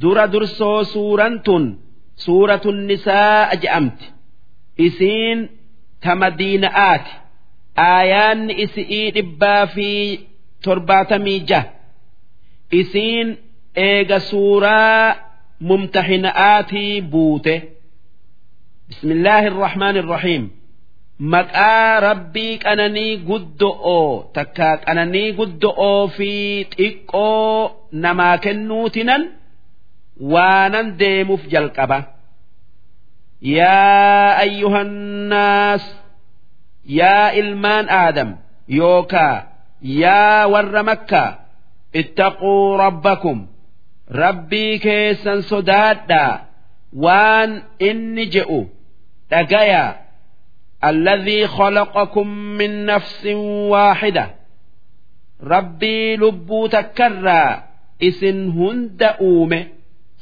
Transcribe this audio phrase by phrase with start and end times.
[0.00, 1.64] dura dursoo suuran tun
[2.24, 4.06] suuratun nisaa je'amti
[4.86, 5.38] isiin
[6.02, 7.12] ta madiina'aati
[7.90, 9.88] aayaanni isi'ii dhibbaa fi
[10.64, 11.68] torbaatamii jaha.
[12.80, 13.28] Isiin
[13.88, 15.16] eega suuraa
[15.68, 17.54] mumtahina'aatii buute.
[18.88, 20.44] Bismillaahi irrahmaan irrahiim
[21.34, 26.30] maqaa rabbii qananii guddo'oo takka qananii guddo'oo fi
[26.76, 27.60] xiqqoo
[28.04, 29.22] namaa kennuutinan
[30.33, 31.97] waanan deemuuf jalqaba
[33.57, 35.83] yaa ayyuhannaas
[36.99, 38.29] yaa ilmaan aadam
[38.79, 39.35] yookaa
[40.01, 41.29] yaa warra makkaa
[42.01, 42.53] ittaquu
[42.83, 43.39] rabbakum
[44.21, 46.33] rabbii keessan sodaadhaa
[47.05, 47.51] waan
[47.89, 48.61] inni je'u
[49.31, 49.89] dhagayaa
[50.91, 53.25] الذي خلقكم من نفس
[53.73, 54.25] واحدة
[55.43, 57.63] ربي لبو تكرى
[58.03, 59.65] اسن هند أومه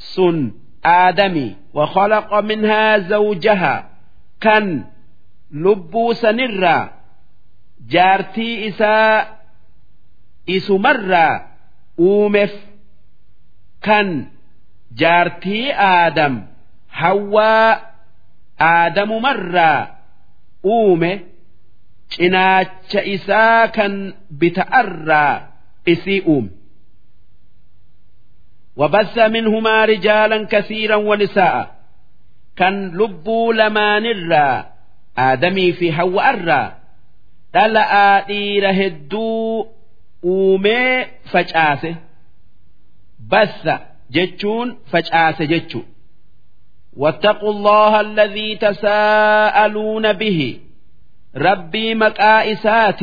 [0.03, 0.51] سن
[0.85, 3.89] آدمي وخلق منها زوجها
[4.41, 4.85] كان
[5.51, 6.89] لبو سنرى
[7.89, 9.39] جارتي إساء
[10.49, 11.47] إسمرى
[11.99, 12.53] أومف
[13.81, 14.27] كان
[14.91, 16.45] جارتي آدم
[16.89, 17.93] حواء
[18.61, 19.87] آدم مرّى
[20.63, 21.11] uume
[22.11, 25.47] cinaacha isaa kan bita'arraa
[25.85, 26.49] isii uume
[28.75, 31.75] وبث منهما رجالا كثيرا ونساء
[32.55, 34.65] كان لبوا لمان الرا
[35.17, 36.77] آدمي في هو الرا
[37.53, 39.67] دلأ دير هدو
[40.23, 41.95] أومي فجآسه
[43.19, 43.69] بث
[44.11, 45.81] جتشون فجآسه جتشو
[46.97, 50.59] واتقوا الله الذي تساءلون به
[51.35, 52.99] ربي مكائسات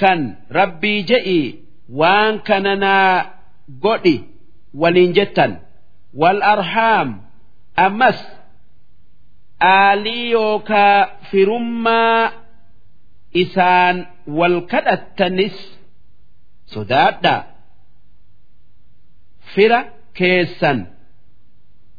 [0.00, 0.20] kan
[0.58, 1.40] rabbii je'i
[2.00, 3.14] waan kananaa
[3.84, 4.16] godhi
[4.80, 5.52] waliin jettan.
[6.20, 7.08] Wal arhaam
[7.86, 8.18] ammas
[9.60, 10.98] aalii yookaa
[11.30, 12.32] firummaa
[13.42, 13.96] isaan
[14.38, 15.56] wal kadhattanis
[16.72, 17.40] sodaadhaa.
[19.54, 19.80] Fira
[20.18, 20.78] keessan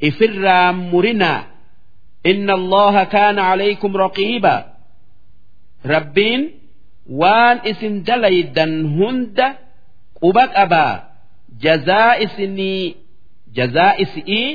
[0.08, 1.42] ifirraa murinaa.
[2.32, 4.56] Inna allaha kaana calaykum raqiiba.
[5.94, 6.42] Rabbiin
[7.22, 9.48] waan isin dalaydan hunda
[10.22, 10.94] quba qabaa
[11.64, 12.96] jazaa isinii
[13.58, 14.50] jazaa isi'ii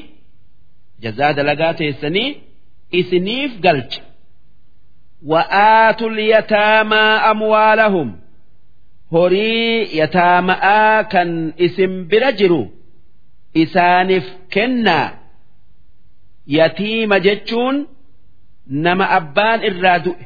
[1.03, 2.31] jazaa dalagaa teessanii
[3.01, 4.03] isiniif galcha.
[5.31, 8.09] Wa'aatul yataamaa amwaalahum.
[9.13, 11.31] Horii yataama'aa kan
[11.67, 12.63] isin bira jiru
[13.63, 15.09] isaaniif kennaa.
[16.47, 17.77] Yatiima jechuun
[18.85, 20.25] nama abbaan irraa du'e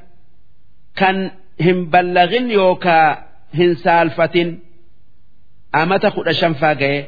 [0.98, 1.16] kan
[1.64, 3.08] hin ballagin yookaa
[3.58, 4.50] hin saalfatin
[5.80, 6.98] amata kudha shanfaa ga'e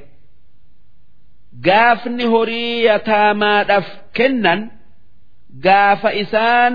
[1.67, 4.61] gaafni horii yataamaadhaaf kennan
[5.67, 6.73] gaafa isaan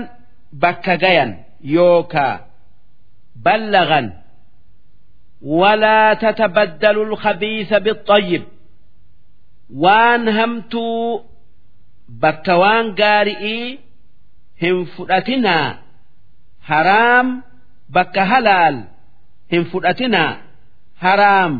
[0.62, 1.30] bakka gayan
[1.74, 2.34] yookaa
[3.44, 4.06] ballagan
[5.60, 8.44] walaa tatabaddalu lkhabiisa bixayyib
[9.84, 11.04] waan hamtuu
[12.22, 13.68] bakka waan gaari'ii
[14.62, 15.68] hin fudhatinaa
[16.70, 17.28] haraam
[17.94, 18.76] bakka halaal
[19.52, 20.36] hin fudhatinaa.
[21.04, 21.54] Haraam.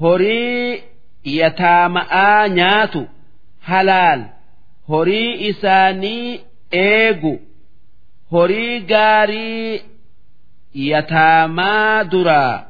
[0.00, 0.82] Horii
[1.24, 3.08] yataama'aa nyaatu.
[3.70, 4.24] Halaal.
[4.88, 6.40] Horii isaanii
[6.72, 7.40] eegu.
[8.32, 9.82] Horii gaarii
[10.74, 12.64] yataamaa duraa.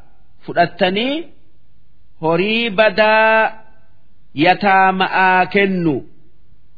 [0.46, 1.28] Fudhattanii
[2.20, 3.52] horii badaa
[4.34, 5.96] yataama'aa kennu.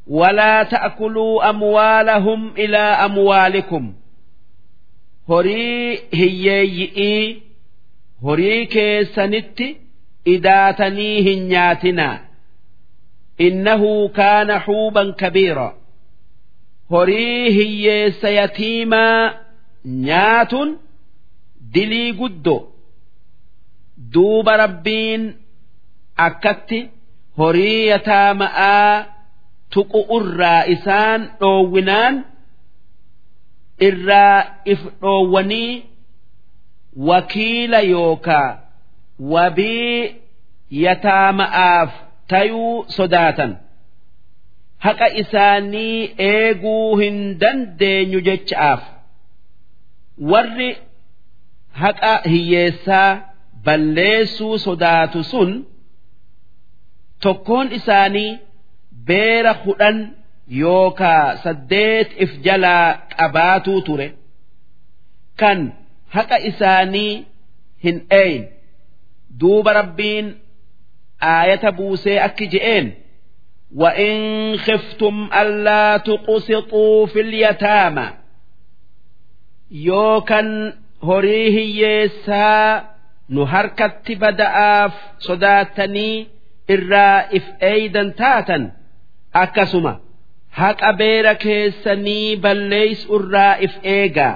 [0.06, 3.94] Walaa ta'kuluu amwaalahum ilaa amwaalikum.
[5.28, 7.42] Horii hiyyeeyyi'ii
[8.22, 9.68] horii keessanitti
[10.34, 12.18] idaatanii hin nyaatinaa.
[13.46, 15.68] Innahu kaana xuuban kabiira.
[16.90, 19.34] Horii hiyyeessa yatiimaa
[20.06, 20.68] nyaatun
[21.74, 22.56] dilii guddo.
[24.14, 25.22] Duuba rabbiin
[26.26, 26.80] akkatti
[27.38, 29.04] horii yataama'aa
[29.72, 32.14] tuqu irraa isaan dhoowwinaan
[33.88, 34.38] irraa
[34.72, 35.82] if dhoowwanii
[37.08, 38.50] wakiila yookaa
[39.32, 40.14] wabii
[40.84, 41.90] yataama'aaf
[42.30, 43.52] tayuu sodaatan.
[44.84, 45.98] Haqa isaanii
[46.28, 48.82] eeguu hin dandeenyu jecha'aaf.
[50.30, 50.70] Warri
[51.82, 53.10] haqa hiyyeessaa
[53.64, 55.50] balleessuu sodaatu sun
[57.22, 58.30] tokkoon isaanii
[59.06, 59.98] beera kudhan
[60.61, 62.85] yookaa saddeet if jalaa
[63.17, 64.07] qabaatuu ture
[65.39, 65.59] kan
[66.15, 67.13] haqa isaanii
[67.83, 68.43] hin eeyin
[69.41, 70.27] duuba rabbiin
[71.33, 72.87] aayata buusee akki je'een
[73.75, 74.17] وإن
[74.57, 78.07] خفتم ألا تقسطوا في اليتامى
[79.71, 80.73] يوكن
[81.03, 82.83] هريه يسا
[83.29, 86.27] نهركت بدأف صداتني
[86.69, 88.71] الرائف أيضا تاتا
[89.35, 89.99] أكسما
[90.60, 94.34] haqa beera keessanii balleeysu irraa if eegaa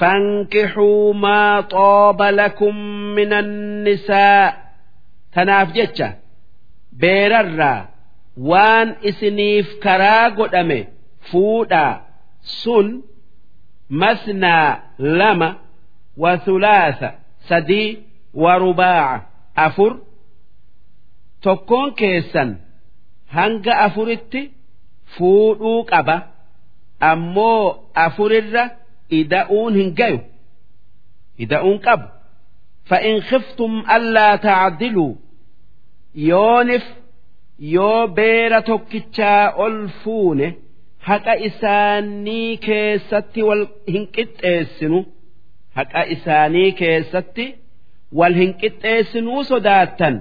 [0.00, 2.76] fankixuu maa xooba lakum
[3.16, 4.44] min annisaa
[5.34, 6.08] tanaaf jecha
[7.00, 7.80] beerarraa
[8.50, 10.80] waan isiniif karaa godhame
[11.30, 11.92] fuudhaa
[12.60, 12.88] sun
[14.02, 14.68] masnaa
[15.20, 15.48] lama
[16.22, 17.08] wa thulaatha
[17.48, 17.88] sadii
[18.42, 19.26] wa rubaaca.
[19.56, 19.92] Afur
[21.42, 22.50] tokkoon keessan
[23.36, 24.40] hanga afuritti
[25.16, 26.16] fuudhuu qaba.
[27.10, 27.64] Ammoo
[28.04, 28.64] afurirra
[29.20, 30.18] ida'uun hin gayu.
[31.44, 32.06] Ida'uun qabu.
[32.88, 35.12] Fa'in khiftum allaa tacdiluu.
[36.28, 36.84] Yoonif
[37.74, 40.48] yoo beera tokkichaa ol fuune
[41.08, 43.62] haqa isaanii keessatti wal
[43.92, 44.98] hin qixxeessinu
[45.76, 47.46] haqa isaanii keessatti
[48.18, 50.14] wal hin qixxeessinuu sodaattan.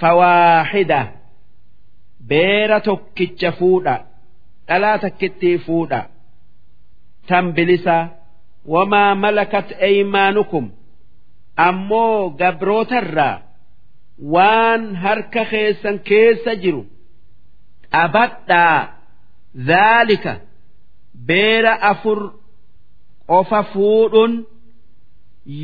[0.00, 1.00] Fawaaxida
[2.28, 3.96] beera tokkicha fuudha.
[4.68, 6.00] Dhalaa takkittii fuudha
[7.28, 7.96] tan bilisa.
[8.74, 10.66] Wamaa malakat eeymaanukum
[11.66, 13.36] ammoo gabrootarraa
[14.34, 16.82] waan harka keessan keessa jiru
[17.94, 18.80] qabadhaa.
[19.68, 20.32] Dhaalika
[21.28, 22.20] beera afur
[23.30, 24.32] qofa fuudhuun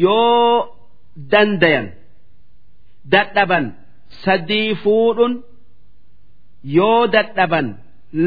[0.03, 0.77] yoo
[1.33, 1.87] dandayan
[3.13, 3.67] dadhaban
[4.25, 5.35] sadii fuudhuun
[6.77, 7.67] yoo dadhaban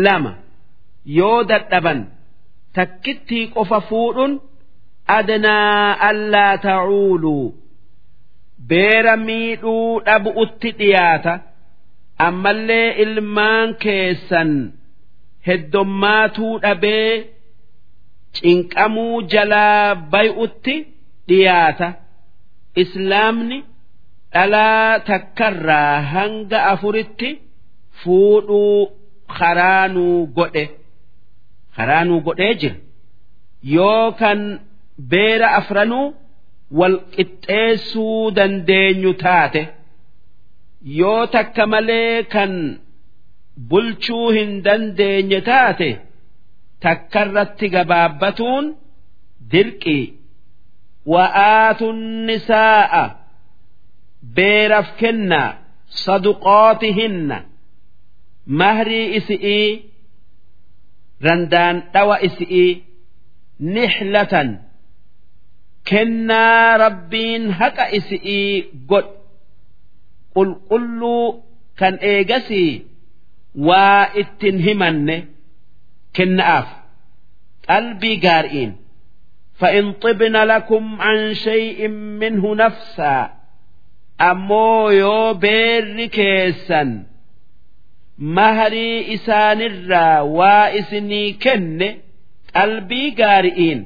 [0.06, 0.34] lama
[1.18, 2.00] yoo dadhaban
[2.76, 4.34] takkittii qofa fuudhuun
[5.18, 7.46] adnaa allaa ta'uuluu
[8.70, 11.34] beera miidhuu dhabu'utti dhiyaata.
[12.28, 14.52] Ammallee ilmaan keessan
[15.48, 17.14] heddommaatuu dhabee
[18.38, 20.76] cinqamuu jalaa bay'utti
[21.30, 21.88] dhiyaata.
[22.84, 23.58] Islaamni
[24.34, 27.30] dhalaa takkarraa hanga afuritti
[28.04, 28.80] fuudhuu
[29.40, 30.64] karaanuu godhe
[31.76, 32.76] karaanuu godhee jira.
[33.76, 34.40] Yoo kan
[35.12, 36.06] beera afranuu
[36.80, 39.62] wal qixxeessuu dandeenyu taate
[41.00, 42.54] yoo takka malee kan
[43.70, 45.90] bulchuu hin dandeenye taate
[46.84, 48.66] takkarratti gabaabbatuun
[49.52, 50.06] dirqii.
[51.14, 51.98] Wa'aatun
[52.28, 53.04] nisaa'a
[54.36, 55.50] beeraf kennaa
[56.04, 57.38] saduqootihinna
[58.60, 59.70] mahrii isi'ii
[61.27, 62.71] randaan dhawa isi'ii
[63.75, 64.49] nixlatan
[65.89, 68.53] kennaa rabbiin haqa isi'ii
[68.91, 69.11] godh
[70.35, 71.27] qulqulluu
[71.81, 72.73] kan eegasii
[73.69, 75.17] waa ittin himanne
[76.17, 76.69] kenna'aaf
[77.69, 78.73] qalbii gaari'iin
[79.63, 83.31] فإن طبن لكم عن شيء منه نفسا
[84.21, 86.83] أمو يو بير كيسا
[88.18, 91.88] maharii isaanirraa waa isinii kenne
[92.54, 93.82] qalbii gaari'iin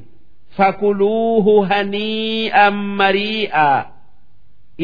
[0.57, 3.85] fakuluuhu hanii'an marii'aa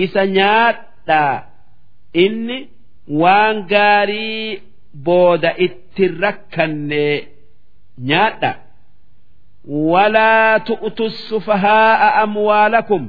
[0.04, 1.44] isa nyaadhaa
[2.26, 2.58] inni
[3.22, 4.62] waan gaarii
[5.06, 7.28] booda itti rakkanne
[8.10, 8.52] nyaadha.
[9.92, 13.04] Walaa tu'tu sufahaa'a amwaalakum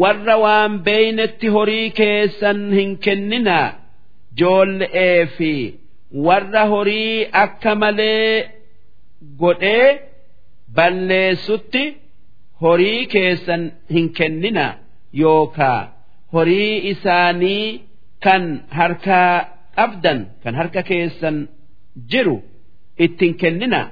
[0.00, 3.81] warra waan beeynetti horii keessan hin kenninaa.
[4.38, 5.52] joolle'ee fi.
[6.26, 8.50] Warra horii akka malee
[9.40, 9.88] godhee
[10.76, 11.84] balleessutti
[12.62, 13.62] horii keessan
[13.94, 14.66] hin kennina
[15.22, 15.80] yookaa
[16.32, 17.66] horii isaanii
[18.24, 18.42] kan
[18.78, 19.32] harkaa
[19.76, 21.36] qabdan kan harka keessan
[22.10, 22.36] jiru
[23.04, 23.82] ittiin kennina.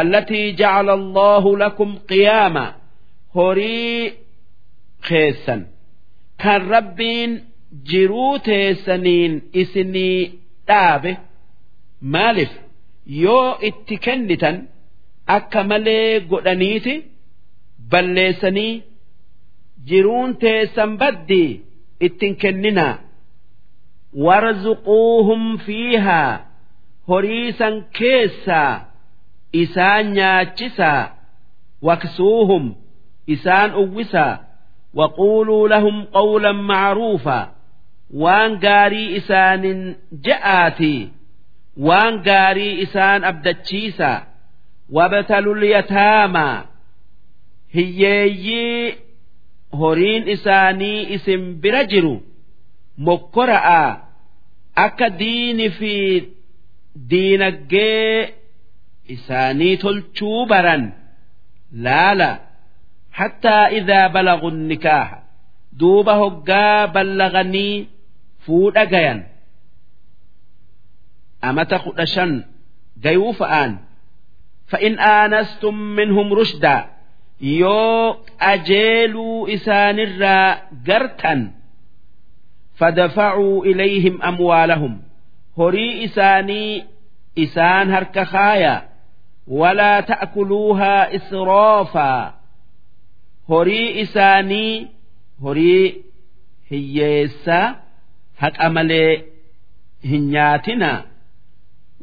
[0.00, 2.66] Allatii jecla allahu lakum qiyaama.
[3.34, 4.14] Horii
[5.08, 5.60] keessan.
[6.42, 7.30] Kan rabbiin
[7.90, 10.18] jiruu teessaniin isinii
[10.68, 11.12] dhaabe
[12.12, 12.52] maaliif?
[13.22, 14.56] Yoo itti kennitan
[15.36, 16.94] akka malee godhaniiti
[17.90, 18.82] balleessanii
[19.88, 21.50] jiruun teessan baddii
[22.06, 22.94] ittin kenninaa.
[24.24, 26.40] Warzuquuhum fiihaa
[27.08, 28.90] horiisan keessaa
[29.52, 31.02] isaan nyaachisaa.
[31.86, 32.64] Waksuuhum
[33.26, 34.38] isaan uwwisaa.
[34.96, 37.44] Waquuluu lahum qawlan macruufaa.
[38.22, 39.80] Waan gaarii isaanin
[40.26, 41.00] je'aatii
[41.88, 44.18] waan gaarii isaan abdachiisaa
[44.96, 46.56] wabtalul yataamaa
[47.74, 48.94] hiyyeeyyii
[49.80, 52.14] horiin isaanii isin bira jiru
[53.08, 53.90] mokkora'aa
[54.86, 55.94] akka diini fi
[57.10, 58.34] diinaggee
[59.14, 60.84] isaanii tolchuu baran
[61.86, 62.30] laala
[63.18, 65.18] hattaa idaa balagu nikaaha
[65.80, 67.88] duuba hoggaa ballaganii
[68.46, 69.20] fuudha gayan
[71.48, 72.32] amata kudha shan
[73.04, 73.72] gayuu fa'aan.
[74.70, 76.82] Fa'in aanastum minhum rushdaa
[77.40, 80.48] yoo qajeeluu isaanirraa
[80.86, 81.40] gartan
[82.78, 84.94] fadafacuu ilayhim amwaalahum.
[85.58, 86.84] Horii isaanii
[87.44, 88.74] isaan harka kaaya
[89.60, 92.22] walaa ta'kuluuhaa israafaa
[93.48, 94.88] horii isaanii
[95.42, 95.86] horii
[96.70, 97.66] hiyyeessaa
[98.42, 99.12] haqa malee
[100.10, 100.90] hin nyaatina.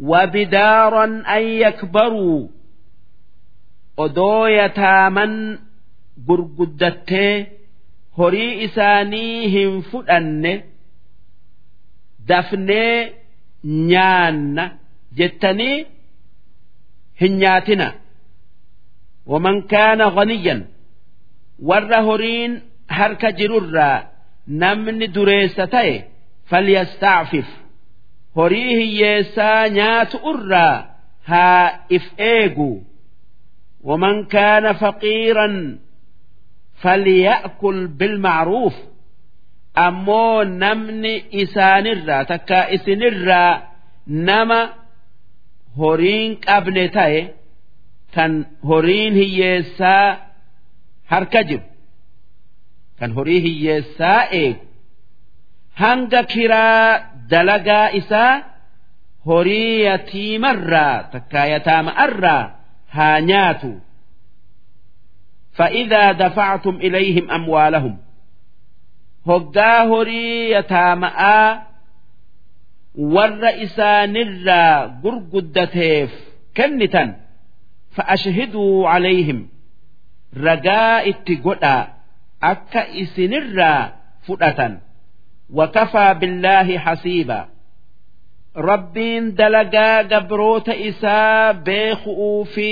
[0.09, 2.39] Wabidaaran an yakbaruu
[4.05, 5.33] odoo yataaman
[6.27, 7.33] gurguddattee
[8.17, 10.53] horii isaanii hin fudhanne
[12.29, 13.13] dafnee
[13.91, 14.65] nyaanna
[15.17, 15.77] jettanii
[17.21, 17.87] hin nyaatina.
[19.31, 20.61] Waman kaana ganiyyan
[21.69, 22.53] warra horiin
[22.97, 23.97] harka jirurraa
[24.61, 25.95] namni dureessa ta'e
[26.49, 27.47] falyastacfif
[28.37, 30.75] horii hiyyeessaa nyaatu irraa
[31.29, 31.65] haa
[31.97, 32.71] if eegu.
[33.87, 35.55] Waman kaana faqiiran
[36.83, 38.75] falya'kul bilmacruuf.
[39.85, 43.53] Ammoo namni isaanirraa takka isinirraa
[44.29, 44.59] nama
[45.79, 47.21] horiin qabne ta'e
[48.15, 48.31] kan
[48.69, 50.07] horiin hiyyeessaa
[51.11, 51.65] harka jiru.
[52.99, 54.63] Kan horii hiyyeessaa eegu.
[55.78, 58.42] سا إيه هنگا كرا دلقا إسا
[59.26, 63.80] هوري يتيم الرا تكا يتام الرا haa nyaatu
[65.52, 67.96] فإذا دفعتم إليهم أموالهم
[69.26, 71.62] hoggaa horii yataama'aa
[73.14, 76.10] warra isaanirraa gurguddateef
[76.58, 77.14] kennitan
[77.96, 79.40] fa'ashhiduu calayhim
[80.46, 81.82] ragaa itti godhaa
[82.52, 83.80] akka isinirraa
[84.26, 84.72] fudhatan
[85.53, 87.47] Wakafaa billaahi hasiiba
[88.55, 92.71] rabbiin dalagaa gabroota isaa beeku'uu fi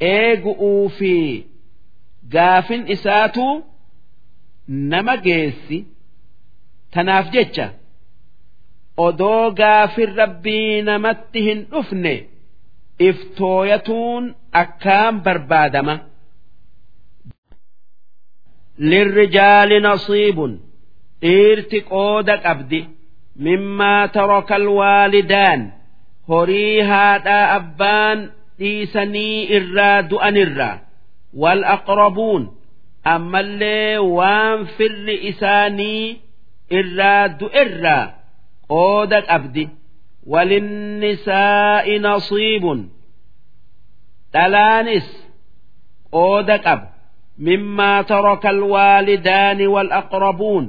[0.00, 1.14] eegu'uu fi
[2.32, 3.46] gaafin isaatu
[4.66, 5.78] nama geessi
[6.94, 7.66] tanaaf jecha
[9.06, 12.14] odoo gaafin rabbii namatti hin dhufne
[13.08, 15.98] iftooyatuun akkaan barbaadama.
[18.90, 20.52] lirrijaali nasiibun
[21.22, 22.80] dhiirti qooda qabdi
[23.46, 25.60] mimmaa taraka alwaalidaan
[26.28, 28.18] horii haadhaa abbaan
[28.58, 30.76] dhiisanii irraa du'anirraa
[31.42, 32.42] wal aqrabuun
[33.14, 36.04] ammallee waan firri isaanii
[36.78, 38.04] irraa du'erraa
[38.72, 39.64] qooda qabdi.
[40.32, 42.80] Walinnisaa'i nasiibun
[44.34, 45.08] dhalaanis
[46.14, 46.86] qooda qaba
[47.46, 50.64] mimmaa taraka alwaalidaani wal aqrabuun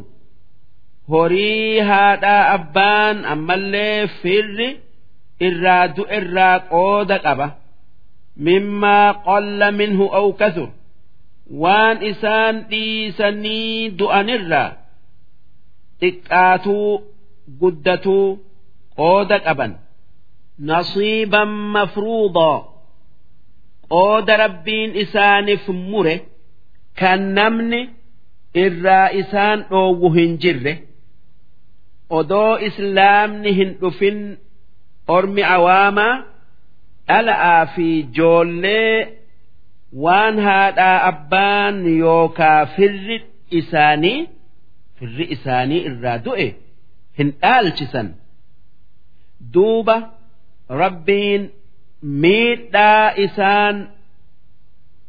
[1.11, 4.69] horii haadhaa abbaan ammallee firri
[5.47, 7.47] irraa du'erraa qooda qaba.
[8.45, 10.69] Mimmaa qalla minhu aw kasur
[11.63, 14.69] waan isaan dhiisanii du'anirraa
[16.01, 16.91] xiqqaatuu
[17.59, 18.27] guddatuu
[18.99, 19.71] qooda qaban.
[20.69, 22.57] Nasiiban mafruudaa
[23.93, 26.15] qooda rabbiin isaaniif mure.
[26.99, 27.81] Kan namni
[28.63, 30.73] irraa isaan dhoowwu hin jirre
[32.19, 34.19] odoo islaamni hin dhufin
[35.17, 36.13] ormi awaamaa
[37.07, 38.97] dhala'aa fi joollee
[40.03, 43.17] waan haadhaa abbaan yookaa firri
[43.59, 44.19] isaanii
[44.99, 46.47] firri isaanii irraa du'e
[47.17, 48.07] hin dhaalchisan.
[49.53, 49.97] Duuba
[50.81, 51.41] rabbiin
[52.23, 53.75] miidhaa isaan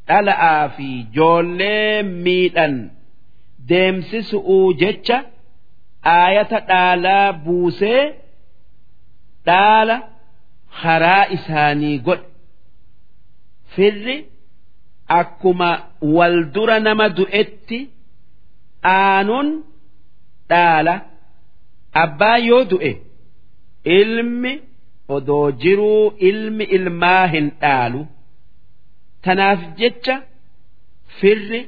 [0.08, 2.74] dhala'aa fi joollee miidhan
[3.68, 5.18] deemsisu'uu jecha
[6.12, 8.02] aayata dhaalaa buusee
[9.46, 9.96] dhaala
[10.82, 12.26] karaa isaanii godhe.
[13.74, 14.16] Firri
[15.18, 15.70] akkuma
[16.16, 17.78] wal dura nama du'etti
[18.94, 19.48] aanuun
[20.50, 20.94] dhaala.
[22.02, 22.92] Abbaa yoo du'e
[23.98, 24.52] ilmi
[25.16, 28.00] odoo jiruu ilmi ilmaa hin dhaalu.
[29.24, 30.16] Tanaaf jecha
[31.20, 31.60] firri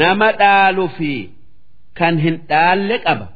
[0.00, 1.12] nama dhaalu fi
[1.97, 3.27] kan hin dhaalle qaba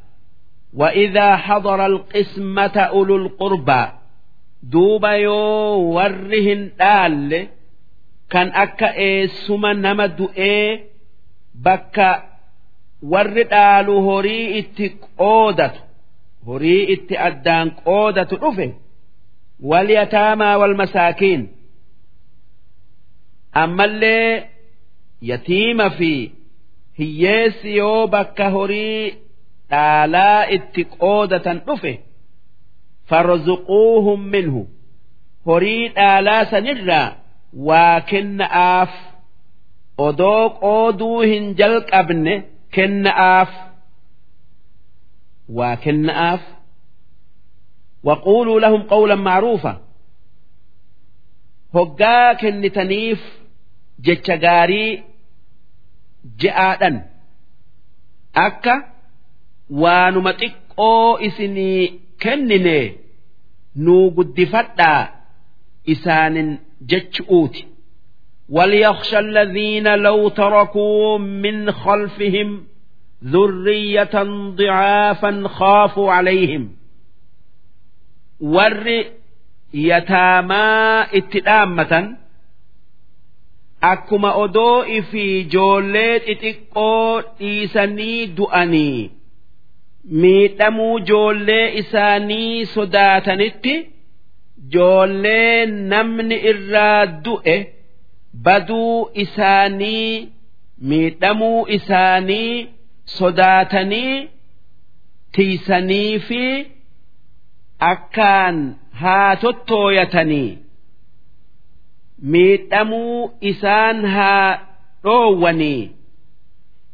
[0.81, 3.83] وإذا حضر القسمة أولو القربى
[4.63, 5.35] دوبا يو
[5.95, 7.47] ورهن دال
[8.29, 10.79] كان أكا إيسما نما دؤي
[11.65, 12.09] bakka
[13.11, 14.85] warri dhaalu horii itti
[15.19, 15.79] qoodatu
[16.47, 18.67] horii itti addaan qoodatu dhufe
[19.69, 21.41] walyataamaa wal masaakiin
[23.63, 24.49] ammallee
[25.29, 26.11] yatiima fi
[26.98, 29.04] hiyyeessi yoo bakka horii
[29.70, 31.92] dhaalaa itti qoodatan dhufe
[33.10, 34.62] farzuquuhum minhu.
[35.48, 37.08] Horii dhaalaa sanirraa
[37.68, 38.92] waa kenna'aaf
[40.06, 42.34] odoo qooduu hin jalqabne
[42.76, 43.50] kenna'aaf
[45.56, 46.42] waa kenna'aaf.
[48.08, 49.72] Waquuluu lahum qawlan maaruufa
[51.76, 53.20] hoggaa kennitaniif
[54.06, 54.90] jecha gaarii
[56.41, 56.95] je'aadhan
[58.47, 58.73] akka
[59.81, 61.83] waanuma xiqqoo isinii
[62.23, 62.77] kennine
[63.85, 65.03] nuu guddifadhaa
[65.93, 66.49] isaanin
[66.91, 67.63] jechuuti
[68.49, 72.63] وليخشى الذين لو تركوا من خلفهم
[73.23, 74.15] ذرية
[74.59, 76.63] ضعافا خافوا عليهم
[78.39, 79.03] ور
[79.73, 82.17] يتاما اتدامة
[83.90, 84.76] akkuma odoo
[85.10, 85.24] fi
[85.54, 89.10] joollee xixiqqoo dhiisanii du'anii
[90.22, 93.74] miidhamuu joollee isaanii sodaatanitti
[94.74, 97.56] joollee namni irraa du'e
[98.44, 100.28] baduu isaanii
[100.92, 102.68] miidhamuu isaanii
[103.16, 104.14] sodaatanii
[105.36, 106.42] tiisanii fi
[107.92, 108.58] akkaan
[109.00, 110.63] haa tottooyatanii.
[112.22, 114.58] Miidhamuu isaan haa
[115.04, 115.90] dhoowwanii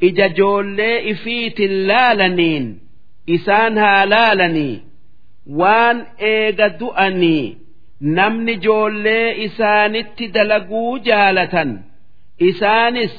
[0.09, 2.67] ija joollee ifiitin laalaniin
[3.37, 4.83] isaan haa laalanii
[5.61, 7.57] waan eega du'anii
[8.19, 11.71] namni joollee isaanitti dalaguu jaalatan
[12.51, 13.15] isaanis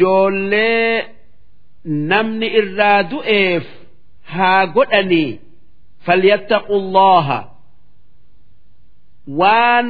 [0.00, 1.04] joollee
[2.12, 3.64] namni irraa du'eef
[4.36, 5.40] haa godhanii
[6.06, 7.38] falyattaqu allaha
[9.40, 9.86] waan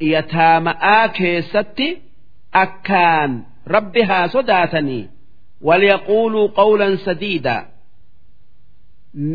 [0.00, 1.88] yataama'aa keessatti
[2.62, 3.32] akkaan
[3.74, 5.04] rabbi haa sodaatanii
[5.68, 7.56] walyaquuluu qawlan sadiida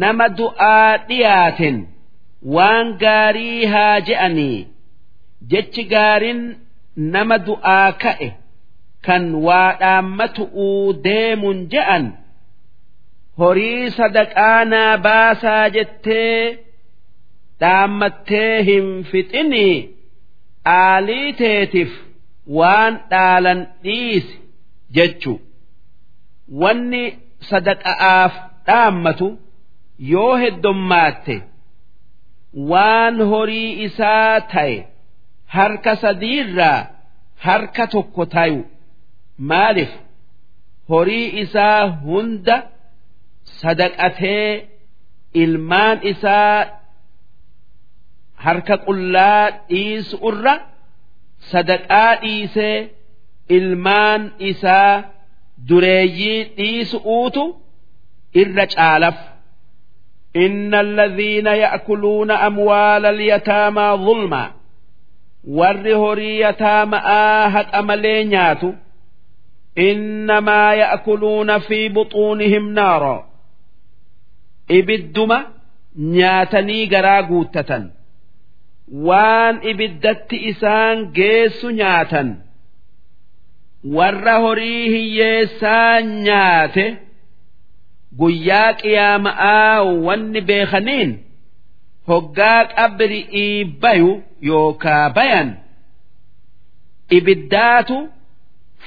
[0.03, 1.77] nama du'aa dhiyaaten
[2.55, 4.67] waan gaarii haa je'anii
[5.51, 6.41] jechi gaariin
[7.15, 8.29] nama du'aa ka'e
[9.07, 12.05] kan waa dhaammatu'uu deemun je'an
[13.43, 16.57] horii sadaqaa naa baasaa jettee
[17.61, 19.75] dhaammattee hin fixinii
[20.65, 21.91] aalii teetiif
[22.57, 24.35] waan dhaalan dhiisi
[24.97, 25.33] jechu
[26.61, 27.03] wanni
[27.49, 28.33] sadaqa'aaf
[28.67, 29.27] dhaammatu
[30.13, 31.35] yoo heddommaatte
[32.71, 34.75] waan horii isaa ta'e
[35.55, 36.79] harka sadiirraa
[37.45, 38.61] harka tokko tayu
[39.49, 39.91] maaliif?
[40.89, 42.57] Horii isaa hunda
[43.61, 44.67] sadaqatee
[45.43, 46.55] ilmaan isaa
[48.44, 50.54] harka qullaa dhiisu irra
[51.52, 52.78] sadaqaa dhiisee
[53.56, 54.94] ilmaan isaa
[55.68, 57.42] dureeyyii dhiisu'uutu
[58.42, 59.18] irra caalaf
[60.46, 64.44] إن الذين يأكلون أموال اليتامى ظلما
[65.58, 68.68] warri horii yataamaa haqa malee nyaatu
[69.88, 73.16] innamaa ya'kuluuna fi buxuunihim naara
[74.78, 75.38] ibidduma
[76.16, 77.84] nyaatanii garaa guuttatan
[79.07, 82.29] waan ibiddatti isaan geessu nyaatan
[83.95, 86.85] warra horii hiyyeessaa nyaate
[88.19, 91.11] guyyaa qiyaama'aa wanni beekaniin
[92.07, 94.11] hoggaa qabri'ii bayu
[94.49, 95.49] yookaa bayan
[97.17, 97.97] ibiddaatu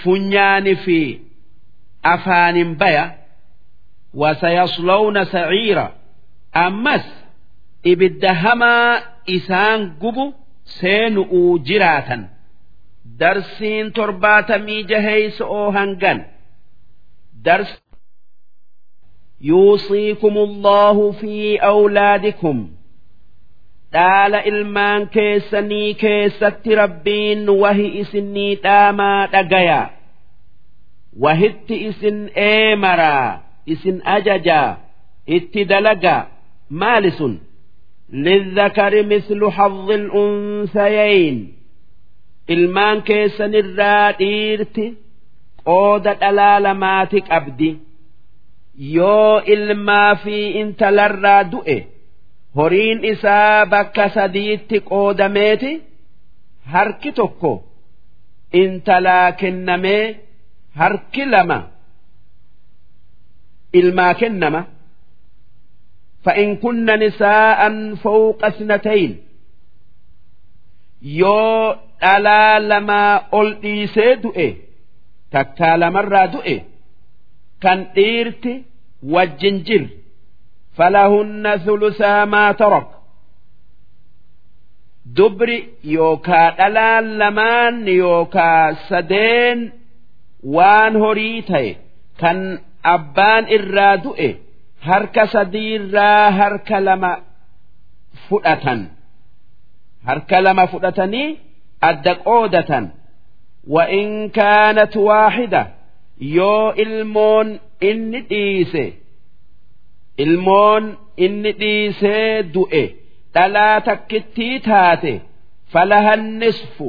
[0.03, 1.01] funyaani fi
[2.12, 3.05] afaanin baya
[4.21, 5.87] wasayaslawna saciira.
[6.53, 7.05] Ammas
[7.91, 9.03] ibidda hamaa
[9.36, 10.26] isaan gubu
[10.78, 12.22] seenu'uu jiraatan
[13.20, 16.20] darsiin torbaatamii jaheeysa oo hangan
[17.46, 17.72] dars
[19.42, 22.58] يوصيكم الله في أولادكم
[23.94, 29.82] dhaala ilmaan keessanii keessatti rabbiin wahi isinii dhaamaa dhagaya
[31.24, 33.32] wahitti isin eemaraa
[33.74, 34.70] isin ajajaa
[35.38, 36.22] itti dalagaa
[36.82, 37.34] maali sun
[38.12, 41.38] للذكر مثل حظ الأنثيين
[42.54, 44.86] ilmaan keessanirraa dhiirti
[45.68, 47.70] qooda dhalaa lamaati qabdi
[48.98, 51.78] yoo ilmaa fi intalarraa du'e
[52.58, 55.72] horiin isaa bakka sadiitti qoodameeti
[56.74, 57.52] harki tokko
[58.62, 60.06] intalaa kennamee
[60.80, 61.60] harki lama
[63.80, 64.62] ilmaa kennama
[66.26, 67.60] فإن كن نساء
[67.96, 69.12] فوق اثنتين
[71.02, 74.48] yoo dhalaa lamaa ol dhiisee du'e
[75.34, 76.56] takkaa lamarraa du'e
[77.63, 78.54] kan dhiirti
[79.13, 79.84] wajjin jir
[80.78, 82.88] falahunna thulusaa maa tarak
[85.18, 85.58] dubri
[85.96, 89.60] yookaa dhalaan lamaan yookaa sadeen
[90.56, 91.72] waan horii ta'e
[92.22, 92.38] kan
[92.96, 94.30] abbaan irraa du'e
[94.88, 97.12] harka sadiirraa harka lama
[98.30, 98.80] fudhatan
[100.08, 101.28] harka lama fudhatanii
[101.90, 102.86] adda qoodatan
[103.76, 105.63] وإن كانت واحدة
[106.38, 107.48] yoo ilmoon
[107.90, 108.86] inni dhiise
[110.24, 110.84] ilmoon
[111.26, 112.84] inni dhiisee du'e
[113.34, 115.13] dhalaa takkittii taate
[115.74, 116.88] falahan nisfu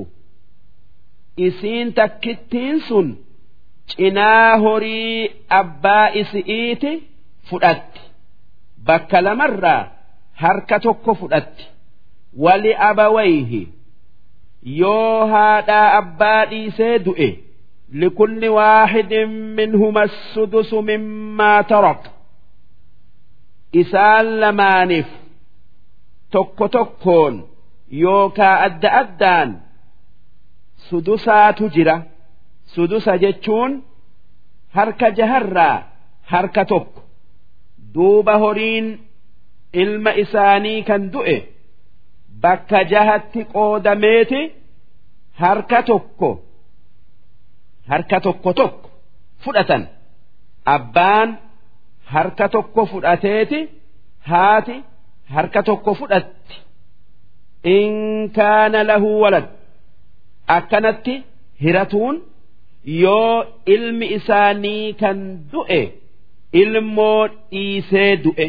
[1.47, 3.09] isiin takkittiin sun
[3.91, 5.21] cinaa horii
[5.61, 6.93] abbaa isi'iiti
[7.50, 8.02] fudhatti.
[8.88, 9.82] Bakka lamarraa
[10.42, 11.64] harka tokko fudhatti.
[12.44, 13.62] Wali abawayhi
[14.82, 17.30] yoo haadhaa abbaa dhiisee du'e
[18.02, 20.04] likulli waaxidin minhuma
[20.34, 22.02] sudusu mimmaa tarak
[23.82, 25.10] isaan lamaaniif
[26.34, 27.36] tokko tokkoon
[28.04, 29.50] yookaa adda addaan
[30.90, 31.98] sudusaatu jira.
[32.74, 33.72] Sudusa jechuun
[34.76, 35.78] harka jaharraa
[36.32, 36.93] harka tokko
[37.94, 38.88] duuba horiin
[39.82, 41.38] ilma isaanii kan du'e
[42.44, 44.42] bakka jahatti qoodameeti
[45.42, 46.30] harka tokko
[47.92, 48.88] harka tokko tokko
[49.44, 49.84] fudhatan.
[50.76, 51.30] Abbaan
[52.14, 53.60] harka tokko fudhateeti
[54.30, 54.76] haati
[55.34, 56.56] harka tokko fudhatti.
[57.76, 57.94] In
[58.38, 59.48] kaana lahu walad.
[60.58, 61.16] Akkanatti
[61.64, 62.16] hiratuun
[63.04, 63.36] yoo
[63.74, 65.18] ilmi isaanii kan
[65.52, 65.82] du'e
[66.63, 68.47] ilmoo dhiisee du'e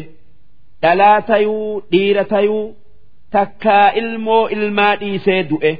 [0.82, 2.64] dhalaa tayuu dhiira tayuu
[3.36, 5.72] takkaa ilmoo ilmaa dhiisee du'e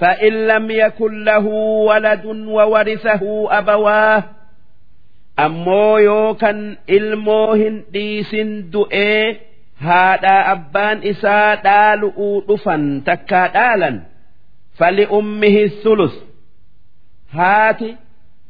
[0.00, 1.46] فإن لم يكن له
[1.88, 3.22] ولد وورثه
[3.58, 4.22] أبواه
[5.44, 6.58] ammoo yoo kan
[6.96, 9.40] ilmoo hin dhiisin du'ee
[9.86, 13.96] haadhaa abbaan isaa dhaalu'uu dhufan takkaa dhaalan
[14.78, 16.14] fali ummihi sulus
[17.36, 17.90] haati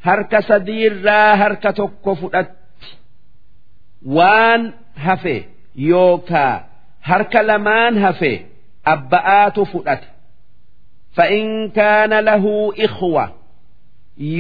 [0.07, 2.55] harka sadiirraa harka tokko fudhatti
[4.06, 5.36] waan hafe
[5.76, 6.64] yookaa
[7.00, 8.46] harka lamaan hafe
[8.94, 10.08] abba'aatu fudhate
[11.16, 13.26] fa'in kaana lahuu ikhwa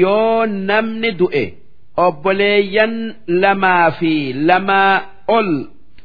[0.02, 1.44] yoo namni du'e
[2.06, 5.02] obboleeyyan lamaa fi lamaa
[5.38, 5.50] ol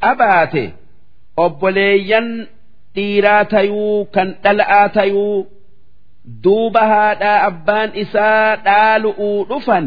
[0.05, 0.65] qabaate
[1.45, 2.29] obboleeyyan
[2.95, 5.47] dhiiraa tayuu kan dhala'aa tayuu
[6.45, 9.87] duuba haadhaa abbaan isaa dhaalu'uu dhufan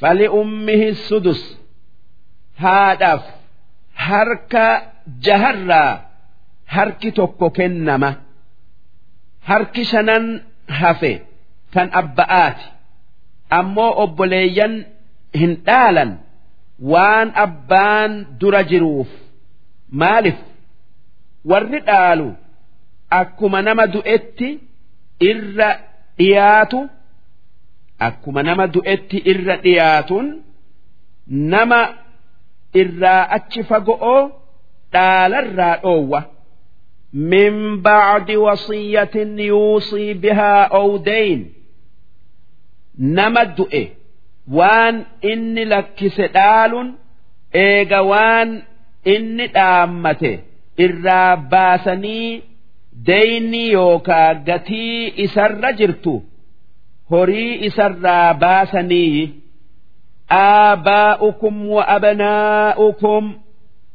[0.00, 1.59] fali ummihi sudus.
[2.62, 3.22] Haadhaaf
[4.06, 4.64] harka
[5.26, 5.92] jaharraa
[6.74, 8.10] harki tokko kennama
[9.48, 10.24] harki shanan
[10.80, 11.12] hafe
[11.74, 12.66] kan abba'aati.
[13.58, 14.74] Ammoo obboleeyyan
[15.40, 16.10] hin dhaalan
[16.92, 19.10] waan abbaan dura jiruuf
[20.00, 20.38] maaliif
[21.50, 22.28] warri dhaalu
[23.20, 24.48] akkuma nama du'etti
[25.30, 25.68] irra
[26.18, 26.78] dhiyaatu
[28.08, 30.26] akkuma nama du'etti irra dhiyaatuun
[31.54, 31.80] nama
[32.82, 34.20] irraa achi fago'oo
[34.92, 36.20] dhaalarraa dhoowwa.
[37.30, 41.40] Min baadi wasiyyatin yuusii bihaa owdayn.
[43.16, 43.82] Nama du'e.
[44.56, 44.96] Waan
[45.32, 46.88] inni lakkise dhaaluun
[47.64, 48.50] eega waan
[49.14, 50.32] inni dhaammate.
[50.84, 52.42] Irraa baasanii
[53.06, 56.14] deeyni yookaa gatii isarra jirtu
[57.10, 59.20] horii isarraa baasanii
[60.31, 63.37] آباؤكم وأبناؤكم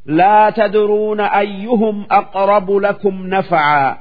[0.06, 3.98] لا تدرون أيهم أقرب لكم نفعا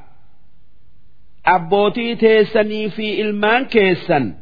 [1.45, 4.34] أبوتي تيسني في إلمان كيسن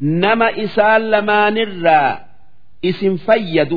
[0.00, 2.18] nama isaan lamaanirraa
[2.82, 3.76] isin fayyadu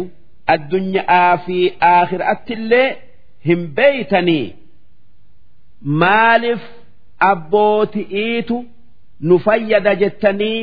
[0.53, 1.57] addunyaa fi
[1.89, 2.87] aakhiraatti illee
[3.49, 4.55] hin beeytanii
[6.03, 6.63] maaliif
[7.29, 8.57] abbooti'iitu
[9.27, 10.61] nu fayyada jettanii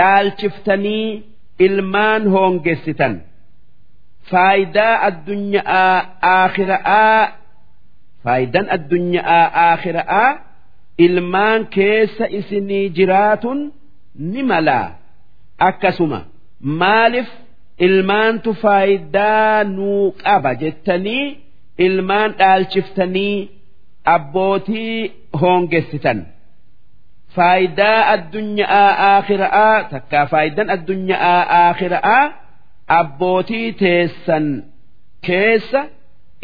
[0.00, 1.22] dhaalchiftanii
[1.59, 3.21] ilmaan hoongessitan
[4.31, 5.93] faayidaa addunyaa
[6.33, 7.21] aakhira'aa
[8.23, 10.29] faayidaan addunyaa aakhira'aa
[11.05, 13.59] ilmaan keessa isinii jiraatun
[14.31, 14.87] ni malaa.
[15.69, 16.19] Akkasuma
[16.81, 17.29] maaliif
[17.87, 21.25] ilmaantu faayidaa nuu qaba jettanii
[21.85, 23.37] ilmaan dhaalchiftanii
[24.15, 25.11] abbootii
[25.41, 26.19] hoongessitan
[27.35, 32.23] faayidaa addunyaa aakhiraa takkaa faayidaan addunyaa aakhiraa
[32.99, 34.45] abbootii teessan
[35.27, 35.81] keessa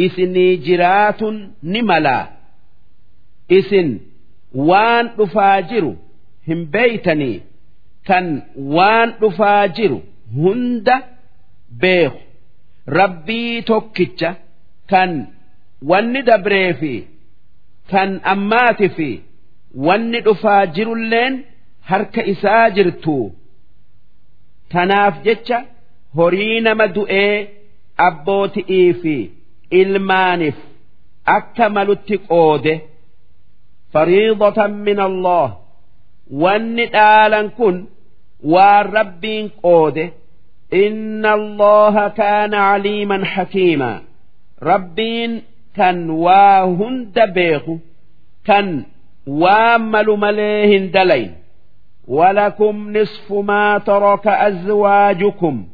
[0.06, 1.36] isinii jiraatun
[1.74, 2.24] ni malaa
[3.60, 3.90] isin
[4.70, 5.92] waan dhufaa jiru
[6.48, 7.38] hin beeytanii.
[8.08, 8.28] Kan
[8.76, 9.98] waan dhufaa jiru
[10.36, 10.96] hunda
[11.82, 12.20] beeku.
[13.00, 14.30] Rabbii tokkicha
[14.92, 15.12] kan
[15.92, 16.94] wanni dabree fi
[17.92, 19.10] kan ammaati fi
[19.76, 21.44] wanni dhufaa jirulleen
[21.82, 23.32] harka isaa jirtu.
[24.72, 25.64] Tanaaf jecha
[26.16, 27.48] horii nama du'ee
[28.08, 29.16] abbooti'ii fi
[29.82, 30.58] ilmaaniif
[31.38, 32.74] akka malutti qoode.
[33.94, 35.48] Fariidatan min Allah.
[36.42, 37.76] Wanni dhaalan kun
[38.54, 40.06] waan rabbiin qoode.
[40.84, 43.92] Inna allaha kaana caliiman hakiima.
[44.72, 45.32] Rabbiin
[45.78, 47.80] kan waa hunda beeku
[48.48, 48.86] kan
[49.43, 51.31] waan malu malee hin dalayn
[52.09, 55.67] ولكم نصف ما ترك أزواجكم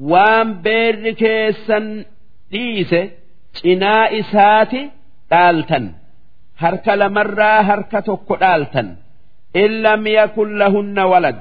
[0.00, 2.04] وان بير كيسا
[2.50, 3.08] ديسه
[3.58, 4.80] cinaa isaati
[5.30, 5.84] dhaaltan
[6.62, 8.88] harka lamarraa harka tokko dhaaltan
[9.62, 11.38] in lam yakun lahunna walad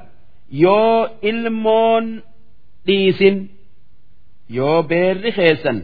[0.63, 2.05] yoo ilmoon
[2.87, 3.37] dhiisin
[4.57, 5.77] yoo beerri keessan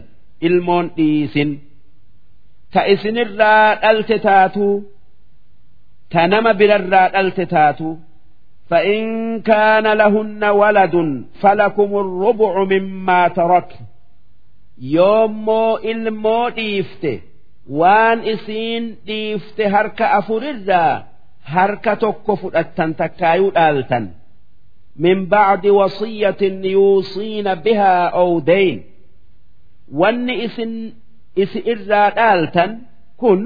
[0.46, 1.50] ilmoon dhiisin
[2.72, 4.74] ta isinirraa dhalte taatuu
[6.12, 7.94] ta nama birarraa dhalte taatuu
[8.70, 9.04] فإن
[9.40, 10.94] كان لهن ولد
[11.40, 13.84] فلكم الربع مما تركن
[14.94, 17.12] yoommoo ilmoo dhiifte
[17.80, 20.94] waan isiin dhiifte harka afurirraa
[21.54, 24.04] harka tokko fudhattan takkaayuu dhaaltan
[25.04, 28.78] min bacdi wasiyyatin yuusiina bihaa ow dayn
[30.00, 30.72] wanni isin
[31.42, 32.70] isi irraa dhaaltan
[33.20, 33.40] kun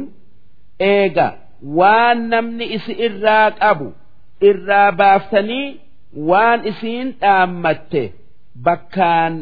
[0.93, 1.29] eega
[1.78, 3.88] waan namni isi irraa qabu
[4.50, 5.68] irraa baaftanii
[6.30, 8.04] waan isiin dhaammatte
[8.66, 9.34] bakkaan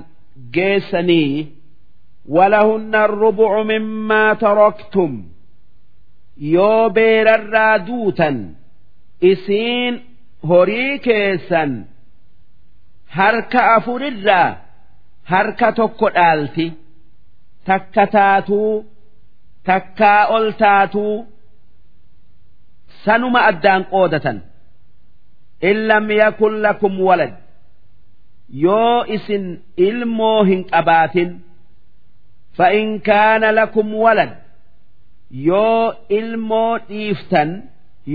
[0.56, 1.48] geessanii
[2.36, 5.14] walahunna rubucu mimmaa taroktum
[6.56, 8.38] yoo beerarraa duutan
[9.32, 9.94] isiin
[10.50, 11.72] horii keessan
[13.18, 14.50] harka afurirraa
[15.32, 16.68] harka tokko dhaalti
[17.68, 18.74] takka taatuu
[19.68, 21.16] takkaa ol taatuu
[23.06, 24.38] sanuma addaan qoodatan.
[25.70, 27.34] In lam yakun lakum walad.
[28.66, 29.46] Yoo isin
[29.88, 31.30] ilmoo hin qabaatin
[32.58, 34.32] fa in kaana lakum walad.
[35.48, 35.84] Yoo
[36.20, 37.50] ilmoo dhiiftan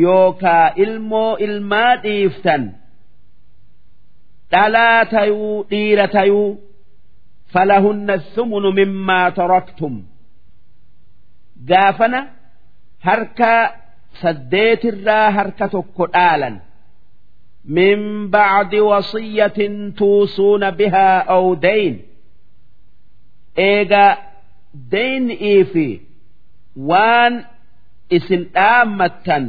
[0.02, 2.62] yookaa ilmoo ilmaa dhiiftan
[4.52, 6.48] dhalaa tayuu dhiira tayuu
[7.52, 9.94] falahunna sumunu mimmaa taraktum.
[11.68, 12.20] Gaafana
[13.06, 13.62] harkaa
[14.21, 16.59] سديت الرا هركا تكتالا
[17.65, 21.99] من بعد وصية توصون بها أو دين
[23.57, 24.17] eega
[24.91, 25.87] deynii fi
[26.89, 27.33] waan
[28.17, 29.45] isin dhaammattan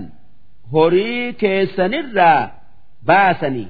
[0.72, 2.48] horii keessanirraa
[3.07, 3.68] baasanii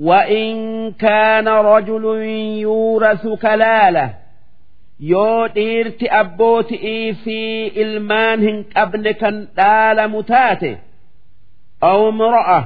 [0.00, 2.04] وإن كان رجل
[2.60, 4.14] يورث كلالة
[5.09, 7.37] yoo dhiirti abbooti'ii fi
[7.83, 10.71] ilmaan hin qabne kan dhaalamu taate
[11.89, 12.59] aw mura'a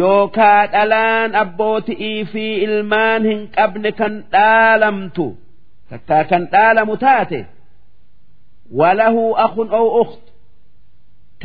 [0.00, 5.26] yookaa dhalaan abbooti'ii fi ilmaan hin qabne kan dhaalamtu
[5.90, 7.40] takkaa kan dhaalamu taate
[8.80, 10.24] walahu akun ow ukht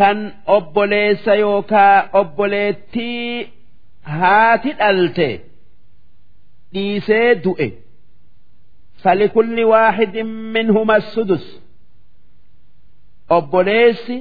[0.02, 0.18] kan
[0.58, 3.48] obboleessa yookaa obboleettii
[4.20, 5.30] haati dhalte
[6.74, 7.68] dhiisee du'e
[9.03, 10.16] فلكل واحد
[10.57, 11.61] منهما السدس
[13.38, 14.16] obboleessi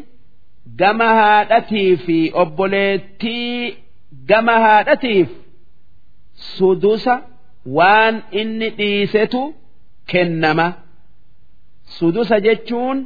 [0.82, 3.76] gama haadhatii fi obboleettii
[4.30, 5.30] gama haadhatiif
[6.58, 7.16] sudusa
[7.78, 9.42] waan inni dhiisetu
[10.12, 10.68] kennama
[11.98, 12.98] sudusa jechuun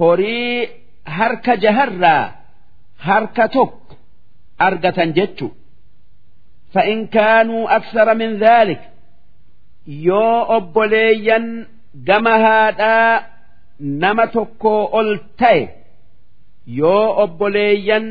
[0.00, 0.68] horii
[1.18, 2.24] harka jaharraa
[3.08, 3.94] harka tokko
[4.68, 5.48] argatan jechu
[6.74, 8.80] فإن كانوا أكثر من ذلك
[9.87, 11.45] yoo obboleeyyan
[12.07, 13.23] gama haadhaa
[13.79, 15.61] nama tokkoo ol ta'e
[16.79, 18.05] yoo obboleeyyan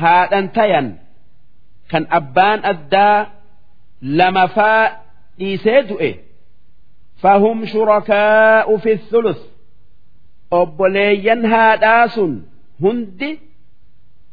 [0.00, 0.88] haadhan tayan
[1.90, 3.18] kan abbaan addaa
[4.18, 4.82] lamafaa
[5.38, 6.10] dhiisee du'e
[7.22, 9.42] fahum shurakaa'u fi thuluth.
[10.60, 12.32] Obboleeyyan haadhaa sun
[12.82, 13.30] hundi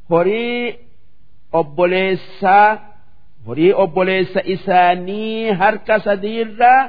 [0.10, 0.76] horii
[1.60, 2.70] obboleessaa
[3.46, 6.82] horii obboleessa isaanii harka sadiirraa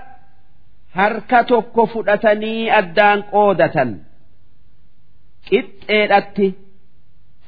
[0.98, 3.90] harka tokko fudhatanii addaan qoodatan.
[5.48, 6.48] Qixxeedhatti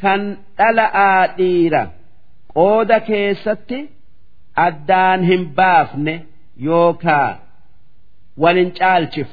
[0.02, 0.22] kan
[0.58, 1.82] dhala'aa dhiira
[2.54, 3.78] qooda keessatti
[4.66, 6.14] addaan hin baafne
[6.66, 7.30] yookaa
[8.42, 9.28] walin caalchif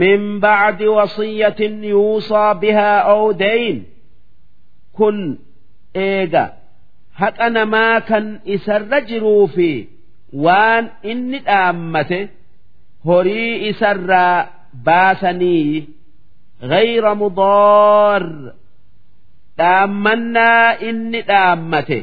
[0.00, 3.78] min bacdi wasiyyatin yuusaa bihaa aw dayn
[4.96, 5.18] kun
[6.06, 6.44] eega
[7.21, 9.69] haqa namaa kan isarra jiruu fi
[10.45, 12.19] waan inni dhaammate
[13.07, 14.37] horii isarraa
[14.85, 15.87] baasanii
[16.73, 18.23] غير مضار
[19.59, 21.99] dhaammannaa inni dhaammate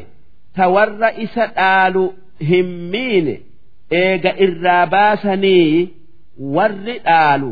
[0.57, 2.03] ta warra isa dhaalu
[2.51, 3.35] hin miine
[4.03, 5.71] eega irraa baasanii
[6.57, 7.51] warri dhaalu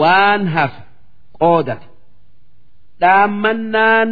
[0.00, 0.80] waan hafe
[1.40, 1.86] qoodate
[3.02, 4.10] dhaammannaan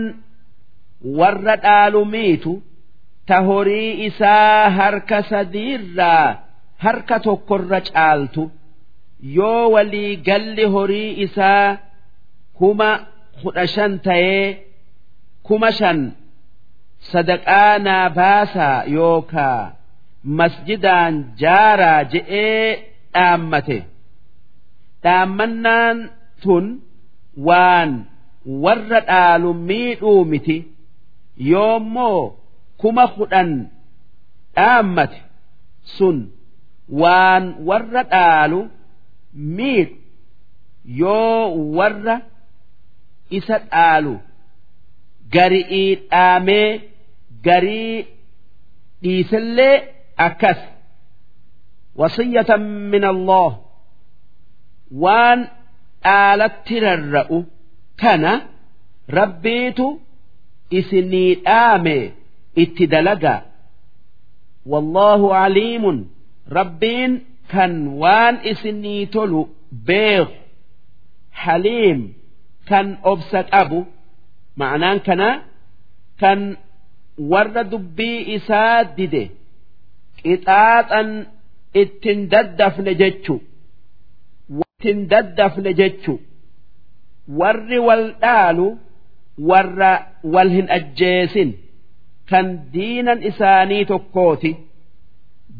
[1.20, 2.52] warra dhaalu miitu
[3.29, 6.27] ta horii isaa harka sadiirraa
[6.83, 8.43] harka tokkorra caaltu.
[9.37, 11.67] Yoo walii galli horii isaa
[12.57, 12.89] kuma
[13.41, 14.45] kudha shan ta'ee
[15.47, 15.99] kuma shan
[17.11, 19.61] sadaqaa naa baasaa yookaa
[20.39, 22.63] masjidaan jaaraa je'ee
[23.13, 23.77] dhaammate.
[25.03, 25.97] Dhaammannaan
[26.43, 26.65] tun
[27.47, 27.91] waan
[28.63, 30.57] warra dhaalu miidhuu miti.
[31.51, 32.21] Yoommoo
[32.81, 33.49] kuma kudhan
[34.55, 35.19] dhaammate
[35.97, 36.17] sun
[37.01, 38.59] waan warra dhaalu
[39.57, 39.95] miidhu
[41.01, 41.43] yoo
[41.77, 42.15] warra
[43.37, 44.13] isa dhaalu
[45.35, 46.69] garii dhaamee
[47.47, 47.97] garii
[49.03, 49.75] dhiisellee
[50.27, 50.59] akkas.
[51.99, 53.51] Wasiyyatan min Allah.
[55.03, 55.39] Waan
[56.03, 57.37] dhaalatti rarra'u
[58.01, 58.31] kana
[59.17, 59.87] rabbiitu
[60.79, 61.97] isinii dhaame
[62.63, 63.41] itti dalagaa
[64.71, 65.97] wallahu aliimun
[66.57, 67.13] rabbiin
[67.51, 69.41] kan waan isinii tolu
[69.87, 70.33] beeku.
[71.41, 72.01] Haliim.
[72.69, 73.79] Kan obsa qabu.
[74.59, 75.29] Ma'anaan kana
[76.21, 76.39] kan
[77.31, 79.23] warra dubbii isaa dide.
[80.19, 81.09] Qixaaxan
[81.81, 83.35] ittin daddafne jechu.
[84.63, 86.13] Ittin daddafne jechu.
[87.39, 88.67] Warri wal dhaalu
[89.49, 89.91] warra
[90.33, 91.49] wal hin ajjeesin
[92.29, 94.51] kan diinan isaanii tokkooti.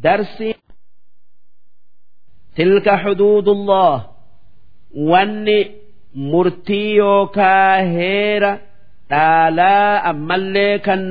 [0.03, 0.55] Darsii
[2.55, 3.95] tilka xuduudullah.
[5.11, 5.59] Wanni
[6.31, 8.51] murtii yookaa heera
[9.09, 11.01] dhaalaa ammallee kan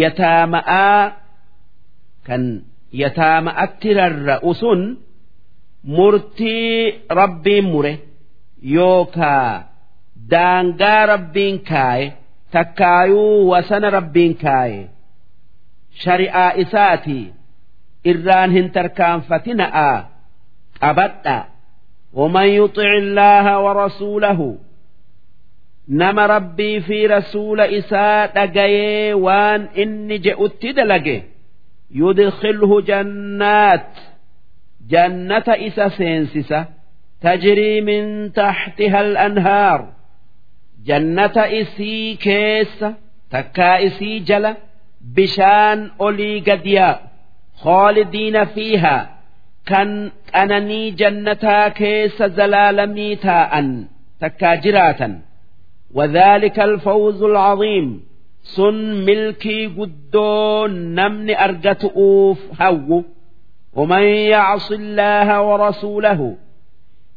[0.00, 1.02] yataama'aa
[2.26, 2.42] kan
[3.02, 4.80] yataama'atti rarra'u sun
[5.96, 7.92] murtii rabbiin mure
[8.76, 9.48] yookaa
[10.32, 12.06] daangaa rabbiin kaaye
[12.55, 14.81] takkaayuu wasana rabbiin kaaye
[16.03, 17.25] shari'aa isaatii
[18.11, 19.97] irraan hin tarkaanfatina'aa
[20.81, 21.37] qabadha
[22.13, 24.57] ومن يطع الله ورسوله
[25.89, 31.21] نما ربي في رسول إساء دقيه وان إني جئت دلقه
[31.91, 33.91] يدخله جنات
[34.89, 36.65] جنة إسا سينسسة
[37.21, 39.01] تجري من تحتها
[40.87, 42.85] الأنهار جنة إسي كيس
[43.31, 44.55] تكا إسي جل
[45.01, 47.01] بشان أولي قدياء
[47.55, 49.17] خالدين فيها
[49.67, 55.13] kan qananii jannataa keessa zalaalamii taa'an takkaa jiraatan
[55.93, 57.99] وذلك الفوز العظيم
[58.55, 58.75] sun
[59.07, 63.03] milkii guddoo namni argatu'uuf hawwu
[63.73, 66.35] ومن يعص الله ورسوله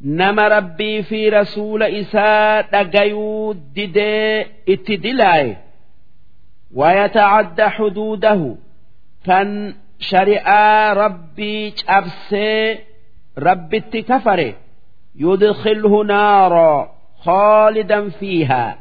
[0.00, 5.56] nama rabbii fi rasuula isaa dhagayuu didee itti dilaaye.
[6.74, 8.50] Wayatacadda xuduudahu.
[9.26, 12.80] Kan shari'aa rabbii cabsee
[13.46, 14.48] rabbitti kafare.
[15.22, 16.80] Yudkilhu naaroo
[17.24, 18.74] khoolidan fiihaa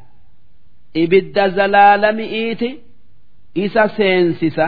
[0.94, 2.70] ibidda zalaalami'iiti.
[3.56, 4.68] Isa seensisa.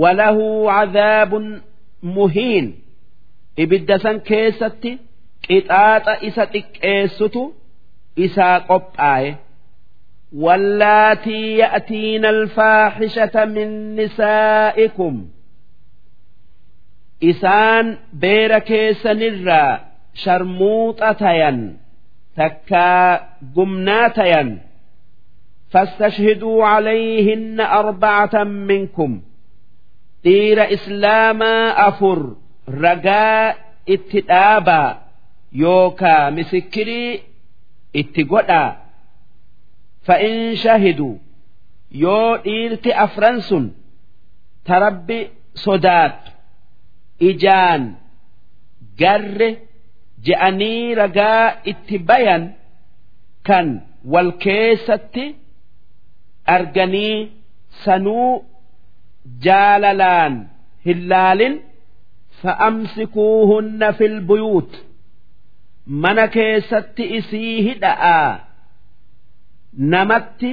[0.00, 1.46] Walahu cadaabun
[2.02, 2.66] muhiin.
[3.62, 4.90] Ibidda san keessatti
[5.47, 7.43] qixaaxa isa xiqqeessutu
[8.25, 9.31] isaa qophaaye
[10.33, 15.27] واللاتي يأتين الفاحشة من نسائكم
[17.23, 19.79] إسان بيرك سنرا
[20.13, 21.23] شرموطة
[22.37, 23.15] تكا
[23.55, 24.57] قمناتيا
[25.71, 29.21] فاستشهدوا عليهن أربعة منكم
[30.23, 32.35] دير إسلاما أفر
[32.69, 33.57] رجاء
[33.89, 34.97] اتتابا
[35.62, 37.10] yookaa misikkirii
[38.00, 38.70] itti godhaa
[40.06, 41.08] fa'in shahidu
[42.04, 43.66] yoo dhiirti afran sun
[44.70, 45.18] tarabbi
[45.64, 46.30] sodaatu
[47.30, 47.82] ijaan
[49.00, 49.48] garre
[50.26, 52.44] je'anii ragaa itti bayan
[53.48, 53.68] kan
[54.12, 55.24] wal keessatti
[56.56, 57.16] arganii
[57.84, 58.32] sanuu
[59.46, 60.34] jaalalaan
[60.86, 61.54] hin laalin
[62.42, 64.72] fa'amsikuuhunna fil buyuut.
[65.86, 68.40] Mana keessatti isii hidha'aa
[69.94, 70.52] namatti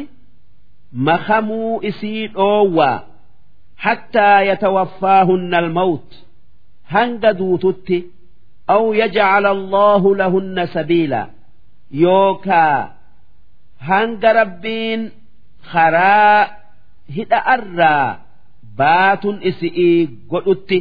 [1.10, 3.04] makamuu isii dhoowwaa
[3.76, 6.10] hattaa yatawaffaahunna almawt
[6.94, 7.98] hanga duututti
[8.68, 11.22] aw yajcala allahu lahunna sabiila.
[11.92, 12.90] Yookaa
[13.90, 15.12] hanga rabbiin
[15.72, 16.50] karaa
[17.16, 18.20] hidha'arraa
[18.78, 20.80] baatun isi'ii godhutti.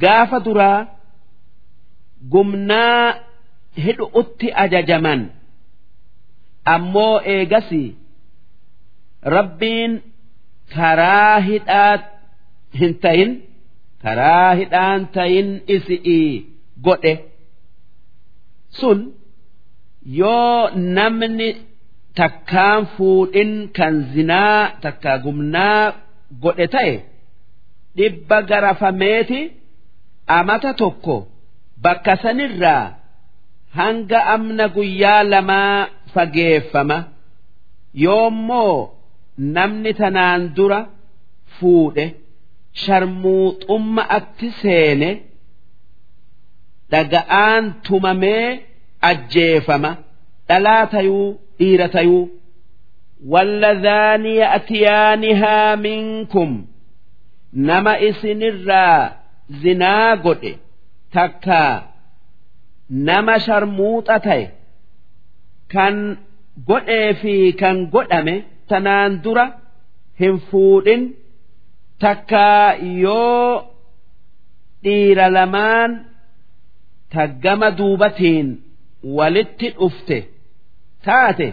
[0.00, 0.86] Gaafa duraa
[2.32, 3.04] gumnaa
[3.84, 5.20] hidhu'utti ajajaman.
[6.74, 7.82] Ammoo eegasi
[9.36, 9.92] rabbiin
[10.74, 11.94] karaa hidhaa
[12.80, 13.32] hin tayin
[14.02, 16.30] karaa hidhaan tayin isi'ii
[16.84, 17.14] godhe.
[18.78, 18.98] Sun
[20.20, 21.48] yoo namni
[22.18, 25.84] takkaan fuudhin kan zinaa takkaa gumnaa
[26.42, 26.94] godhe ta'e
[27.96, 29.40] dhibba garafameeti
[30.38, 31.16] amata tokko
[31.83, 32.85] bakka sanirraa
[33.79, 36.97] hanga amna guyyaa lamaa fageeffama
[38.05, 38.75] yoommoo
[39.55, 40.79] namni tanaan dura
[41.59, 42.05] fuudhe
[42.83, 45.09] sharmuuxumma atti seene
[46.91, 48.47] dhaga'aan tumamee
[49.09, 49.91] ajjeefama
[50.49, 51.27] dhalaa tayuu
[51.59, 52.23] dhiira tayuu
[53.31, 56.65] واللذان يأتيانها منكم
[57.53, 59.13] نما إسنرا
[59.49, 60.15] زنا
[61.14, 61.62] takka
[62.88, 64.44] nama sharmuuxa ta'e
[65.72, 65.94] kan
[66.68, 68.36] godhee fi kan godhame
[68.68, 69.46] tanaan dura
[70.20, 71.02] hin fuudhin
[72.02, 72.46] takka
[73.02, 73.50] yoo
[74.84, 75.90] dhiira lamaan
[77.14, 78.48] taggama duubatiin
[79.16, 80.18] walitti dhufte
[81.04, 81.48] taate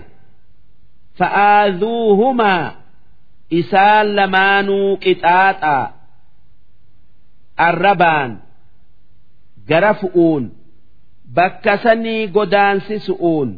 [1.20, 2.66] fa'aaduuhumaa
[3.60, 5.84] isaan lamaanuu qixaaxaa
[7.68, 8.32] arrabaan.
[9.70, 10.44] gara fu'uun.
[11.36, 13.50] Bakka sanii godaansisu'uun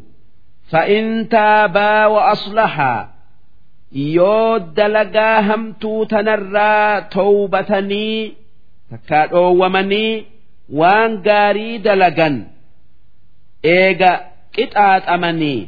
[0.72, 3.02] fa'in taabaa wa aslahaa
[4.16, 8.22] yoo dalagaa hamtuu tanarraa towbatanii
[8.92, 10.14] takkaa dhoowwamanii
[10.80, 12.36] waan gaarii dalagan
[13.76, 14.12] eega
[14.56, 15.60] qixaaxamanii.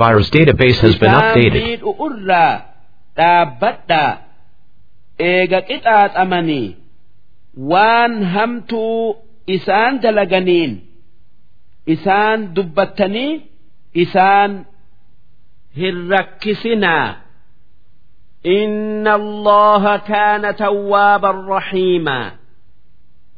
[0.00, 1.62] Virus database has been updated.
[2.06, 2.54] irraa
[3.18, 4.12] dhaabbadhaa
[5.30, 6.68] eega qixaaxamanii.
[7.72, 9.16] Waan hamtuu
[9.55, 10.73] isaan dalaganiin
[11.93, 13.31] isaan dubbattanii
[14.03, 14.51] isaan
[15.81, 17.07] hin rakkisinaa
[18.45, 22.31] إن الله كان توابا رحيما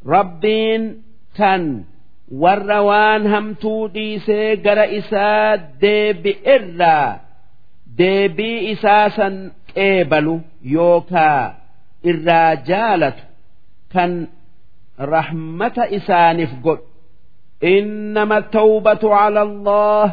[0.07, 1.03] ربين
[1.35, 1.83] تن
[2.41, 7.19] warra waan hamtuu dhiisee gara isaa deebi'irraa
[7.99, 9.35] deebii isaa san
[9.73, 10.35] qeebalu
[10.75, 11.43] yookaa
[12.11, 13.23] irraa jaalatu
[13.93, 14.11] kan
[15.13, 16.85] rahmata isaaniif godhu
[17.75, 20.05] innama tawbatu cala allah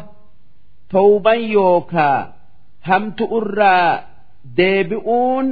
[0.95, 2.19] tawban yookaa
[2.89, 3.91] hamtu irraa
[4.57, 5.45] deebi'uun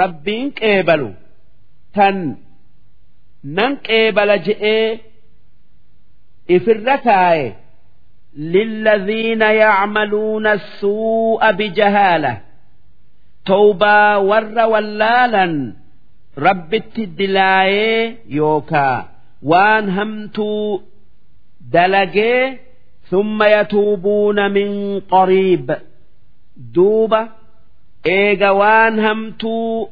[0.00, 1.10] rabbiin qeebalu
[1.96, 2.16] tan
[3.56, 4.88] nan qeebala je'ee
[6.56, 7.48] ifirra taaye
[8.38, 12.40] للذين يعملون السوء بجهالة
[13.46, 15.72] توبا ور ولالا
[16.37, 18.97] rabbitti dilaayee yookaa
[19.51, 20.83] waan hamtuu
[21.73, 22.59] dalagee
[23.09, 24.71] summa yatuubuuna min
[25.13, 25.67] qoriib
[26.75, 27.21] duuba
[28.17, 29.89] eega waan hamtuu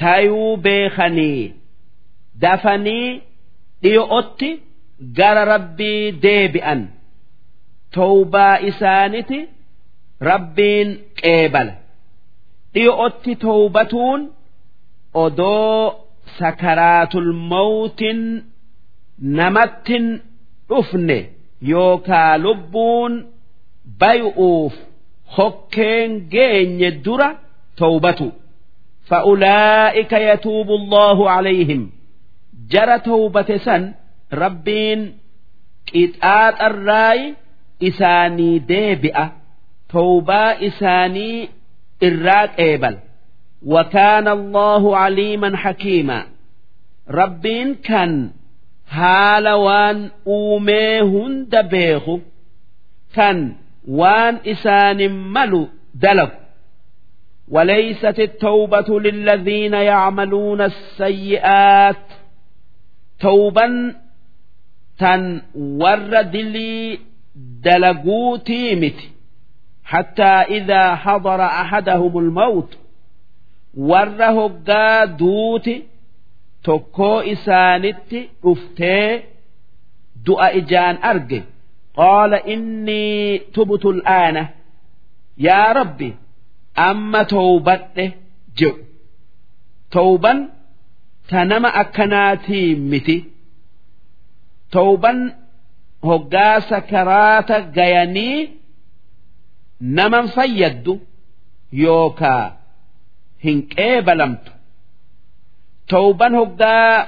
[0.00, 1.54] tayuu beekanii.
[2.40, 3.22] Dafanii
[3.82, 4.50] dhiyo'otti
[5.18, 6.80] gara rabbii deebi'an.
[7.94, 9.38] Towbaa isaaniti
[10.20, 10.88] rabbiin
[11.20, 11.72] qeebala.
[12.74, 14.20] Dhiyo'otti towbatuun
[15.24, 16.06] odoo
[16.38, 18.20] sakaraatul mawtiin
[19.38, 20.06] namattin
[20.68, 21.18] dhufne
[21.72, 23.12] yookaa lubbuun
[24.00, 24.74] bay'uuf
[25.36, 27.28] hokkeen geenye dura
[27.80, 28.28] tawbatu.
[29.08, 31.82] Fa'ulaa'ika yatuubu allaahu calayhim
[32.72, 33.82] jara tawbate san
[34.42, 35.00] rabbiin
[35.90, 37.34] qixaaxarraayi
[37.88, 39.24] isaanii deebi'a.
[39.92, 41.50] Tawbaa isaanii
[42.08, 42.96] irraa qeebal.
[43.65, 46.25] وكان الله عليما حكيما
[47.09, 48.31] ربين كان
[48.91, 52.15] haala waan uumee hunda beeku
[53.15, 53.37] kan
[53.99, 55.63] waan isaanin malu
[56.03, 56.37] dalagu
[57.51, 62.05] وليست التوبة للذين يعملون السيئات
[63.19, 63.95] توبا
[64.99, 66.99] تن ور دلي
[67.35, 68.99] دلقوتي مت
[69.83, 72.77] حتى إذا حضر أحدهم الموت
[73.90, 75.74] warra hoggaa duuti
[76.66, 79.10] tokkoo isaanitti dhuftee
[80.26, 81.40] du'a ijaan arge.
[81.98, 84.42] Qaala innii tubtu al'aana
[85.46, 86.08] yaa rabbi
[86.88, 88.06] amma towbadhe
[88.58, 88.82] jedhu.
[89.94, 90.38] Towban
[91.28, 93.16] ta nama akkanaatii miti.
[94.72, 95.18] Towban
[96.08, 98.38] hoggaa sakaraata gayanii
[99.96, 100.94] naman fayyaddu
[101.82, 102.55] yookaa
[103.45, 104.51] hin qeebalamtu
[105.91, 107.07] towban hoggaa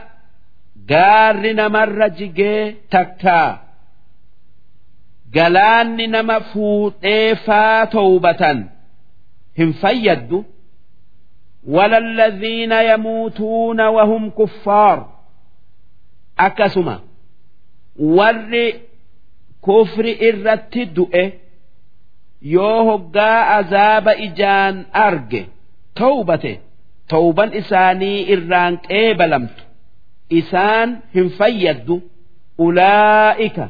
[0.91, 2.61] gaarri namarra jigee
[2.95, 3.49] takkaa
[5.35, 8.59] galaanni nama fuudhee faa towbatan
[9.57, 10.39] hin fayyaddu
[11.67, 15.09] ولا الذين يموتون وهم كفار
[16.39, 16.99] أكسما
[17.99, 18.71] ور
[19.67, 21.31] كفر إرت دؤه
[22.55, 25.41] yoo hoggaa azaaba ijaan arge
[26.00, 26.52] taubate.
[27.10, 29.62] Tauban isaanii irraan qeebalamtu.
[30.40, 31.96] Isaan hin fayyaddu.
[32.66, 33.66] Ulaa'ika.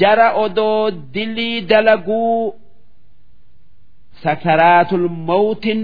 [0.00, 2.54] Jara odoo dilii dalaguu.
[4.22, 5.82] Sakaraatul mawtin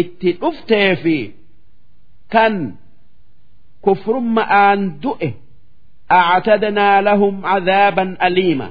[0.00, 1.16] itti dhuftee fi
[2.32, 2.54] kan
[3.84, 5.28] kufrumma aan du'e
[6.08, 8.68] actadanaa lahum cadaaban aliima.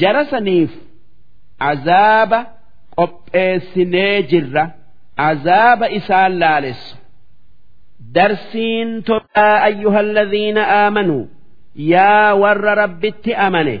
[0.00, 0.72] Jara saniif
[1.62, 2.38] cazaaba
[2.98, 4.64] qopheessinee jirra.
[5.16, 6.96] Azaaba isaan laaleessu
[8.14, 11.24] darsiin tolaa ayyuhalladhiina aamanuu
[11.92, 13.76] yaa warra rabbitti amane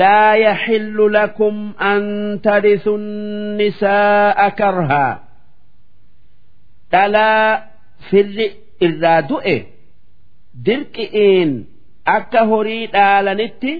[0.00, 1.56] laa yaxillu lakum
[1.90, 2.02] an
[2.46, 2.94] tarisu
[3.58, 5.12] nisaa'a karhaa
[6.92, 7.50] dhalaa
[8.10, 8.46] firri
[8.86, 9.56] irraa du'e
[10.66, 11.50] dirqi'iin
[12.16, 13.72] akka horii dhaalanitti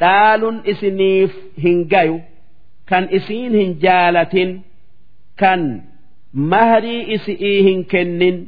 [0.00, 1.32] dhaaluun isiniif
[1.64, 2.16] hin gayu
[2.90, 4.50] kan isiin hin jaalatin
[5.40, 5.60] kan
[6.34, 8.38] mahrii isii hin kennin.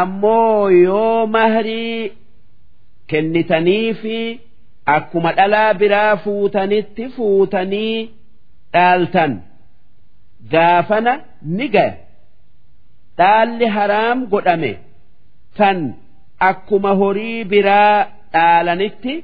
[0.00, 2.12] Ammoo yoo mahrii
[3.10, 4.16] kennitanii fi
[4.94, 8.10] akkuma dhalaa biraa fuutanitti fuutanii
[8.72, 9.32] dhaaltan.
[10.52, 11.12] Gaafana
[11.42, 11.94] ni gaya
[13.18, 14.72] dhaalli haraam godhame.
[15.58, 15.78] Kan
[16.50, 19.14] akkuma horii biraa dhaalanitti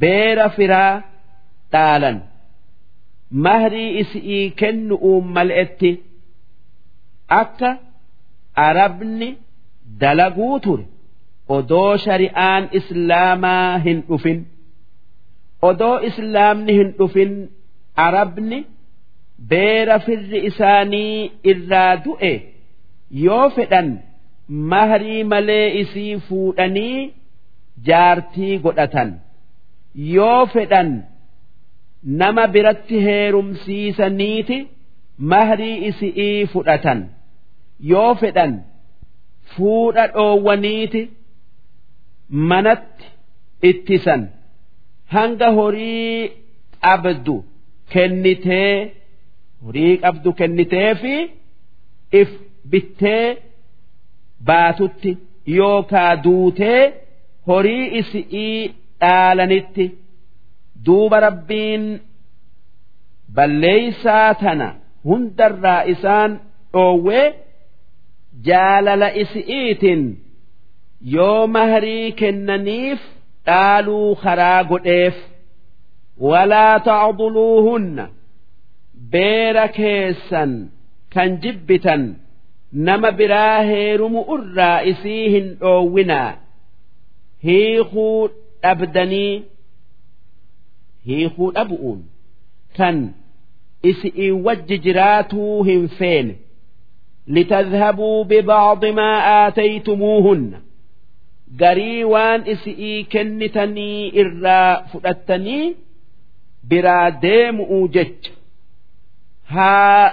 [0.00, 1.02] beera firaa
[1.72, 2.18] dhaalan.
[3.44, 5.90] mahrii isii kennu'uun mal'etti
[7.40, 7.70] akka
[8.66, 9.28] arabni
[10.00, 10.84] dalaguu ture
[11.56, 14.38] odoo shari'aan islaamaa hin dhufin.
[15.68, 17.32] Odoo islaamni hin dhufin
[18.06, 18.58] arabni
[19.50, 22.32] beera firri isaanii irraa du'e
[23.26, 23.88] yoo fedhan
[24.72, 26.98] mahrii malee isii fuudhanii
[27.88, 29.10] jaartii godhatan.
[30.16, 30.88] Yoo fedhan
[32.20, 34.58] nama biratti heerumsiisaniiti
[35.18, 37.00] mahrii isii fudhatan
[37.90, 38.54] yoo fedhan
[39.56, 41.02] fuudha dhoowwaniiti
[42.52, 43.06] manatti
[43.70, 44.22] ittisan
[45.16, 46.30] hanga horii
[46.86, 47.36] qabdu
[47.92, 48.72] kennitee
[49.66, 51.14] horii qabdu kennitee fi
[52.20, 52.30] if
[52.70, 53.26] bittee
[54.48, 55.18] baatutti
[55.58, 56.80] yookaa duutee
[57.46, 59.86] horii isii dhaalanitti.
[60.86, 61.84] duuba rabbiin
[63.36, 64.68] balleeysaa tana
[65.08, 66.32] hundarraa isaan
[66.74, 67.26] dhoowwee
[68.48, 70.02] jaalala isi'iitin
[71.14, 73.00] yoo mahrii kennaniif
[73.46, 75.16] dhaaluu karaa godheef.
[76.28, 78.04] Walaa tacduluuhunna
[79.12, 80.52] beera keessan
[81.14, 82.02] kan jibbitan.
[82.86, 86.30] Nama biraa heerumu irraa isii hin dhoowwinaa.
[87.44, 88.28] Hiikuu
[88.62, 89.34] dhabdanii
[91.08, 92.00] hiikuu dhabu'uun
[92.76, 92.96] kan
[93.90, 96.34] isi'ii wajji jiraatuu hin feene.
[97.34, 100.58] Litadhabuu bibacdi maa aataytumuuhunna.
[101.60, 105.66] Garii waan isi'ii kennitanii irraa fudhattanii
[106.70, 108.32] biraa deemu'uu jecha.
[109.54, 110.04] Haa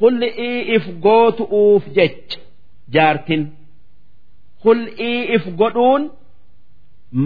[0.00, 2.38] hul'ii if gootu'uuf jecha
[2.94, 3.42] jaartin.
[4.64, 6.02] Hul'ii if godhuun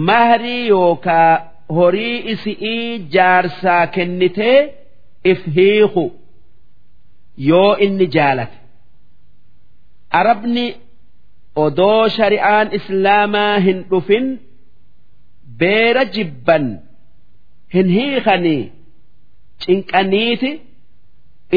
[0.09, 1.31] mahrii yookaa
[1.77, 4.59] horii isi'ii jaarsaa kennitee
[5.31, 6.03] if hiiku
[7.49, 8.57] yoo inni jaalate.
[10.19, 10.65] Arabni
[11.65, 14.25] odoo shari'aan islaamaa hin dhufin
[15.59, 16.65] beera jibban
[17.75, 18.63] hin hiikanii
[19.65, 20.51] cinqaniiti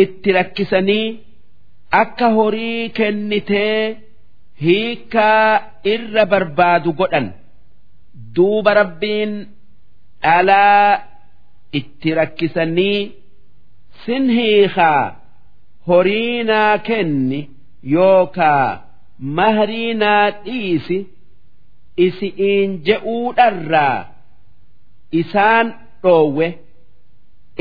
[0.02, 1.06] itti rakkisanii
[2.02, 3.82] akka horii kennitee
[4.64, 5.44] hiikaa
[5.94, 7.26] irra barbaadu godhan.
[8.36, 9.32] Duuba rabbiin
[10.22, 10.90] dhalaa
[11.80, 12.98] itti rakkisanii
[14.04, 15.04] sin hiikaa
[15.88, 17.40] horii naa kenni
[17.94, 18.68] yookaa
[19.38, 20.98] mahrii naa dhiisi
[22.06, 23.98] isi'iin je'uudharraa
[25.20, 25.66] isaan
[26.02, 26.48] dhoowwe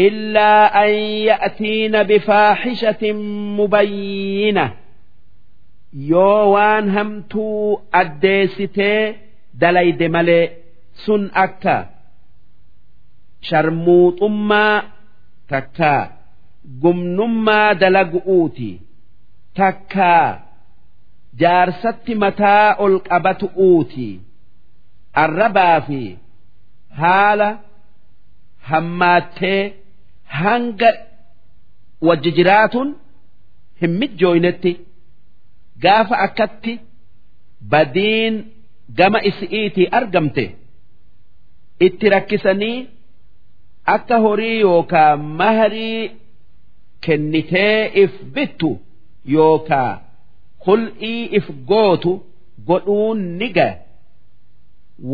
[0.07, 0.91] illaa an
[1.29, 3.17] ya'tiina bifaaxishatin
[3.57, 4.65] mubayyina.
[6.11, 9.01] Yoo waan hamtuu addeessitee
[9.61, 10.45] dalayde malee
[11.05, 11.75] sun akka
[13.47, 14.75] sharmuuxummaa
[15.51, 16.01] takkaa
[16.82, 18.70] gumnummaa dalagu'uuti.
[19.57, 20.28] Takkaa
[21.41, 24.09] jaarsatti mataa ol qabatu'uuti.
[25.24, 26.01] Arrabaa fi
[27.01, 27.49] haala
[28.70, 29.61] hammaattee
[30.41, 30.89] hanga
[32.07, 32.89] wajji jiraatuun
[33.82, 34.72] hin mijjooynetti
[35.84, 36.74] gaafa akkatti
[37.72, 38.36] badiin
[38.97, 40.45] gama isi'iitii argamte.
[41.86, 42.78] Itti rakkisanii
[43.95, 46.11] akka horii yookaa maharii
[47.05, 48.70] kennitee if bittu
[49.34, 49.93] yookaa
[50.66, 52.12] hul'ii if gootu
[52.68, 53.74] godhuun ni ga'a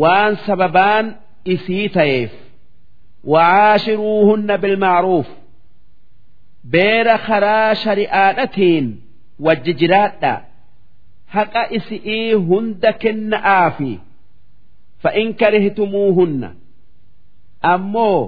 [0.01, 1.05] waan sababaan
[1.55, 2.31] isii ta'eef
[3.23, 5.27] وعاشروهن بالمعروف
[6.73, 8.85] beera karaa shari'aadhatiin
[9.45, 10.33] wajji jiraadha
[11.35, 13.91] haqa isi'ii hunda kenna'aafi
[15.03, 16.49] fa'in karihtumuuhunna
[17.73, 18.19] ammoo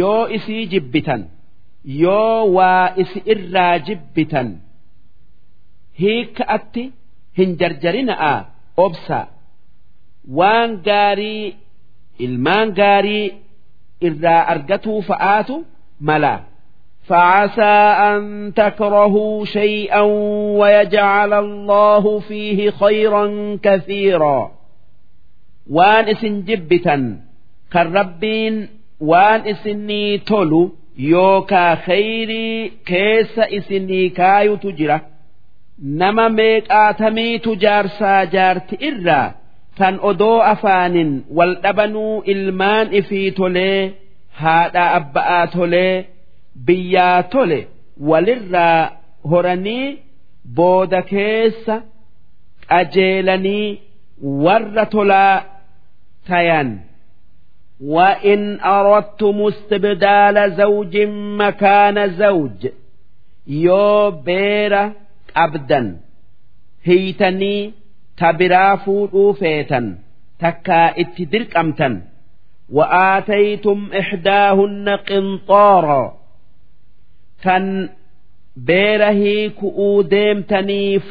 [0.00, 1.22] yoo isii jibbitan
[2.02, 4.48] yoo waa isi irraa jibbitan
[6.00, 6.84] hiika'atti
[7.38, 8.32] hin jarjarina'a
[8.84, 9.18] obsa
[10.38, 11.44] waan gaarii
[12.26, 13.26] ilmaan gaarii
[14.08, 15.56] irraa argatuu fa'aatu
[16.10, 16.34] mala
[17.10, 17.76] فعسى
[18.10, 20.00] أن تكرهوا شيئا
[20.60, 23.24] ويجعل الله فيه خيرا
[23.62, 24.52] كثيرا
[25.70, 27.20] وان اسن جبتا
[27.72, 28.68] كالربين
[29.00, 30.72] وان اسني تولو
[31.11, 34.99] yookaa kheyrii keessa isinii kaayutu jira
[36.01, 39.33] nama meeqaatamiitu jaarsaa jaarti irraa
[39.77, 43.79] tan odoo afaanin wal dhabanuu ilmaan ifii tolee
[44.43, 46.05] haadhaa abba'aa tolee
[46.65, 47.59] biyyaa tole
[48.09, 48.91] walirraa
[49.31, 49.87] horanii
[50.55, 51.75] booda keessa
[52.69, 53.79] qajeelanii
[54.43, 55.43] warra tolaa
[56.29, 56.69] tayan.
[57.80, 60.96] وإن أردتم استبدال زوج
[61.42, 62.68] مكان زوج
[63.46, 64.92] يو بيرة
[65.36, 65.96] أبدا
[66.84, 67.72] هيتني
[68.20, 69.86] tabiraa fuudhuu feetan
[70.42, 71.94] takkaa itti dirqamtan
[72.76, 76.02] wa'aataytum ixdaahunna qinxoora
[77.44, 77.64] kan
[78.68, 81.06] beera hiiku'uu deemtaniif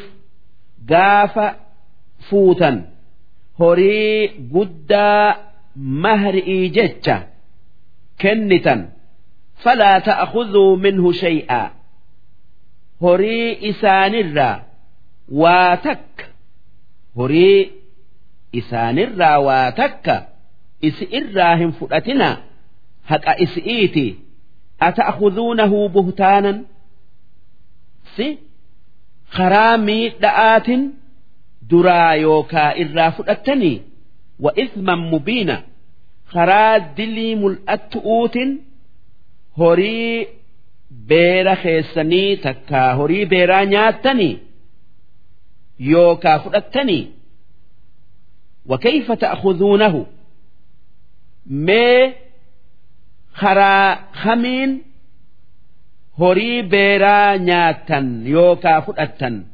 [0.92, 1.46] gaafa
[2.28, 2.76] fuutan
[3.60, 4.18] horii
[4.54, 5.26] guddaa
[5.75, 7.15] mahri'ii jecha
[8.21, 8.81] kennitan
[9.63, 11.65] falaa ta'khudhuu minhu shay'aa
[13.01, 14.55] horii isaanirraa
[15.41, 16.25] waa takka
[17.21, 17.59] horii
[18.59, 20.15] isaanirraa waa takka
[20.89, 22.29] isi irraa hin fudhatina
[23.11, 24.05] haqa isi'iiti
[24.87, 26.57] ata'khudhuunahu buhtaanan
[28.15, 28.27] si
[29.37, 30.81] karaa miidha'aatin
[31.69, 33.75] duraa yookaa irraa fudhattanii
[34.44, 35.56] wa ithman mubiina
[36.32, 38.50] karaa dilii mul'attu'uutin
[39.58, 40.26] horii
[41.08, 44.34] beera keessanii takkaa horii beeraa nyaattanii
[45.92, 47.04] yookaa fudhattanii
[48.66, 50.06] وكيف تأخذونه
[51.66, 52.14] mee
[53.40, 54.84] karaa kamiin
[56.18, 59.44] horii beeraa nyaattan yookaa fudhattan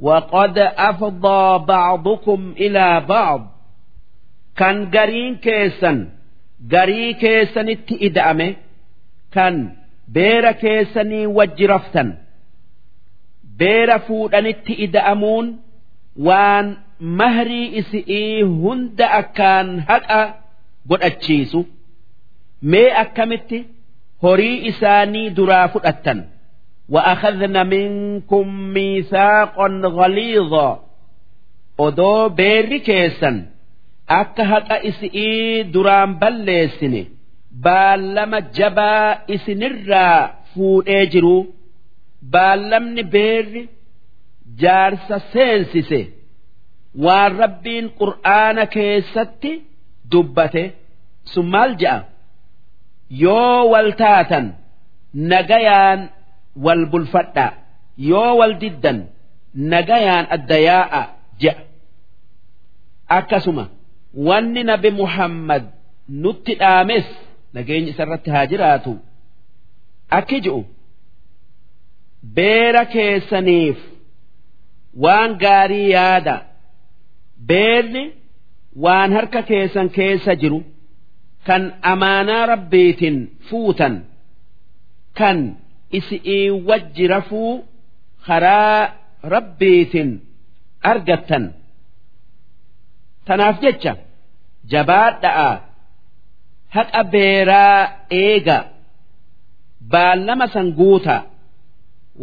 [0.00, 3.49] وقد أفضى بعضكم إلى بعض
[4.56, 6.08] كان قرين كيسا
[6.72, 8.54] قري كيسا اتئدأمه
[9.32, 9.72] كان
[10.08, 12.18] بير كيسني وجرفتا
[13.58, 15.60] بير فودن اتئدأمون
[16.16, 20.20] وان mahrii isi'ii hunda akkaan haqa
[20.88, 21.60] godhachiisu
[22.62, 23.58] mee akkamitti
[24.22, 26.24] horii isaanii duraa fudhattan
[26.88, 30.80] وأخذن منكم ميثاقا غليظا
[31.78, 33.36] odoo beerri keessan
[34.07, 37.01] akka haqa isi'ii duraan balleessine
[37.65, 40.19] baallama jabaa isinirraa
[40.53, 41.35] fuudhee jiru
[42.33, 43.63] baallamni beerri
[44.61, 46.01] jaarsa seensise
[47.05, 49.51] waan rabbiin qur'aana keessatti
[50.11, 50.63] dubbate.
[51.31, 51.97] Sun maal je'a
[53.23, 54.45] yoo wal taatan
[55.31, 55.99] nagayaan
[56.65, 57.47] wal bulfadha.
[58.09, 58.99] Yoo wal diddan
[59.71, 61.01] nagayaan adda yaa'a
[61.41, 61.55] je'a
[63.17, 63.65] akkasuma
[64.27, 65.63] wanni nabi muhammad
[66.23, 67.07] nutti dhaames
[67.53, 68.93] nageenyi isarratti haa jiraatu.
[70.17, 70.61] Akki ji'u
[72.35, 73.77] beera keessaniif
[75.03, 76.35] waan gaarii yaada.
[77.49, 78.03] Beerni
[78.83, 80.59] waan harka keessan keessa jiru
[81.47, 83.17] kan amaanaa rabbiitiin
[83.49, 83.95] fuutan
[85.19, 85.37] kan
[85.99, 87.53] isi'ii wajji rafuu
[88.27, 88.79] karaa
[89.33, 90.11] rabbiitiin
[90.91, 91.43] argattan
[93.31, 93.93] tanaaf jecha
[94.73, 95.49] jabaadha'a
[96.77, 97.79] haqa beeraa
[98.23, 98.57] eega
[99.93, 101.17] baallama san guuta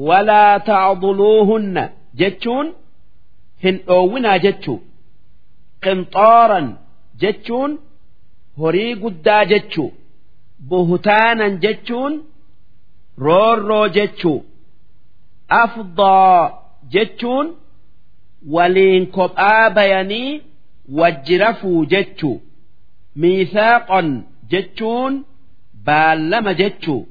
[0.08, 1.84] walaa tacduluuhunna
[2.22, 2.66] jechuun
[3.64, 4.78] hin dhoowwinaa jechuu
[5.84, 6.66] qinxaaran
[7.22, 7.70] jechuun
[8.62, 9.88] horii guddaa jechuu
[10.70, 12.14] buhtaanan jechuun
[13.26, 14.38] roorroo jechuu
[15.62, 16.50] afdaa
[16.94, 17.46] jechuun
[18.54, 20.42] waliin kophaa bayanii
[20.99, 22.41] wajji rafuu jechuu
[23.21, 24.07] miisaaqan
[24.51, 25.13] jechuun
[25.85, 27.01] baallama jechuu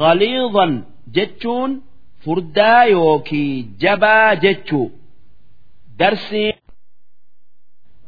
[0.00, 0.72] ghaliidan
[1.16, 1.70] jechuun
[2.24, 4.90] furdaa yookii jabaa jechuu
[5.98, 6.54] darsiin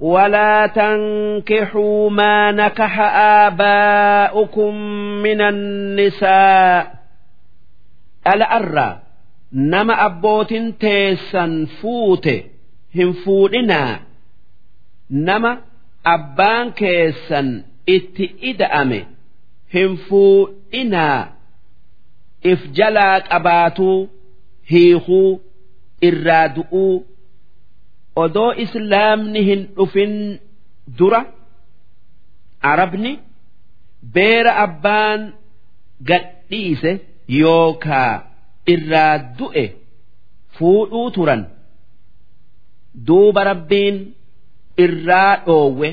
[0.00, 3.00] ولا تنكحوا ما نكح
[3.46, 4.74] آباؤكم
[5.22, 6.94] من النساء
[8.26, 9.02] الأرى
[9.52, 12.28] نما أبوت تيسا فوت
[12.96, 14.00] هم فودنا
[15.13, 15.51] nama
[16.15, 17.49] abbaan keessan
[17.95, 18.99] itti ida'ame
[19.73, 21.19] hin fuudhinaa
[22.51, 23.97] if jalaa qabaatuu
[24.71, 25.29] hiikuu
[26.09, 26.95] irraa du'uu
[28.23, 30.15] odoo islaamni hin dhufin
[30.97, 31.21] dura
[32.71, 33.11] arabni
[34.17, 35.21] beera abbaan
[36.09, 36.91] gadhiise
[37.41, 38.11] yookaa
[38.75, 39.65] irraa du'e
[40.57, 41.41] fuudhuu turan
[43.07, 43.97] duuba rabbiin.
[44.85, 45.89] Irraa dhoowwe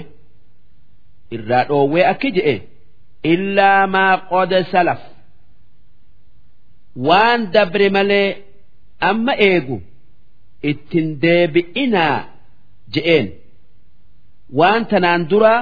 [1.37, 2.55] irraa dhoowwe akki je'e
[3.33, 5.01] illaa maa qod salaf.
[7.07, 8.28] Waan dabre malee
[9.11, 9.76] amma eegu
[10.70, 12.18] ittin deebi'inaa
[12.95, 13.26] je'een.
[14.59, 15.55] Waan tanaan dura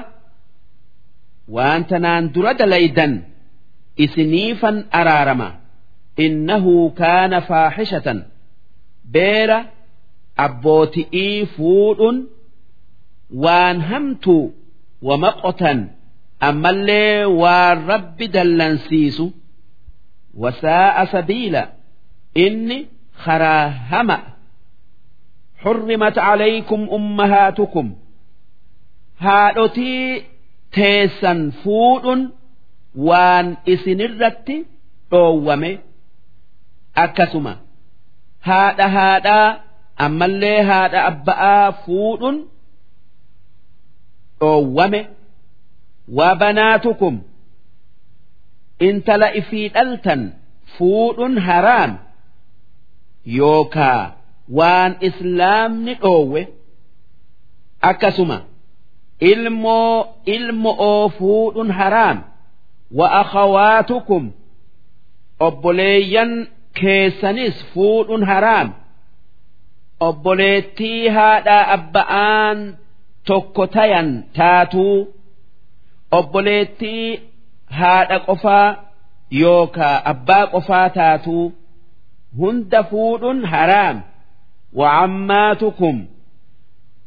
[1.56, 3.12] waan tanaan dura dalaydan
[4.04, 5.50] isiniifan araarama.
[6.24, 8.18] Innahu kaana faaxishatan
[9.14, 9.58] beera
[10.46, 12.16] abbooti'ii fuudhun
[13.43, 14.43] waan hamtuu
[15.07, 15.79] wamaqotan
[16.49, 19.25] ammallee waan rabbi dallansiisu
[20.41, 21.63] wasaa'a sabiila
[22.45, 22.79] inni
[23.25, 24.17] karaa hama
[25.63, 27.95] حرمت عليكم أمهاتكم
[29.19, 30.23] هادوتي
[30.71, 32.29] تيسن فود
[32.95, 34.51] وان إسنرت
[35.13, 35.79] أوومي
[36.97, 37.57] أكسما
[38.41, 39.59] هذا هذا
[40.01, 41.73] أما اللي هذا أبقى
[44.40, 45.00] dhoowwame
[46.16, 47.14] waa banaatukum?
[48.88, 50.22] Intala ifii dhaltan
[50.78, 51.92] fuudhun haraam
[53.38, 54.02] yookaa
[54.58, 56.42] waan islaamni dhoowwe
[57.90, 58.38] akkasuma
[59.30, 62.18] ilmoo ilmo'oo fuudhun haraam
[62.98, 64.24] wa akhawaatukum
[65.46, 66.32] obboleeyyan
[66.80, 68.68] keessanis fuudhun haraam
[70.08, 72.58] obboleettii haadhaa abba'aan
[73.27, 74.95] tokko tayan taatuu
[76.17, 77.19] obboleettii
[77.79, 78.67] haadha qofaa
[79.41, 81.45] yookaa abbaa qofaa taatuu
[82.39, 84.01] hunda fuudhuun haraam
[84.75, 86.05] وعماتكم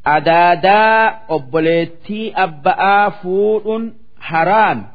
[0.07, 4.87] أدادا أبوليتي أبآ فود حرام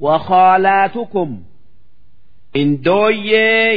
[0.00, 1.42] وخالاتكم
[2.56, 3.32] إن دوي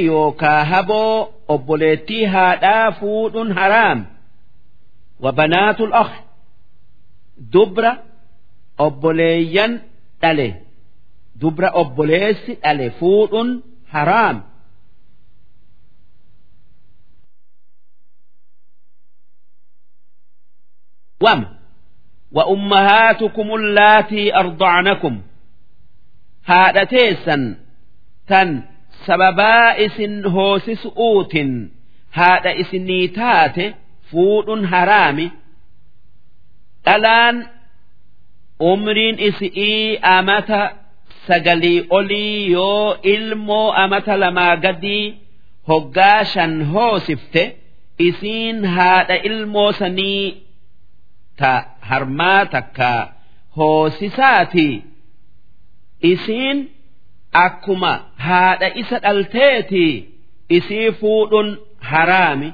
[0.06, 4.06] يوكاهبو أبوليتي هادا فود حرام
[5.20, 6.12] وبنات الأخ
[7.38, 8.04] دبرة
[8.80, 9.82] أبوليا
[10.24, 10.56] ألي
[11.36, 14.44] دبرة أبوليس ألي فود حرام
[21.24, 21.46] وم
[22.32, 25.22] وأمهاتكم اللاتي أرضعنكم
[26.46, 27.56] هذا تيسا
[28.28, 28.64] تن
[29.06, 31.36] سببا إسن هوسس أوت
[32.12, 33.76] هذا إسنيتات
[34.12, 35.32] فود هرامي
[36.89, 37.37] dhalaan
[38.71, 40.61] umriin isii amata
[41.27, 45.07] sagalii olii yoo ilmoo amata lamaa gadii
[45.69, 47.43] hoggaa shan hoosifte
[48.09, 50.25] isiin haadha ilmoo sanii
[51.39, 51.53] ta
[51.89, 52.91] harmaa takka
[53.57, 54.69] hoosisaati.
[56.13, 56.59] Isiin
[57.45, 57.93] akkuma
[58.27, 59.87] haadha isa dhalteeti
[60.57, 61.49] isii fuudhun
[61.91, 62.51] haraami.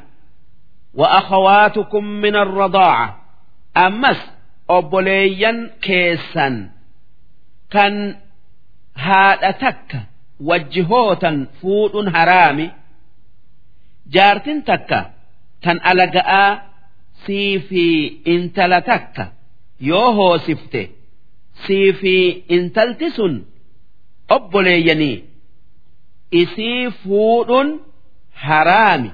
[0.98, 3.06] Wa akhawaatukum min arradaa'a.
[3.74, 4.20] Ammas
[4.76, 6.54] obboleeyyan keessan
[7.72, 7.94] kan
[9.04, 9.98] haadha takka
[10.48, 12.66] wajjihootan fuudhuun haraami
[14.14, 15.00] jaartin takka
[15.62, 16.50] tan alaga'aa
[17.26, 17.84] sii fi
[18.34, 19.24] intala takka
[19.88, 20.82] yoo hoosifte
[21.66, 22.14] sii fi
[22.56, 23.34] intalti sun
[24.36, 25.16] obboleeyyanii
[26.42, 27.68] isii fuudhuun
[28.44, 29.10] haraami.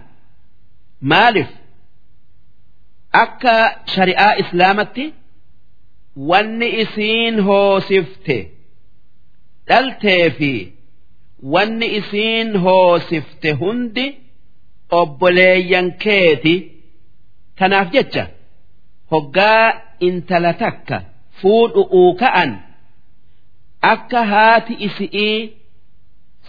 [1.10, 1.48] Maaliif
[3.12, 3.54] akka
[3.94, 5.04] shari'aa islaamatti
[6.30, 8.36] wanni isiin hoosifte
[9.68, 10.52] dhaltee fi
[11.54, 14.06] wanni isiin hoosifte hundi
[15.00, 16.54] obboleeyyan keeti
[17.58, 18.24] tanaaf jecha.
[19.10, 19.66] Hoggaa
[20.08, 20.96] intala takka
[21.42, 22.50] fuudhu'uu ka'an
[23.92, 25.38] akka haati isi'ii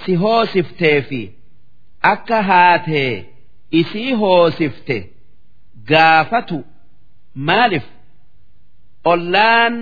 [0.06, 1.22] si hoosiftee fi
[2.12, 3.14] akka haatee
[3.80, 4.98] isii hoosifte
[5.90, 6.58] gaafatu
[7.48, 7.86] maaliif
[9.12, 9.76] ollaan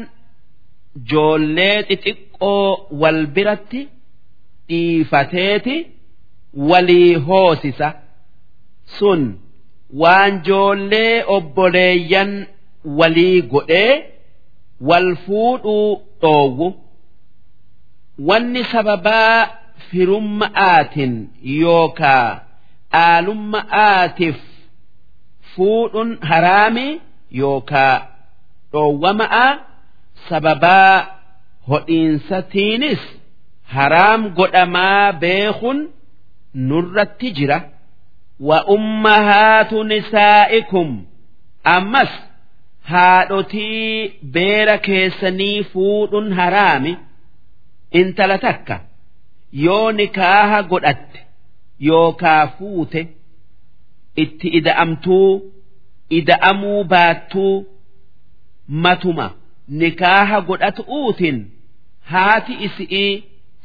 [1.12, 2.68] joollee xixiqqoo
[3.02, 3.82] wal biratti
[4.70, 5.76] dhiifateeti
[6.70, 7.90] walii hoosisa.
[8.98, 9.22] Sun
[10.02, 12.32] waan joollee obboleeyyan
[13.00, 13.94] walii godhee
[14.90, 15.90] wal fuudhuu
[16.22, 16.68] dhoowwu.
[18.28, 19.48] Wanni sababaa
[19.90, 21.14] firumma'aatiin
[21.62, 22.30] yookaa
[23.04, 24.38] aalumma'aatiif
[25.56, 26.88] fuudhuun haraami
[27.42, 27.96] yookaa
[28.74, 29.46] dhoowwama'a
[30.30, 30.96] sababaa
[31.70, 33.02] hodhiinsatiinis
[33.76, 35.78] haraam godhamaa beekun
[36.70, 37.60] nurratti jira.
[38.50, 40.90] Wa ummahaatu nisaa'ikum
[41.76, 42.12] ammas
[42.92, 46.94] haadhotii beera keessanii fuudhuun haraami
[48.02, 48.76] intala takka.
[49.66, 51.20] Yoo nikaaha godhatte
[51.90, 53.02] yookaa fuute
[54.23, 55.31] itti ida'amtuu
[56.19, 57.55] ida'amuu baattuu
[58.85, 59.27] matuma
[59.81, 61.37] nikaaha godhatu'uutin
[62.13, 63.13] haati isi'ii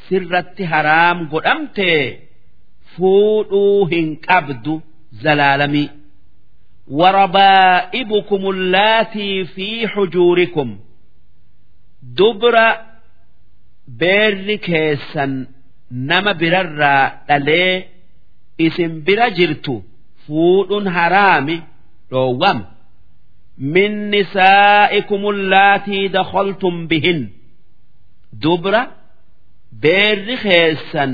[0.07, 2.01] sirratti haraam godhamtee
[2.95, 4.75] fuudhuu hin qabdu
[5.23, 5.89] zalaalamii
[6.91, 10.79] وربائبكم اللاتي في حجوركم
[12.01, 12.55] دبر
[13.87, 15.45] بير كيسا
[15.91, 17.83] نما بررا دلي
[18.61, 19.83] اسم برجرت
[20.26, 21.56] fuudhuun haraami
[22.10, 22.66] dhoowwama
[23.74, 27.20] min nisaa'ikum allaatii dakhaltum bihin.
[28.42, 28.82] Dubra
[29.82, 31.12] beerri keessan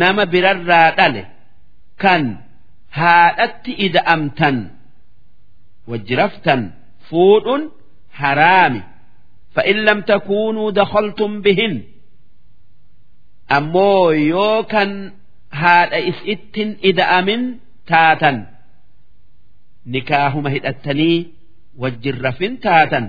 [0.00, 1.22] nama birarraa dhale
[2.02, 2.22] kan
[2.98, 4.56] haadhatti ida'amtan
[5.90, 6.60] wajjiraftan
[7.08, 7.62] fuudhuun
[8.20, 8.82] haraami.
[9.54, 11.74] Fa'in lam takuunuu dakhaltum bihin.
[13.56, 14.90] Ammoo yoo kan
[15.60, 17.42] haadha is'ittin ida'amin
[17.90, 18.36] taatan
[19.92, 21.16] nikaahuma hidhattanii
[21.82, 23.04] wajjirrafin taatan.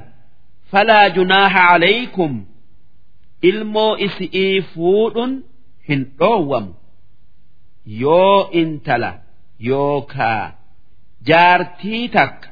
[0.72, 2.34] Falaa junaaha calaykum
[3.50, 5.34] ilmoo isi'ii fuudhuun
[5.90, 6.72] hin dhoowwamu.
[8.02, 9.12] Yoo intala
[9.70, 10.44] yookaa
[11.28, 12.50] jaartii takka.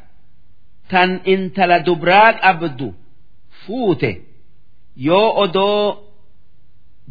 [0.91, 2.87] Tan intala dubraa qabdu
[3.65, 4.11] fuute.
[5.07, 5.83] Yoo odoo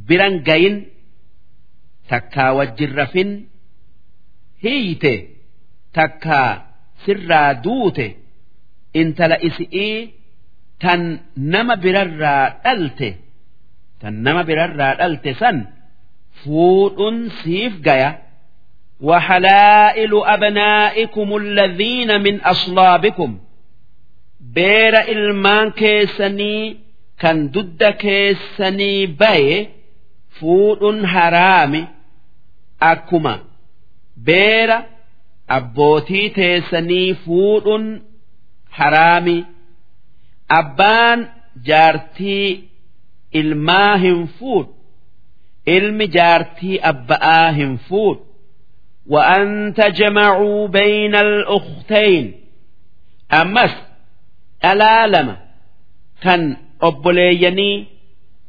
[0.09, 0.77] biran gayin
[2.11, 3.31] takkaa wajjin rafin
[4.64, 5.14] hiite
[5.98, 6.52] takkaa
[7.06, 8.06] sirraa duute
[9.02, 9.98] intala isi'ii
[10.84, 11.02] tan
[11.54, 13.10] nama birarraa dhalte
[14.02, 15.58] tan nama birarraa dhalte san
[16.44, 18.12] fuudhuun siif gaya.
[19.02, 23.40] وحلائل أبنائكم الذين من أصلابكم
[24.40, 26.78] بير إلمان كيسني
[27.20, 29.70] كان ضد كيسني باي
[30.30, 31.88] فود حرام
[32.82, 33.40] أكما
[34.20, 34.80] بير
[35.50, 38.02] أبوتي تيسني فود
[38.72, 39.46] حرام
[40.52, 41.28] أبان
[41.66, 42.64] جارتي
[43.36, 44.68] إلماهم فود
[45.68, 48.20] إلم جارتي أبآهم فود
[49.08, 52.34] وأن تجمعوا بين الأختين
[53.34, 53.76] أمس
[54.66, 55.38] ألا لما
[56.22, 57.88] كان أبليني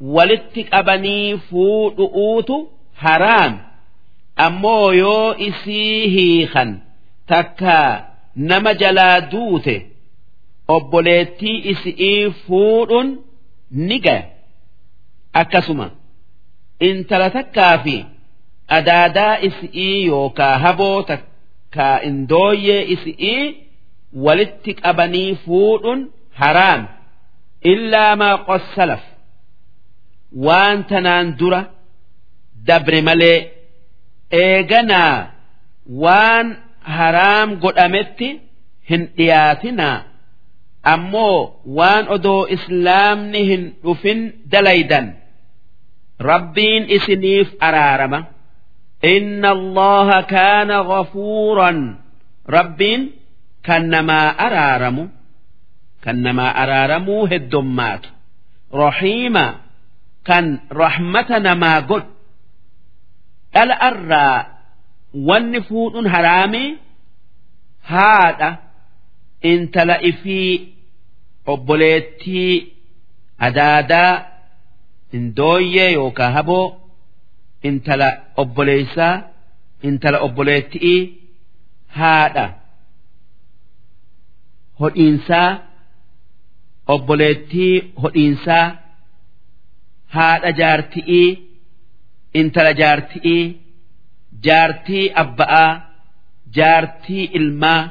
[0.01, 2.53] ولتك أبني فود أوت
[2.95, 3.61] حرام
[4.46, 6.70] ammoo yoo isii hiikan
[7.30, 7.78] takka
[8.50, 9.76] nama jalaa duute.
[10.76, 13.10] Obboleettii isi'ii fuudhuun
[13.88, 14.24] ni gaya.
[15.42, 15.88] Akkasuma
[16.88, 17.96] intala takkaa fi
[18.78, 23.44] adaadaa isi'ii yookaa haboo takkaa indooyyee isi'ii
[24.26, 26.02] walitti qabanii fuudhuun
[26.42, 26.82] haraam.
[27.72, 29.04] Illaa maa qossalaf.
[30.46, 31.62] Waan tanaan dura
[32.68, 33.40] dabre malee.
[34.32, 35.32] Eeganaa
[36.04, 36.48] waan
[36.98, 38.30] haraam godhametti
[38.90, 40.04] hin dhiyaatinaa
[40.94, 44.20] ammoo waan odoo islaamni hin dhufin
[44.52, 45.08] dalaydan.
[46.20, 48.20] Rabbiin isiniif araarama.
[49.14, 51.80] Inna allaha kaana ghafuuran.
[52.56, 53.02] Rabbiin
[53.68, 55.04] kan namaa araaramu.
[56.04, 58.10] Kan namaa araaramuu heddommaatu
[58.74, 59.46] rahiima
[60.24, 60.46] kan
[60.82, 62.11] rahmata namaa godhu
[63.54, 64.38] dhala irraa
[65.30, 66.70] wanni fuudhuun haraamii
[67.94, 68.50] haadha
[69.52, 70.52] intala ifii
[71.54, 72.54] obboleettii
[73.48, 74.12] adaadaa
[75.18, 76.66] indooyyee yookaan haboo
[77.70, 78.08] intala
[78.44, 79.14] obboleessaa
[79.90, 81.00] intala obboleettii
[82.00, 82.46] haadha.
[84.80, 85.50] Hodhiinsaa
[86.94, 87.74] obboleettii
[88.04, 88.66] hodhiinsaa
[90.16, 91.28] haadha jaarti'ii
[92.41, 93.45] intala jaarti'ii
[94.47, 95.71] jaartii abba'aa
[96.57, 97.83] jaartii ilmaa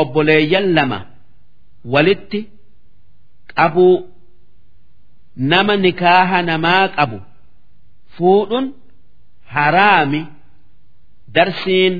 [0.00, 0.98] obboleeyyan lama
[1.92, 2.40] walitti
[3.58, 3.96] qabuu
[5.52, 7.18] nama nikaaha namaa qabu
[8.16, 8.66] fuudhuun
[9.54, 10.20] haraami
[11.36, 11.94] darsiin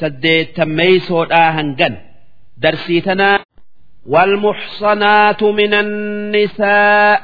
[0.00, 1.94] saddeettameeysoodhaa hangan
[2.62, 3.38] darsii tanaa
[4.12, 7.18] والمحصنات من النساء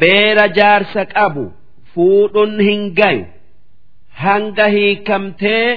[0.00, 1.44] beera jaarsa qabu
[1.93, 3.25] fuudhuun hin gayu.
[4.23, 5.67] Hanga hiikamtee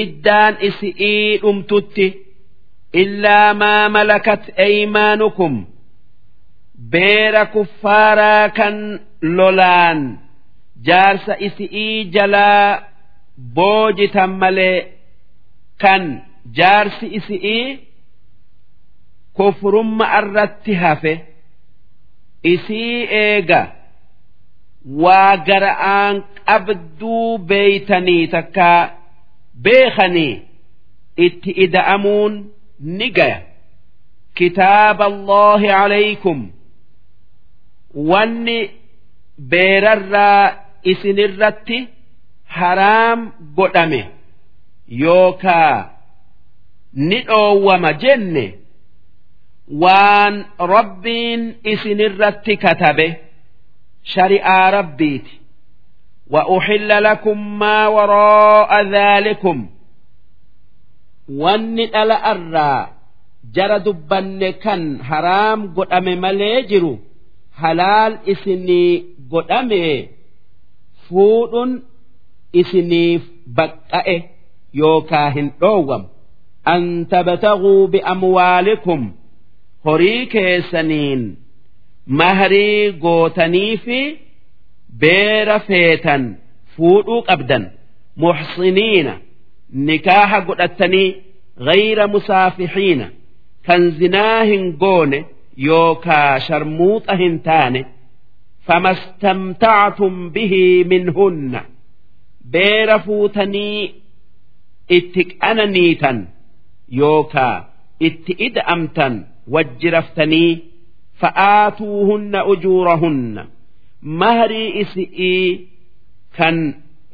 [0.00, 2.06] iddaan isi'ii dhumtutti
[3.02, 5.54] illaa maa malakat eeymaanukum
[6.92, 8.76] beera kuffaaraa kan
[9.36, 10.00] lolaan
[10.86, 12.68] jaarsa isi'ii jalaa
[13.56, 14.78] boojitan malee
[15.82, 16.02] kan
[16.58, 17.66] jaarsi isi'ii
[19.36, 21.14] kufrumma irratti hafe
[22.52, 23.60] isii eega
[25.02, 26.16] waa gara'aan
[26.48, 28.80] qabduu beeytanii takkaa
[29.64, 30.42] beekanii
[31.26, 32.32] itti ida'amuun
[32.98, 33.38] ni gaya.
[34.34, 36.40] Kitaaba Allaahi alaykum.
[38.10, 38.58] Wanni
[39.50, 40.52] beerarraa
[40.92, 41.78] isinirratti
[42.56, 43.20] haraam
[43.56, 44.02] godhame
[45.02, 45.90] yookaa
[46.94, 48.44] ni dhoowwama jenne
[49.82, 53.06] waan rabbiin isinirratti katabe
[54.13, 55.33] shari'aa rabbiiti
[56.29, 59.57] وأحل لكم ما وراء ذلكم
[61.41, 62.89] wanni dhala irraa
[63.55, 66.93] jara dubbanne kan haraam godhame malee jiru
[67.61, 68.91] halaal isinii
[69.31, 69.81] godhame
[71.07, 71.71] fuudhuun
[72.61, 73.23] isiniif
[73.57, 74.17] baqqa'e
[74.81, 76.07] yookaa hin dhoowwamu
[76.73, 76.83] an
[77.13, 79.01] tabtaguu biamwaalikum
[79.85, 81.21] horii keessaniin
[82.06, 84.00] mahrii gootanii fi
[85.00, 86.22] beera feetan
[86.76, 87.64] fuudhuu qabdan.
[88.22, 89.14] Muxsiniina
[89.86, 91.08] nikaaha godhattanii
[91.66, 93.06] gayra musaafixiina.
[93.66, 95.24] Kan zinaa hin goone
[95.66, 97.80] yookaa sharmuuxa hin taane
[98.66, 101.60] fama istamtactum bihi minhunna.
[102.52, 103.94] Beera fuutanii
[104.96, 106.18] itti qananiitan
[107.00, 107.56] yookaa
[108.08, 109.14] itti ida'amtan
[109.54, 110.50] wajji raftanii
[111.21, 113.43] fa'aatuuhunna ujuurahunna
[114.21, 115.47] mahrii isi'ii
[116.37, 116.57] kan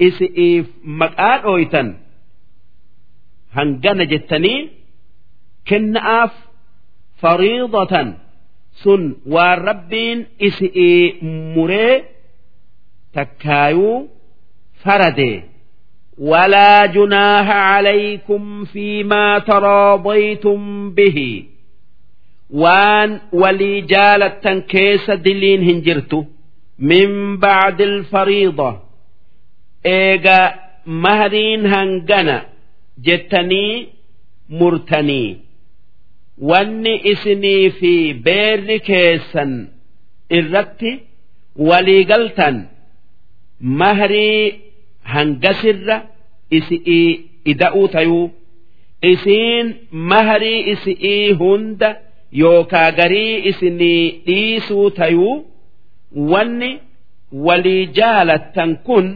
[0.07, 0.65] isi'iif
[1.01, 1.88] maqaa dhooytan
[3.57, 4.59] hangana jettanii
[5.69, 6.33] kenna'aaf
[7.21, 8.07] fariidatan
[8.83, 9.01] sun
[9.33, 11.03] waan rabbiin isi'ii
[11.55, 11.95] muree
[13.15, 13.97] takkaayuu
[14.83, 15.38] faradee
[16.19, 20.59] ولا جناح عليكم فيما تراضيتم
[20.97, 21.43] به
[22.62, 23.11] waan
[23.42, 26.18] walii jaalattan keessa diliin hin jirtu
[26.90, 27.11] min
[27.42, 28.70] bacdi alfariida
[29.84, 30.38] eega
[31.05, 32.36] mahriin hangana
[33.07, 33.88] jettanii
[34.59, 35.30] murtanii.
[36.48, 37.92] Wanni isinii fi
[38.24, 39.53] beerri keessan
[40.38, 40.92] irratti
[41.68, 42.57] waliigaltan
[43.80, 44.55] mahrii
[45.12, 45.96] hangasirra
[46.59, 47.09] isi'ii
[47.53, 48.30] ida'uu tayuu
[49.12, 49.66] isiin
[50.11, 51.90] mahrii isi'ii hunda
[52.32, 55.44] yookaa garii isinii dhiisuu tayuu
[56.32, 56.70] wanni
[57.46, 59.06] walii jaalattan kun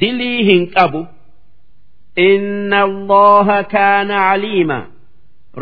[0.00, 1.06] dilii hin qabu.
[2.16, 4.78] Inna Allooha kaana caliima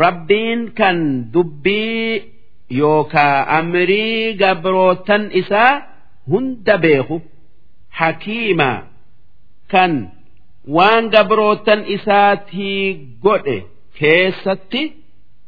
[0.03, 0.97] rabbiin kan
[1.33, 2.23] dubbii
[2.79, 5.73] yookaa amrii gabrootan isaa
[6.31, 7.21] hunda beeku
[7.99, 8.79] hakiimaa
[9.71, 9.93] kan
[10.77, 12.81] waan gabrootan isaatii
[13.23, 13.57] godhe
[13.99, 14.83] keessatti.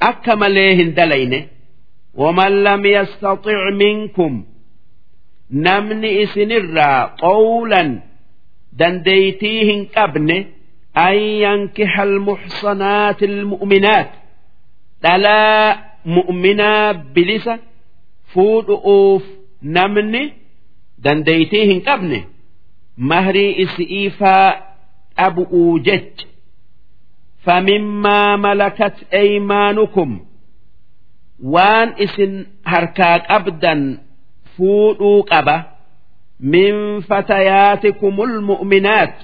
[0.10, 1.39] akka malee hin dalayne.
[2.22, 4.34] waman lam yastaxic minkum
[5.66, 7.89] namni isinirraa qowlan
[8.80, 10.38] dandeeytii hin qabne
[11.06, 14.10] an yankixa almuxsanaati almu'minaat
[15.04, 15.68] dhalaa
[16.16, 17.54] mu'minaa bilisa
[18.34, 19.24] fuudhu'uuf
[19.78, 20.24] namni
[21.06, 22.20] dandeeytii hin qabne
[23.12, 24.47] mahrii isi'iifaa
[25.18, 26.26] dhabu'uu jecha
[27.46, 30.12] famimmaa malakat eeymaanukum
[31.54, 32.34] waan isin
[32.72, 33.82] harkaa qabdan
[34.58, 35.56] fuudhuu qaba
[36.54, 36.76] min
[37.10, 39.16] fatayaatikumul mu'minaat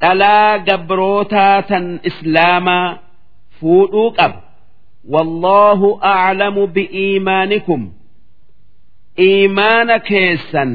[0.00, 2.86] dhalaa gabrootaa tan islaamaa
[3.60, 4.38] fuudhuu qaba
[5.12, 7.82] wallaahu aclamu bi'iimaanikum
[9.28, 10.72] iimaana keessan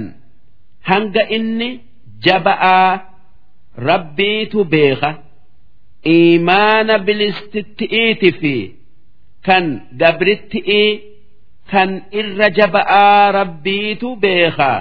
[0.89, 1.69] hanga inni
[2.25, 2.89] jaba'aa
[3.89, 4.59] rabbiitu
[6.05, 8.55] beeka iimaana bilistitti'iiti fi
[9.45, 9.65] kan
[10.01, 11.01] gabritti'ii
[11.71, 14.79] kan irra jaba'aa rabbiitu beekaa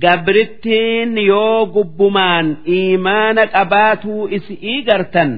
[0.00, 5.32] gabrittiin yoo gubbumaan iimaana qabaatuu isi'ii gartan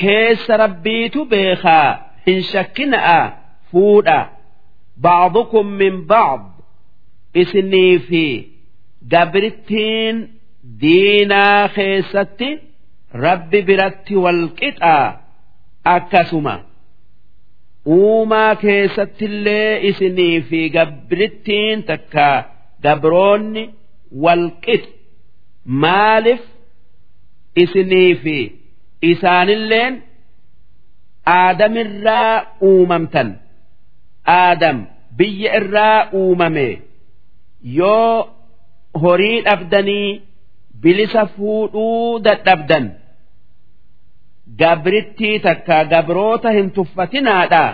[0.00, 1.88] keessa rabbiitu beekaa
[2.26, 3.20] hin shakkina'a
[3.70, 4.20] fuudha
[5.02, 6.42] ba'dukum min ba'd
[7.42, 8.24] isinii fi
[9.12, 10.16] gabrittiin
[10.80, 12.69] diinaa keessatti
[13.12, 15.06] rabbi biratti walqixaa
[15.94, 16.54] akkasuma.
[17.86, 22.28] Uumaa keessattillee isinii fi gabrittiin takka
[22.84, 23.64] gabroonni
[24.24, 24.90] walqixu
[25.82, 26.42] maaliif
[27.62, 28.36] isinii fi
[29.10, 29.94] isaanilleen
[31.26, 32.34] aadamirraa
[32.68, 33.28] uumamtan?
[34.26, 34.78] Aadam
[35.16, 36.68] biyya irraa uumame.
[37.78, 38.28] Yoo
[39.02, 40.20] horii dhabdanii
[40.82, 42.84] bilisa fuudhuu dadhabdan
[44.58, 47.64] gabrittii takka gabroota hin tuffatinaadha.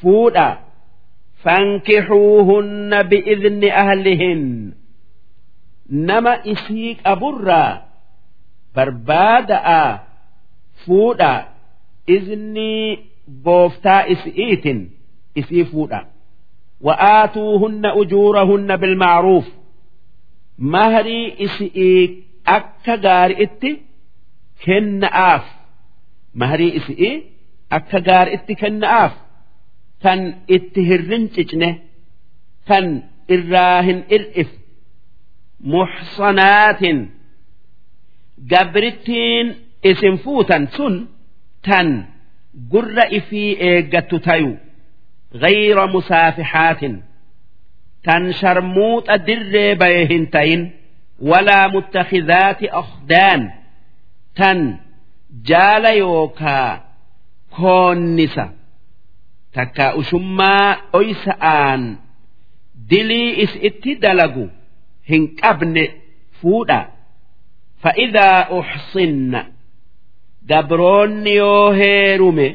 [0.00, 0.48] Fuudha.
[1.44, 4.42] Fankixuuhunna bi'izni ahlihin.
[5.90, 7.82] Nama isii qaburraa
[8.74, 9.98] barbaada'a.
[10.84, 11.32] Fuudha.
[12.06, 12.98] Iznii
[13.44, 14.78] gooftaa isi'iitin
[15.34, 16.00] isii fuudha.
[16.86, 19.46] Wa'aatuuhunna ujuurahunna bilmaaruuf
[20.74, 23.70] mahrii isi'ii akka gaari'itti
[24.64, 25.44] kenna'aaf.
[26.41, 27.23] غار إتي كن آف مهري إسئي
[27.71, 29.11] أكا غار إتي كن آف
[30.03, 31.79] كان إتهرن تجنه
[32.67, 34.47] كان إراهن إرئف
[35.59, 36.81] محصنات
[38.51, 39.55] قبرتين
[39.85, 41.07] اسم فوتا سن
[41.63, 42.05] تن
[42.71, 44.57] قر إفي إيقت تيو
[45.33, 46.79] غير مسافحات
[48.03, 50.71] تن شرموط در بيهنتين
[51.19, 52.63] ولا متخذات
[55.48, 56.80] jaala yookaa
[57.56, 58.48] koonnisa.
[59.54, 61.98] Takka ushummaa oysa aan
[62.90, 64.44] dilii is itti dalagu
[65.10, 65.84] hin qabne
[66.40, 66.80] fuudha.
[67.82, 69.40] Fa'idaa uxsinna
[70.48, 72.48] dabroonni yoo heerume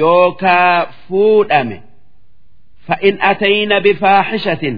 [0.00, 1.78] yookaa fuudhame.
[2.86, 4.76] Fa'in atayna bifaaxishatin.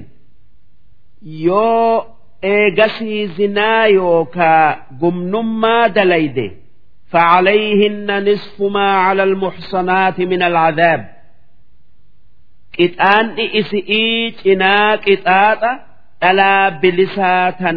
[1.22, 2.06] Yoo
[2.42, 6.46] eegasii zinaa yookaa gumnummaa dalayde
[7.11, 11.01] فعليهن نصف ما على المحصنات من العذاب
[12.79, 15.71] قطان إسئي إنا قطاطة
[16.23, 17.71] ألا بلساتا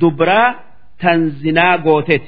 [0.00, 0.54] دبرا
[1.00, 2.22] تنزنا قوتت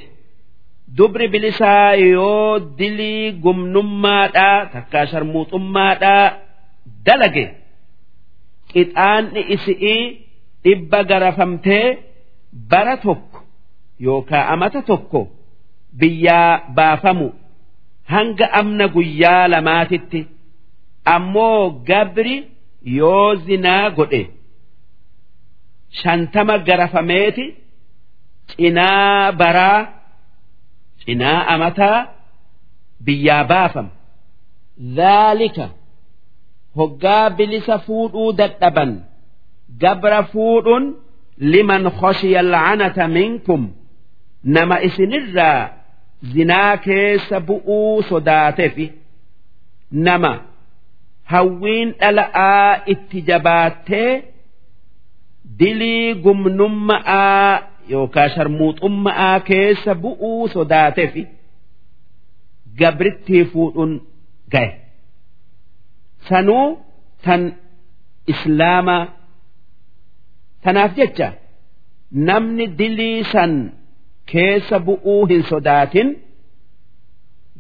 [0.99, 6.27] dubri bilisaa yoo dilii gumnummaadhaa takkaa sharmuuxummaadhaa
[7.07, 7.45] dalage
[8.73, 10.03] qixaanni isi'ii
[10.65, 11.87] dhibba garafamtee
[12.71, 13.39] bara tokko
[14.07, 15.21] yookaa amata tokko
[16.00, 17.28] biyyaa baafamu.
[18.14, 20.22] Hanga amna guyyaa lamaatitti
[21.16, 22.36] ammoo gabri
[22.98, 24.24] yoo zinaa godhe.
[26.02, 27.46] Shantama garafameeti
[28.52, 29.80] cinaa baraa
[31.06, 32.00] cinaa amataa
[33.06, 33.88] biyyaa baafam
[34.98, 35.66] dhaalika
[36.78, 38.92] hoggaa bilisa fuudhuu dadhaban.
[39.82, 40.86] Gabra fuudhuun
[41.52, 43.62] liman khoshiya al'anata minkum.
[44.56, 45.62] Nama isinirraa
[46.34, 48.86] zinaa keessa bu'uu sodaatefi
[50.08, 50.32] nama
[51.34, 54.12] hawwiin dhala'aa itti jabaattee
[55.60, 57.52] dilii gumnumma'aa
[57.94, 61.24] yookaan sharmuuxummaa keessa bu'uu sodaatefi
[62.80, 63.94] gabrittii fuudhuun
[64.52, 64.72] gahe.
[66.30, 66.68] Sanuu
[67.26, 67.42] tan
[68.34, 69.04] islaamaa
[70.64, 71.28] tanaaf jecha
[72.28, 73.54] namni dilii san
[74.32, 76.10] keessa bu'uu hin sodaatin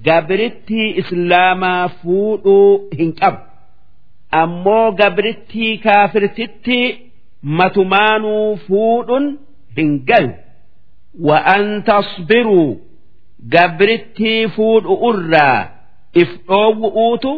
[0.07, 3.39] gabrittii islaamaa fuudhuu hin qabu.
[4.41, 6.79] Ammoo gabrittii kaafirtitti
[7.59, 9.25] matumaanuu fuudhuun
[9.77, 10.31] hin galu.
[11.27, 12.67] Wa'an tasbiruu
[13.55, 15.59] gabrittii fuudhu irraa
[16.23, 17.31] if dhoowwu'uutu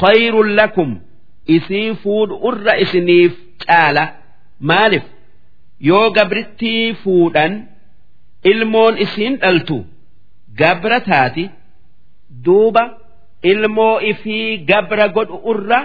[0.00, 0.90] khayrun lakum
[1.56, 3.32] isii fuudhu irra isiniif
[3.66, 4.04] caala.
[4.70, 5.04] Maalif
[5.90, 7.52] yoo gabrittii fuudhan
[8.44, 9.84] ilmoon isiin dhaltu.
[10.58, 11.50] Gabra taati.
[12.44, 12.98] Duuba
[13.42, 15.80] ilmoo ifii gabra godhu irra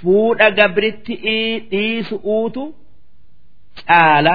[0.00, 1.14] fuudha gabritti
[1.70, 2.74] dhiisu'uutu
[3.86, 4.34] caala.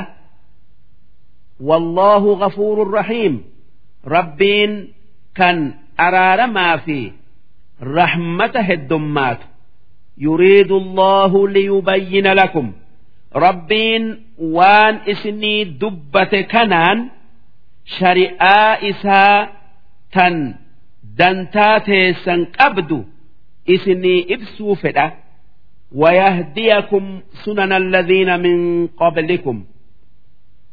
[1.60, 3.35] Wallaahu ghafuurun rahiim.
[4.06, 4.93] Rabbiin
[5.34, 5.57] kan
[5.98, 7.14] araaramaa fi
[7.81, 9.45] rahmata heddummaatu.
[10.18, 12.73] Yuriidu allaahu liyubayyina lakum.
[13.35, 17.09] لكم ربين وان اسني دبة كنان
[17.85, 19.53] شريعة إساء
[20.12, 20.55] تن
[21.19, 21.89] دنتات
[22.24, 23.05] سنقبد
[23.70, 25.12] اسني إبسو فدا
[25.94, 29.65] ويهديكم سنن الذين من قبلكم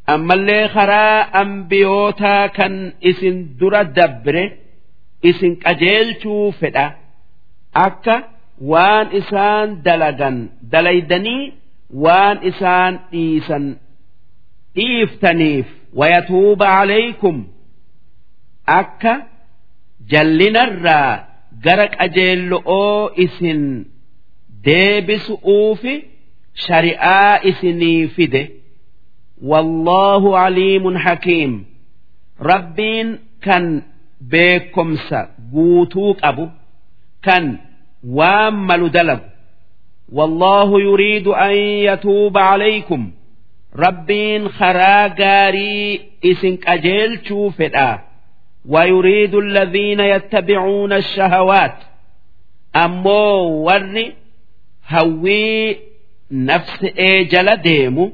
[0.07, 2.73] ammallee karaa ambiyootaa kan
[3.09, 4.43] isin dura dabre
[5.29, 6.85] isin qajeelchuu fedha
[7.85, 8.15] akka
[8.71, 10.37] waan isaan dalagan
[10.73, 11.53] dalaydanii
[12.04, 13.64] waan isaan dhiisan
[14.76, 15.66] dhiiftaniif
[16.00, 17.36] wayatuuba calaykum
[18.80, 19.14] akka
[20.12, 21.12] jallinarraa
[21.64, 23.62] gara qajeello'oo isin
[24.66, 25.94] deebisu'uufi
[26.66, 28.42] shari'aa isinii fide.
[29.50, 31.52] Wallaahu aliimun hakiim.
[32.50, 33.08] Rabbiin
[33.44, 33.64] kan
[34.30, 35.20] beekomsa
[35.52, 36.44] guutuu qabu
[37.26, 37.44] kan
[38.16, 39.27] waan malu dalagu.
[40.11, 43.11] والله يريد أن يتوب عليكم
[43.75, 48.01] ربين خراغاري إسنك أجيل شوفتا
[48.69, 51.75] ويريد الذين يتبعون الشهوات
[52.75, 53.35] أمو
[53.67, 54.13] وري
[54.89, 55.77] هوي
[56.31, 58.11] نفس إيجل ديمو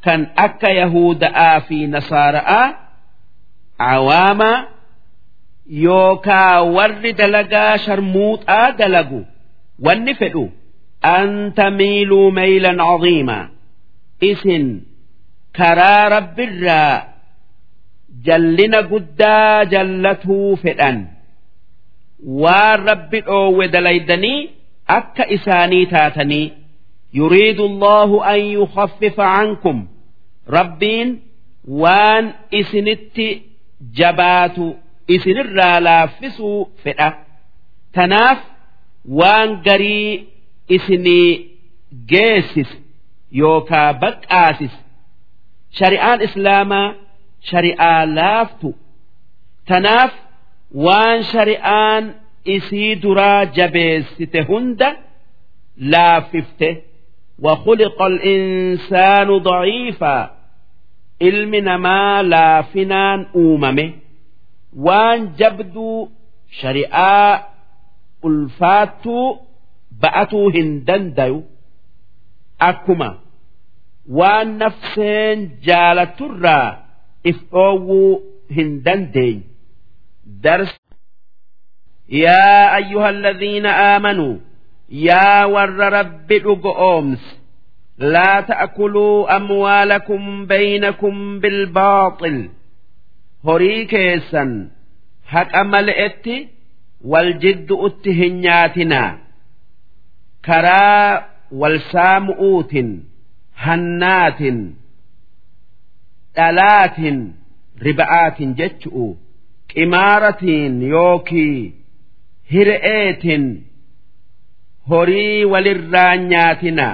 [0.00, 2.66] kan akka Yahuda'aa fi Nasaara'aa
[3.78, 4.52] cawaama
[5.84, 9.20] yookaa warri dalagaa sharmuuxaa dalagu
[9.86, 10.44] wanni fedhu
[11.04, 13.44] an tamiiluu maylan caziimaa
[14.30, 14.66] isin
[15.58, 17.02] karaa rabbirraa
[18.28, 20.98] jallina guddaa jallatuu fedhan
[22.44, 24.38] waan rabbi dhoowwe dalaydanii
[24.98, 26.46] akka isaanii taatanii
[27.14, 29.86] يريد الله أن يخفف عنكم
[30.50, 31.20] ربين
[31.68, 33.20] وان إسنت
[33.94, 34.56] جبات
[35.10, 37.18] إسن الرالافسوا فئة
[37.94, 38.38] تناف
[39.08, 40.26] وان قري
[40.70, 41.46] إسني
[42.06, 42.78] جيسس
[43.32, 44.80] يوكا بكآسس
[45.70, 46.94] شريعان إسلاما
[47.40, 48.74] شريعة لافت
[49.66, 50.12] تناف
[50.74, 52.14] وان شريعان
[52.48, 54.96] إسي درا جبيست هند
[55.76, 56.76] لاففته
[57.38, 60.36] وخلق الإنسان ضعيفا
[61.22, 63.92] علمنا ما لا فنان أوممه
[64.76, 66.08] وان جبدو
[66.50, 67.48] شريعة
[70.01, 71.37] ba'atuu hin dandayu
[72.69, 73.09] akkuma
[74.19, 76.67] waan nafseen jaalaturraa
[77.23, 78.11] if dhoowwuu
[78.55, 79.43] hin dandeenye.
[80.43, 80.79] Darsa.
[82.23, 84.33] yaa ayyuhalladhiina aamanuu
[85.07, 87.31] yaa warra rabbi dhugo oomsi
[88.15, 91.15] laa ta'akuluu amwaalakum baynakum
[91.45, 92.37] bilbaaxil
[93.49, 94.51] horii keessan
[95.33, 96.35] haqa mala'etti
[97.13, 99.11] wal jiddu'utti hin nyaatinaa.
[100.47, 101.23] Karaa
[101.61, 102.89] wal saamu'uutin
[103.65, 104.57] hannaatin
[106.35, 107.17] dhalaatin
[107.87, 109.07] riba'aatin jechu'u
[109.73, 111.73] qimaaratiin yookii
[112.53, 113.43] hire'eetin
[114.89, 116.87] horii walirraa nyaatina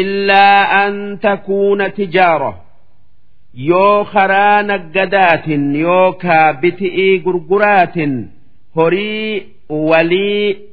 [0.00, 2.52] illaa an takuuna tijaara
[3.70, 8.12] yoo karaa naggadaatin yookaa biti'ii gurguraatin
[8.76, 9.46] horii
[9.90, 10.69] walii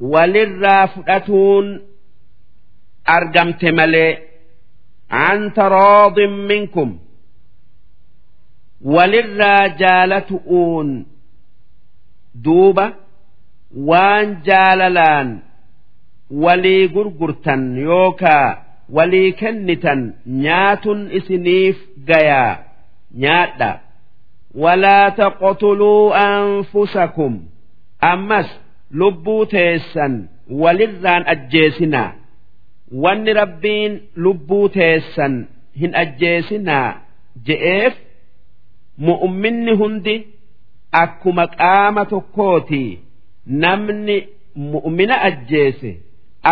[0.00, 1.66] walirraa fudhatuun
[3.16, 4.18] argamte malee
[5.10, 6.90] an taraadin minkum.
[8.94, 11.06] Walirraa jaalatu'uun
[12.44, 12.86] duuba
[13.88, 15.28] waan jaalalaan
[16.44, 18.64] walii gurgurtan yookaa
[18.96, 21.76] walii kennitan nyaatun isiniif
[22.08, 22.56] gayaa
[23.22, 23.70] nyaadha.
[24.62, 27.34] Walaa taqtuluu anfusakum.
[28.00, 28.48] Ammas
[28.90, 30.28] lubbuu teessan
[30.62, 32.12] walirraan ajjeesinaa.
[33.02, 33.92] Wanni rabbiin
[34.24, 35.34] lubbuu teessan
[35.80, 37.00] hin ajjeesinaa
[37.46, 37.94] je'eef
[39.06, 40.14] mu'umminni hundi
[41.02, 42.98] akkuma qaama tokkootii
[43.64, 44.16] namni
[44.72, 45.90] mu'mina ajjeese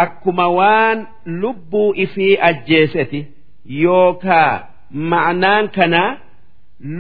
[0.02, 0.98] akkuma waan
[1.42, 3.20] lubbuu ifii ajjeeseti
[3.82, 4.52] yookaa
[5.12, 6.10] ma'naan kanaa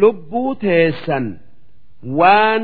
[0.00, 1.26] lubbuu teessan
[2.20, 2.62] waan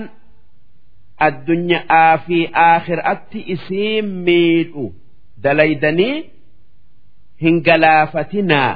[1.27, 4.85] addunyaa fi aakhiratti isiin miidhu
[5.44, 6.16] dalaydanii
[7.43, 8.73] hin galaafatinaa.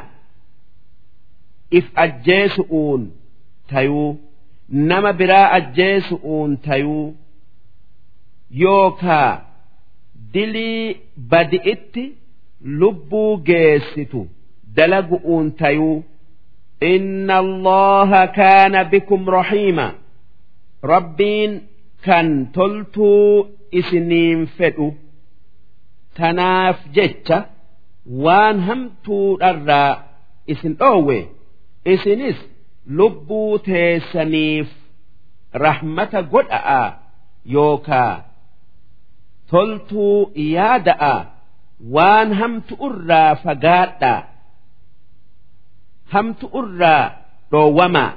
[1.79, 3.03] If ajjeesu'uun
[3.71, 4.11] tayuu
[4.91, 7.07] nama biraa ajjeesu'uun tayuu
[8.63, 9.31] yookaa
[10.35, 10.97] dilii
[11.31, 12.05] badi'itti
[12.81, 14.21] lubbuu geessitu
[14.77, 16.05] dalagu'uun tayuu
[16.95, 19.87] inna allaha kaana bikum rahiima.
[20.93, 21.53] Rabbiin
[22.06, 24.94] كان تلتو إسنين فدو
[26.16, 27.46] تناف جتة
[28.10, 30.04] وان همتو الرا
[30.50, 31.28] إسن أوي
[31.88, 32.36] إسنس
[32.88, 34.74] لبو تيسنيف
[35.56, 36.94] رحمة قد
[37.46, 38.26] يوكا
[39.50, 41.30] تلتو يادا
[41.90, 44.32] وان همتو الرا فقادا
[46.14, 47.18] همت أرى
[47.54, 48.14] روما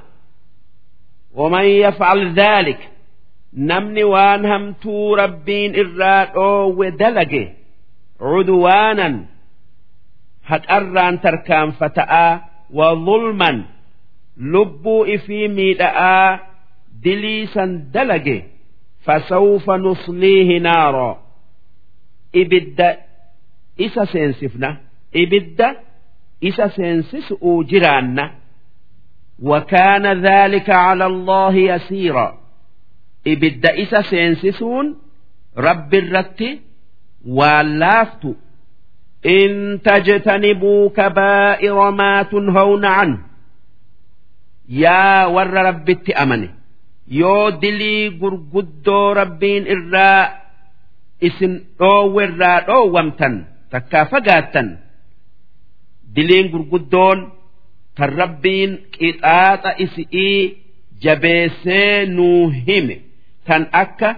[1.35, 2.91] ومن يفعل ذلك
[3.57, 4.87] نمني وان همت
[5.19, 7.53] ربين إرى رو دلقه
[8.21, 9.25] عدوانا
[10.45, 12.41] هد أران تركان فتاة
[12.71, 13.65] وظلما
[14.37, 16.41] لبوا إفي ميداء
[17.05, 17.65] دليسا
[17.95, 18.43] دلقه
[19.05, 21.23] فسوف نصليه نارا
[22.35, 22.97] إبد
[23.81, 24.77] إسا سينسفنا
[25.17, 25.77] إبد
[26.45, 28.31] isa seensisu'uu jiraanna
[29.43, 32.38] وكان ذلك على الله يسيرا
[33.26, 34.88] ibidda isa seensisuun
[35.56, 36.50] rabbi irratti
[37.38, 38.32] waan laaftu
[39.24, 43.12] in tajtanibuu kabaa'ira maa tunhawna an.
[44.84, 46.50] Yaa warra rabbitti amane
[47.20, 50.22] yoo dilii gurguddoo rabbiin irraa
[51.28, 53.34] isin dhoowwe irraa dhoowwamtan
[53.72, 54.68] takkaa fagaattan
[56.16, 57.20] diliin gurguddoon
[57.98, 60.38] kan rabbiin qixaaxa isi'ii
[61.04, 62.96] jabeessee nuu hime
[63.50, 64.10] kan akka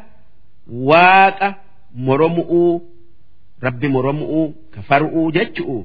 [0.90, 1.50] waaqa
[2.08, 2.74] moromu'uu
[3.66, 4.46] rabbi moromu'uu
[4.76, 5.78] kafaru'uu jechu'u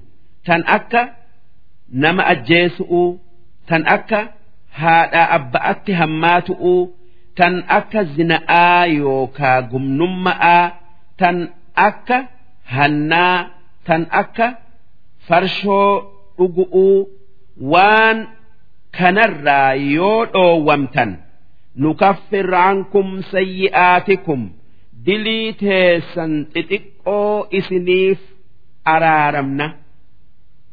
[0.47, 1.02] tan akka
[2.02, 3.09] nama ajjeesu'uu
[3.68, 4.20] tan akka
[4.81, 6.81] haadhaa abba'atti hammaatu'uu
[7.39, 10.64] tan akka zina'aa yookaa gumnumma'aa
[11.20, 11.36] tan
[11.89, 12.18] akka
[12.77, 13.36] hannaa
[13.86, 14.47] tan akka
[15.28, 15.93] farshoo
[16.39, 16.97] dhugu'uu
[17.73, 18.18] waan
[18.98, 21.10] kanarraa yoo dhoowwamtan
[21.82, 24.40] nukaffir ankum sayyi'aatikum.
[25.07, 28.20] Dilii teessan xixiqqoo isiniif
[28.94, 29.66] araaramna.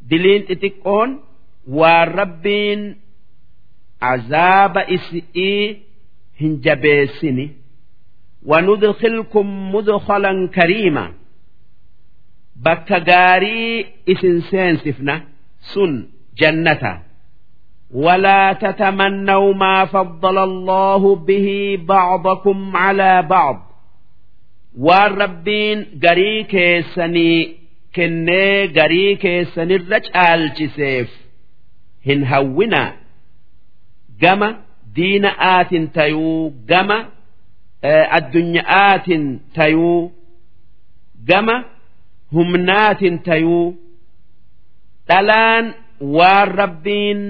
[0.09, 1.09] Diliin xixiqqoon
[1.77, 2.81] waan rabbiin
[4.13, 5.61] azaaba isi'ii
[6.39, 7.45] hin jabeessini.
[8.49, 11.05] Wanudkilkum mudkalan kariima.
[12.65, 15.15] Bakka gaarii isin seensifna
[15.71, 15.91] sun
[16.39, 16.93] jannata.
[17.94, 23.56] ولا تتمنوا ما فضل الله به بعضكم على بعض
[24.78, 27.56] والربين غري كيسني
[27.96, 31.10] كني غري كيسني الرجال جسيف
[32.06, 32.94] هن هونا
[34.20, 34.56] جما
[34.94, 37.08] دين آت تيو جما
[37.84, 38.62] الدنيا
[38.94, 39.06] آت
[39.54, 40.12] تيو
[41.28, 41.64] جما
[42.36, 43.72] humnaatin tayuu
[45.08, 45.64] dhalaan
[46.16, 47.20] waan rabbiin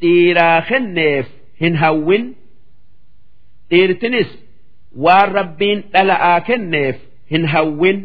[0.00, 1.26] dhiiraa kenneef
[1.60, 2.24] hin hawwin.
[3.70, 4.30] Dhiirtinis
[5.04, 6.96] waan rabbiin dhala'aa kenneef
[7.32, 7.98] hin hawwin.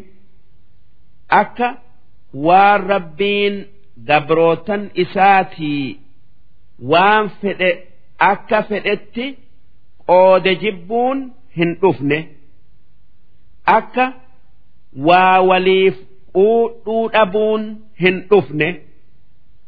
[1.41, 1.69] Akka
[2.45, 3.55] waan rabbiin
[4.09, 5.99] gabrootan isaatii
[6.91, 7.71] waan fedhe
[8.31, 9.25] akka fedhetti
[10.09, 11.17] qoode jibbuun
[11.57, 12.19] hin dhufne.
[13.77, 14.05] Akka
[15.07, 15.95] waa waliif
[16.37, 17.63] quudhuu dhabuun
[18.01, 18.69] hin dhufne.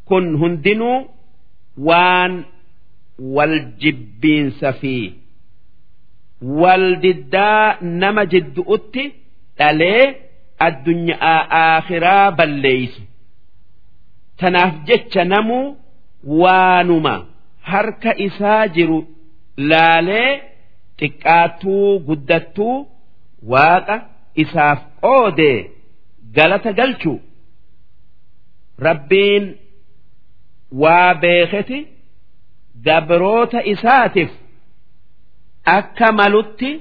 [0.07, 0.97] Kun hundinuu
[1.87, 2.33] waan
[3.35, 4.95] wal jibbiinsa fi.
[6.61, 7.65] Wal diddaa
[8.01, 9.03] nama jiddu'utti
[9.59, 10.03] dhalee
[10.67, 13.01] addunyaa aakhiraa balleeysu
[14.39, 15.65] tanaaf jecha namuu
[16.41, 17.13] waanuma
[17.71, 18.99] harka isaa jiru
[19.69, 20.31] laalee
[20.99, 22.75] xiqqaattuu guddattuu
[23.53, 23.95] waaqa
[24.43, 25.57] isaaf qoodee
[26.35, 27.13] galata galchu.
[28.87, 29.43] Rabbiin
[30.71, 31.79] waa beeketi
[32.85, 34.31] gabroota isaatiif
[35.77, 36.71] akka malutti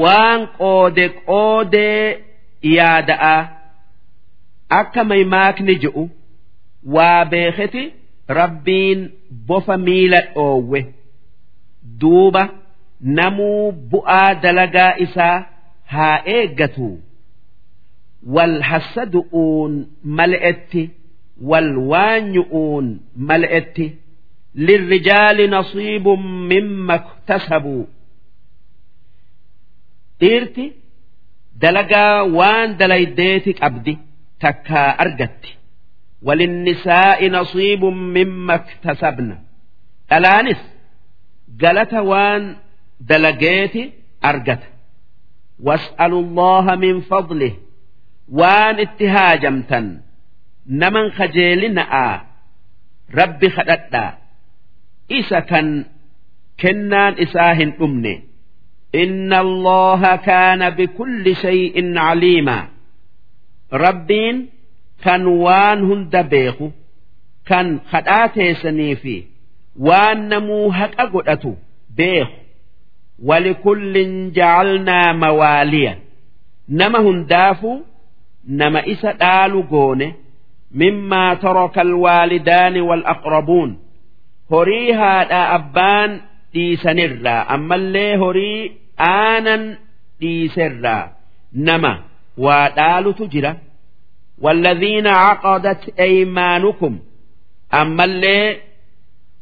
[0.00, 2.18] waan qoode qoodee
[2.76, 3.36] yaada'a.
[4.80, 6.04] Akka maymaakni je'u
[6.94, 7.82] waa beeketi
[8.38, 9.00] rabbiin
[9.48, 10.80] bofa miila dhoowwe.
[12.00, 12.42] Duuba
[13.18, 15.36] namuu bu'aa dalagaa isaa
[15.94, 16.88] haa eeggatu.
[18.34, 19.72] Wal hassadu'uun
[20.04, 20.82] mal'etti
[21.40, 22.86] wal waanyu'uun
[23.16, 23.86] mal'etti
[24.54, 27.84] lirrijaali nasiibun mimma tasabuu
[30.20, 30.64] dhiirti
[31.62, 33.94] dalagaa waan dalaydeeti qabdi
[34.42, 35.50] takkaa argatti.
[36.26, 39.36] Walinnisaa'i nasiibun mimma tasabna
[40.10, 40.62] dhalaanis
[41.62, 42.42] galata waan
[43.10, 43.82] dalageeti
[44.30, 44.66] argata.
[45.66, 47.54] Was'alu allaha min fadlih
[48.38, 50.03] waan itti haajamtan.
[50.66, 52.20] Naman kajeelina'aa
[53.20, 54.12] rabbi kadhadhaa
[55.08, 55.66] isa kan
[56.62, 58.14] kennaan isaa hin dhumne
[59.02, 62.64] inna allaha kaana bikulli shay'in caliimaa
[63.84, 64.36] rabbiin
[65.04, 66.72] kan waan hunda beeku
[67.48, 69.16] kan kadhaa teessanii fi
[69.88, 71.52] waan namuu haqa godhatu
[71.96, 72.44] beeku.
[73.28, 75.96] Walikullin jacalnaa mawaaliya
[76.68, 77.86] nama hundaafuu
[78.44, 80.14] nama isa dhaalu goone
[80.81, 83.71] mimmaa taraka alwaalidaani walaqrabuun
[84.51, 86.11] horii haadhaa abbaan
[86.53, 88.71] dhiisanirraa ammallee horii
[89.13, 89.63] aanan
[90.21, 91.03] dhiiserraa
[91.53, 91.93] nama
[92.37, 93.55] waa dhaalutu jira
[94.41, 96.99] والذين عقدت أيمانكم
[97.73, 98.57] أما اللي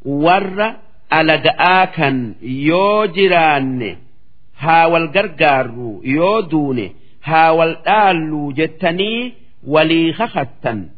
[0.05, 0.73] ور
[1.13, 3.95] ألقآكا يو جيران
[4.59, 6.91] هاول قرقارو يو دوني
[7.23, 9.33] هاول آلو جتني
[9.67, 10.89] ولي خختا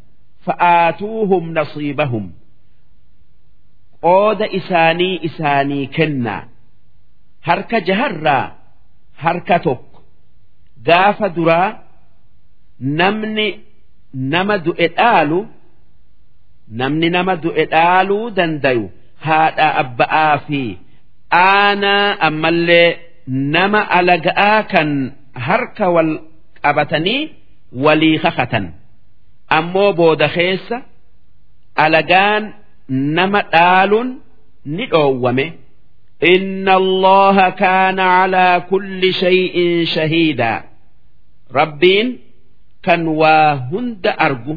[0.47, 2.25] fa'aatuuhum nasiibahum
[4.07, 6.43] qooda isaanii isaanii kennaa
[7.49, 8.45] harka jaharraa
[9.25, 9.99] harka tokko
[10.89, 11.69] gaafa duraa
[13.01, 13.47] namni
[14.35, 15.41] nama du'e dhaalu
[16.81, 18.85] namni nama du'e dhaaluu dandayu
[19.27, 20.63] haadha abba'aa fi
[21.41, 22.89] aanaa ammallee
[23.57, 24.91] nama alaga'aa kan
[25.49, 26.13] harka wal
[26.65, 27.21] qabatanii
[27.85, 28.65] walii kakatan.
[29.58, 30.78] ammoo booda keessa
[31.86, 32.44] alagaan
[32.90, 34.10] nama dhaaluun
[34.66, 35.48] ni dhoowwame
[36.36, 39.56] إن الله كان على كل شيء
[39.88, 40.54] شهيدا
[41.56, 42.08] ربين
[42.84, 44.56] kan waa hunda argu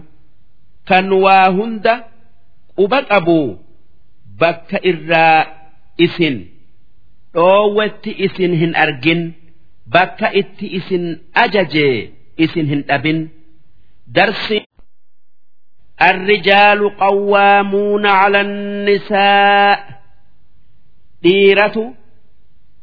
[0.89, 1.95] kan waa hunda
[2.75, 3.63] quba qabu
[4.41, 5.47] bakka irraa
[6.05, 6.37] isin
[7.35, 9.21] dhoowwetti isin hin argin
[9.95, 11.05] bakka itti isin
[11.43, 11.89] ajaje
[12.45, 13.19] isin hin dhabin
[14.17, 14.59] darsi
[16.03, 19.79] الرجال قوامون على النساء
[21.23, 21.95] ديرة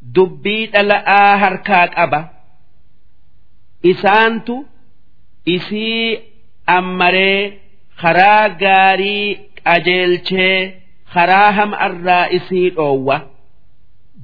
[0.02, 2.30] دبيت لآ هركاك أبا
[3.86, 4.64] إسانتو
[5.56, 6.20] isii
[6.78, 7.54] ammaree
[8.02, 10.74] karaa gaarii qajeelchee
[11.14, 13.18] karaa ham'arraa isii dhoowwa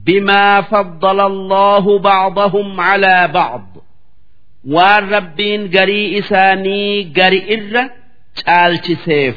[0.05, 3.73] bimaa faddala allahu bacdahum calaa bacd
[4.75, 7.83] waan rabbiin garii isaanii gari irra
[8.46, 9.36] caalchiseef.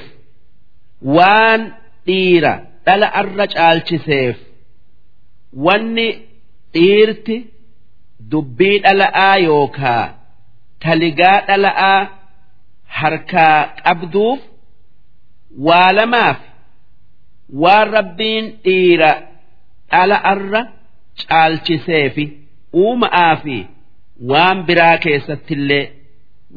[1.16, 1.62] Waan
[2.08, 2.54] dhiira
[2.86, 4.36] dhala irra caalchiseef.
[5.66, 6.08] Wanni
[6.74, 7.38] dhiirti
[8.32, 10.06] dubbii dhala'aa yookaa
[10.84, 12.00] taligaa dhala'aa
[13.00, 14.40] harkaa qabduuf
[15.68, 16.40] waa lamaaf
[17.64, 19.12] waan rabbiin dhiira
[19.92, 20.62] dhala'arra
[21.30, 22.26] caalchiseefi
[22.84, 23.58] uuma'aa fi
[24.32, 25.84] waan biraa keessattillee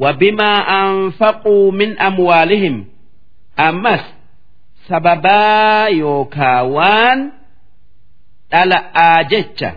[0.03, 2.77] wabimaa anfaquu min amwaalihim
[3.69, 4.05] ammas
[4.89, 7.21] sababaa yookaa waan
[8.53, 9.71] dhala'aa jecha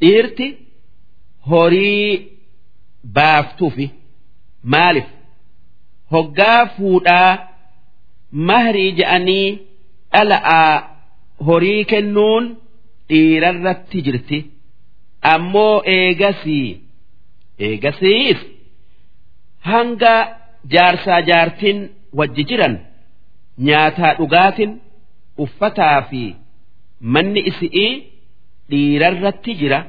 [0.00, 0.46] dhiirti
[1.50, 2.28] horii
[3.16, 3.86] baaftuufi
[4.74, 5.08] maaliif
[6.12, 7.32] hoggaa fuudhaa
[8.50, 9.48] mahrii je'anii
[10.14, 10.72] dhala'aa
[11.46, 12.44] horii kennuun
[13.08, 14.38] dhiirarratti jirti
[15.34, 16.68] ammoo eegasii
[17.66, 18.40] eegasiis
[19.70, 20.14] hanga
[20.74, 21.78] jaarsaa jaartiin
[22.18, 22.74] wajji jiran
[23.66, 24.70] nyaataa dhugaatin
[25.44, 26.22] uffataa fi
[27.14, 27.92] manni isi'ii
[28.70, 29.80] dhiirarratti jira.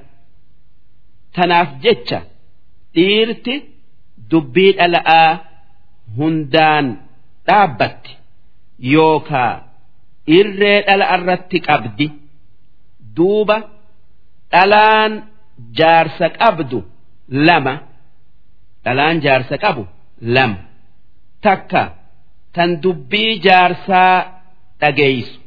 [1.36, 2.20] Tanaaf jecha
[2.96, 3.54] dhiirti
[4.32, 5.30] dubbii dhala'aa
[6.18, 6.86] hundaan
[7.48, 8.12] dhaabbatti
[8.94, 9.54] yookaa
[10.38, 12.08] irree dhala irratti qabdi
[13.18, 13.58] duuba
[14.54, 15.12] dhalaan
[15.80, 16.80] jaarsa qabdu
[17.30, 17.74] lama.
[18.86, 19.84] Dhalaan jaarsa qabu
[20.36, 20.58] lama
[21.46, 21.84] takka.
[22.56, 24.16] Tan dubbii jaarsaa
[24.82, 25.40] dhageeysu.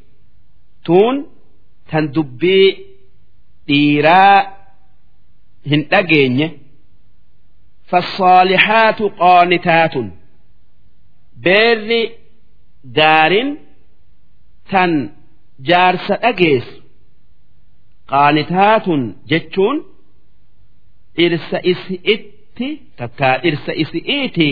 [0.86, 1.16] Tuun
[1.90, 2.68] tan dubbii
[3.68, 4.38] dhiiraa
[5.70, 6.48] hin dhageenye.
[7.90, 10.06] Fassaalixaatu qoonitaatun
[11.44, 12.02] beerri
[12.98, 13.48] gaarin
[14.70, 14.92] tan
[15.68, 16.76] jaarsa dhageessu
[18.10, 19.76] qaanitaatun jechuun
[21.16, 22.68] dhirsa isi'itti
[22.98, 24.48] takkaa dhirsa isi'iiti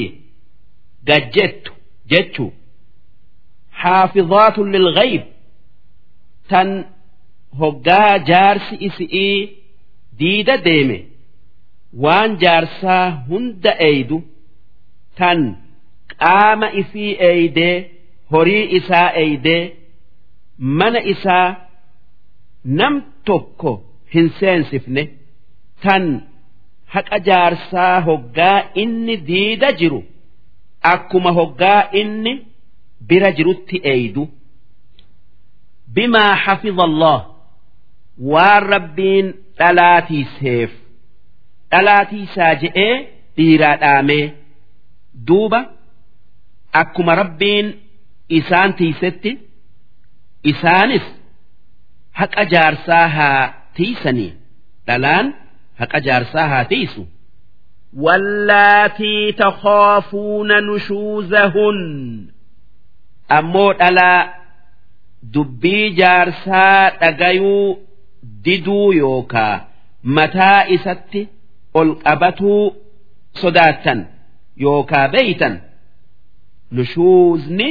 [1.08, 1.72] gajjettu
[2.12, 2.46] jechu
[3.82, 5.22] haafizaatun lilgayb
[6.50, 6.68] tan
[7.60, 9.38] hoggaa jaarsi isi'ii
[10.18, 10.98] diida deeme.
[12.04, 14.18] Waan jaarsaa hunda eeydu
[15.18, 15.40] tan
[16.12, 17.76] qaama isii eeydee
[18.32, 19.62] horii isaa eeydee
[20.78, 21.48] mana isaa
[22.78, 22.94] nam
[23.28, 23.72] tokko
[24.14, 25.02] hin seensifne
[25.84, 26.04] tan
[26.94, 30.00] haqa jaarsaa hoggaa inni diida jiru
[30.92, 32.32] akkuma hoggaa inni
[33.08, 34.24] bira jirutti eeydu
[35.94, 37.18] bimaa hafiza Allah
[38.32, 39.26] waan rabbiin
[39.58, 40.70] dhalaatiiseef
[41.72, 42.94] dhalaatiisaa je'ee
[43.36, 44.24] dhiiraa dhaamee
[45.28, 45.60] duuba
[46.82, 47.66] akkuma rabbiin
[48.38, 49.32] isaan tiisetti
[50.52, 51.06] isaanis
[52.20, 53.42] haqa jaarsaa haa
[53.76, 54.30] tiisanii
[54.86, 55.26] dhalaan
[55.80, 57.02] haqa jaarsaa haa tiisu
[58.04, 61.78] wallaatii takhaafuuna nushuuzahun
[63.38, 64.20] ammoo dhalaa
[65.34, 67.68] dubbii jaarsaa dhagayuu
[68.44, 69.54] diduu yookaa
[70.18, 71.22] mataa isatti
[71.80, 72.62] ol qabatuu
[73.42, 74.00] sodaattan
[74.64, 75.54] yookaa beeytan
[76.76, 77.68] nushuuzni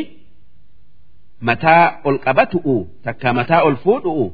[1.47, 4.25] mataa ol qabatu'u takka mataa ol fuudhu'u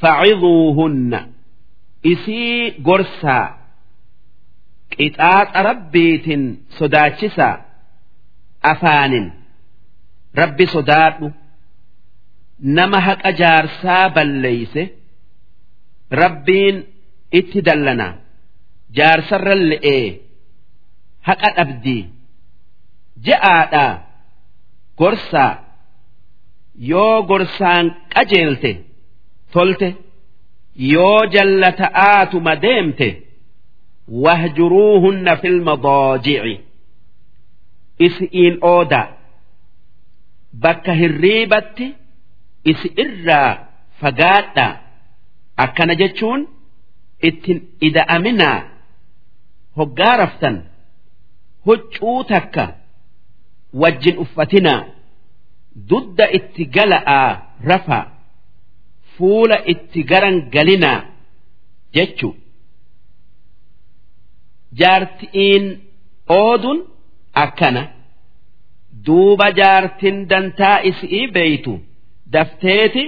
[0.00, 1.20] faciduuhunna
[2.02, 3.46] isii gorsaa
[4.96, 6.42] qixaaxa rabbiitin
[6.78, 7.56] sodaachisaa
[8.72, 9.26] afaanin.
[10.40, 11.26] Rabbi sodaadhu
[12.76, 14.82] nama haqa jaarsaa balleeyse
[16.22, 16.76] rabbiin
[17.38, 18.08] itti dallana
[18.96, 20.06] jaarsarra le'ee
[21.28, 22.02] haqa dhabdii
[23.26, 23.92] je'aadhaa
[25.00, 25.52] gorsaa
[26.90, 28.70] yoo gorsaan qajeelte
[29.52, 29.88] tolte
[30.78, 33.08] yoo jallata'aatuma deemte
[34.24, 36.54] wahjuruuhunna fil madaaji'i.
[38.06, 39.06] Isi'iin oodaa
[40.62, 41.86] bakka hirriibatti
[42.70, 43.50] isi irraa
[44.00, 44.72] fagaadhaa
[45.64, 46.40] akkana jechuun
[47.28, 48.58] ittin ida'aminaa.
[49.76, 50.56] Hoggaa raftan
[51.66, 52.64] huccuu takka
[53.82, 54.82] wajjin uffatinaa.
[55.90, 57.28] Dudda itti gala'aa
[57.70, 58.04] rafaa
[59.18, 61.00] fuula itti garan galinaa
[61.94, 62.28] jechu.
[64.78, 65.64] Jaartiin
[66.28, 66.78] oodun
[67.34, 67.82] akkana.
[69.06, 71.74] Duuba jaartin dantaa isii beeytu.
[72.32, 73.04] Dafteeti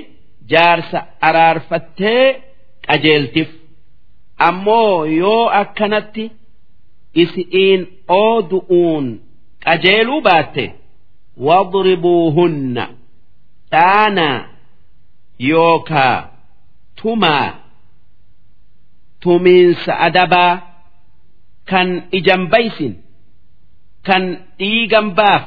[0.50, 2.42] jaarsa araarfattee
[2.86, 3.48] qajeeltif.
[4.48, 6.24] Ammoo yoo akkanatti
[7.22, 9.06] isi'iin oodu'uun
[9.64, 10.64] qajeeluu baatte.
[11.46, 12.84] Wadribuuhunna.
[13.72, 14.38] Dhaanaa
[15.48, 16.16] yookaa
[17.02, 17.48] tumaa
[19.22, 20.52] tumiinsa adabaa
[21.70, 21.88] kan
[22.18, 22.92] ijan baysin
[24.06, 24.22] kan
[24.58, 25.44] dhiigan baaf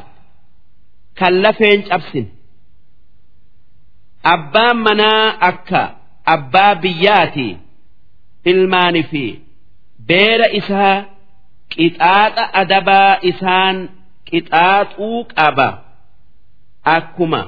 [1.19, 2.25] kan lafeen cabsin
[4.33, 5.81] abbaan manaa akka
[6.35, 7.47] abbaa biyyaati
[8.51, 9.23] ilmaani fi
[10.09, 10.95] beera isaa
[11.73, 13.77] qixaaxa adabaa isaan
[14.29, 15.67] qixaaxuu qaba
[16.97, 17.41] akkuma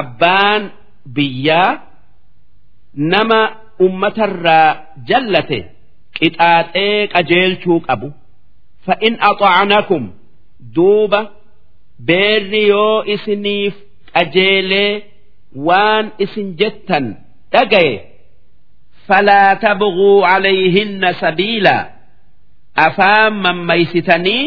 [0.00, 0.62] abbaan
[1.14, 1.70] biyyaa
[3.12, 3.40] nama
[3.86, 4.68] ummatarraa
[5.08, 5.58] jallate
[6.18, 8.08] qixaaxee qajeelchuu qabu.
[8.86, 10.04] Fa'in axa'anakum
[10.76, 11.20] duuba
[12.08, 13.74] beerri yoo isiniif
[14.14, 14.92] qajeelee
[15.66, 17.06] waan isin jettan
[17.52, 17.94] dhagaye
[19.06, 21.82] falaa tabghuu calayhinna sabiilaa
[22.86, 24.44] afaan mammaysitanii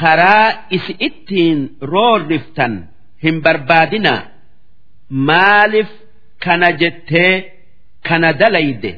[0.00, 1.58] karaa isi ittiin
[1.92, 2.72] roorriftan
[3.24, 4.20] hin barbaadinaa
[5.10, 5.90] maaliif
[6.44, 7.34] kana jettee
[8.08, 8.92] kana dalayde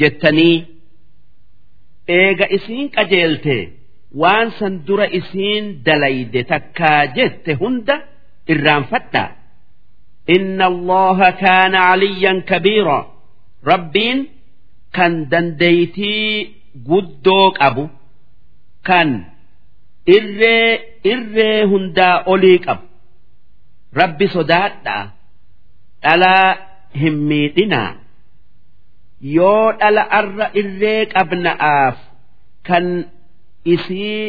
[0.00, 0.56] jettanii
[2.18, 3.56] eega isiin qajeelte
[4.22, 7.96] waan san dura isiin dalayde takkaa jette hunda
[8.52, 9.28] irraanfadhaa
[10.36, 12.98] inna allaha kaana caliyyan kabiira.
[13.70, 14.18] Rabbiin
[14.96, 16.54] kan dandeeytii
[16.88, 17.84] guddoo qabu
[18.88, 19.08] kan
[20.16, 20.68] irree
[21.12, 22.84] irree hundaa olii qabu.
[24.00, 25.04] Rabbi sodaadhaa
[26.03, 26.49] dhalaa
[27.01, 27.91] hin miidhinaa
[29.37, 31.97] yoo dhala arra irree qabna'aaf
[32.67, 32.85] kan
[33.75, 34.21] isii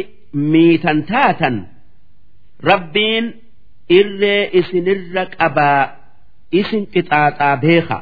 [0.52, 1.56] miitan taatan
[2.70, 3.26] rabbiin
[3.98, 5.82] irree isinirra qabaa
[6.60, 7.98] isin qixaaxaa beeka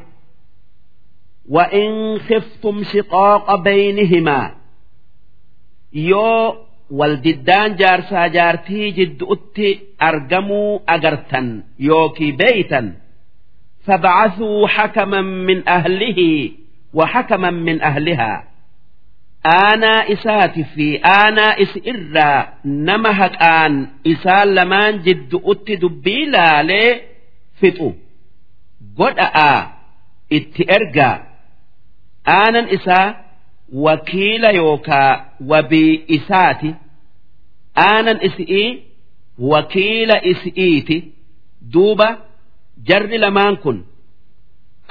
[1.56, 4.54] وإن خفتم شقاق بينهما
[5.94, 6.56] يو
[6.90, 12.32] والددان جارسا جارتي جد أتي أرجموا أجرتا يوكي
[13.86, 16.50] بيتا فبعثوا حكما من أهله
[16.94, 18.44] وحكما من أهلها
[19.46, 27.00] آنا إسات في آنا إس إرا نمهك آن إسال لمان جد أتي دبيلا لي
[27.62, 27.92] فتو
[28.98, 29.66] قد آ
[30.32, 31.32] اتئرقا
[32.26, 33.14] aanan isaa
[33.72, 36.74] wakiila yookaa wabii isaati
[37.76, 38.82] aanan isi'ii
[39.38, 41.12] wakiila isi'iiti
[41.72, 42.08] duuba
[42.87, 43.77] jarri lamaan kun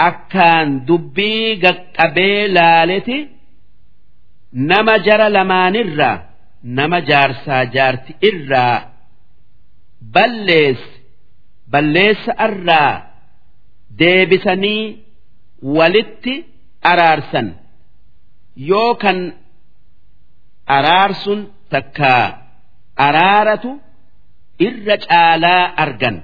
[0.08, 3.18] akkaan dubbii gaqqabee laaleti
[4.70, 6.16] nama jara lamaanirraa
[6.78, 8.76] nama jaarsaa jaarti irraa
[10.14, 10.92] balleesse
[11.72, 12.92] balleessa irraa
[14.00, 14.82] deebisanii
[15.76, 16.34] walitti
[16.90, 17.48] araarsan.
[18.70, 19.18] Yoo kan
[20.76, 21.40] araarsun
[21.72, 22.24] takkaa
[23.06, 23.70] araaratu
[24.66, 26.16] irra caalaa argan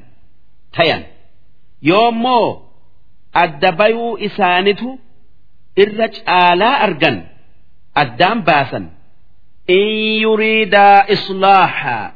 [0.77, 1.03] tayan
[1.91, 2.49] yoommoo
[3.43, 4.89] adda bayuu isaanitu
[5.83, 7.17] irra caalaa argan
[8.03, 8.85] addaan baasan.
[9.79, 9.89] In
[10.25, 12.07] yuriidaa islaahaa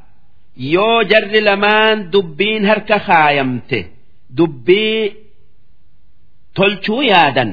[0.74, 3.78] yoo jarri lamaan dubbiin harka kaayamte
[4.38, 5.02] dubbii
[6.56, 7.50] tolchuu yaadan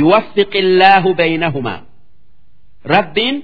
[0.00, 1.80] yuwaffiq illaahu baynahumaa
[2.94, 3.36] rabbiin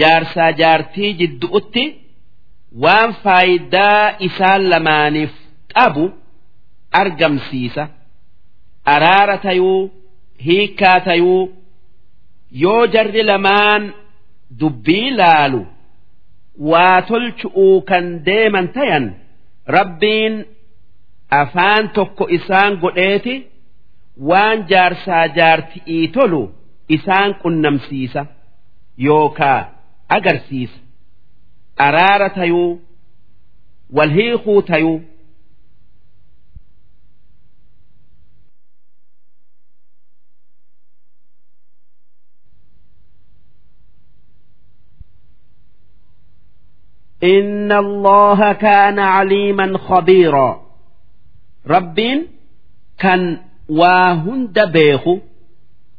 [0.00, 1.84] jaarsaa jaartii jiddu'utti
[2.84, 5.32] waan faayidaa isaan lamaaniif
[5.74, 6.04] qabu
[6.92, 7.88] argamsiisa
[8.84, 9.90] araara tayuu
[10.46, 11.52] hiikkaa tayuu
[12.62, 13.92] yoo jarri lamaan
[14.60, 15.66] dubbii laalu
[16.70, 19.06] waa tolchu'uu kan deeman tayan
[19.76, 20.34] rabbiin
[21.40, 23.34] afaan tokko isaan godheeti
[24.30, 26.42] waan jaarsaa jaarti'ii tolu
[26.96, 28.26] isaan qunnamsiisa
[29.06, 29.60] yookaa
[30.16, 30.78] agarsiisa.
[31.86, 32.80] Araara tayuu
[33.96, 35.02] wal hiikuu tayuu
[47.23, 50.61] إن الله كان عليما خبيرا
[51.67, 52.27] ربين
[52.99, 53.37] كان
[53.69, 55.19] واهند بيخو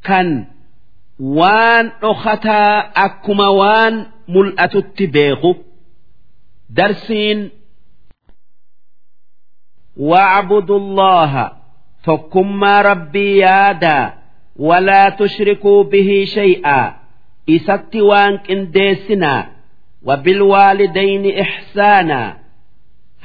[0.04, 0.46] كان
[1.20, 5.54] وان أختا أكما وان ملأت بيخو
[6.70, 7.50] درسين
[9.96, 11.52] واعبدوا الله
[12.02, 14.14] فكما ربي يادا
[14.56, 16.94] ولا تشركوا به شيئا
[17.50, 19.48] إسات وانك انديسنا
[20.07, 22.27] wabilwaalidayni ixsaanaa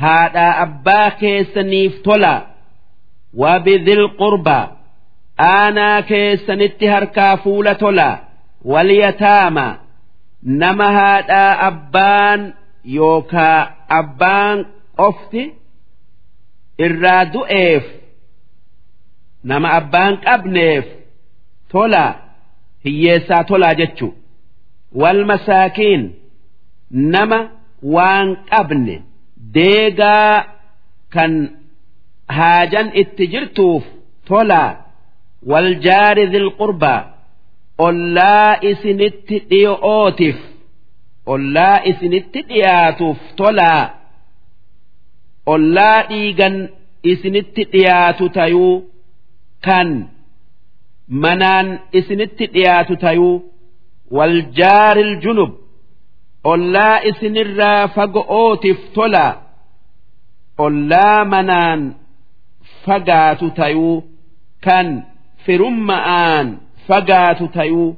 [0.02, 2.34] haadhaa abbaa keessaniif tola
[3.42, 4.66] wabidil qurbaa
[5.50, 8.08] aanaa keessanitti harkaa fuula tola
[8.72, 9.66] waliyataama
[10.62, 12.40] nama haadhaa abbaan
[12.96, 13.60] yookaa
[14.00, 14.58] abbaan
[15.00, 15.42] qofti
[16.86, 17.84] irraa du'eef
[19.50, 20.84] nama abbaan qabneef
[21.72, 22.04] tola
[22.84, 24.08] hiyyeessaa tolaa jechu
[25.00, 26.02] wal masaakiin
[26.90, 27.38] nama
[27.94, 28.96] waan qabne
[29.56, 30.44] deegaa
[31.14, 31.32] kan
[32.36, 33.84] haajan itti jirtuuf
[34.28, 34.70] tolaa
[35.50, 37.00] waljaari dhilqurbaa
[37.86, 40.38] ollaa isinitti dhi'ootiif
[41.34, 43.82] ollaa isinitti dhiyaatuuf tolaa
[45.54, 46.56] ollaa dhiigan
[47.12, 48.74] isinitti dhiyaatu tayuu
[49.66, 49.88] kan
[51.24, 53.36] manaan isinitti dhiyaatu tayuu
[54.16, 55.52] waljaari junub
[56.52, 59.26] ollaa isinirraa fago'ootiif tola
[60.66, 61.80] ollaa manaan
[62.84, 63.96] fagaatu tayuu
[64.66, 64.86] kan
[65.44, 66.46] firumma'aan
[66.88, 67.90] fagaatu tayuu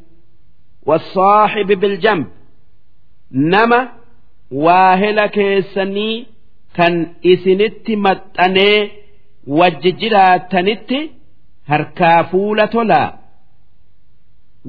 [0.89, 2.27] wassaaxibi biljamb
[3.53, 3.81] nama
[4.65, 6.15] waahela keessanii
[6.77, 6.95] kan
[7.33, 8.79] isinitti maxxanee
[9.59, 10.99] wajji jiraattanitti
[11.71, 13.09] harkaa fuula tolaa.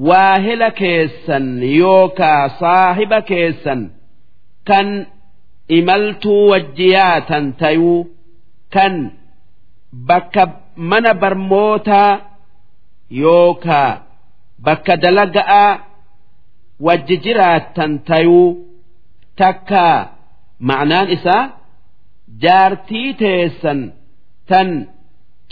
[0.06, 1.46] Waahila keessan
[1.80, 3.80] yookaa saahiba keessan
[4.68, 4.88] kan
[5.78, 8.00] imaltuu wajjiyaatan tayuu
[8.74, 8.94] kan
[10.08, 10.42] bakka
[10.90, 12.12] mana barmootaa
[13.22, 13.90] yookaa
[14.64, 15.72] bakka dalaga'aa
[16.86, 18.48] wajji jiraattan tayuu
[19.40, 19.96] takkaa
[20.68, 21.44] ma'naan isaa
[22.42, 23.80] jaartii teessan
[24.50, 24.68] tan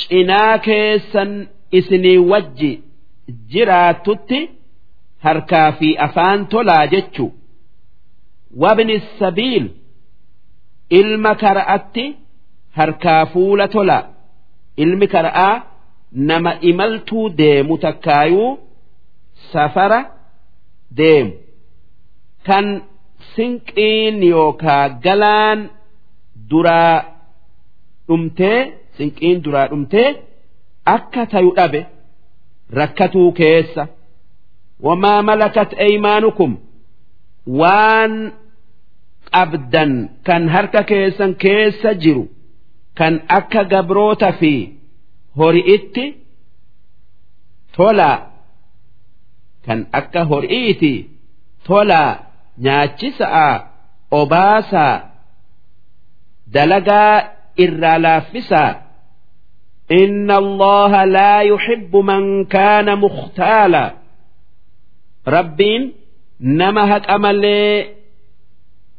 [0.02, 1.30] cinaa keessan
[1.78, 2.72] isinii wajji
[3.52, 4.38] jiraatutti
[5.24, 7.26] harkaa fi afaan tolaa jechu.
[8.62, 9.66] Wabni sabiil
[10.98, 12.04] ilma kara'atti
[12.78, 13.98] harkaa fuula tola
[14.82, 15.54] ilmi kara'aa
[16.30, 18.50] nama imaltuu deemu takkaayuu
[19.52, 20.00] safara
[20.98, 21.32] deemu.
[22.46, 22.66] Kan
[23.34, 25.60] sinqiin yookaa galaan
[26.50, 26.96] duraa
[28.08, 28.60] dhumtee
[28.96, 30.08] sinqiin duraa dhumtee
[30.94, 31.80] akka tayu dhabe
[32.72, 33.86] rakkatuu keessa.
[34.82, 36.52] Wamaa malakat eymaanukum
[37.60, 38.32] waan
[39.32, 39.92] qabdan
[40.26, 42.24] kan harka keessan keessa jiru
[42.98, 44.52] kan akka gabroota fi
[45.38, 46.04] hori'itti
[47.76, 48.18] tolaa
[49.66, 50.92] kan akka hori'iiti
[51.66, 52.12] tolaa
[52.64, 53.48] nyaachisa'a
[54.20, 54.94] obaasaa
[56.54, 57.14] dalagaa
[57.64, 58.70] irraa laaffisaa
[59.91, 63.93] إن الله لا يحب من كان مختالا
[65.27, 65.93] ربين
[66.41, 67.87] نما هك أملي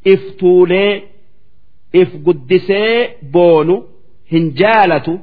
[0.06, 1.02] إفتولي
[1.96, 3.86] إف قدسي بونو
[4.32, 5.18] هنجالة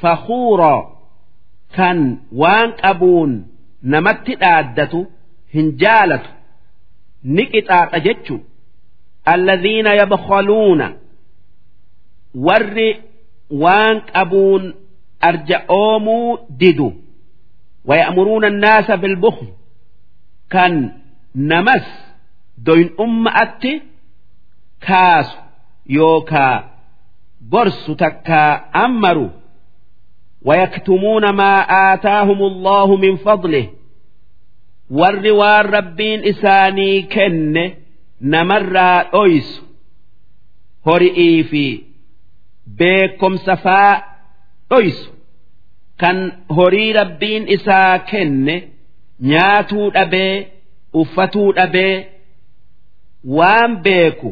[0.00, 0.94] فخورا
[1.76, 3.46] كان وان أبون
[3.82, 5.06] نمت الآدة
[5.54, 6.22] هنجالة
[7.24, 8.38] نكت أجتشو
[9.28, 10.96] الذين يبخلون
[12.34, 12.94] ور
[13.50, 14.74] وان أبون
[15.24, 16.92] أرجعومو ددو
[17.84, 19.46] ويأمرون الناس بالبخل
[20.50, 20.92] كان
[21.34, 22.14] نمس
[22.58, 23.82] دوين أم أتي
[24.80, 25.36] كاس
[25.86, 26.70] يوكا
[27.40, 29.28] برس تكا أمروا
[30.42, 31.56] ويكتمون ما
[31.94, 33.70] آتاهم الله من فضله
[34.90, 37.72] والروار ربين إساني كن
[38.20, 38.78] نمر
[39.14, 39.62] أويس
[40.86, 41.82] هرئي في
[42.66, 44.07] بكم سفاء
[44.70, 45.10] dhoysu
[46.00, 46.16] kan
[46.56, 48.56] horii rabbiin isaa kenne
[49.30, 50.34] nyaatuu dhabee
[51.02, 51.94] uffatuu dhabee
[53.36, 54.30] waan beeku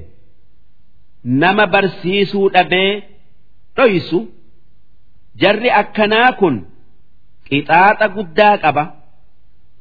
[1.43, 2.91] nama barsiisuu dhabee
[3.77, 4.19] dhoysu
[5.45, 6.57] jarri akkanaa kun
[7.49, 8.85] qixaaxa guddaa qaba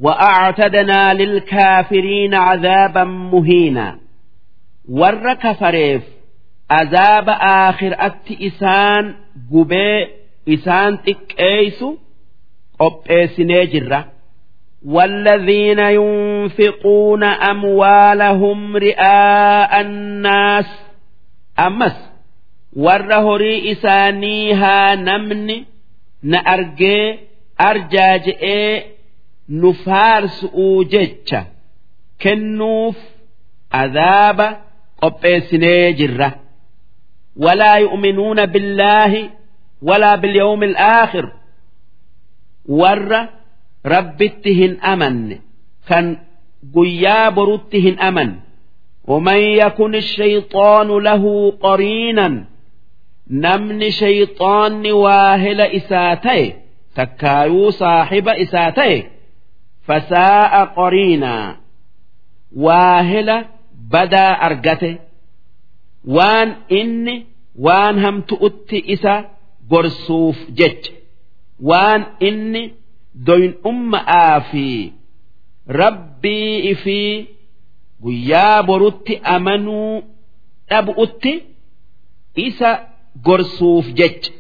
[0.05, 3.99] وأعتدنا للكافرين عذابا مهينا
[4.89, 6.03] ور كفريف
[6.71, 7.29] عذاب
[7.69, 9.15] آخر أت إسان
[9.53, 10.07] قبي
[10.55, 11.88] isaan xiqqeeysu
[12.79, 14.01] qopheessinee jirra
[14.85, 20.65] والذين ينفقون أموالهم رئاء الناس
[21.59, 21.97] أمس
[22.75, 25.63] ور هري إسانيها نمن
[26.23, 27.19] نأرجي
[27.61, 28.83] أرجاجئ
[29.49, 31.35] نفارس أوجج
[32.21, 32.97] كنوف
[33.73, 34.57] عذاب
[35.01, 36.35] قبئسني جرة
[37.38, 39.29] ولا يؤمنون بالله
[39.81, 41.31] ولا باليوم الآخر
[42.65, 43.27] ور
[43.85, 45.39] ربتهن أمن
[45.88, 46.17] كان
[46.75, 48.35] قيا برتهن أمن
[49.07, 52.45] ومن يكن الشيطان له قرينا
[53.29, 56.53] نمن شيطان واهل إساتي
[56.95, 59.07] تكايو صاحب إساتي
[59.81, 61.57] فساء قرينا
[62.55, 63.45] واهل
[63.91, 64.97] بدا أرقته
[66.07, 67.25] وان إني
[67.59, 69.29] وان هم تؤتي إسا
[69.71, 70.91] gorsuuf jecha
[71.69, 72.63] waan inni
[73.27, 74.65] doyin umma'aa fi
[75.81, 77.15] rabbii ifii
[78.03, 79.95] guyyaa borutti amanuu
[80.69, 81.33] dhabu'utti
[82.47, 82.71] isa
[83.27, 84.31] gorsuuf jecha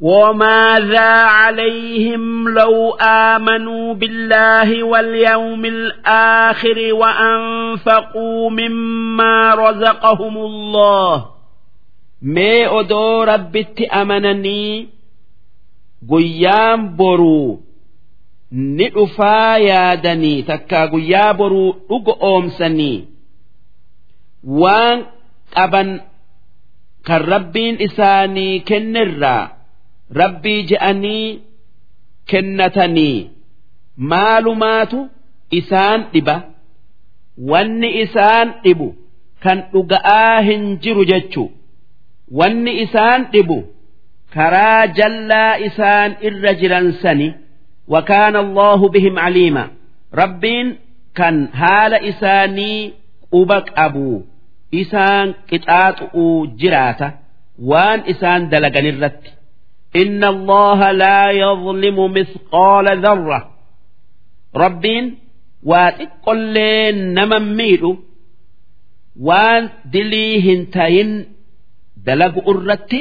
[0.00, 1.08] وماذا
[1.38, 11.26] عليهم لو آمنوا بالله واليوم الآخر وأنفقوا مما رزقهم الله
[12.21, 14.89] mee odoo rabbitti amananii
[16.09, 17.63] guyyaan boruu
[18.51, 22.97] ni dhufaa yaadanii takkaa guyyaa boruu dhugo oomsanii
[24.61, 24.99] waan
[25.55, 25.89] qaban
[27.07, 29.43] kan rabbiin isaanii kennirraa
[30.19, 31.39] rabbii je'anii
[32.31, 33.29] kennatanii.
[34.11, 34.99] Maalumaatu
[35.59, 36.35] isaan dhiba
[37.51, 38.87] wanni isaan dhibu
[39.43, 41.49] kan dhuga'aa hin jiru jechuu
[42.38, 43.58] wanni isaan dhibu
[44.34, 47.28] karaa jallaa isaan irra jiran sani
[47.88, 49.64] وكان الله بهم عليما
[50.14, 50.76] ربين
[51.14, 52.92] كان هال إساني
[53.32, 54.22] قبك أبو
[54.74, 55.98] إسان قطعات
[56.60, 57.08] جراتا
[57.62, 59.22] وان إسان دلقن الرت
[59.96, 63.50] إن الله لا يظلم مثقال ذرة
[64.56, 65.18] ربين
[65.62, 66.56] واتقل
[67.18, 67.96] نمميدو
[69.20, 71.26] وان دليهن تين
[72.05, 72.99] dalagu irratti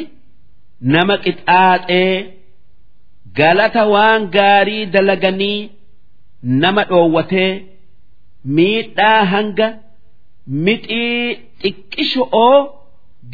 [0.94, 2.12] nama qixaaxee
[3.38, 5.58] galata waan gaarii dalaganii
[6.62, 7.50] nama dhoowwatee
[8.56, 9.68] miidhaa hanga
[10.66, 11.24] mixii
[11.62, 12.56] xiqqisho'oo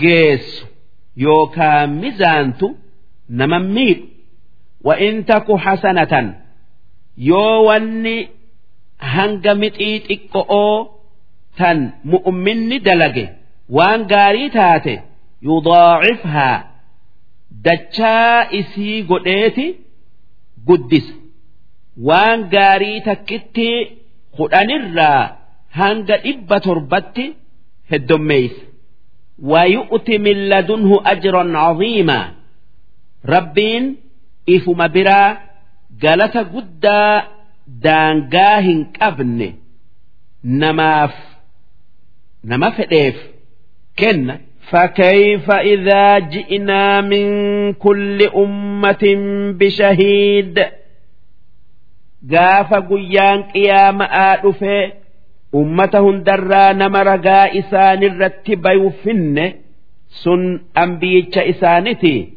[0.03, 0.65] geessu
[1.25, 2.67] yookaan mizaantu
[3.39, 4.07] nama miidhu
[4.87, 6.27] wa'in taku hasanatan
[7.31, 8.17] yoo wanni
[9.15, 10.75] hanga mixii xiqqo'oo
[11.59, 11.79] tan
[12.13, 13.25] mu'umminni dalage
[13.77, 14.95] waan gaarii taate.
[15.42, 16.72] يضاعفها
[17.52, 19.76] دجا إسي قديتي
[20.68, 21.14] قدس
[22.02, 23.98] وان قاري تكتي
[24.38, 25.38] خدان الرا
[25.74, 27.34] هنگ إبا تربتي
[27.92, 28.52] هدميس
[29.42, 32.34] ويؤتي من لدنه أجرا عظيما
[33.26, 33.96] ربين
[34.50, 35.38] إفما برا
[36.04, 37.24] قالت قدا
[37.68, 39.54] دانقاهن كابن
[40.44, 41.16] نماف
[42.44, 43.16] نما فديف
[44.00, 44.38] كن
[44.70, 47.26] فكيف إذا جئنا من
[47.74, 49.04] كل أمة
[49.60, 50.60] بشهيد
[52.32, 54.92] قاف قيان قيام آدفه
[55.56, 59.54] أمتهم درا نمرقا إسان الرتب يفن
[60.10, 62.30] سن أنبيتش إسانتي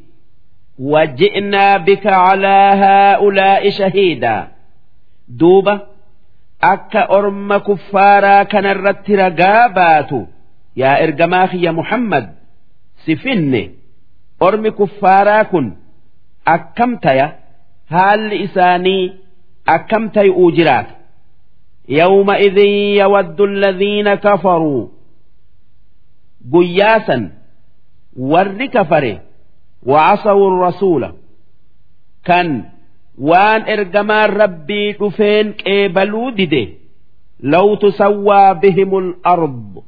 [0.79, 4.49] وجئنا بك على هؤلاء شهيدا
[5.29, 5.81] دوبة
[6.63, 8.67] أكا أرم كفارا كان
[10.79, 12.35] الرت رقابات يا إرجماخي يا محمد
[13.07, 13.71] سفن
[14.43, 15.77] أرم كفارا كن
[16.49, 17.39] أكمت يا
[17.89, 19.13] هال إساني
[19.69, 20.87] أكمت أوجرات
[21.89, 24.89] يومئذ يود الذين كفروا
[26.53, 27.31] قياسا
[28.17, 29.21] ور كفره
[29.83, 31.13] وعصوا الرسول
[32.25, 32.65] كان
[33.19, 36.69] وان ارجما ربي دفين قبلوا دده
[37.41, 39.83] لو تسوى بهم الارض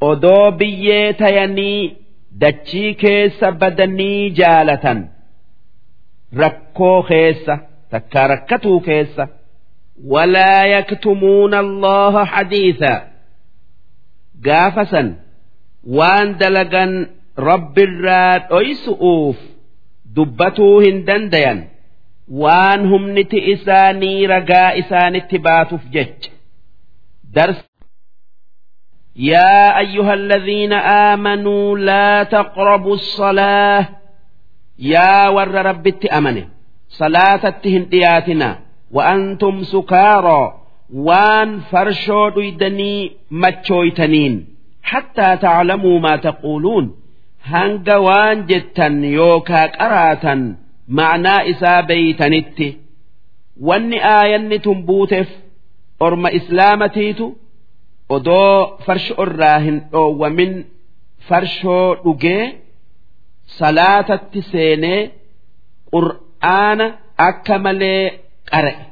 [0.00, 1.96] odoo biyyee tayanii
[2.40, 4.98] dachii keessa badanii jaalatan.
[6.40, 7.58] Rakkoo keessa
[7.90, 9.28] takkaa rakkatuu keessa.
[10.12, 12.92] Walaa yaktumuuna allaha hadiisa
[14.46, 15.08] gaafasan
[15.96, 16.92] waan dalagan
[17.48, 19.38] rabbirraa dhoysu'uuf
[20.16, 21.60] dubbatuu hin dandayan.
[22.42, 26.30] Waan humniti isaanii ragaa isaanitti baatuuf jecha.
[27.34, 27.64] Darsa
[29.15, 33.87] يا أيها الذين آمنوا لا تقربوا الصلاة
[34.79, 36.47] يا ور رب أمنه
[36.89, 38.59] صلاة التهندياتنا
[38.91, 40.53] وأنتم سكارى
[40.93, 44.47] وان فرشو ديدني متشويتنين
[44.83, 46.95] حتى تعلموا ما تقولون
[47.45, 50.55] هنگ وان جتا يوكا قراتا
[50.87, 52.63] معنى إسا بيتنت
[53.61, 55.29] وان آيان تنبوتف
[56.01, 57.33] أرم إسلامتيتو
[58.16, 58.54] odoo
[58.84, 60.52] farshoo irraa hin dhoowwamin
[61.28, 62.44] farshoo dhugee
[63.58, 65.00] salaatatti seenee
[65.92, 66.86] qur'aana
[67.28, 68.02] akka malee
[68.50, 68.82] qara'e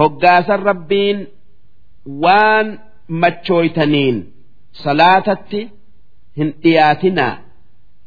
[0.00, 1.18] hoggaasan rabbiin
[2.24, 2.66] waan
[3.22, 4.16] machooytaniin
[4.84, 5.60] salaatatti
[6.38, 7.34] hin dhiyaatinaa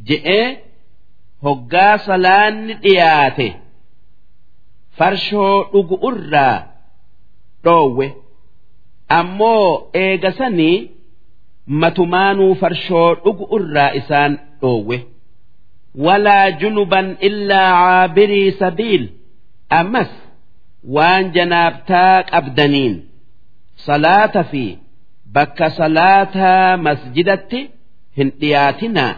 [0.10, 0.48] je'ee
[1.46, 3.48] hoggaa salaanni dhiyaate
[4.98, 6.58] farshoo dhugu irraa
[7.66, 8.08] dhoowwe.
[9.20, 9.68] Ammoo
[10.04, 10.78] eegasanii
[11.82, 14.98] matumaanuu farshoo dhugu irraa isaan dhoowwe.
[16.06, 19.04] Walaa junuban illaa caabirii sabiil.
[19.80, 20.12] Ammas
[20.96, 22.96] waan janaabtaa qabdaniin
[23.86, 24.64] salaata fi
[25.36, 27.60] bakka salaataa masjidatti
[28.18, 29.14] hin dhiyaatinaa.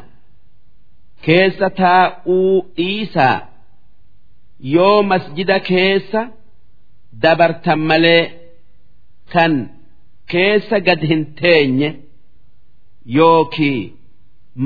[1.25, 3.37] Keessa taa'uu dhiisaa.
[4.75, 6.21] Yoo masjida keessa
[7.23, 8.23] dabartan malee
[9.33, 9.53] kan
[10.31, 11.89] keessa gad hin teenye
[13.17, 13.81] yookii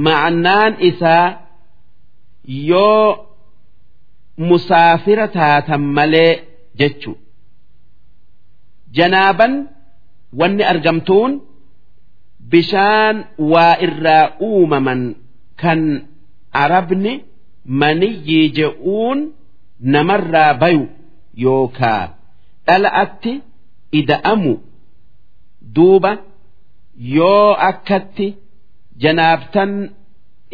[0.06, 1.28] ma'annaan isaa
[2.72, 3.08] yoo
[4.50, 6.34] musaafira taatan malee
[6.80, 7.12] jechu.
[8.98, 9.54] Janaaban
[10.40, 11.32] wanni argamtuun
[12.52, 13.18] bishaan
[13.52, 15.02] waa irraa uumaman
[15.62, 15.82] kan
[16.64, 17.14] arabni
[17.82, 19.20] maniyyii je'uun
[19.94, 20.84] namarraa bayu
[21.46, 22.04] yookaa
[22.68, 23.34] dhala'atti
[24.00, 24.54] ida'amu
[25.77, 26.13] duuba
[27.17, 28.27] yoo akkatti
[29.03, 29.71] janaabtan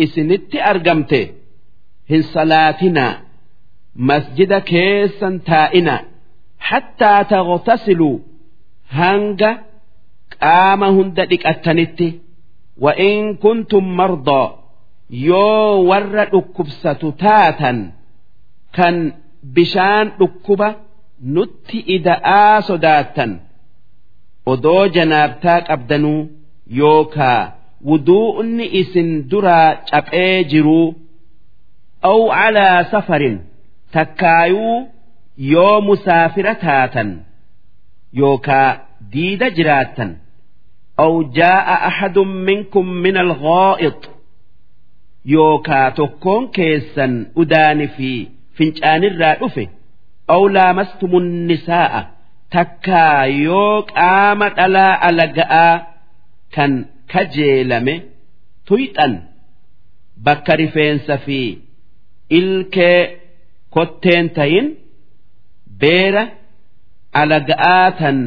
[0.05, 1.21] isinitti argamte
[2.11, 3.13] hin salaatinaa
[4.11, 6.01] masjida keessan taa'inaa
[6.71, 8.17] hattaa taghtasiluu
[9.01, 9.51] hanga
[10.43, 12.09] qaama hunda dhiqattanitti
[12.85, 14.45] وإن كنتم مرضى
[15.29, 17.79] yoo warra dhukkubsatu taatan
[18.77, 18.97] kan
[19.55, 20.69] bishaan dhukkuba
[21.35, 23.31] nutti ida'aa sodaattan
[24.52, 26.22] Odoo janaabtaa qabdanuu
[26.80, 27.42] yookaa
[27.90, 30.88] wuduu'ni isin duraa caphee jiruu
[32.12, 33.38] aw calaa safarin
[33.96, 34.78] takkaayuu
[35.54, 37.10] yoo musaafira taatan
[38.22, 38.70] yookaa
[39.14, 40.12] diida jiraattan
[41.04, 44.00] aw jaa'a axadun minkum min alghaa'ix
[45.36, 47.14] yookaa tokkoon keessan
[47.44, 48.10] udaani fi
[48.58, 49.66] fincaanirraa dhufe
[50.36, 52.02] aw laamastumun nisaa'a
[52.54, 55.74] takkaa yoo qaama dhalaa alaga'aa
[56.56, 56.74] kan
[57.12, 57.96] kajeelame
[58.68, 59.14] tuyxan
[60.26, 61.40] bakka rifeensa fi
[62.40, 63.00] ilkee
[63.76, 64.68] kotteen tayin
[65.82, 66.24] beera
[67.22, 68.18] alaga'aa tan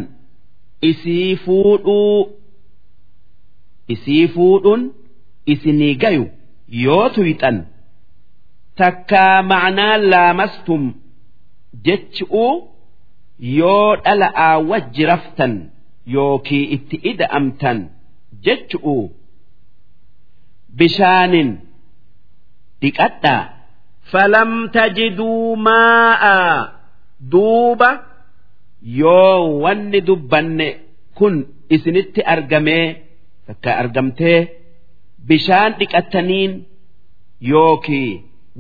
[0.91, 2.19] isii fuudhuu
[3.95, 4.83] isii fuudhuun
[5.53, 6.25] isinii gayu
[6.85, 7.57] yoo tuyxan.
[8.81, 10.83] Takkaa ma'anaa laamastum
[11.87, 12.53] jechi'uu
[13.59, 15.53] yoo dhala'aa wajji raftan
[16.17, 17.79] yookii itti ida'amtan
[18.45, 18.97] jechu'u
[20.79, 21.51] bishaanin
[22.81, 23.43] dhiqadhaa.
[24.13, 26.37] Falam tajiduu maa'a
[27.33, 27.91] duuba
[29.01, 30.69] yoo wanni dubbanne
[31.19, 31.35] kun
[31.75, 32.87] isinitti argamee
[33.47, 34.39] takka argamtee
[35.29, 36.53] bishaan dhiqattaniin
[37.53, 38.11] yookii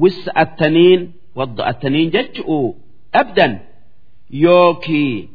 [0.03, 1.01] wis'attaniin
[1.39, 2.59] wadda'attaniin jechu'u
[3.15, 3.53] dhabdan
[4.31, 5.29] yookii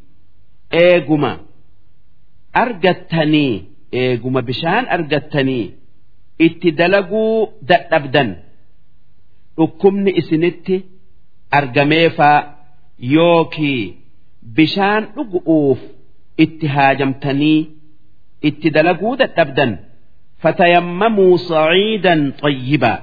[0.84, 1.32] eeguma
[2.64, 3.54] argattanii
[4.02, 5.66] eeguma bishaan argattanii
[6.48, 7.36] itti dalaguu
[7.70, 8.30] dadhabdan
[9.58, 10.76] dhukkubni isinitti
[11.60, 12.40] argameefaa
[13.16, 13.82] yookii
[14.58, 15.80] bishaan dhugu'uuf
[16.44, 17.60] itti haajamtanii
[18.50, 19.72] itti dalaguu dadhabdan.
[20.44, 23.00] Fatayammamuu sa'iidan xayyibaa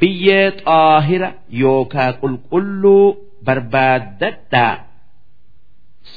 [0.00, 1.28] biyyee xaahira
[1.62, 3.06] yookaa qulqulluu
[3.46, 4.74] barbaaddadhaa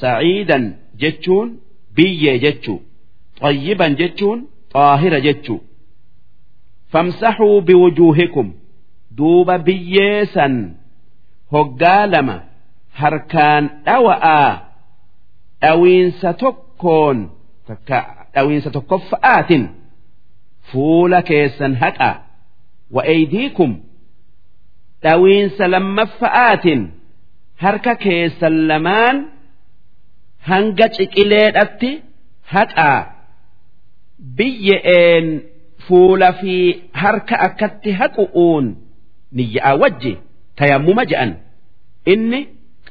[0.00, 0.64] sa'iidan
[1.00, 1.48] jechuun
[1.96, 2.78] biyyee jechuu.
[3.40, 4.38] Xayyiban jechuun
[4.72, 5.60] xaahira jechuu.
[6.92, 8.48] Famsaxuu biwujuuhikum.
[9.16, 10.54] Duuba biyyee san
[11.52, 12.36] hoggaa lama
[13.00, 14.50] harkaan dhawa'aa.
[15.62, 17.18] Dhawiinsa tokkoon
[17.66, 17.98] takka
[18.34, 19.64] dhawiinsa tokkoffa'aatin.
[20.70, 22.16] Fuula keessan haqaa
[22.94, 23.72] wa eeydiikum
[25.04, 26.80] dhawiinsa lammaffa'aatin
[27.62, 29.16] harka keessan lamaan
[30.48, 31.90] hanga ciqileedhatti
[32.54, 33.00] haqaa
[34.38, 35.26] biyya'een
[35.86, 36.54] fuula fi
[37.02, 38.66] harka akkatti haqu'uun
[39.36, 40.12] niyya'a wajji
[40.58, 41.30] tayammuma je'an.
[42.12, 42.40] Inni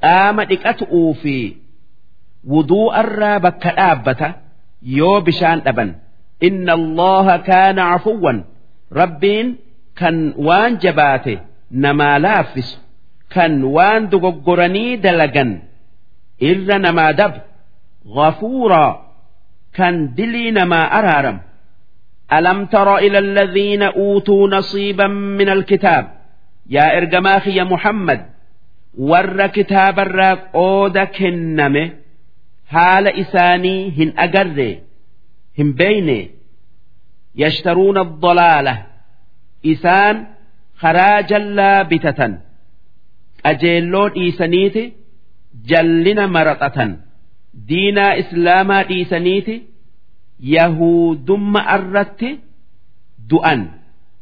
[0.02, 1.36] qaama dhiqatu'uu fi
[2.52, 4.28] wuduu'arraa bakka dhaabbata
[5.00, 5.90] yoo bishaan dhaban.
[6.48, 8.38] Inna allaha kaana cafuwwan
[9.00, 9.48] rabbiin
[10.00, 10.16] kan
[10.48, 11.34] waan jabaate
[11.84, 12.78] namaa laaffisu
[13.35, 15.51] kan waan dogoggoranii dalagan
[16.51, 17.41] irra namaa dabu
[18.17, 18.93] ghafuuraa
[19.77, 21.39] kan dilii namaa araaram
[22.39, 26.05] ألم تر إلى الذين أوتوا نصيبا من الكتاب
[26.71, 28.21] يا إرجماخي يا محمد
[28.99, 31.91] ور كتاب الراك أودا كنمه
[32.67, 34.79] حال إساني هن أجر
[35.59, 36.31] هن بيني
[37.37, 38.87] يشترون الضلالة
[39.67, 40.27] إسان
[40.77, 42.39] خراجا لابتة
[43.44, 44.84] qajeelloo dhiisaniiti
[45.70, 46.92] jallina maraxatan
[47.70, 49.56] diinaa islaamaa dhiisaniiti
[50.56, 52.30] yahudumma irratti
[53.30, 53.62] du'an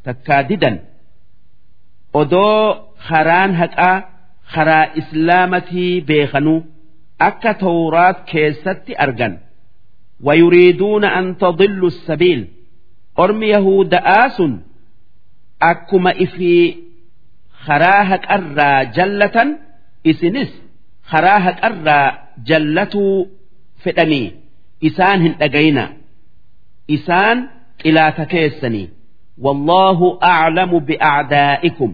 [0.06, 0.76] takkaa didan.
[2.14, 3.98] Odoo karaan haqaa
[4.54, 6.60] karaa islaamatii beekanuu
[7.28, 9.34] akka tawraat keessatti argan.
[10.26, 12.42] Wayuriiduuna an tadillu sabiil.
[13.24, 14.54] Ormi yahuda'aa sun
[15.72, 16.64] akkuma ifii
[17.68, 19.50] karaa haqarraa jallatan
[20.12, 20.52] isinis
[21.12, 22.06] karaa haqarraa
[22.50, 23.16] jallatuu
[23.84, 24.28] fedhanii
[24.90, 25.86] isaan hin dhagayna
[26.98, 27.38] isaan
[27.84, 28.88] xilaata keessanii
[29.46, 31.92] wallaahu aclamu biacdaa'ikum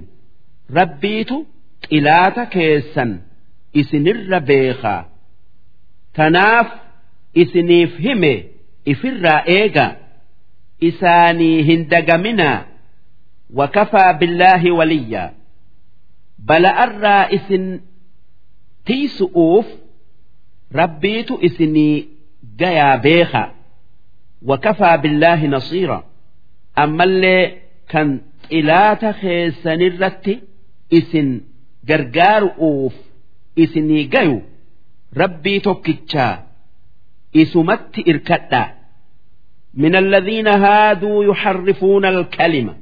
[0.79, 1.37] rabbiitu
[1.89, 3.11] xilaata keessan
[3.81, 5.01] isinirra beekaa
[6.19, 6.67] tanaaf
[7.43, 8.33] isiniif hime
[8.93, 9.87] ifirraa eega
[10.89, 12.57] isaanii hin dagaminaa
[13.59, 15.29] wakafaa billaahi waliyyaa
[16.48, 17.64] bala'arraa isin
[18.86, 19.66] tiisu'uuf
[20.80, 22.08] rabbiitu isinii
[22.60, 23.48] gayaa beekaa
[24.42, 26.04] وكفى بالله نصيرا
[26.78, 28.20] أما اللي كان
[28.52, 30.38] إلات خيسان الرت
[30.92, 31.40] إسن
[31.84, 32.94] جرجار أوف
[33.58, 34.42] إسني جيو
[35.16, 36.44] ربي توكيتشا
[37.36, 38.74] إسمت إركتا
[39.74, 42.76] من الذين هادوا يحرفون الكلمة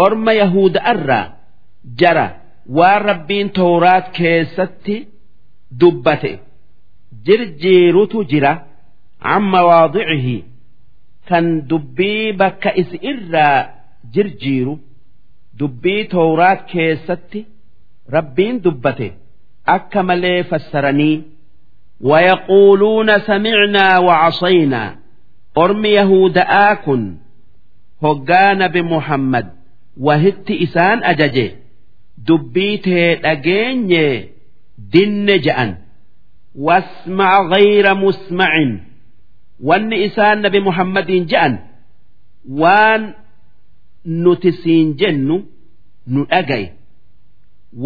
[0.00, 1.32] أرم يهود أرى
[2.00, 2.28] جرى
[2.68, 5.06] وربين توراة كيستي
[5.70, 6.38] دبته
[7.26, 8.62] جرجيرت جرى
[9.22, 10.42] عن مواضعه
[11.30, 13.58] kan dubbii bakka is irraa
[14.14, 14.74] jirjiiru
[15.58, 17.40] dubbii tawraat keessatti
[18.14, 19.08] rabbiin dubbate
[19.76, 21.22] akka malee fassaranii
[22.00, 24.96] ويقولون سمعنا وعصينا
[25.58, 27.16] أرم يهودآ كن
[28.02, 29.46] هجان بمحمد
[30.00, 31.50] وهت إسان أججي
[32.27, 34.05] dubbii tee dhageenye
[34.93, 35.71] dinne ja'an.
[36.67, 38.71] Wasma'a ghayra musma'in.
[39.67, 41.53] Wanni isaan nabi muhammadiin ja'an
[42.61, 43.03] waan
[44.23, 45.35] nuti siin jennu
[46.13, 46.67] nu dhagaye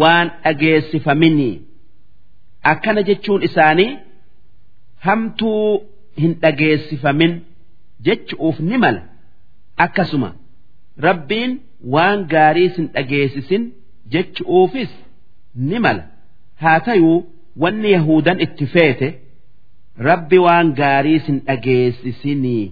[0.00, 1.54] waan dhageessifaminii
[2.72, 3.90] akkana jechuun isaanii
[5.06, 5.66] hamtuu
[6.22, 7.32] hin dhageessifamin
[8.06, 9.02] jechuuf ni mala.
[9.84, 10.30] Akkasuma
[11.06, 11.52] rabbiin
[11.94, 13.62] waan gaariis hin dhageessisin
[14.12, 14.90] jechuufis
[15.54, 16.04] ni mala.
[16.62, 17.18] Haa tayuu
[17.56, 19.08] wanni yahudan itti feete.
[20.08, 22.64] rabbi waan gaarii sin dhageessisinii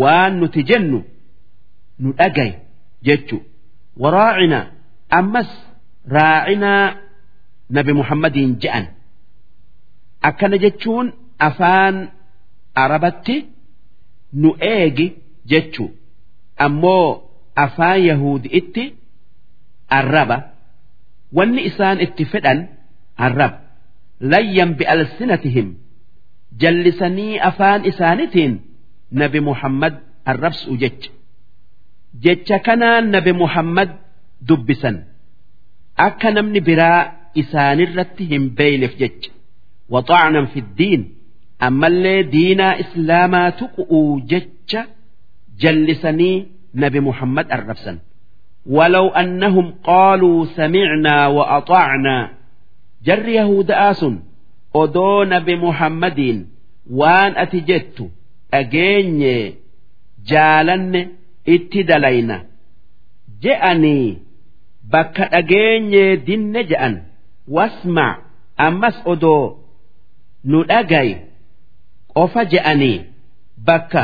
[0.00, 0.98] waan nuti jennu
[1.98, 2.54] nu dhagaye
[3.08, 3.36] jechu.
[4.02, 4.58] Waraacina
[5.18, 5.50] ammas
[6.14, 6.86] raacinaa
[7.76, 8.86] nabi muhammadiin je'an.
[10.28, 11.12] Akkana jechuun
[11.48, 11.96] afaan
[12.84, 13.36] arabatti
[14.32, 15.06] nu eegi
[15.54, 15.84] jechu.
[16.66, 17.06] Ammoo
[17.64, 18.84] afaan yahudi'itti
[19.98, 20.36] arraba
[21.36, 22.58] wanni isaan itti fedhan
[23.26, 23.58] arraba
[24.32, 25.68] layyan bi'alsinatihim
[26.62, 28.52] jallisanii afaan isaanitiin
[29.20, 29.94] nabi muhammad
[30.30, 31.10] arrabsu jecha.
[32.24, 33.90] Jecha kanaan nabi muhammad
[34.48, 34.96] dubbisan.
[36.06, 37.00] Akka namni biraa
[37.42, 39.30] isaanirratti hin beeyneef jecha.
[39.94, 41.02] Waxaanan fiddiin
[41.66, 44.80] ammallee diinaa islaamaa tuqu'uu jecha
[45.62, 46.36] jallisanii
[46.82, 47.96] nabi muhammad arrabsan
[48.65, 52.29] ولو أنهم قالوا سمعنا وأطعنا
[53.03, 54.05] جر يهود آس
[54.75, 56.47] أدون بمحمد
[56.91, 58.09] وان أتجت
[58.53, 59.55] أجيني
[60.25, 61.07] جالن
[61.49, 62.45] اتدلينا
[63.41, 64.17] جأني
[64.93, 67.03] بك أجيني دين جأن
[67.47, 68.17] واسمع
[68.59, 69.57] أمس أدو
[70.45, 71.17] ندأجي
[72.17, 73.01] qofa je'anii
[73.67, 74.03] bakka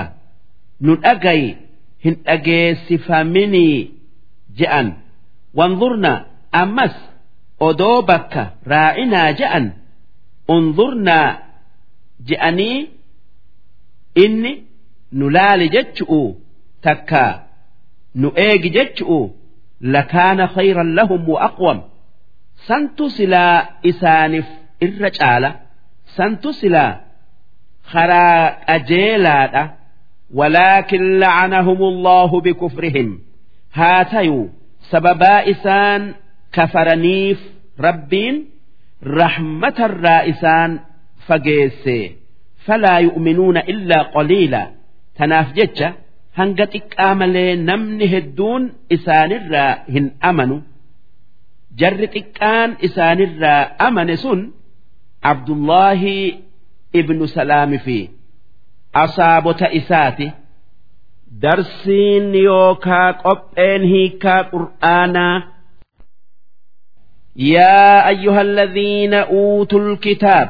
[0.85, 1.57] nu dhagayi
[2.05, 3.91] hin dhageessifaminii
[4.60, 4.88] je'an
[5.58, 6.12] wanzurna
[6.62, 6.94] ammas
[7.68, 9.66] odoo bakka raa'inaa je'an
[10.54, 11.28] unzurnaa
[12.28, 12.78] je'anii
[14.24, 14.52] inni
[15.18, 16.20] nu laali jechu'u
[16.86, 17.22] takka
[18.20, 19.20] nu eegi jechu'u
[19.94, 21.78] lakaana khayran lahum wa aqwam
[22.68, 23.56] santu silaa
[23.90, 24.48] isaaniif
[24.86, 25.50] irra caala
[26.16, 26.92] santu silaa
[27.92, 29.62] karaa qajeelaadha
[30.38, 33.08] walaakin la'anahum allahu bikufrihim
[33.76, 34.44] haa tayuu
[34.90, 36.02] sababaa isaan
[36.56, 37.38] kafaraniif
[37.86, 38.36] rabbiin
[39.20, 40.80] rahmatarraa isaan
[41.26, 41.98] fageesse.
[42.66, 44.62] Falaa yu'minuuna illaa qaliila.
[45.18, 45.88] Tanaaf jecha
[46.38, 48.62] hanga xiqqaa malee namni hedduun
[48.96, 50.56] isaanirraa hin amanu.
[51.80, 54.40] Jarri xiqqaan isaanirraa amane sun
[55.30, 56.16] abdullaahi
[57.00, 57.98] ibnu salaami fi
[59.04, 60.26] asaabota isaati
[61.42, 65.36] darsiin yookaa qopheen hiikaa qur'aanaa
[67.52, 70.48] yaa ayyuhalladhiina uutul kitaab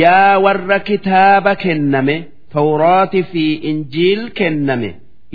[0.00, 2.16] yaa warra kitaaba kenname
[2.54, 4.90] tawraati fi injiil kenname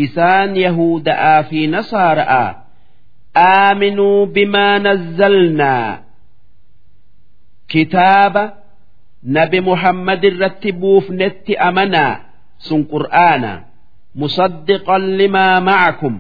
[0.06, 2.50] isaan yahuda'aa fi nasaara'aa
[3.36, 5.90] aaminuu bimaa nazzalnaa.
[7.72, 8.44] Kitaaba
[9.24, 12.14] nabi muhammad irratti buufnetti amanaa
[12.68, 13.58] sun qur'aanaa
[14.16, 16.16] musaddiqan limaa macakum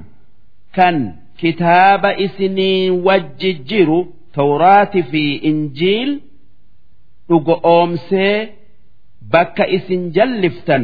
[0.75, 0.95] kan
[1.39, 3.99] kitaaba isinii wajji jiru
[4.35, 6.11] tawraati fi injiil
[7.29, 8.35] dhugo oomsee
[9.31, 10.83] bakka isin jalliftan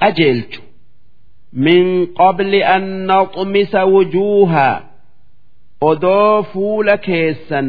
[0.00, 0.60] qajeelchu
[1.66, 1.84] min
[2.18, 4.76] qabli an naxmisa wujuuhaa
[5.90, 7.68] odoo fuula keessan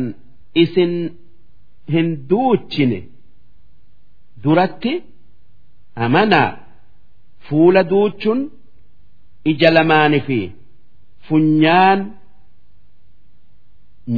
[0.63, 0.93] isin
[1.93, 2.99] hin duuchine
[4.43, 4.93] duratti
[6.05, 6.49] amanaa
[7.49, 8.41] fuula duuchuun
[9.51, 10.39] ija lamaanii fi
[11.27, 11.99] funyaan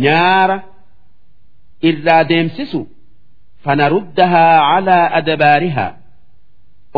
[0.03, 0.57] nyaara
[1.89, 2.80] irraa deemsisu
[3.64, 5.91] fanaruddahaa calaa adabaarihaa.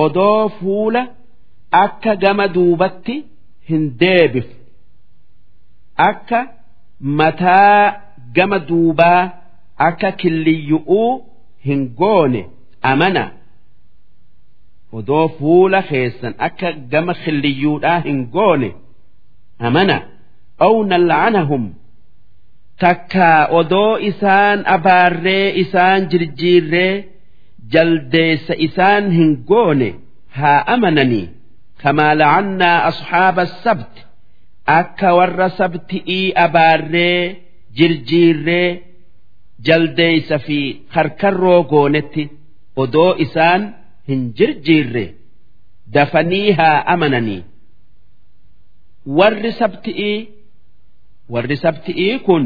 [0.03, 1.01] Odoo fuula
[1.83, 3.15] akka gama duubatti
[3.69, 4.55] hin deebifne.
[6.09, 6.39] Akka
[7.19, 8.01] mataa
[8.35, 9.21] gama duubaa
[9.89, 11.11] akka killiyyu'uu
[11.67, 12.41] hin goone
[12.91, 13.23] amana
[14.99, 18.69] odoo fuula keessan akka gama killiyyuudhaa hin goone
[19.69, 19.97] amana
[20.65, 21.63] aw nal'anahum
[22.83, 26.93] takkaa odoo isaan abaarree isaan jirjiirree
[27.73, 29.89] jaldeessa isaan hin goone
[30.39, 31.25] haa amananii
[31.83, 34.01] kamaa la'annaa asxaaba sabti
[34.79, 37.19] akka warra sabti'ii abaarree
[37.77, 38.69] jirjiirree
[39.67, 40.59] jaldeeysa fi
[40.93, 42.23] karkarroo goonetti
[42.83, 43.61] odoo isaan
[44.07, 45.05] hin jirjiirre.
[45.93, 47.43] Dafanii haa amananii.
[49.17, 50.17] Warri sabti'ii
[51.33, 52.43] warri sabti'ii kun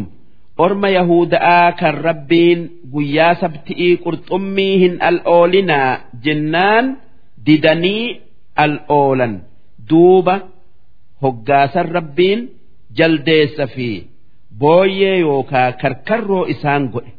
[0.66, 2.60] orma yahuda'aa kan rabbiin
[2.94, 5.92] guyyaa sabti'ii qurxummii hin al'oolinaa
[6.26, 6.86] jennaan
[7.46, 8.06] didanii
[8.66, 9.34] al'oolan.
[9.90, 10.36] Duuba
[11.22, 12.40] hoggaasan rabbiin
[12.98, 13.90] jaldeessa fi
[14.60, 17.12] booyyee yookaa karkarroo isaan godhe.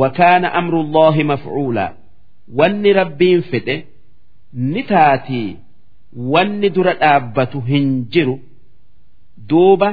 [0.00, 1.90] Wakaana amrullaahi mafcuulaa
[2.58, 3.76] wanni rabbiin fedhe
[4.72, 5.56] ni taatii
[6.34, 8.36] wanni dura dhaabbatu hin jiru.
[9.48, 9.88] Duuba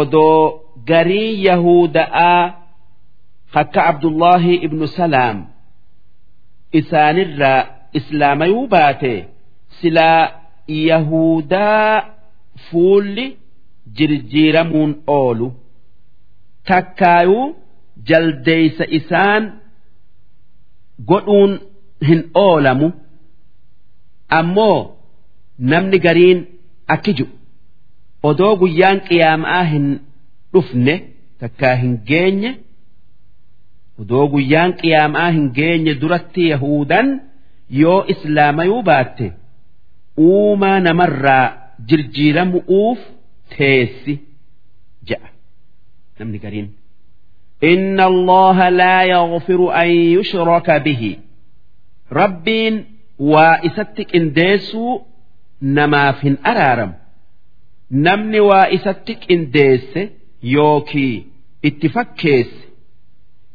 [0.00, 0.60] odoo
[0.90, 2.42] garii yahuda'aa
[3.62, 5.38] akka abdullaahi ibnu salaam
[6.80, 7.60] isaanirraa
[8.00, 9.12] islaamayuu baate
[9.80, 10.22] silaa
[10.88, 12.04] yahudaa
[12.70, 13.26] fuulli
[13.96, 15.48] jirjiiramuun oolu.
[16.68, 17.46] Takkaayuu
[18.08, 19.42] jaldeeysa isaan
[21.08, 21.52] godhuun
[22.08, 22.88] hin oolamu
[24.38, 24.78] ammoo
[25.72, 26.40] namni gariin
[26.94, 27.32] akki jiru
[28.30, 29.86] odoo guyyaan qiyaamaa hin
[30.54, 30.94] dhufne
[31.40, 32.50] takkaa hin geenye
[34.04, 37.08] odoo guyyaan qiyaamaa hin geenye duratti yahudan
[37.82, 39.26] yoo islaamayuu baatte
[40.26, 41.44] uumaa namarraa
[41.88, 43.00] jirjiiramu'uuf
[43.56, 44.14] teessi
[45.08, 45.28] je'a
[46.18, 46.68] namni gariin.
[47.63, 51.17] إن الله لا يغفر أن يشرك به
[52.11, 52.85] ربين
[53.19, 55.01] وإستك إنديسو
[55.61, 56.93] نما فين أرارم
[57.91, 59.99] نمني وإستك إنديس
[60.43, 61.25] يوكي
[61.65, 62.51] اتفكيس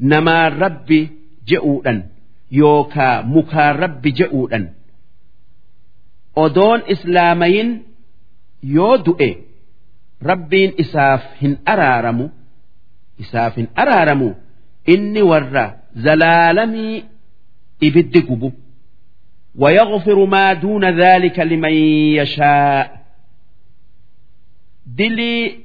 [0.01, 1.09] نما ربي
[1.47, 2.09] جئودا
[2.52, 4.72] يوكا مكا ربي جئودا
[6.36, 7.82] أدون إسلامين
[8.62, 9.36] يودئ
[10.22, 12.31] ربين إساف هن أرارمو
[13.22, 14.28] isaaf hin araaramu
[14.94, 15.64] inni warra
[16.05, 17.05] zalaalamii
[17.81, 18.52] ibiddi gubu
[19.59, 21.72] ويغفر ما دون ذلك لمن
[22.18, 23.06] يشاء
[24.86, 25.56] دلي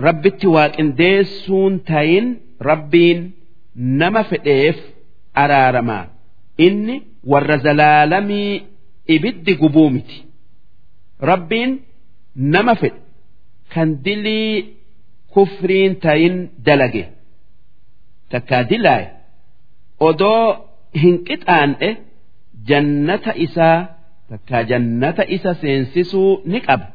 [0.00, 3.30] ربت واقن ديسون تاين ربين
[3.76, 4.76] نما فديف
[5.36, 6.08] أرارما
[6.60, 8.62] إني ور زلالمي
[9.10, 10.24] إبد قبومتي
[11.22, 11.80] ربين
[12.36, 12.92] نما فد
[13.70, 14.64] كان دلي
[15.34, 16.36] kufriin tayin
[16.66, 17.04] dalage
[18.32, 19.06] takkaa dilaaye
[20.08, 20.44] odoo
[21.02, 21.88] hin qixaan'e
[22.70, 23.78] jannata isaa
[24.30, 26.86] takkaa jannata isa seensisuu ni qaba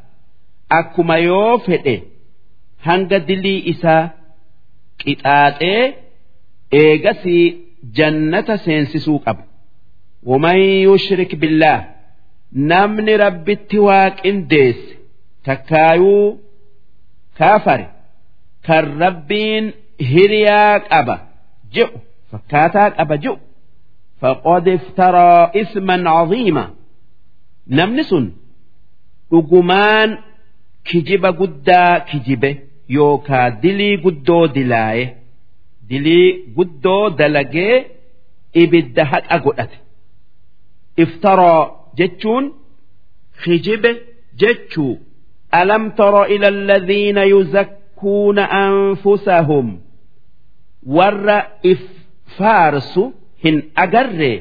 [0.79, 1.95] akkuma yoo fedhe
[2.87, 4.03] hanga dilii isaa
[5.03, 5.83] qixaaxee
[6.81, 7.45] eegasii
[7.97, 9.43] jannata seensisuu qaba
[10.31, 10.57] ومن
[10.89, 11.77] يشرك بالله
[12.71, 14.91] namni rabbitti waaqindeesse
[15.47, 16.25] takkaayuu
[17.39, 17.85] kaafare
[18.66, 19.64] Kan rabbiin
[20.10, 21.16] hiriyaa qaba.
[21.74, 21.98] Jedhu
[22.30, 23.40] fakkaataa qaba jedhu
[24.20, 26.64] faqad iftaraa isman caziima
[27.78, 28.26] namni sun
[29.30, 30.10] dhugumaan
[30.88, 32.50] kijiba guddaa kijibe
[32.96, 35.04] yookaa dilii guddoo dilaaye
[35.90, 37.76] dilii guddoo dalagee
[38.62, 39.76] ibidda haqa godhate.
[41.04, 41.62] Iftaraa
[41.98, 42.44] jechuun
[43.42, 43.90] kijibe
[44.40, 44.94] jechuu.
[45.60, 49.78] Alam tara ila alladhiina yuzakka yakkuuna anfusahum
[50.86, 51.80] warra if
[52.38, 53.04] faarsu
[53.42, 54.32] hin agarre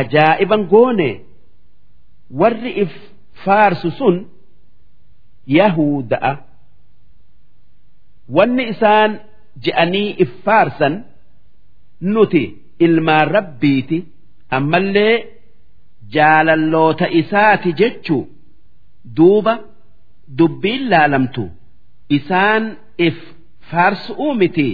[0.00, 1.10] ajaa'iban goone
[2.40, 2.92] warri if
[3.44, 4.16] faarsu sun
[5.46, 6.32] yahuda'a
[8.36, 9.10] wanni isaan
[9.64, 10.94] je'anii if faarsan
[12.00, 12.44] nuti
[12.84, 13.98] ilmaan rabbiiti
[14.56, 15.16] ammallee
[16.14, 18.18] jaalalloota isaati jechu
[19.16, 19.54] duuba
[20.38, 21.44] dubbiin laalamtu
[22.16, 22.64] isaan
[22.98, 23.16] if
[23.70, 24.70] faarsuu miti.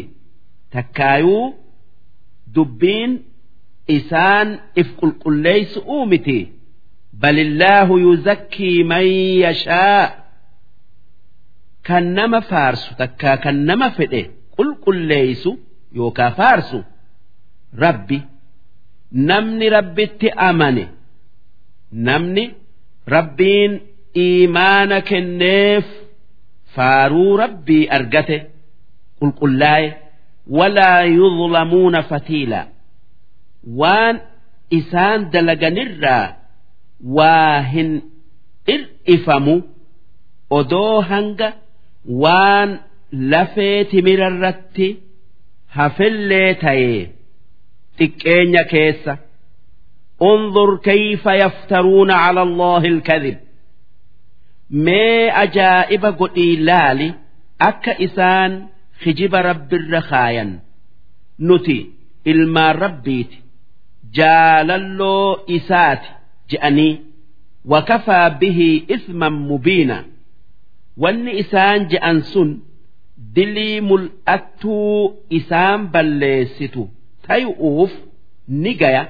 [0.72, 1.44] Takkaayuu
[2.54, 3.12] dubbiin
[3.96, 4.48] isaan
[4.80, 6.38] if qulqulleeysuu miti.
[7.20, 9.06] Balillaahu yuzakkii man
[9.44, 10.02] yashaa.
[11.86, 14.22] Kan nama faarsu takkaa kan nama fedhe
[14.56, 15.50] qulqulleeysu
[15.98, 16.78] yookaa faarsu.
[17.82, 18.18] Rabbi
[19.28, 20.84] namni rabbitti amane.
[22.06, 22.44] Namni
[23.14, 23.72] rabbiin
[24.25, 25.85] iimaana kenneef
[26.75, 28.37] faaruu rabbii argate
[29.19, 29.87] qulqullaa'e
[30.57, 32.61] walaa yudlamuuna fatiila
[33.81, 34.15] waan
[34.79, 36.25] isaan dalaganirraa
[37.17, 37.91] waa hin
[38.75, 39.55] ir'ifamu
[40.59, 41.49] odoo hanga
[42.23, 42.69] waan
[43.33, 44.87] lafee timirarratti
[45.77, 47.01] hafellee ta'ee
[47.99, 49.13] xiqqeenya keessa
[50.31, 53.37] انظر كيف يفترون على الله الكذب
[54.70, 57.08] mee ajaa'iba godhii laali
[57.68, 58.52] akka isaan
[59.04, 60.50] hijiba rabbirra kaayan
[61.38, 61.76] nuti
[62.24, 63.38] ilmaan rabbiiti
[64.16, 66.08] jaalalloo isaati
[66.50, 67.00] je'anii
[67.72, 70.04] wakafaa bihii isman mubiina.
[71.02, 72.50] Wanni isaan je'an sun
[73.34, 76.82] dilii mul'attuu isaan balleessitu
[77.26, 77.92] tayu'uuf
[78.48, 79.04] ni gaya.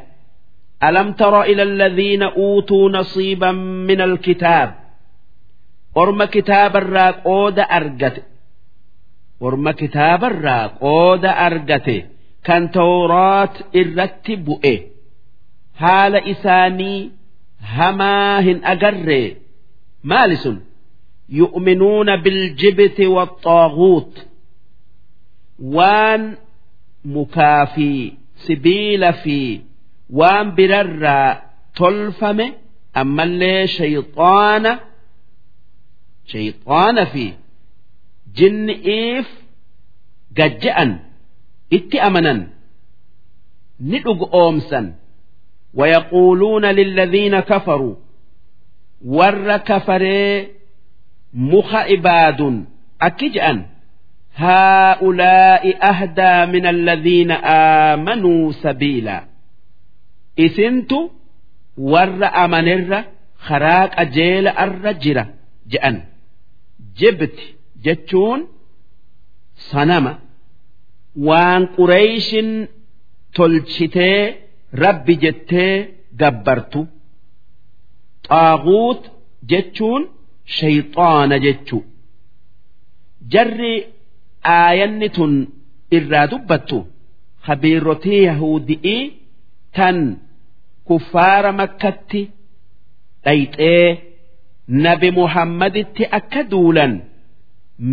[0.81, 3.57] Alam tara ila alladhiina uutuu nasiiban
[3.89, 4.71] min alkitaab
[6.01, 8.23] orma kitaabarraa qooda argate.
[9.47, 11.97] Orma kitaabarraa qooda argate.
[12.47, 14.75] Kan tawraat irratti bu'e.
[15.83, 17.01] Haala isaanii
[17.77, 19.29] hamaa hin agarree
[20.11, 20.57] maali sun?
[21.41, 24.13] Yu'minuuna biljibti waxaaguut
[25.77, 26.23] waan
[27.15, 27.89] mukaa fi
[28.47, 29.39] sibiila fi
[30.19, 31.31] waan birarraa
[31.79, 32.47] tolfame
[33.01, 34.73] ammallee shayxaana
[36.33, 37.25] shayxaana fi
[38.39, 39.29] jinni'iif
[40.39, 40.91] gajja'an
[41.77, 42.41] itti amanan
[43.89, 44.87] ni dhugu oomsan.
[45.79, 47.95] Wayaquuluuna lilladhiina kafaruu
[49.17, 50.49] warra kafaree
[51.51, 52.57] muka ibaadun
[53.07, 53.59] akki je'an
[54.41, 59.23] haa'ulaa'i ahdaa min alladhiina aamanuu sabiilaa
[60.47, 60.99] isintu
[61.93, 63.01] warra amanirra
[63.49, 65.25] karaa qajeela arra jira
[65.73, 65.97] je'an
[67.01, 67.45] jibti
[67.85, 68.41] jechuun
[69.71, 70.13] sanama
[71.29, 72.51] waan qureeyshin
[73.37, 74.21] tolchitee
[74.83, 75.73] rabbi jettee
[76.21, 76.81] gabbartu.
[78.29, 79.03] Xaaguut
[79.51, 80.03] jechuun
[80.57, 81.83] shayxaana jechuu.
[83.33, 83.75] Jarri
[84.57, 85.33] aayanni tun
[85.97, 86.79] irraa dubbattu
[87.47, 89.03] habiirotii yahudi'ii
[89.77, 89.99] tan
[90.89, 92.21] kuffaara makkatti
[93.25, 93.87] dhayxee
[94.69, 96.93] nabi muhammaditti akka duulan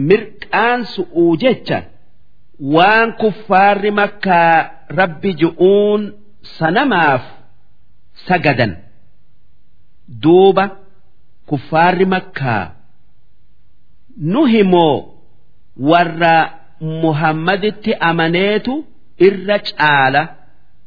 [0.10, 1.80] mirqaan su'uu jecha
[2.76, 4.54] waan kuffaarri makkaa
[5.00, 6.02] rabbi ju'uun
[6.58, 7.24] sanamaaf
[8.28, 8.74] sagadan.
[10.24, 10.66] Duuba
[11.50, 12.66] kuffaarri makkaa.
[14.32, 14.96] Nu himoo
[15.90, 16.36] warra
[17.04, 18.74] muhammaditti amaneetu
[19.28, 20.22] irra caala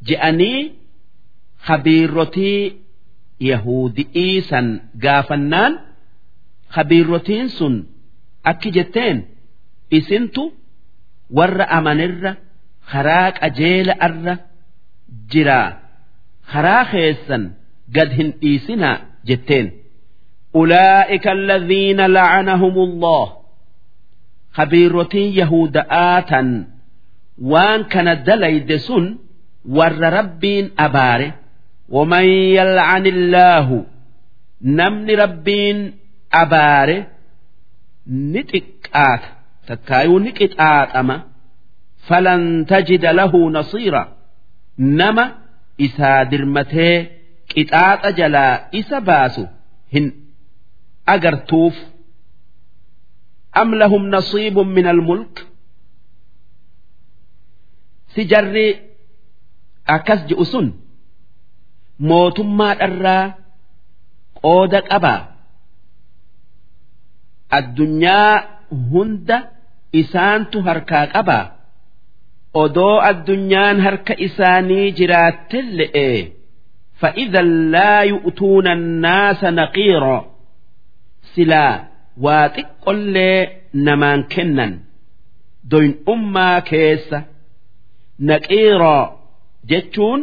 [0.09, 0.61] je'anii
[1.69, 2.61] habiirrotii
[3.51, 4.67] yahudi'ii san
[5.05, 5.73] gaafannaan
[6.77, 7.75] habiirrotiin sun
[8.51, 9.19] akki jetteen
[9.99, 10.43] isintu
[11.37, 12.33] warra amanirra
[12.93, 14.35] karaa qajeela arra
[15.33, 15.69] jiraa
[16.53, 17.43] karaa keessan
[17.95, 18.97] gad hin dhiisinaa
[19.29, 19.67] jetteen.
[20.61, 23.27] Ulaa'ika alladhiina la'anahum allah
[24.59, 26.49] habiirrotiin yahuda'aa tan
[27.53, 29.05] waan kana dalayde sun
[29.77, 31.29] warra rabbiin abaare
[31.90, 33.86] ومن يلعن الله
[34.62, 35.94] نمن ربين
[36.34, 37.08] أباره
[38.08, 39.22] نتقات
[39.68, 41.24] تكايو نكتات أما
[42.08, 44.18] فلن تجد له نصيرا
[44.80, 45.36] نما
[45.82, 47.08] إسا درمته
[47.50, 49.46] كتات جلا إسا باسو
[49.94, 50.14] هن
[51.08, 51.76] أجرتوف
[53.58, 55.48] أم لهم نصيب من الملك
[58.08, 58.76] سجر
[59.88, 60.20] أكس
[62.00, 63.24] جؤسن mootummaadharraa
[64.42, 65.22] qooda qabaa
[67.58, 68.34] addunyaa
[68.92, 69.38] hunda
[70.02, 71.46] isaantu harkaa qabaa
[72.64, 76.10] odoo addunyaan harka isaanii jiraattelle'e
[77.02, 77.42] فإذا
[77.76, 80.26] لا يؤتون الناس نقيرا
[81.36, 81.84] سلا
[82.22, 83.18] واتقل
[83.74, 84.80] نمان كنن
[85.64, 87.16] دوين أما كيس
[88.20, 89.20] نقيرا
[89.70, 90.20] جتشون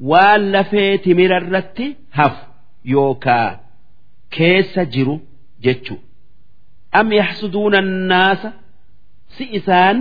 [0.00, 1.86] waan lafee timira irratti
[2.18, 2.44] hafu
[2.92, 3.58] yookaa
[4.36, 5.20] keessa jiru
[5.64, 6.04] jechuudha.
[6.98, 8.50] am yaxsuduuna annaasa?
[9.36, 9.98] Si isaan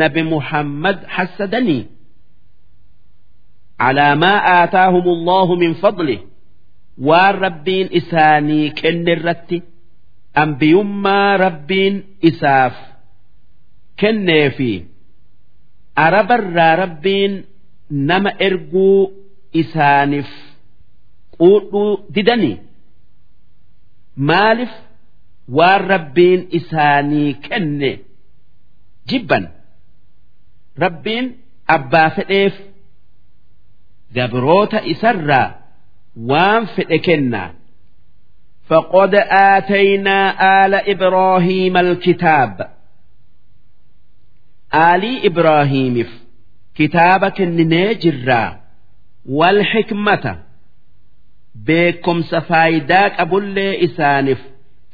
[0.00, 1.82] nabi muhammad hassadanii?
[3.80, 6.16] Calaa maa aataahum allaahu min fadli?
[7.08, 9.58] Waan rabbiin isaanii kenne irratti
[10.42, 11.94] ambiyummaa rabbiin
[12.30, 12.76] isaaf
[14.00, 14.70] kennee fi
[16.04, 17.32] arabarraa rabbiin
[18.10, 18.98] nama erguu
[19.61, 20.29] isaaniif
[21.37, 22.57] quudhuu didanii
[24.29, 24.73] maaliif
[25.57, 27.91] waan rabbiin isaanii kenne
[29.09, 29.45] jibban
[30.83, 31.25] rabbiin
[31.75, 32.55] abbaa fedheef
[34.15, 35.47] gabroota isarraa
[36.31, 37.49] waan fedhe kennaa
[38.69, 39.15] فقد
[39.55, 40.17] آتينا
[40.65, 42.69] آل إبراهيم الكتاب
[44.73, 46.07] آلي إبراهيم
[46.75, 48.43] كتابك النجرّا
[49.25, 50.39] والحكمة
[51.55, 54.41] بكم سفايداك أبولي إسانف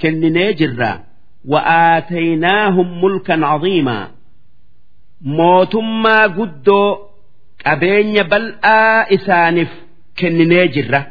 [0.01, 1.03] كنني جرا
[1.45, 4.11] وآتيناهم ملكا عظيما
[5.21, 6.97] موتما قدو
[7.65, 9.69] قبين بلآ إسانف
[10.19, 11.05] كنني جرا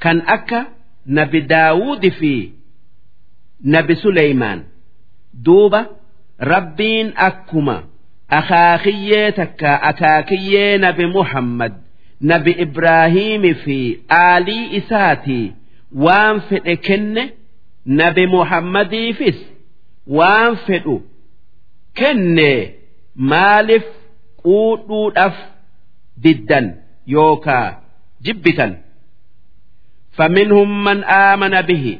[0.00, 0.66] كان أكا
[1.06, 2.50] نبي داود في
[3.64, 4.64] نبي سليمان
[5.34, 5.86] دوبة
[6.42, 7.84] ربين أكما
[8.30, 11.82] أخاخية تكا أكاكية نبي محمد
[12.30, 13.78] nabi Ibraahimii fi
[14.20, 15.40] aalii isaati
[16.04, 17.24] waan fedhe kenne
[18.00, 19.38] nabi Muhammadiifis
[20.18, 20.96] waan fedhu
[22.00, 22.50] kenne
[23.32, 23.84] maaliif
[24.44, 25.36] quudhuudhaaf
[26.24, 26.66] diddan
[27.16, 27.68] yookaa
[28.24, 28.72] jibbitan
[30.16, 31.98] فمنهم من آمن به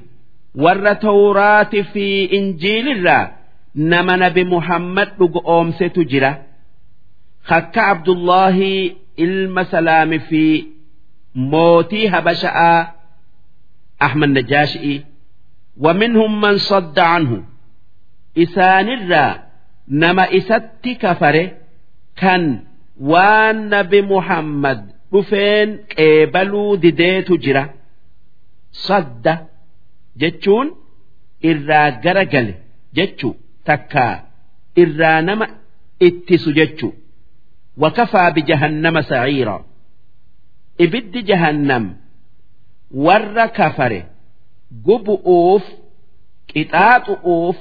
[0.54, 3.32] ور توراة في إنجيل الله
[3.76, 6.32] نما نبي محمد لقوم ستجرى
[7.44, 8.90] خك عبد الله
[9.25, 10.43] ilma salaami fi
[11.51, 12.79] mootii habasha'aa
[14.07, 14.95] Ahmad Najaashi'i
[15.83, 17.37] wa minhum man sadda anhu.
[18.43, 19.31] Isaanirraa
[20.01, 21.43] nama isatti kafare
[22.21, 22.43] kan
[23.11, 24.79] waan nabi Muhammad
[25.11, 27.63] dhufeen qeebaluu dideetu jira.
[28.85, 29.33] Sadda
[30.21, 30.67] jechuun
[31.49, 32.53] irraa gara gale
[32.97, 33.33] jechuu
[33.67, 34.13] takkaa
[34.81, 35.45] irraa nama
[36.07, 36.91] ittisu jechuu.
[37.78, 39.64] وكفى بجهنم سعيرا
[40.80, 41.96] إبد جهنم
[42.94, 44.04] ور كفره
[44.86, 45.62] gubu'uuf
[46.50, 47.56] qixaaxu'uuf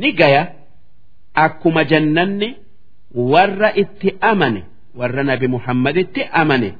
[0.00, 0.42] ni gaya
[1.44, 2.48] akkuma jannanni
[3.32, 4.62] warra itti amane
[4.98, 6.70] warra nabi muhammaditti amane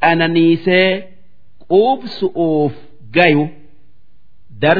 [0.00, 0.90] qananiisee
[1.68, 2.72] quubsu'uuf
[3.16, 3.44] gayu
[4.62, 4.78] dar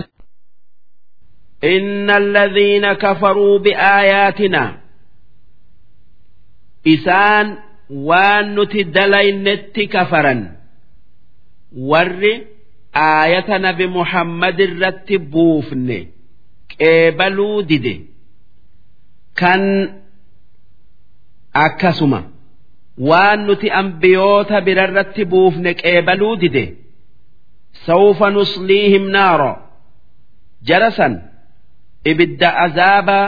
[1.65, 4.79] إن الذين كفروا بآياتنا
[6.94, 7.48] isaan
[8.08, 10.42] waan nuti dalaynetti kafaran.
[11.90, 12.34] Warri
[13.08, 15.98] aayata nabi muhammad irratti buufne
[16.78, 17.96] qeebaluu dide.
[19.40, 19.62] Kan
[21.66, 22.22] akkasuma
[23.10, 26.66] waan nuti ambiyoota birarratti buufne qeebaluu dide.
[27.86, 29.52] Sawfa nusliihim naaro
[30.68, 31.14] jarasan
[32.12, 33.28] ibidda azaabaa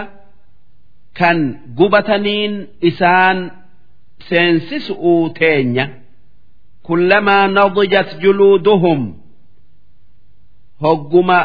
[1.19, 1.37] kan
[1.77, 2.53] gubataniin
[2.89, 3.37] isaan
[4.29, 5.85] seensisu'uu teenya.
[6.87, 9.01] Kullamaa nadijat juluuduhum
[10.83, 11.39] hogguma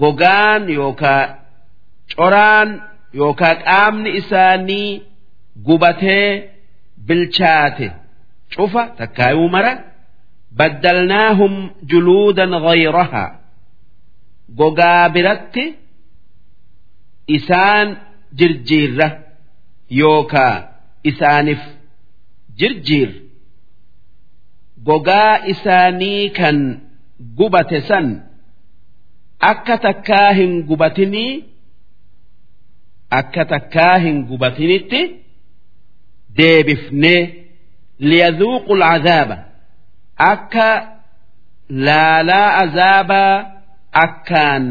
[0.00, 1.24] gogaan yookaa
[2.16, 2.68] coraan
[3.18, 4.90] yookaa qaamni isaanii
[5.66, 6.28] gubatee
[7.06, 7.88] bilchaate.
[8.54, 9.72] Cufa takkaayuu mara.
[10.58, 11.54] Baddalnaahum
[11.90, 13.30] juluudan ghayrahaa.
[14.58, 15.64] Gogaa biratti
[17.36, 17.88] isaan
[18.38, 19.08] jirjiirra
[20.00, 20.54] yookaa
[21.10, 21.62] isaanif
[22.58, 23.10] jirjiir.
[24.86, 26.58] Gogaa isaanii kan
[27.38, 28.06] gubate san
[29.50, 31.32] akka takkaa hin gubatinii
[33.18, 35.00] akka takkaa hin gubatinitti
[36.38, 37.20] deebifnee
[38.10, 39.36] liyadhuuqu alcazaaba
[40.32, 40.68] akka
[41.86, 43.34] laalaa azaabaa
[44.04, 44.64] akkaan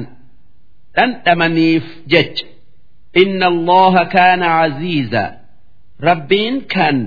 [0.95, 2.45] dhandhamaniif jecha
[3.23, 5.23] inna allaha kaana caziiza
[6.09, 6.97] rabbiin kan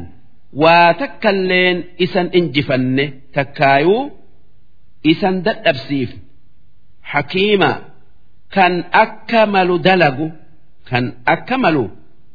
[0.62, 3.04] waa takkalleen isan injifanne
[3.36, 4.02] takkaayuu
[5.12, 6.20] isan dadhabsiifne
[7.12, 7.70] hakiima
[8.54, 8.74] kan
[9.04, 10.26] akka malu dalagu
[10.90, 11.04] kan
[11.34, 11.84] akka malu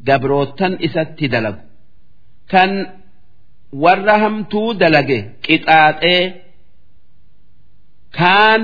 [0.07, 1.61] gabrootan isatti dalagu
[2.52, 2.72] kan
[3.84, 6.22] warra hamtuu dalage qixaaxee
[8.19, 8.61] kaan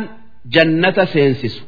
[0.54, 1.64] jannata seensisu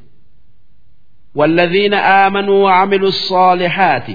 [1.35, 4.07] والذين آمنوا وعملوا الصالحات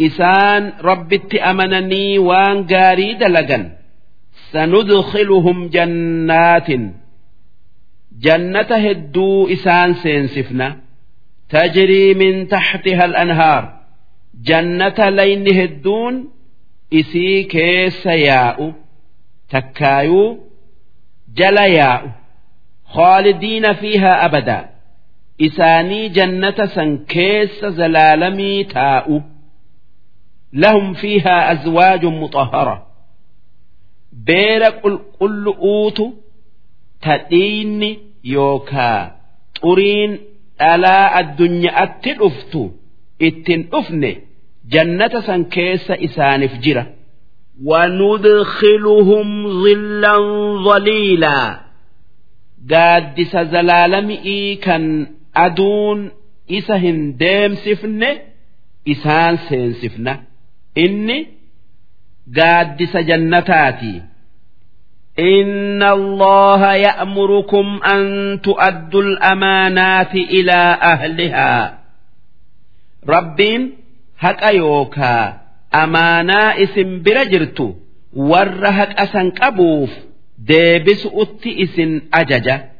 [0.00, 3.78] إسان ربت أمنني وان قاري دلقا
[4.52, 6.70] سندخلهم جنات
[8.18, 10.76] جنة هدو إسان سينسفنا
[11.48, 13.80] تجري من تحتها الأنهار
[14.42, 16.30] جنة لين هدون
[16.94, 18.72] إسي كيس ياء
[19.48, 20.38] تكايو
[21.34, 22.10] جل ياء
[22.84, 24.71] خالدين فيها أبدا
[25.40, 29.22] إساني جنة سنكيس زلالمي تاء
[30.52, 32.86] لهم فيها أزواج مطهرة
[34.12, 36.12] بير قل قل أوتو
[37.02, 39.16] تدين يوكا
[39.62, 40.18] طرين
[40.62, 42.70] ألا الدنيا أتلفت
[43.22, 44.20] إتن أفني
[44.68, 46.86] جنة سنكيس إسان فجرة
[47.64, 50.16] وندخلهم ظلا
[50.64, 51.60] ظليلا
[52.70, 55.06] قادس زلالمئي كان
[55.36, 56.10] أدون
[56.50, 58.18] إسهن ديم سفنه
[58.88, 60.20] إسان سين سفنه
[60.78, 61.26] إني
[62.36, 64.02] قادس جنتاتي
[65.18, 71.78] إن الله يأمركم أن تؤدوا الأمانات إلى أهلها
[73.08, 73.72] ربين
[74.18, 75.40] هك أيوكا
[75.74, 77.76] أمانا اسم برجرت
[78.12, 79.90] ورهك أسن قبوف
[80.38, 82.70] ديبس أتي اسن أججة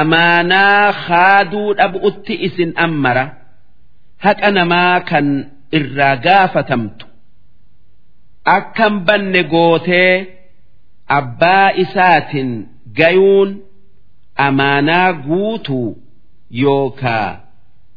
[0.00, 3.24] amaanaa haaduu dhabu'utti isin ammara.
[4.24, 5.26] Haqa namaa kan
[5.78, 7.04] irraa gaafatamtu.
[8.56, 10.12] Akkan banne gootee
[11.18, 12.50] abbaa isaatiin
[12.98, 13.50] gayuun
[14.46, 15.88] amaanaa guutuu
[16.62, 17.28] yookaa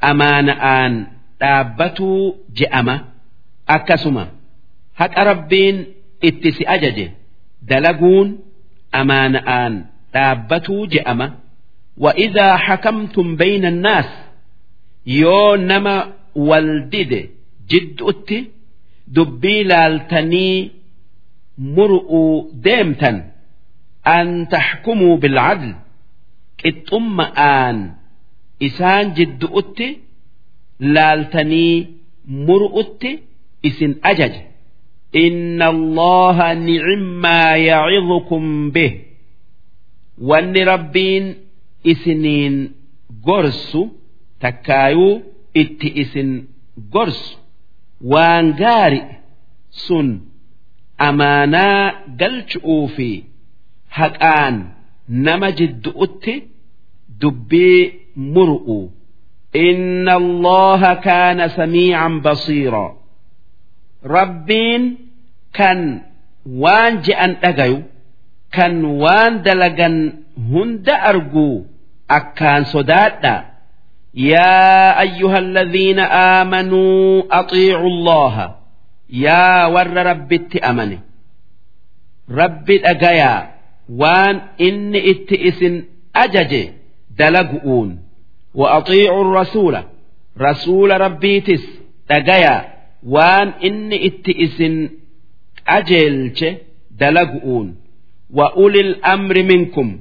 [0.10, 0.94] amaana'aan
[1.40, 2.22] dhaabbatuu
[2.58, 2.96] je'ama.
[3.76, 4.24] Akkasuma
[5.00, 5.78] haqa rabbiin
[6.28, 7.08] itti si ajaje.
[7.70, 8.28] Dalaguun
[9.00, 9.74] amaana'aan
[10.14, 11.28] dhaabbatuu je'ama.
[11.97, 14.09] وإذا حكمتم بين الناس
[15.07, 17.29] يو نما والدد
[17.71, 18.51] جد أتي
[19.09, 20.71] دبي لالتني
[21.59, 23.31] مرؤوا ديمتا
[24.07, 25.75] أن تحكموا بالعدل
[26.65, 27.77] qixxumma'aan
[28.67, 29.89] isaan jiddu'utti
[30.95, 31.77] laaltanii
[32.47, 33.11] muru'utti
[33.69, 34.43] isin ajaja
[35.25, 38.45] inna allaha ni'immaa ya'idukum
[38.75, 38.93] bih
[40.29, 41.25] wanni rabbiin
[41.92, 42.56] isiniin
[43.28, 43.82] gorsu
[44.42, 45.14] takkaayuu
[45.62, 46.30] itti isin
[46.94, 47.38] gorsu.
[48.12, 49.02] Waan gaari
[49.86, 50.08] sun
[51.08, 51.84] amaanaa
[52.20, 53.10] galchu'uu fi
[53.98, 54.56] haqaan
[55.26, 56.34] nama jiddu'utti
[57.22, 57.82] dubbii
[58.34, 58.80] muru'u.
[59.68, 62.86] Inna allaha kaana samiican basiira.
[64.16, 64.84] Rabbiin
[65.58, 65.80] kan
[66.62, 67.80] waan je'an dhagayu
[68.56, 69.96] kan waan dalagan
[70.52, 71.66] hunda arguu
[72.09, 73.51] akkaan sodaadha
[74.15, 75.99] يا أيها الذين
[76.43, 78.57] آمنوا أطيعوا الله
[79.11, 80.31] يا ور رب
[80.65, 80.99] أمني
[82.31, 83.55] رب الأجايا
[83.89, 85.61] وان إن اتئس
[86.17, 86.69] أجج
[87.19, 87.99] دلقؤون
[88.55, 89.75] وأطيعوا الرسول
[90.41, 91.65] رسول ربيتس
[92.11, 92.75] أجايا
[93.07, 94.59] وان إن اتئس
[95.69, 96.45] أجلش
[96.91, 97.77] دلقؤون
[98.31, 99.99] وأولي الأمر منكم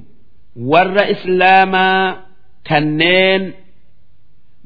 [0.56, 2.16] ور إسلاما
[2.66, 3.52] كنين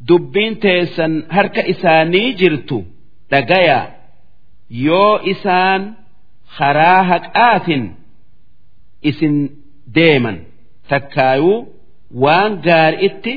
[0.09, 2.78] dubbiin teessan harka isaanii jirtu
[3.30, 3.80] dhagaya
[4.86, 5.82] yoo isaan
[6.59, 7.84] karaa haqaatin
[9.10, 9.34] isin
[9.96, 10.36] deeman
[10.90, 11.59] takkaayuu
[12.22, 13.34] waan gaari'itti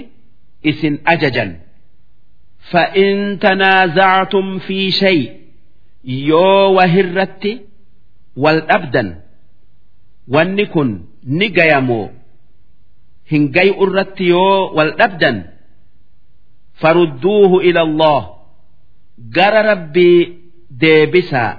[0.69, 1.51] isin ajajan
[2.72, 5.31] فإن تنازعتم في شيء
[6.05, 7.45] يو وهرت
[13.32, 15.36] hin gayu irratti yoo wal dhabdan
[16.80, 18.20] farudduuhu ila Allah.
[19.36, 20.18] Gara rabbii
[20.82, 21.52] deebisaa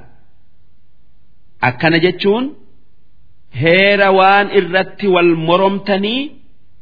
[1.67, 2.45] akkana jechuun
[3.61, 6.21] heera waan irratti wal moromtanii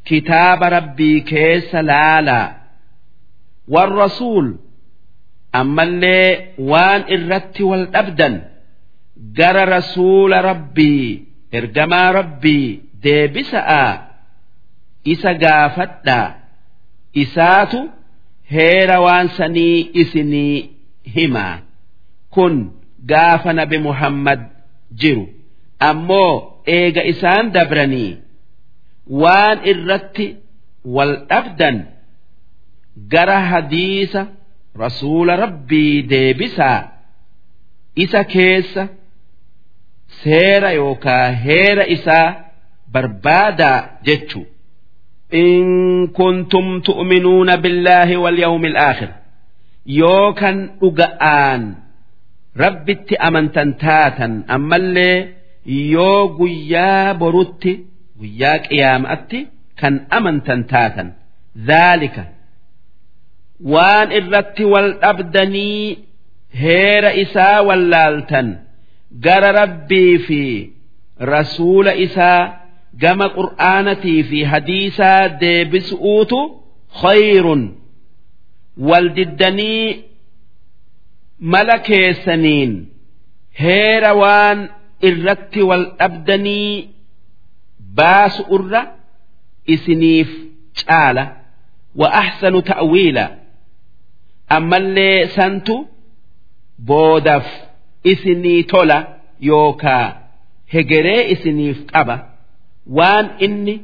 [0.09, 2.47] kitaaba rabbii keessa laalaa
[3.73, 4.47] warrasuul
[5.61, 6.29] ammallee
[6.71, 8.35] waan irratti wal dhabdan
[9.39, 11.03] gara rasuula rabbii
[11.59, 12.65] ergamaa rabbii
[13.03, 13.83] deebisa'a.
[15.03, 16.27] isa gaafadhaa
[17.23, 17.79] isaatu
[18.53, 20.69] heera waan sanii isinii
[21.15, 21.59] himaa
[22.29, 22.55] kun
[23.11, 24.41] gaafa nabi muhammad
[25.03, 25.25] jiru
[25.89, 26.33] ammoo
[26.77, 28.17] eega isaan dabranii
[29.23, 30.27] waan irratti
[30.95, 31.77] wal dhabdan
[33.13, 34.21] gara hadiisa
[34.83, 36.79] rasuula rabbii deebisaa.
[37.95, 38.87] Isa keessa
[40.23, 42.27] seera yookaa heera isaa
[42.91, 44.45] barbaadaa jechu.
[45.34, 49.08] إن كنتم تؤمنون بالله واليوم الآخر
[49.86, 51.74] يوكا أجآن
[52.56, 55.28] ربت أمنتن تاتا أما اللي
[55.66, 57.78] يو قيا برت
[58.20, 59.36] قيا قيامت
[59.76, 61.12] كان أمنتن تاتا
[61.66, 62.32] ذلك
[63.64, 65.98] وان الرت والأبدني
[66.52, 68.56] هير إساء واللالتن
[69.24, 70.70] قال ربي في
[71.22, 72.59] رسول إساء
[72.97, 76.39] gama qur'aanatii fi hadiisaa deebisuutu
[77.01, 77.63] khayrun.
[78.87, 80.03] Wal diddanii
[81.39, 82.71] mala keessaniin
[83.61, 84.59] heera waan
[85.09, 86.89] irratti wal dhabdanii
[87.97, 88.81] baasu irra
[89.73, 90.29] isiniif
[90.79, 91.25] caala.
[91.99, 93.25] Wa ahsanu ta'wiila.
[94.57, 95.75] Ammallee santu
[96.87, 97.45] boodaf
[98.03, 98.97] isinii tola
[99.49, 100.05] yookaa
[100.73, 102.30] hegeree isiniif qaba.
[102.98, 103.74] waan inni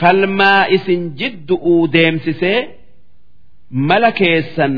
[0.00, 2.58] falmaa isin jiddu'uu deemsisee
[3.88, 4.74] mala keessan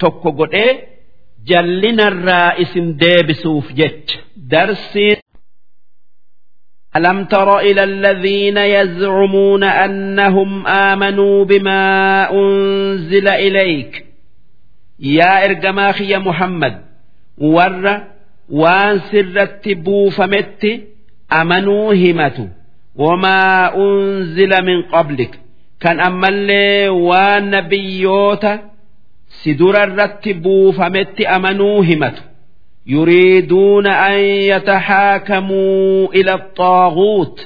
[0.00, 0.72] tokko godhee
[1.50, 4.18] jallinarraa isin deebisuuf jecha
[4.50, 5.18] darsiin
[6.96, 11.82] ألم تر إلى الذين يزعمون أنهم آمنوا بما
[12.32, 14.06] أنزل إليك
[15.00, 16.74] يا إرجماخي يا محمد
[17.38, 18.00] ور
[18.50, 20.62] وان سرت بوفمت
[21.39, 22.45] amanuu himatu
[23.03, 25.33] wamaa unzila min qablik
[25.83, 28.51] kan ammallee waan nabiyyoota
[29.39, 32.23] si dura irratti buufametti amanuu himatu
[32.93, 34.19] yuriiduuna an
[34.51, 37.37] yataxaakamuu ila xaaguut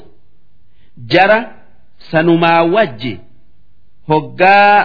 [1.14, 1.40] jara
[2.12, 3.14] sanumaa wajji
[4.10, 4.76] hoggaa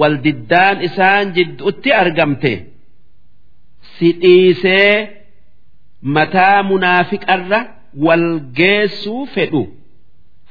[0.00, 2.52] waldiddaan isaan jidduutti argamte
[3.98, 5.08] si dhiisee
[6.16, 7.60] mataa munaafiqarra
[8.04, 9.62] wal geessuu fedhu.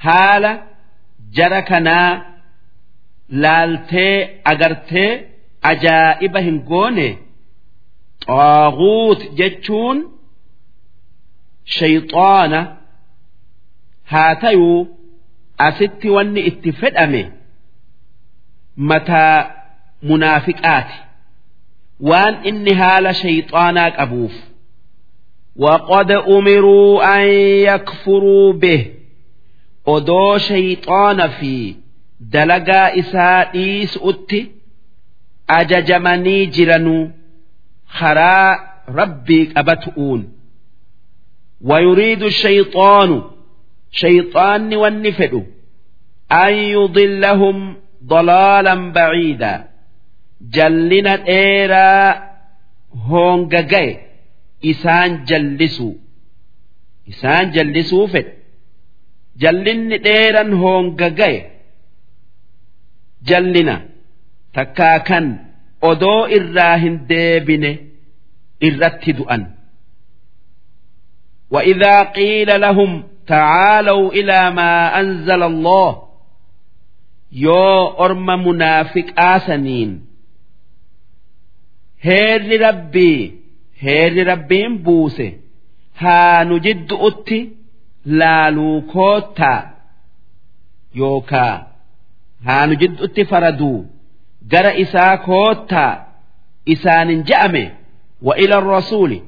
[0.06, 0.52] Haala
[1.38, 2.12] jara kanaa
[3.44, 5.12] laaltee agartee
[5.72, 7.08] ajaa'iba hin goone
[8.26, 9.98] xaaguut jechuun
[11.78, 12.62] shayxaana
[14.12, 14.80] haa tayuu
[15.68, 17.22] asitti wanni itti fedhame
[18.92, 19.38] mataa
[20.12, 20.98] munaafiqaati.
[22.10, 24.36] Waan inni haala shayxaanaa qabuuf
[25.59, 27.29] وقد أمروا أن
[27.69, 28.87] يكفروا به
[29.87, 31.77] odoo shayxaana fi
[32.35, 34.41] dalagaa isaa dhiisu'utti
[35.59, 37.11] ajajamanii jiranuu
[37.99, 38.51] karaa
[38.99, 40.23] rabbii qabatu'uun
[41.65, 43.23] ويريد الشيطان
[43.91, 45.35] شيطان والنفد
[46.33, 49.69] أن يضلهم ضلالا بعيدا
[50.41, 52.23] جلنا إيرا
[53.07, 53.99] هونغاغي
[54.65, 55.95] إسان جلسوا
[57.09, 58.27] إسان جلسوا فد
[59.43, 61.41] jallinni dheeran hoongagaye
[63.29, 63.75] jallina
[64.59, 65.27] takkaa kan
[65.91, 67.73] odoo irraa hin deebine
[68.69, 69.45] irratti du'an
[71.51, 76.09] وإذا قيل لهم تعالوا إلى ما أنزل الله
[77.33, 80.07] يو أرم منافق آسنين
[82.01, 83.38] هير ربي
[83.84, 85.28] heerri rabbiin buuse.
[86.02, 87.40] Haa nu jiddu'utti
[88.20, 89.62] laaluu koottaa
[91.00, 91.56] yookaa
[92.46, 93.80] haa nu jiddu'utti faraduu.
[94.52, 95.94] Gara isaa koottaa
[96.66, 97.64] isaanin je'ame
[98.28, 99.20] wa ila rasuuli.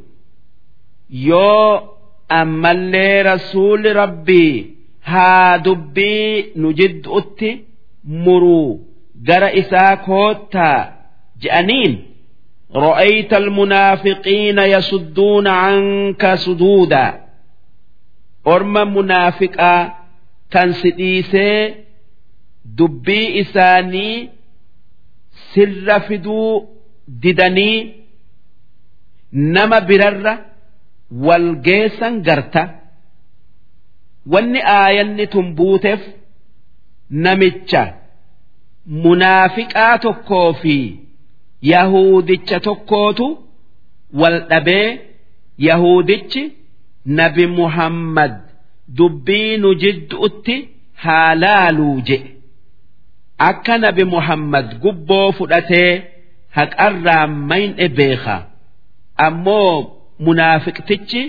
[1.09, 1.97] Yoo
[2.29, 4.77] ammallee rasuuli rabbii
[5.11, 7.49] haa dubbii nu jiddu'utti
[8.23, 8.79] muruu.
[9.27, 10.79] Gara isaa koottaa
[11.41, 11.93] je'aniin.
[12.74, 17.06] رأيت المنافقين يصدون عنك صدودا
[18.54, 19.82] orma munaafiqaa
[20.52, 21.74] kan si dhiisee
[22.78, 24.30] dubbii isaanii
[25.52, 26.50] sirra fiduu
[27.22, 27.78] didanii
[29.54, 30.34] nama birarra
[31.26, 32.62] wal geessan garta
[34.32, 36.02] wanni aayanni tun buuteef
[37.24, 37.82] namicha
[39.04, 40.76] munaafiqaa tokkoo fi
[41.61, 43.27] yahuudicha tokkootu
[44.13, 44.99] wal dhabee
[45.67, 46.43] yahuudichi
[47.05, 48.33] nabi muhammad
[48.97, 50.55] dubbii nu jidduutti
[51.03, 52.31] haa laaluu jedhe
[53.49, 55.91] akka nabi muhammad gubboo fudhatee
[56.57, 58.35] haqarraa mayne beeka
[59.27, 59.75] ammoo
[60.25, 61.21] munaafiqtichi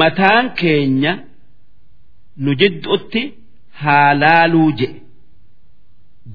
[0.00, 1.12] mataan keenya
[2.42, 3.22] nu jidduutti
[3.82, 5.00] haa laaluu jedhe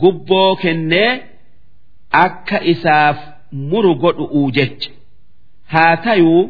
[0.02, 1.12] gubboo kennee
[2.12, 3.18] akka isaaf
[3.52, 4.90] muru godhu'uu jecha.
[5.74, 6.44] Haa tayuu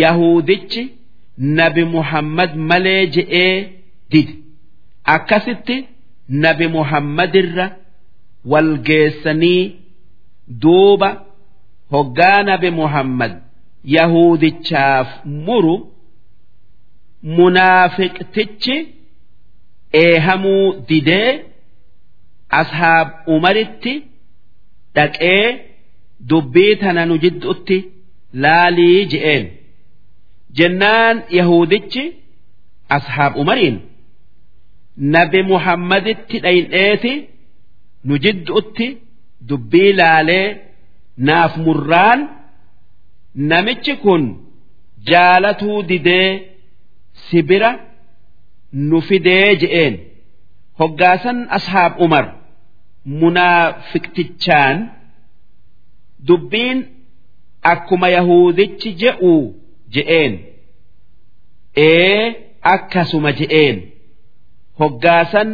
[0.00, 0.82] yahudichi
[1.36, 3.68] nabi muhammad malee je'ee
[4.10, 4.34] dide.
[5.14, 5.76] Akkasitti
[6.28, 7.66] nabi muhammadirra
[8.50, 9.62] wal geessanii
[10.62, 11.10] duuba
[11.92, 13.32] hoggaa nabi muhammad
[13.96, 15.08] yahudichaaf
[15.46, 15.74] muru
[17.36, 18.76] munaafiqtichi
[20.02, 21.30] eehamuu didee
[22.60, 23.92] ashaab umaritti
[24.96, 25.42] dhaqee
[26.30, 27.78] dubbii tana nu jidduutti
[28.42, 29.44] laalii je'een.
[30.58, 32.04] Jennaan yahudichi
[32.96, 33.76] ashaab umariin
[35.14, 37.12] nabi muhammaditti dhayin'eeti
[38.06, 38.86] nu jidduutti
[39.48, 40.46] dubbii laalee
[41.26, 42.20] naaf murraan
[43.50, 44.22] namichi kun
[45.10, 46.28] jaalatuu didee
[47.26, 47.70] sibira
[48.88, 49.94] nu fidee je'een.
[50.80, 52.24] Hoggaasan ashaab umar
[53.20, 54.76] munaafiqtichaan
[56.28, 56.78] dubbiin
[57.72, 59.34] akkuma yahudichi je'u
[59.94, 60.32] je'een.
[61.76, 62.22] Ee
[62.74, 63.76] akkasuma je'een.
[64.80, 65.50] Hoggaasan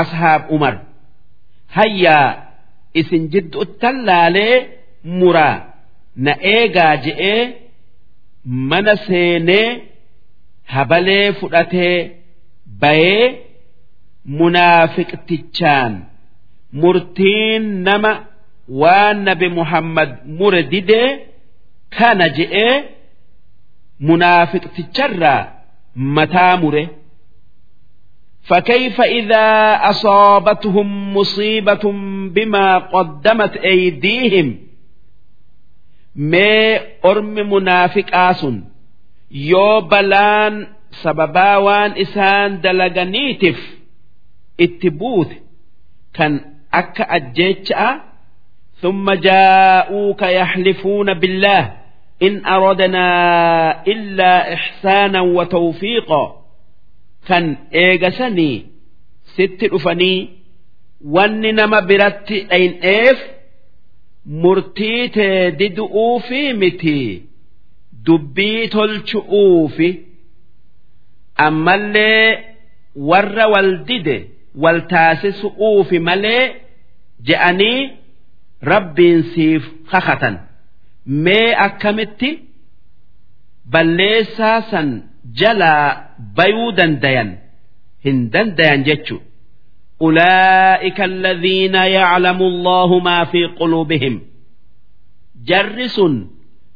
[0.00, 0.74] ashaab umar.
[1.76, 2.28] Hayyaa
[3.00, 4.56] isin jidduuttan laalee
[5.18, 5.56] muraa
[6.24, 7.42] na eegaa je'ee
[8.70, 9.68] mana seenee
[10.74, 11.96] habalee fudhatee
[12.82, 13.26] bayee
[14.38, 15.92] munaafiqtichaan
[16.81, 18.11] murtiin nama
[18.81, 21.09] waan nabi muhammad mure didee
[21.97, 22.73] kana je'ee
[24.07, 25.41] munaafiqticharraa
[25.95, 26.85] mataa mure
[28.49, 31.83] فكيف إذا أصابتهم مصيبة
[32.35, 34.57] بما قدمت أيديهم
[36.15, 38.63] ما أرم منافق آسن
[39.31, 43.77] يو بلان سببا وان إسان دلغنيتف
[44.61, 45.31] اتبوت
[46.13, 47.90] كان akka ajjeecha'a
[48.80, 51.64] thumma jaa'uuka yaxlifuuna billaah
[52.26, 56.20] in aradnaa illaa ixsaanan wa tawfiiqa
[57.28, 57.44] kan
[57.84, 58.56] eegasanii
[59.36, 60.18] sitti dhufanii
[61.14, 63.18] wanni nama biratti dhayn'eef
[64.42, 66.98] murtii tee didu'uufi miti
[68.06, 69.88] dubbii tolchu'uufi
[71.46, 72.38] ammallee
[73.10, 74.16] warra waldide
[74.63, 76.43] wal taasisu'uufi malee
[77.27, 77.79] je'anii
[78.71, 80.35] rabbiin siif kakatan
[81.25, 82.29] mee akkamitti
[83.73, 84.89] balleessaa san
[85.39, 85.85] jalaa
[86.37, 87.29] bayuu dandayan
[88.05, 89.17] hin dandayan jechu
[90.01, 94.21] أولئك الذين يعلم الله ما في قلوبهم
[95.45, 96.01] جرس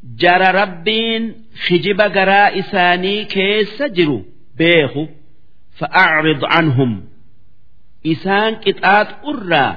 [0.03, 1.35] جرى ربين
[1.67, 4.25] خجب جراء إساني كيس جرو
[4.57, 5.07] بيخو
[5.77, 7.03] فأعرض عنهم
[8.05, 9.67] إسان كتات أرى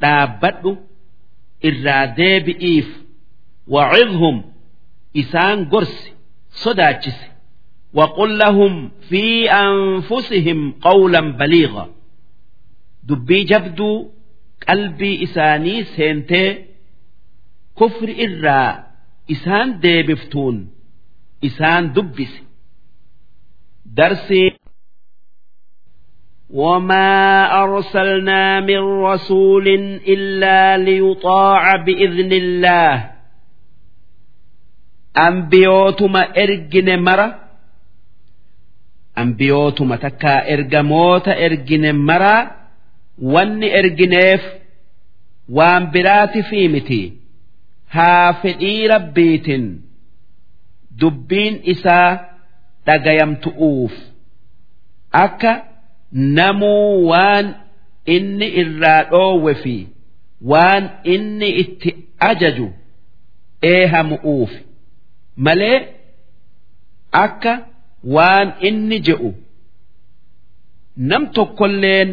[0.00, 0.76] دابدو
[1.64, 2.88] إرى ديبئيف
[3.68, 4.36] وعظهم
[5.16, 6.12] إسان قرس
[6.50, 7.20] صداتشس
[7.94, 11.86] وقل لهم في أنفسهم قولا بليغا
[13.08, 13.96] dubbii jabduu
[14.66, 16.50] qalbii isaanii seentee
[17.78, 18.70] kufri irraa
[19.34, 20.56] isaan deebiftuun
[21.48, 22.42] isaan dubbisi
[23.98, 24.48] darsii
[26.50, 27.12] وما
[27.62, 29.68] أرسلنا من رسول
[30.08, 33.10] إلا ليطاع بإذن الله
[35.28, 37.38] أنبيوتما إرجن مرة
[39.18, 42.56] أنبيوتما تكا إرجموت إرجن مرة
[43.18, 44.42] wanni ergineef
[45.48, 47.02] waan biraati fi miti
[47.88, 49.64] haa fedhii rabbiitin
[51.00, 52.10] dubbiin isaa
[52.86, 53.94] dhagayamtu'uuf
[55.24, 55.52] akka
[56.11, 57.47] namuu waan
[58.15, 59.75] inni irraa dhoowwe fi
[60.51, 60.83] waan
[61.13, 61.89] inni itti
[62.29, 62.67] ajaju
[63.71, 64.51] eehamu'uuf.
[65.45, 65.77] Malee
[67.23, 67.53] akka
[68.15, 69.31] waan inni je'u
[71.09, 72.09] nam tokkolleen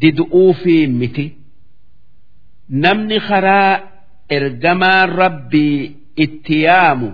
[0.00, 1.26] didu'uufii miti.
[2.82, 3.72] Namni karaa
[4.36, 7.10] ergamaan rabbii itti yaamu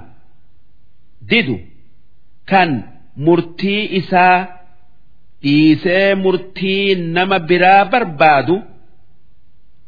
[1.30, 1.56] didu
[2.50, 2.70] kan
[3.24, 4.38] murtii isaa
[5.42, 8.56] dhiisee murtii nama biraa barbaadu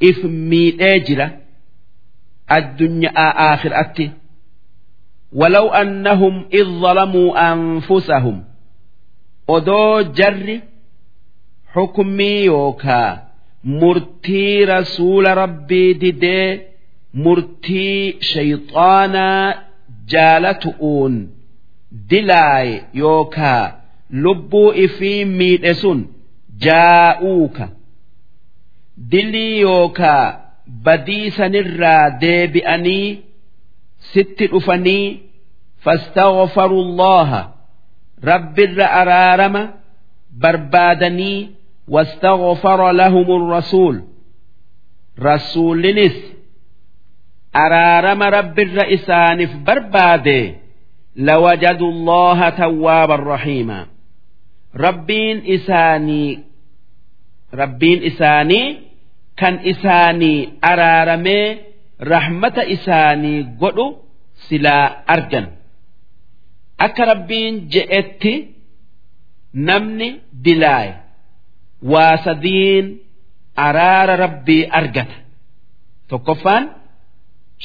[0.08, 0.18] if
[0.50, 1.26] miidhee jira
[2.56, 4.06] addunyaa aakhiraatti
[5.40, 8.38] walaw annahum id zalamuu anfusahum.
[9.54, 10.56] Odoo jarri
[11.74, 13.10] xukumii yookaa
[13.80, 16.48] murtii rasuula rabbii didee
[17.24, 19.54] murtii shayxaanaa
[20.12, 21.14] jaalatu'uun
[22.10, 23.64] dilaaye yookaa
[24.23, 25.99] lubbuu ifii miidhe sun
[26.65, 27.67] jaa'uuka
[29.11, 30.25] dilii yookaa
[30.85, 33.07] badii sanirraa deebi'anii
[34.13, 35.05] sitti dhufanii
[35.83, 37.41] fastaghfaru allaha
[38.31, 39.63] rabbirra araarama
[40.41, 41.39] barbaadanii
[41.89, 44.03] واستغفر لهم الرسول
[45.19, 46.17] رسول لنس
[47.55, 50.55] أرارم رب الرئسان في برباده
[51.15, 53.85] لوجدوا الله توابا رحيما
[54.74, 56.38] rabbiin isaanii
[57.60, 58.66] rabbiin isaanii
[59.40, 60.38] kan isaanii
[60.70, 61.46] araaramee
[62.12, 63.86] rahmata isaanii godhu
[64.48, 65.46] silaa argan
[66.86, 68.32] akka rabbiin je'etti
[69.68, 70.08] namni
[70.44, 70.92] dilaaye
[71.92, 72.86] waa sadiin
[73.66, 75.16] araara rabbii argata
[76.08, 76.64] tokkoffaan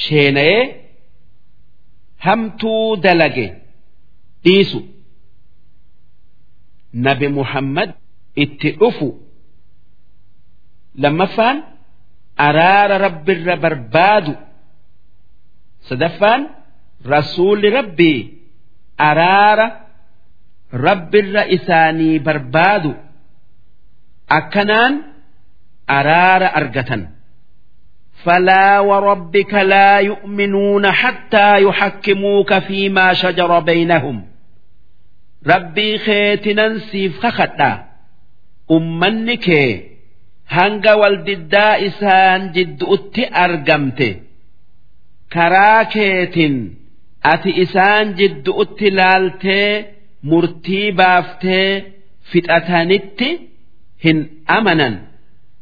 [0.04, 0.64] sheenayee
[2.26, 3.46] hamtuu dalage
[4.44, 4.78] dhiisu.
[7.05, 7.89] nabi muhammad
[8.43, 9.09] itti dhufu
[11.03, 11.57] lammaffaan
[12.47, 14.33] araara rabbirra barbaadu
[15.89, 16.41] sadaffaan
[17.13, 18.19] rasuulli rabbii
[19.09, 19.67] araara
[20.85, 22.91] rabbirra isaanii barbaadu
[24.39, 24.93] akkanaan
[25.97, 27.03] araara argatan
[28.23, 34.27] فلا وربك لا يؤمنون حتى يحكموك فيما شجر بينهم
[35.47, 37.85] ربي خيتنا سيف خختا
[38.71, 39.47] أمنك
[40.49, 44.19] هنغ والددا إسان جد أتي أرقمت
[45.33, 46.37] كراكيت
[47.25, 49.85] أتي إسان جد أتي لالتي
[50.23, 51.83] مرتي بافتي
[52.31, 53.39] فتأتانتي
[54.05, 55.01] هن أمنا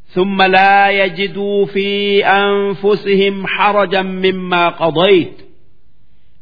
[0.07, 5.33] ثم لا يجدوا في أنفسهم حرجا مما قضيت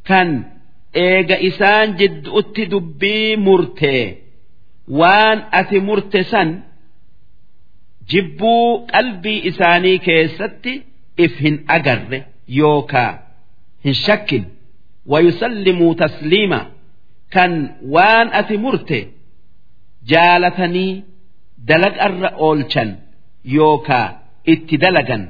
[0.05, 0.43] كان
[1.02, 4.04] eega isaan jidduutti dubbii murtee
[5.00, 6.50] waan ati murte san
[8.10, 10.72] jibbuu qalbii isaanii keessatti
[11.24, 12.18] if hin agarre
[12.58, 13.12] yookaa
[13.84, 14.44] hin shakkin.
[15.12, 16.60] Wayusallimuu tasliima.
[17.34, 17.52] Kan
[17.94, 18.98] waan ati murte
[20.10, 20.92] jaalatanii
[21.68, 22.90] dalaqarra oolchan
[23.56, 24.06] yookaa
[24.52, 25.24] itti dalagan.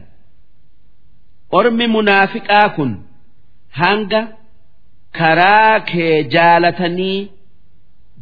[1.58, 2.92] Ormi munaafiqaa kun
[3.80, 4.22] hanga.
[5.19, 7.19] karaa kee jaalatanii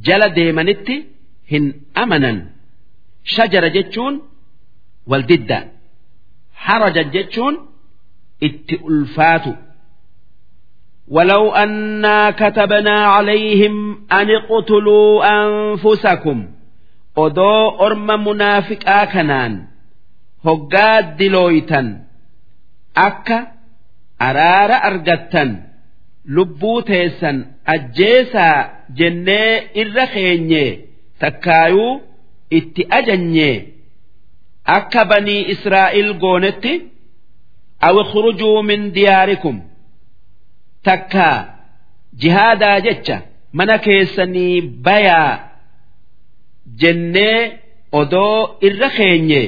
[0.07, 0.95] jala deemanitti
[1.51, 1.65] hin
[2.03, 2.37] amanan
[3.35, 4.15] shajara jechuun
[5.11, 5.59] waldidda
[6.65, 7.55] haraja jechuun
[8.49, 9.53] itti ulfaatu
[11.15, 13.75] ولو أنا كتبنا عليهم
[14.11, 15.09] أن اقتلوا
[15.43, 16.37] أنفسكم
[17.25, 19.53] odoo orma munaafiqaa kanaan
[20.45, 21.87] hoggaa dilooytan
[23.07, 23.37] akka
[24.27, 25.49] araara argattan
[26.24, 27.38] Lubbuu teessan
[27.74, 30.64] ajjeesaa jennee irra keenye
[31.18, 32.00] takkaayuu
[32.58, 33.50] itti ajanye
[34.76, 36.72] akka banii israa'il goonetti
[37.86, 39.56] aw ikhrujuu min diyaarikum.
[40.86, 41.38] Takkaa
[42.20, 43.16] jihaadaa jecha
[43.52, 45.32] mana keessanii bayaa
[46.80, 47.38] jennee
[48.00, 49.42] odoo irra keenye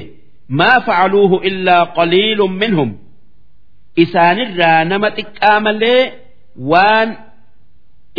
[0.48, 2.90] maa facaluuhu illaa qaliilun minhum.
[4.02, 6.02] Isaanirraa nama xiqqaa malee
[6.71, 7.09] waan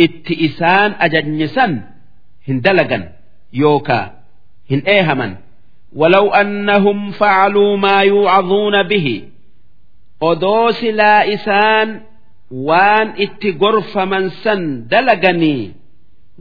[0.05, 1.71] itti isaan ajajne san
[2.47, 3.03] hin dalagan
[3.63, 4.05] yookaa
[4.71, 5.33] hin eehaman
[5.95, 9.07] ولو أنهم فعلوا ما يوعظون به
[10.29, 11.89] odoo silaa isaan
[12.67, 15.63] waan itti gorfaman san dalaganii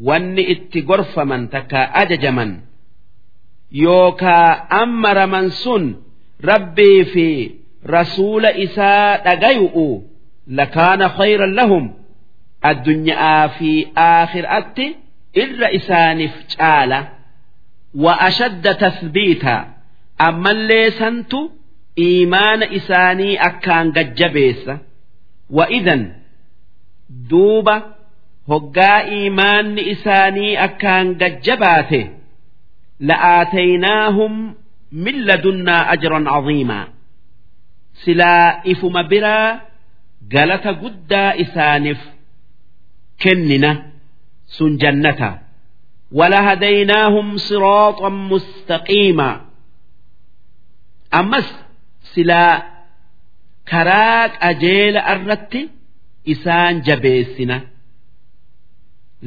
[0.08, 2.50] wanni itti gorfaman takka ajajaman
[3.82, 5.84] yookaa ammaraman sun
[6.50, 7.26] rabbii fi
[7.94, 9.86] rasuula isaa dhagayu'u
[10.47, 11.85] lakaana khayran lahum
[12.71, 14.87] addunyaa fi aakhiraatti
[15.43, 16.99] irra isaaniif caala
[18.03, 19.55] wa ashadda tasbiita
[20.27, 21.39] ammallee santu
[22.07, 24.73] iimaana isaanii akkaan gajjabeessa
[25.57, 26.03] wa idan
[27.29, 27.75] duuba
[28.53, 32.01] hoggaa iimaanni isaanii akkaan gajjabaate
[33.09, 34.33] la'aataynaahum
[35.05, 36.85] min ladunnaa ajran caziimaa
[38.03, 39.59] silaa ifuma biraa
[40.32, 42.00] galata guddaa isaaniif
[43.22, 43.70] kennina
[44.56, 45.30] sun jannata
[46.12, 49.30] ولهديناهم صراطا مستقيما
[51.14, 51.48] أمس
[52.14, 52.54] silaa
[53.70, 55.60] karaa qajeela irratti
[56.32, 57.56] isaan jabeessina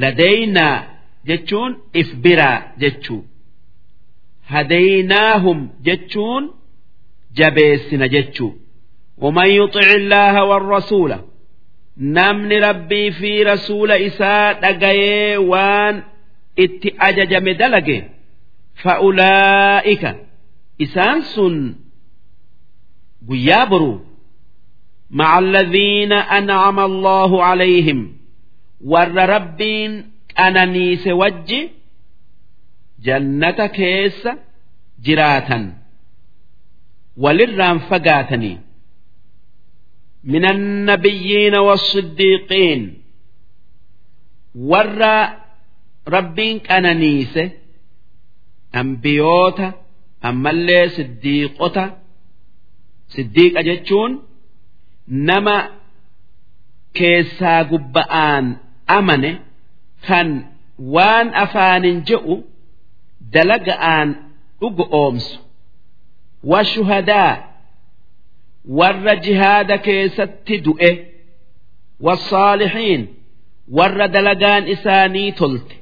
[0.02, 0.76] ladeynaa
[1.28, 1.72] jechuun
[2.02, 3.22] if biraa jechuu
[4.53, 6.44] hadaynaahum jechuun
[7.40, 8.52] jabeessina jechuu
[9.18, 11.16] ومن يطع الله والرسول
[11.98, 16.03] نمن ربي في رسول إساء دقاي وان
[16.60, 18.03] ات أججم دلقي
[18.76, 20.16] فأولئك
[20.82, 21.76] إسان سن
[23.28, 24.00] guyyaa boruu
[25.10, 28.18] مع الذين أنعم الله عليهم
[28.82, 31.53] ور ربين أنانيس وج
[33.03, 34.28] جنة كيس
[35.03, 35.74] جراتا
[37.18, 38.60] وللرام فقاتني
[40.28, 42.82] من النبيين والصديقين
[44.56, 45.00] ور
[46.08, 47.40] ربين أنانيس
[48.76, 49.74] أنبيوتا
[50.26, 51.86] أما اللي صديقوتا
[53.14, 54.12] siddiiqa jechuun
[55.28, 55.58] nama
[56.98, 58.45] keessaa gubba'aan
[58.98, 59.32] amane
[60.08, 60.28] kan
[60.94, 62.36] waan afaanin je'u
[63.34, 64.10] dalaga'aan
[64.62, 65.38] dhugu oomsu
[66.52, 67.32] washuhadaa
[68.80, 70.92] warra jihaada keessatti du'e
[72.06, 73.02] wasaalixiin
[73.78, 75.76] warra dalagaan isaanii tolte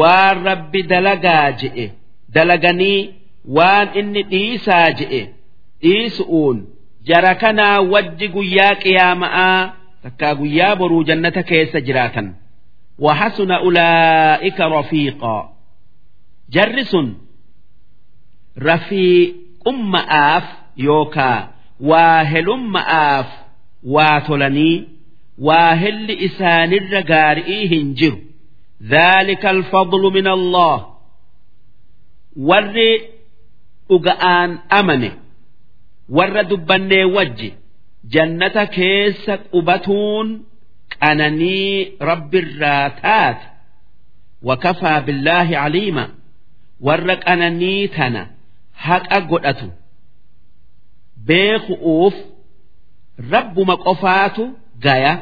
[0.00, 1.86] waan rabbi dalagaa je'e
[2.34, 3.00] dalaganii
[3.56, 5.22] waan inni dhiisaa je'e
[5.82, 6.58] dhiisu'uun
[7.08, 9.60] jara kanaa wajji guyyaa qiyaama'aa
[10.02, 12.28] takkaa guyyaa boruu jannata keessa jiraatan
[13.06, 15.38] وحسن أولئك رفيقا
[16.54, 16.92] جرس
[18.58, 19.34] رفيق
[19.68, 20.44] أم آف
[20.76, 21.50] يوكا
[21.82, 23.26] واهل أم آف
[23.84, 24.88] واتلني
[25.38, 28.18] واهل إسان الرقارئي هنجر
[28.82, 30.86] ذلك الفضل من الله
[32.36, 32.74] ور
[33.90, 35.12] أقآن أمنه
[36.08, 37.54] warra dubbannee wajji
[38.14, 40.28] jannata keessa qubatuun
[41.00, 43.46] qananii rabbirraa taate
[44.48, 46.04] wakafaa billaahi caliima
[46.86, 48.22] warra qananii tana
[48.86, 49.68] haqa godhatu
[51.28, 52.14] beeku'uuf
[53.32, 54.44] rabbuma qofaatu
[54.84, 55.12] gaya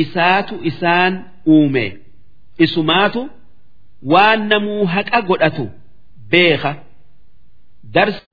[0.00, 1.12] isaatu isaan
[1.46, 1.86] uume
[2.64, 3.20] isumaatu
[4.12, 5.64] waan namuu haqa godhatu
[6.30, 6.72] beeka
[7.94, 8.30] darsa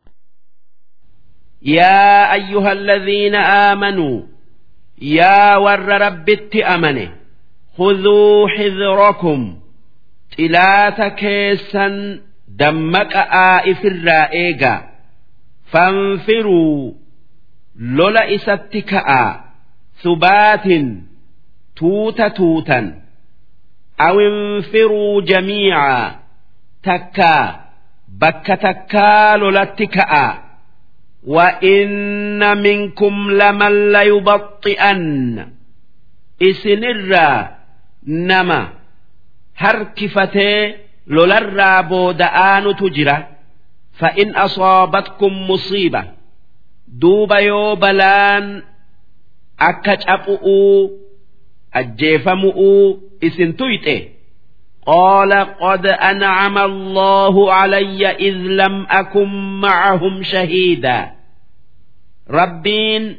[1.62, 4.22] يا أيها الذين آمنوا
[5.02, 7.12] يا ور ربت أمنه
[7.78, 9.60] خذوا حذركم
[10.38, 13.16] تلات كيسا دمك
[13.56, 14.90] آئف الرائقة
[15.72, 16.94] فانفروا
[17.80, 19.42] لولا إستكاء
[20.04, 20.66] ثبات
[21.76, 23.02] توتا توتا
[24.02, 26.16] أو انفروا جميعا
[26.88, 27.68] takkaa
[28.08, 30.48] bakka takkaa lolatti ka'a
[31.28, 35.48] وإن منكم لمن ليبطئن
[36.42, 37.58] إسنرا
[38.08, 38.70] نما
[39.58, 40.76] هركفتي
[41.08, 43.18] لولرا بودآن تجرى
[44.00, 46.04] فإن أصابتكم مصيبة
[46.92, 48.64] دوب يوبلان
[49.60, 50.90] أكج أبؤوا
[51.74, 54.10] أجيفمؤوا إسن تيته
[54.86, 61.12] قال قد أنعم الله علي إذ لم أكن معهم شهيدا
[62.30, 63.18] ربين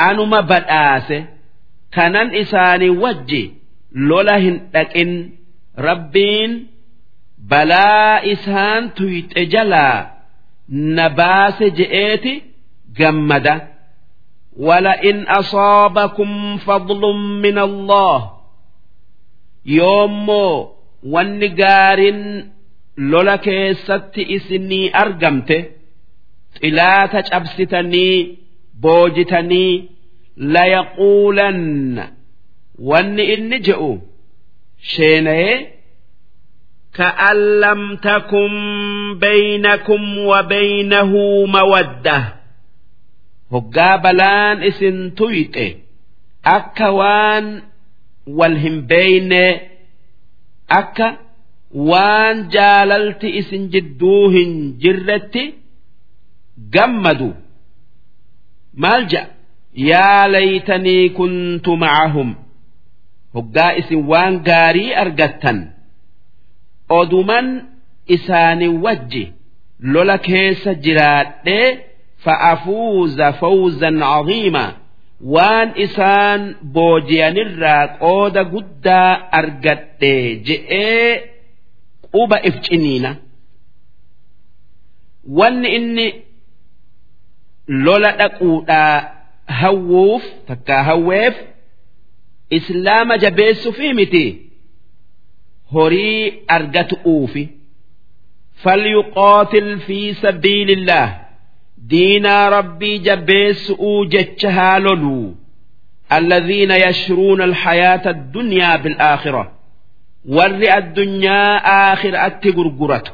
[0.00, 1.12] أنما بدآس
[1.92, 3.54] كانن إساني وجي
[3.92, 5.30] لولهن لكن
[5.78, 6.66] ربين
[7.38, 10.11] بلا إسان تيت جلا
[10.72, 12.42] نباس جئتي
[12.98, 13.68] جمدا
[14.56, 17.00] ولئن أصابكم فضل
[17.42, 18.30] من الله
[19.76, 20.68] yoommoo
[21.14, 22.20] wanni gaariin
[23.10, 25.56] lola keessatti isinii argamte
[26.60, 28.16] xilaata cabsitanii
[28.82, 29.72] boojitanii
[30.54, 32.04] layaquulanna
[32.90, 33.90] wanni inni je'u
[34.92, 35.56] sheenayee
[36.94, 38.52] كأن لم تكن
[39.20, 41.12] بينكم وبينه
[41.46, 42.34] مودة
[43.52, 45.74] هقا بلان اسن تويته
[46.46, 47.62] أكوان
[48.38, 49.44] wal hin beeyne
[50.78, 51.06] akka
[51.90, 55.44] waan jaalalti isin jidduu hin jirretti
[56.74, 57.30] gammadu
[58.84, 59.26] maal ja'a
[59.90, 62.30] yaa laytanii kuntu ma'ahum
[63.38, 65.58] hoggaa isin waan gaarii argattan
[66.89, 67.47] oduman
[68.15, 69.33] isaani wajji
[69.93, 71.67] lola keessa jiraadhee
[72.23, 74.71] fa'afuuza fawzan caziimaa
[75.35, 76.41] waan isaan
[76.75, 80.15] booji'anirraa qooda guddaa argadhe
[80.47, 81.11] je'ee
[82.13, 83.11] quba if ciniina
[85.37, 86.07] wanni inni
[87.85, 88.95] lola dhaquudhaa
[89.61, 91.35] hawwuuf takkaa hawweef
[92.57, 94.25] islaama jabeessuufi miti
[95.74, 96.22] horii
[96.56, 97.44] argatu'uufi
[98.64, 101.06] falyuqaatil fi sabiilillah
[101.90, 105.26] diinaa rabbii jabeessu'uu jecha haa loluu
[106.12, 109.52] الذين يشرون الحياة الدنيا بالآخرة
[110.36, 113.12] warri addunyaa aakhiraatti gurguratu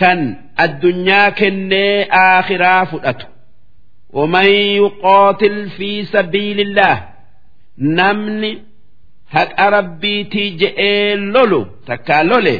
[0.00, 0.18] kan
[0.64, 3.26] addunyaa kennee aakhiraa fudhatu
[4.12, 4.46] ومن
[4.82, 6.96] يقاتل في سبيل الله
[7.78, 8.62] نمني
[9.35, 12.55] haqa rabbiitii je'ee lolu takkaa lole.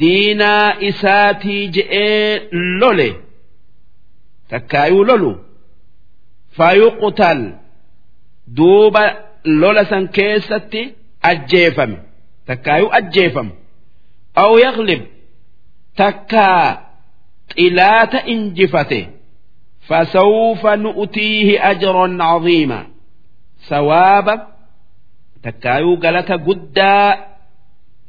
[0.00, 2.48] Diinaa isaatii je'ee
[2.80, 3.08] lole
[4.50, 5.32] takkaayuu lolu.
[6.56, 7.40] Fayuqutal
[8.56, 9.04] duuba
[9.60, 10.82] lola san keessatti
[11.30, 11.98] ajjeefame
[12.46, 13.52] takkaayuu ajjeefamu.
[14.42, 15.02] Aw yaqlib
[15.96, 16.66] takkaa
[17.54, 19.00] xilaata injifate.
[19.88, 22.78] Fasawfa nu'tiihi ajron caziima
[23.68, 24.34] sawaaba
[25.42, 27.08] takkaayuu galata guddaa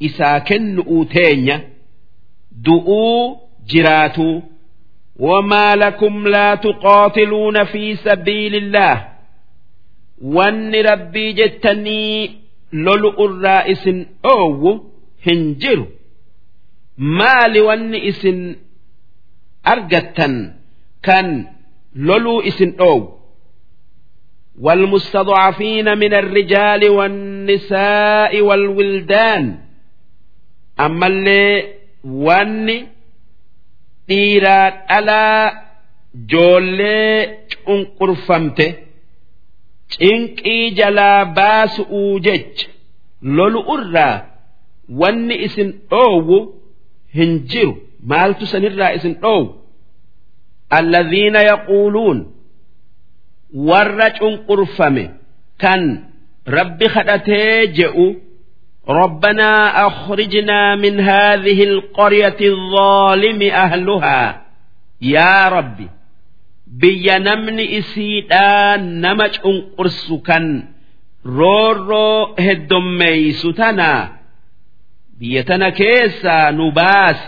[0.07, 1.57] isaa kennu'uu teenya
[2.65, 3.37] du'uu
[3.73, 4.43] jiraatuu
[5.27, 8.97] wamaa lakum laa tuqaatiluuna fi sabiilillaah
[10.35, 12.17] wanni rabbii jettanii
[12.85, 14.71] lolu irraa isin dhoowwu
[15.25, 15.85] hin jiru.
[16.97, 18.39] Maali wanni isin
[19.73, 20.35] argattan
[21.01, 21.27] kan
[21.95, 23.20] loluu isin dhoowwu?
[24.60, 29.58] والمستضعفين من الرجال والنساء والولدان
[30.80, 31.64] أما اللي
[32.04, 32.86] واني
[34.08, 35.52] dhiiraat alaa
[36.30, 37.28] joollee
[37.66, 38.66] cunqurfamte
[39.94, 42.68] cinqii jalaa baasu'uu jecha
[43.36, 44.16] lolu irraa
[45.00, 46.38] wanni isin dhoowwu
[47.16, 47.72] hin jiru
[48.10, 49.50] maaltu sanirraa isin dhoowwu
[50.78, 52.18] alladhiina yaquuluun
[53.68, 55.04] warra cunqurfame
[55.62, 55.80] kan
[56.46, 58.26] rabbi kadhatee je'u
[58.88, 64.42] ربنا أخرجنا من هذه القرية الظالم أهلها
[65.02, 65.88] يا ربي
[66.66, 70.38] بي نمن إسيدا نمج أنقرسكا
[71.26, 74.12] رورو هدميستنا
[75.18, 77.20] بيتنا كيسا نباس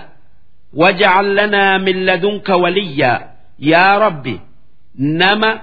[0.73, 4.41] واجعل لنا من لدنك وليا يا ربي
[4.99, 5.63] نما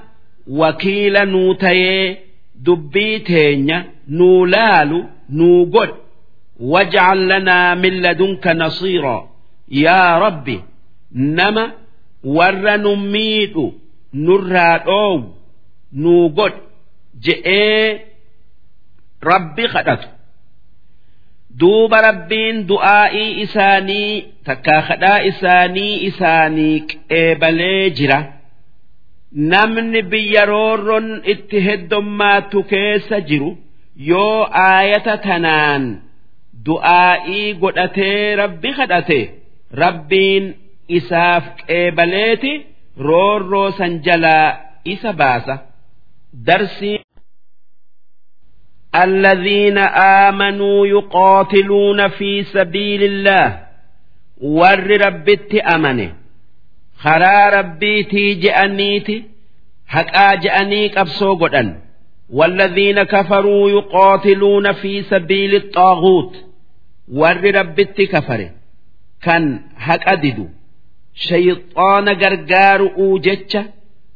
[0.59, 2.19] wakiila nuu tayee
[2.65, 4.99] dubbii teenya nuu laalu
[5.29, 5.95] nuu godh
[6.73, 9.23] wajcal lanaa min ladunka nasiiraa
[9.69, 10.57] yaa rabbi
[11.39, 11.65] nama
[12.37, 13.65] warra nu miidhu
[14.13, 15.25] nurraa dhoowu
[15.93, 16.59] nuu godh
[17.25, 18.01] je'ee
[19.31, 20.09] rabbi kadhatu.
[21.61, 24.13] Duuba rabbiin du'aa'ii isaanii
[24.47, 28.19] takkaa kadhaa isaanii isaanii qeebalee jira.
[29.54, 33.50] namni biyya roorron itti heddummaattu keessa jiru
[34.12, 35.84] yoo aayata tanaan
[36.68, 39.20] du'aa'ii godhatee rabbi kadhate
[39.84, 40.46] rabbiin
[40.98, 42.54] isaaf qeebaleeti
[43.08, 44.48] roorroo san jalaa
[44.94, 45.56] isa baasa
[46.48, 46.98] darsii
[48.96, 49.78] الذين
[50.28, 53.60] آمنوا يقاتلون في سبيل الله
[54.42, 56.14] ور ربت أمنه
[57.00, 59.24] خرا ربيتي جأنيتي
[59.88, 61.80] حقا جأنيك أبسو قدن
[62.30, 66.46] والذين كفروا يقاتلون في سبيل الطاغوت
[67.14, 68.52] ور ربت كفره
[69.22, 70.48] كان حق أددو
[71.14, 73.58] شيطان غرغار أوجتش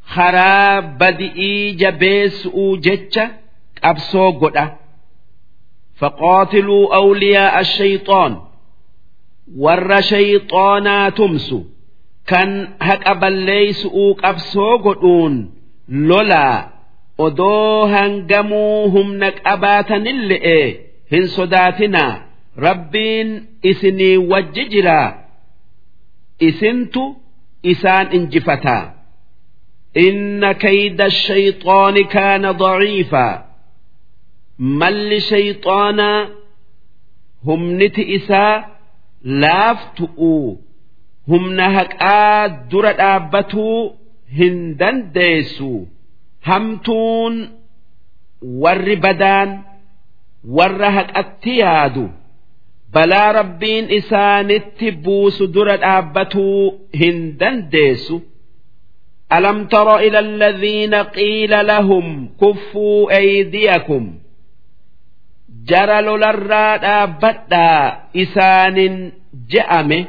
[0.06, 3.20] خرا بدئي جبيس أوجتش
[3.84, 4.66] qabsoo godha
[6.00, 8.34] faqaatiluu awliyaa ashayxaan
[9.64, 11.58] warra shayxaanaa tumsu
[12.31, 12.51] Kan
[12.89, 15.35] haqa balleeysu'uu qabsoo godhuun
[16.09, 16.57] lolaa
[17.27, 20.59] odoo hangamuu humna qabaatanille'e
[21.13, 22.13] hin sodaatinaa.
[22.67, 23.29] Rabbiin
[23.71, 25.09] isinii wajji jiraa
[26.49, 27.03] isintu
[27.73, 28.85] isaan injifataa.
[30.07, 33.35] Inna kayda ashayxaani kaana daciifaa
[34.81, 36.21] malli shayxaanaa
[37.47, 38.55] humniti isaa
[39.43, 40.33] laaftu'u
[41.32, 43.80] humna haqaa dura dhaabbatuu
[44.40, 45.72] hin dandeessu
[46.50, 47.36] hamtuun
[48.64, 49.50] warri badaan
[50.58, 52.06] warra haqatti yaadu
[52.94, 56.64] balaa rabbiin isaanitti buusu dura dhaabbatuu
[57.04, 58.18] hin dandeessu
[59.38, 64.04] ألم تر إلى الذين قيل لهم كفوا أيديكم
[65.70, 67.84] jara lolarraa dhaabbadhaa
[68.24, 68.96] isaanin
[69.52, 70.00] je'ame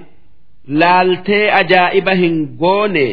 [0.68, 3.08] laaltee ajaa'iba hin goone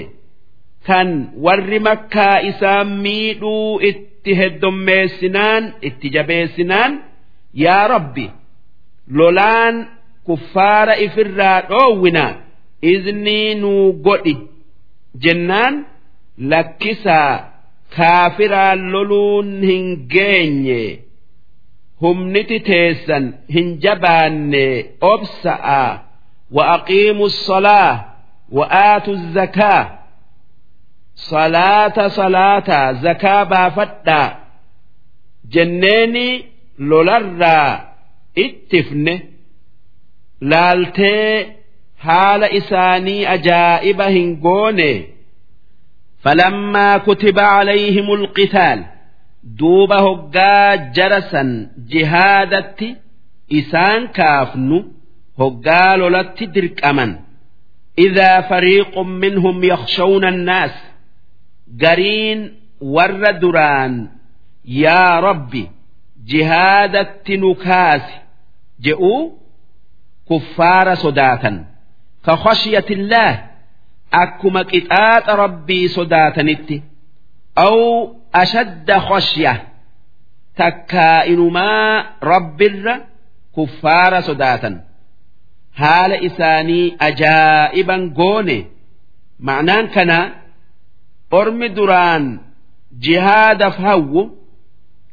[0.87, 1.11] kan
[1.47, 6.93] warri makkaa isaan miidhuu itti heddommeessinaan itti jabeessinaan
[7.65, 8.27] yaa rabbi
[9.21, 9.87] lolaan
[10.31, 12.25] kuffaara ifirraa dhoowwina
[12.95, 14.35] iznii nuu godhi
[15.27, 15.75] jennaan
[16.51, 17.31] lakkisaa
[17.97, 20.83] kaafiraan loluun hin geenye.
[22.03, 24.65] humniti teessan hin jabaanne
[25.01, 25.83] obsa'a
[26.52, 28.06] وأقيموا الصلاة
[28.52, 30.00] وآتوا الزكاة
[31.16, 34.40] صلاة صلاة زكاة بافتا
[35.50, 36.46] جنيني
[36.80, 37.88] لولرا
[38.38, 39.20] اتفن
[40.42, 41.46] لالتي
[42.00, 45.06] حال إساني أجائب هنقوني
[46.20, 48.86] فلما كتب عليهم القتال
[49.60, 51.50] duuba hoggaa jarasan
[51.92, 52.88] jihaadatti
[53.60, 54.78] isaan kaafnu
[55.39, 57.11] hoggaa lolatti dirqaman.
[58.07, 60.75] Idaa fariiqun minhum yakhshawna annaas.
[61.83, 62.41] Gariin
[62.95, 63.95] warra duraan
[64.65, 65.63] yaa rabbi
[66.31, 68.15] jihaadatti nu kaasi.
[68.85, 69.21] Je'uu
[70.29, 71.57] kuffaara sodaatan.
[72.25, 73.35] Ka khashiyatillaah
[74.23, 76.77] akkuma qixaaxa rabbii sodaatanitti.
[77.67, 77.79] Aw
[78.43, 79.53] ashadda khashya
[80.59, 82.95] takkaa inumaa rabbirra
[83.55, 84.75] kuffaara sodaatan.
[85.81, 88.59] Haala isaanii ajaa'iban goone.
[89.49, 90.19] Ma'naan kana
[91.39, 92.25] ormi duraan
[93.05, 94.23] jihaadaf hawwu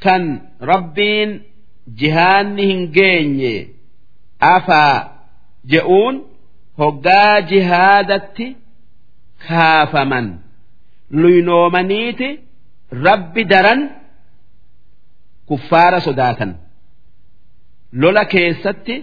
[0.04, 0.24] kan
[0.72, 1.32] rabbiin
[2.00, 3.56] jihaanni hin geenye
[4.56, 4.96] afaa
[5.72, 6.16] je'uun
[6.80, 8.48] hoggaa jihaadatti
[9.48, 10.28] kaafaman.
[11.22, 12.30] Luynoomaniiti
[13.06, 13.82] rabbi daran
[15.50, 16.52] kuffaara sodaatan.
[18.02, 18.96] Lola keessatti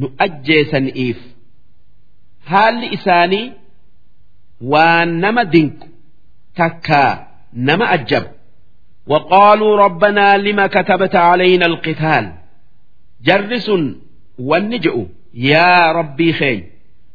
[0.00, 1.18] nu ajjeesaniif
[2.50, 3.52] haalli isaanii
[4.72, 5.86] waan nama dinqu
[6.58, 7.12] takkaa
[7.52, 8.28] nama ajjabu
[9.06, 12.32] وقالوا ربنا لما كتبت علينا القتال
[13.22, 13.70] جرس
[14.38, 16.64] والنجؤ يا ربي خي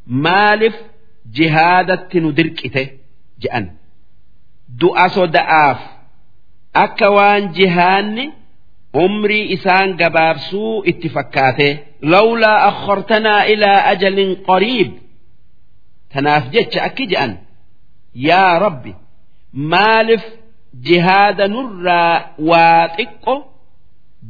[0.06, 0.74] مالف
[1.32, 2.88] جهادة ندركته
[3.40, 3.70] جأن
[4.68, 5.80] دعا صدعاف
[6.76, 8.32] أكوان جهاني
[9.05, 11.69] umrii isaan gabaabsuu itti fakkaate.
[12.13, 14.91] Lawlaa akhartanaa ilaa ajalin qariib.
[16.13, 17.31] Tanaaf jecha akki je'an
[18.27, 18.91] yaa rabbi
[19.71, 20.23] maaliif
[20.87, 22.15] jihaada nurraa
[22.49, 23.35] waa xiqqo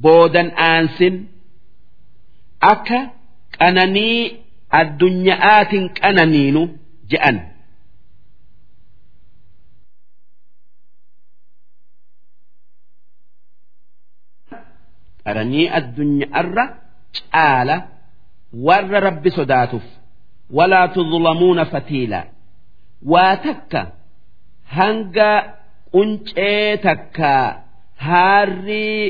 [0.04, 1.16] boodan aansin?
[2.72, 3.00] Akka
[3.60, 4.22] qananii
[4.80, 6.64] addunya'aatin qananiinu?
[7.12, 7.38] je'an
[15.28, 16.66] qaranii addunyaarra
[17.34, 17.76] caala
[18.68, 19.86] warra rabbi sodaatuuf.
[20.58, 22.20] Walaa tuzlamuuna fatiila.
[23.12, 23.82] Waa takka
[24.78, 25.32] hanga
[25.94, 27.32] quncee takka
[28.08, 29.04] haarrii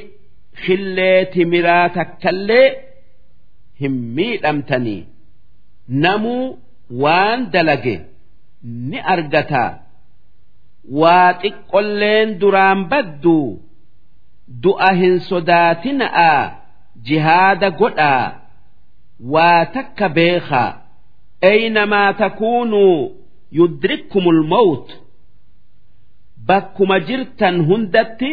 [0.66, 2.68] shillee timiraa takkallee
[3.82, 5.02] hin miidhamtanii
[6.04, 6.44] namuu
[7.04, 7.96] waan dalage
[8.90, 9.70] ni argataa
[11.02, 13.48] waa xiqqolleen duraan badduu
[14.64, 16.42] du'a hin sodaatina'aa
[17.08, 18.26] jihaada godhaa
[19.34, 20.69] waa takka beekaa
[21.51, 22.98] aynamaa takuunuu
[23.59, 24.88] yudrikkumul mawt
[26.48, 28.30] bakkuma jirtan hundatti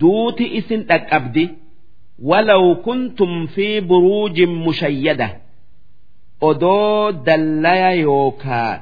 [0.00, 1.44] duuti isin dhaqqabdi
[2.30, 5.28] walaw kuntum fi buruujin mushayyada.
[6.48, 8.72] Odoo dallaya yookaa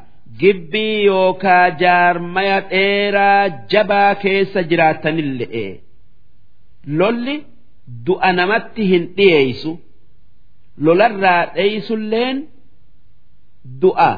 [0.40, 5.64] gibbii yookaa jaarmaya dheeraa jabaa keessa jiraatanille'e
[6.86, 7.36] lolli
[8.06, 9.72] du'a namatti hin dhiyeeysu
[10.84, 12.36] lolarraa dheeysulleen
[13.82, 14.10] du'a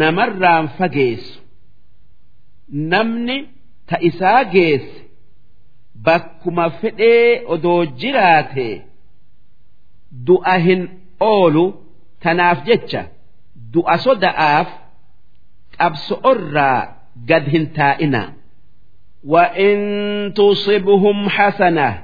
[0.00, 1.40] namarraan fageessu
[2.92, 3.36] namni
[3.88, 5.00] ta isaa geesse
[6.04, 8.68] bakkuma fedhee odoo jiraate
[10.26, 10.82] du'a hin
[11.20, 11.64] oolu
[12.22, 13.02] tanaaf jecha
[13.74, 14.68] du'a soda'aaf
[15.78, 16.78] qabso'orraa
[17.28, 18.22] gad hin taa'ina.
[19.23, 22.03] وإن تصبهم حسنة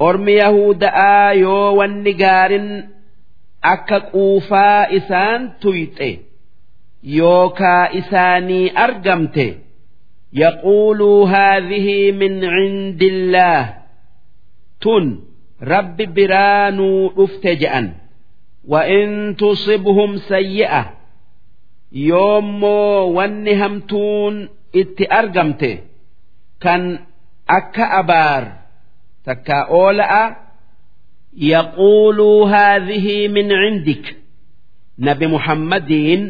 [0.00, 2.82] أرمي يهودا يو والنجار
[3.64, 6.18] أكا قوفا إسان تويته
[7.04, 9.54] يوكا إساني أرجمته
[10.32, 13.74] يقولوا هذه من عند الله
[14.80, 15.18] تن
[15.62, 17.92] رب برانو افتجأن
[18.68, 20.92] وإن تصبهم سيئة
[21.92, 22.64] يوم
[23.16, 25.02] ونهمتون ات
[26.63, 27.05] kan
[27.57, 28.43] akka abaar
[29.25, 30.23] takkaa oola'a
[31.53, 34.03] yaquuluu haadhihi min cindik.
[34.97, 36.21] Nabi muhammadiin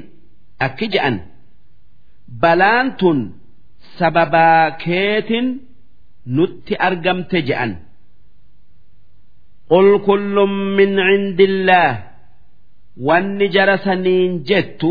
[0.65, 1.15] akki je'an
[2.41, 3.19] balaan tun
[3.97, 5.47] sababaa keetin
[6.35, 7.71] nutti argamte je'an.
[9.71, 11.93] Qul kullum min cindillaah
[13.07, 14.89] wanni jara saniin jettu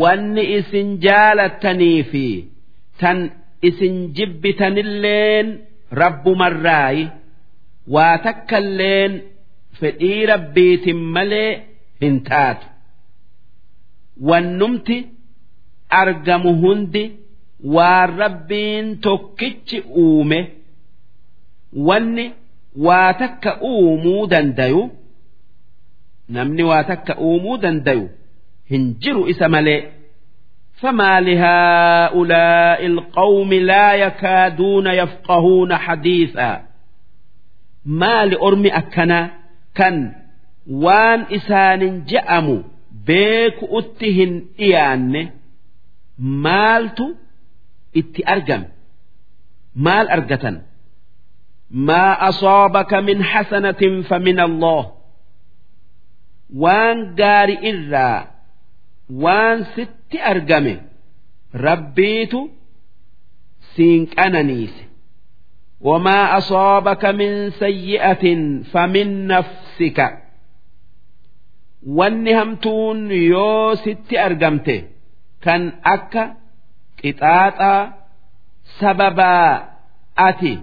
[0.00, 2.24] wanni isin jaalattanii fi
[3.00, 3.18] tan
[3.68, 5.48] isin jibbitanilleen
[6.00, 7.04] rabbumarraayi
[7.94, 9.12] waa takkalleen
[9.80, 11.50] fedhii rabbiitin malee
[12.00, 12.66] hin taatu.
[14.28, 14.96] Wannumti
[15.88, 17.04] argamu hundi
[17.74, 20.40] waan rabbiin tokkichi uume
[21.88, 22.26] wanni
[22.86, 24.82] waa takka uumuu dandayu
[26.28, 28.08] namni waa takka uumuu dandayu
[28.70, 29.80] hin jiru isa malee
[30.81, 36.63] فما لهؤلاء القوم لا يكادون يفقهون حديثا
[37.85, 39.31] ما لأرمي أكنا
[39.75, 40.15] كان
[40.69, 42.61] وان إسان جأموا
[43.05, 45.29] بيك أتهن إيان
[46.19, 47.13] مالتو
[47.99, 48.67] itti argame
[49.85, 50.55] maal argatan
[51.87, 54.83] maa asaabaka min xasanatin fa min allah
[56.63, 58.19] waan gaari irraa
[59.23, 59.57] waan
[60.11, 60.73] sitti argame
[61.65, 62.39] rabbiitu
[63.75, 64.83] siin qananiise
[65.81, 68.25] وما أصابك من سيئة
[68.73, 69.99] فمن نفسك
[71.87, 74.83] والنهمتون يو ست أرقمته
[75.41, 76.35] كان أكا
[76.97, 77.93] qixaaxaa
[78.81, 79.69] sababaa
[80.15, 80.53] ati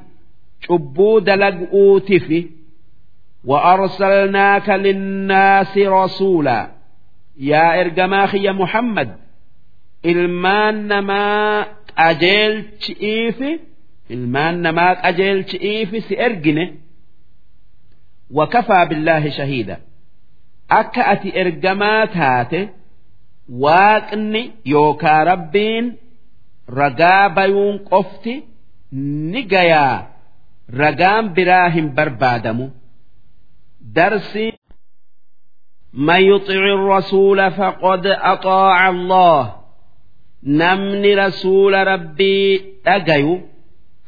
[0.67, 2.41] cubbuu dalag'uutifi
[3.45, 6.71] وأرسلناك للناس رسولا
[7.39, 9.17] يا إرجما خي محمد
[10.13, 11.67] ilmaan namaa
[11.99, 13.51] qajeelchi'iifi
[14.15, 16.65] ilmaan namaa qajeelchi'iifi si ergine
[18.39, 19.77] wakafaa billaahi shahiida
[20.81, 22.61] akka ati ergamaa taate
[23.65, 24.43] waaqni
[24.75, 25.87] yookaa rabbiin
[26.81, 28.35] ragaa bayuun qofti
[29.33, 29.97] ni gayaa
[30.83, 32.67] ragaan biraa hin barbaadamu
[33.97, 34.47] darsi
[36.09, 39.57] من يطع الرسول فقد أطاع الله
[40.44, 43.36] namni rasuula rabbii dhagayu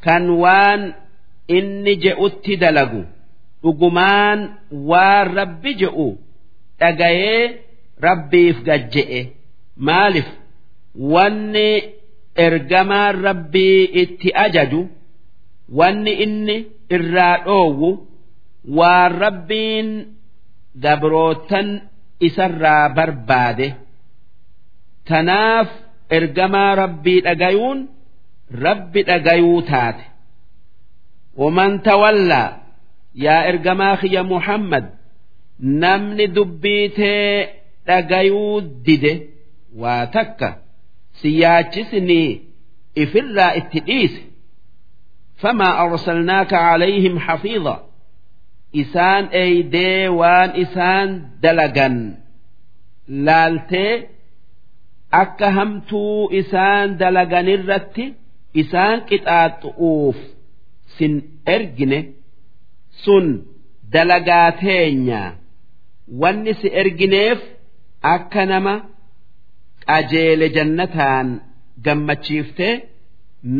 [0.04, 0.82] kan waan
[1.56, 3.02] inni je'utti dalagu
[3.62, 4.38] dhugumaan
[4.88, 6.08] waan rabbi je'u
[6.80, 7.42] dhagayee
[8.06, 9.20] rabbiif gajje'e.
[9.86, 10.26] Maalif
[11.14, 11.70] wanni
[12.46, 14.80] ergamaan rabbii itti ajaju
[15.78, 16.56] wanni inni
[16.94, 17.90] irraa dhoowwu
[18.78, 19.88] waan rabbiin
[20.84, 21.68] gabrootan
[22.26, 23.68] isarraa barbaade.
[25.08, 25.68] Tanaaf
[26.18, 27.78] ergamaa rabbii dhagayuun
[28.66, 30.04] rabbi dhagayuu taate.
[31.40, 32.50] Waman tawallaa
[33.24, 34.84] yaa ergamaa kiyya muhammad
[35.82, 37.36] namni dubbiitee
[37.88, 39.12] dhagayuu dide
[39.82, 40.48] waa takka
[41.20, 42.30] si yaachisnii
[43.02, 44.22] ifirraa itti dhiise.
[45.42, 47.74] Famaa arsalnaaka calayhim xafiida
[48.82, 51.08] isaan eeydee waan isaan
[51.42, 51.96] dalagan.
[53.26, 53.92] Laaltee
[55.20, 58.04] akka hamtuu isaan dalaganirratti
[58.62, 60.18] isaan qixaaxu'uuf
[60.96, 61.12] sin
[61.54, 61.98] ergine
[63.02, 63.26] sun
[63.94, 65.22] dalagaa teenya.
[66.20, 67.40] Wanni si ergineef
[68.14, 68.74] akka nama
[69.88, 71.28] qajeele jannataan
[71.84, 72.74] gammachiiftee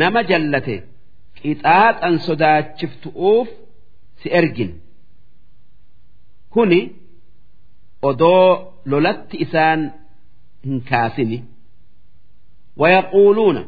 [0.01, 0.77] nama jallate
[1.39, 3.49] qixaaxan sodaachiftu'uuf
[4.21, 4.75] si ergine
[6.55, 6.81] kuni
[8.09, 8.47] odoo
[8.91, 9.81] lolatti isaan
[10.66, 11.38] hin kaasini
[12.82, 13.62] wayaquuluuna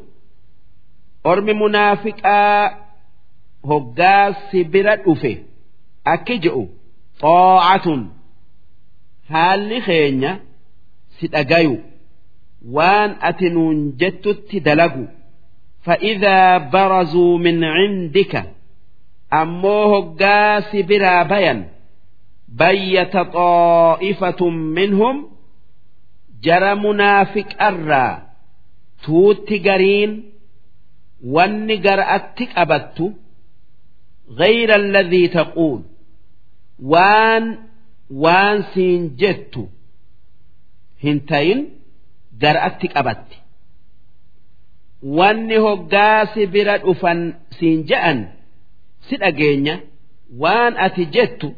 [1.31, 2.63] ormi munaafiqaa
[3.69, 5.31] hoggaa si bira dhufe
[6.13, 6.63] akki je'u
[7.21, 8.01] xaa'atun
[9.31, 10.31] haalli keenya
[11.19, 11.75] si dhagayu
[12.75, 15.05] waan ati nuun jettutti dalagu
[15.85, 18.33] فإذا برزوا من عندك
[19.33, 21.69] أمو هقاس برا بيا
[22.47, 25.32] بيت طائفة منهم جرى
[26.73, 28.27] منافق أرى
[29.05, 30.31] توت قرين
[31.25, 33.13] واني قرأتك أبت
[34.29, 35.81] غير الذي تقول
[36.83, 37.57] وان
[38.11, 39.67] وان سينجت
[41.03, 41.69] هنتين
[42.41, 43.27] قرأتك أبت
[45.03, 47.19] wanni hoggaasi bira dhufan
[47.57, 48.19] siin je'an
[49.07, 49.75] si dhageenya
[50.41, 51.49] waan ati jettu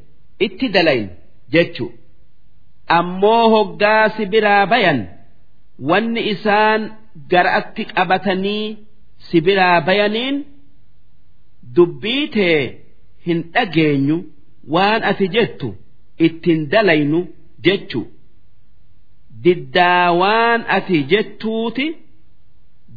[0.45, 1.09] itti dalayin
[1.53, 1.85] jechu
[2.98, 5.00] Ammoo hoggaasi biraa bayan
[5.90, 6.82] wanni isaan
[7.30, 8.76] gara'atti qabatanii
[9.28, 10.36] si biraa bayaniin
[11.76, 12.58] dubbii tee
[13.26, 14.16] hin dhageenyu
[14.74, 15.68] waan ati jettu
[16.28, 17.20] ittiin dalaynu
[17.68, 18.00] jechu
[19.44, 21.86] diddaa waan ati jettuuti.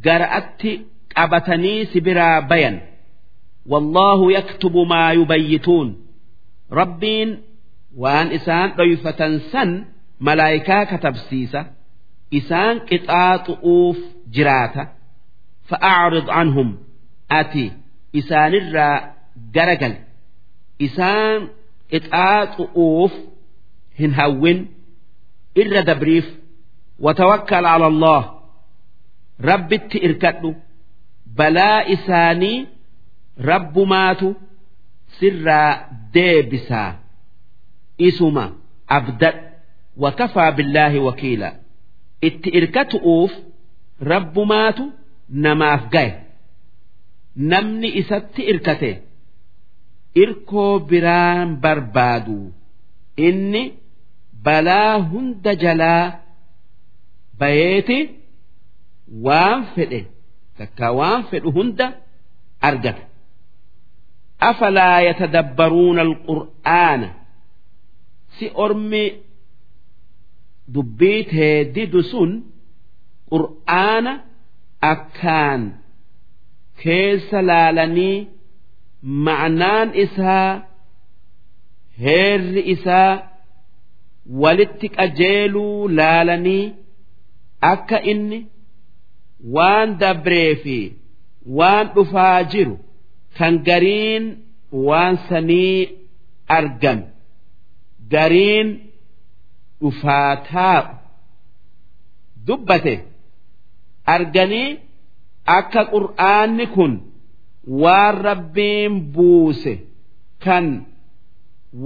[0.04, 0.70] gara'atti
[1.14, 2.76] qabatanii si biraa bayan
[3.72, 5.88] wallaahu yaktubu maa yubayyituun
[6.78, 7.30] rabbiin
[8.02, 9.70] waan isaan dhoyfatan san
[10.26, 11.60] malaayikaa katabsiisa
[12.38, 13.98] isaan qixaaxu'uuf
[14.34, 14.82] jiraata
[15.70, 16.68] fa'acrid anhum
[17.40, 17.64] ati
[18.20, 18.96] isaanirraa
[19.54, 19.94] garagal.
[20.86, 21.40] Isaan
[21.92, 23.12] qixaaxu'uuf
[24.00, 24.58] hin hawwin
[25.62, 26.26] irra dabriif
[27.04, 28.22] watawakkal ala allah
[29.50, 30.50] rabbitti irkadhu
[31.38, 32.58] balaa isaanii
[33.50, 34.28] rabbumaatu
[35.18, 35.70] sirraa
[36.14, 36.90] deebisaa
[38.08, 38.44] isuma
[38.98, 39.42] abdadhu
[40.04, 41.48] wakafaa billaahi wakiila
[42.28, 43.32] itti irkatu'uuf
[44.12, 44.84] rabbumaatu
[45.44, 46.12] namaaf gaye.
[47.50, 48.90] Namni isatti irkate
[50.22, 52.38] irkoo biraan barbaadu.
[53.26, 53.62] Inni
[54.44, 56.04] balaa hunda jalaa
[57.40, 57.98] bayeeti
[59.26, 60.00] waan fedhe
[60.58, 61.86] takka waan fedhu hunda
[62.68, 63.02] argata.
[64.50, 67.08] Afalaa yatadabbaruuna alqur'aana
[68.38, 69.04] si ormi
[70.74, 72.30] dubbii tee didu sun
[73.30, 74.12] qur'aana
[74.92, 75.62] akkaan.
[76.82, 78.18] Keessa laalanii
[79.26, 80.50] ma'naan isaa
[82.04, 83.12] heerri isaa
[84.42, 86.64] walitti qajeeluu laalanii
[87.72, 88.38] akka inni
[89.54, 90.78] waan dabree fi
[91.58, 92.76] waan dhufaa jiru
[93.38, 94.24] kan gariin
[94.86, 95.78] waan sanii
[96.58, 97.04] argame
[98.13, 98.69] gariin
[99.81, 100.93] dhufaa taa'u
[102.47, 102.95] dubbate
[104.15, 104.69] arganii
[105.57, 106.93] akka qur'aanni kun
[107.81, 109.73] waan rabbiin buuse
[110.43, 110.65] kan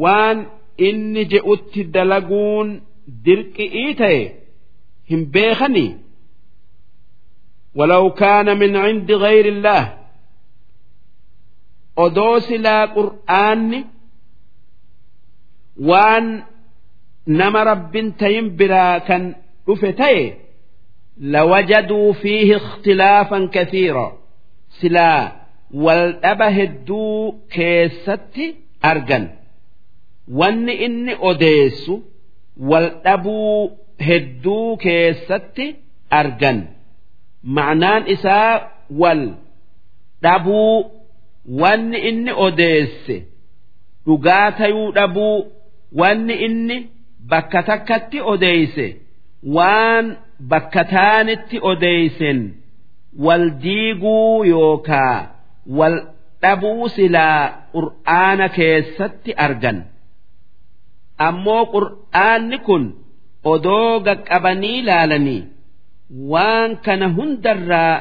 [0.02, 0.38] waan
[0.88, 2.68] inni je'utti dalaguun
[3.26, 4.22] dirqi'ii ta'e
[5.10, 5.92] hin beekanii
[7.76, 9.98] ولو كان من عند غير الله
[15.79, 16.27] waan
[17.27, 19.23] nama rabbin tayin biraa kan
[19.67, 20.25] dhufe ta'e
[21.35, 24.07] lawajaduu fiihi ikhtilaafan kathiira.
[24.81, 25.23] Silaa
[25.85, 28.47] wal dhaba hedduu keessatti
[28.91, 29.25] argan.
[30.39, 31.95] Wanni inni odeessu
[32.71, 33.71] wal dhabuu
[34.07, 35.67] hedduu keessatti
[36.21, 36.59] argan.
[37.57, 38.53] Ma'anaan isaa
[39.01, 39.23] wal
[40.23, 40.91] dhabuu
[41.61, 43.17] wanni inni odeesse
[44.07, 45.37] dhugaa tayuu dhabuu
[46.01, 46.77] wanni inni
[47.31, 48.87] bakka takkatti odeeyse
[49.57, 50.07] waan
[50.51, 52.41] bakka taanitti odeeysen
[53.27, 55.17] wal diiguu yookaa
[55.79, 55.97] wal
[56.43, 57.41] dhabuu silaa
[57.75, 59.79] qur'aana keessatti argan.
[61.29, 62.85] Ammoo qur'aanni kun
[63.53, 65.43] odoo qaqqabanii laalanii
[66.33, 67.95] waan kana hundarraa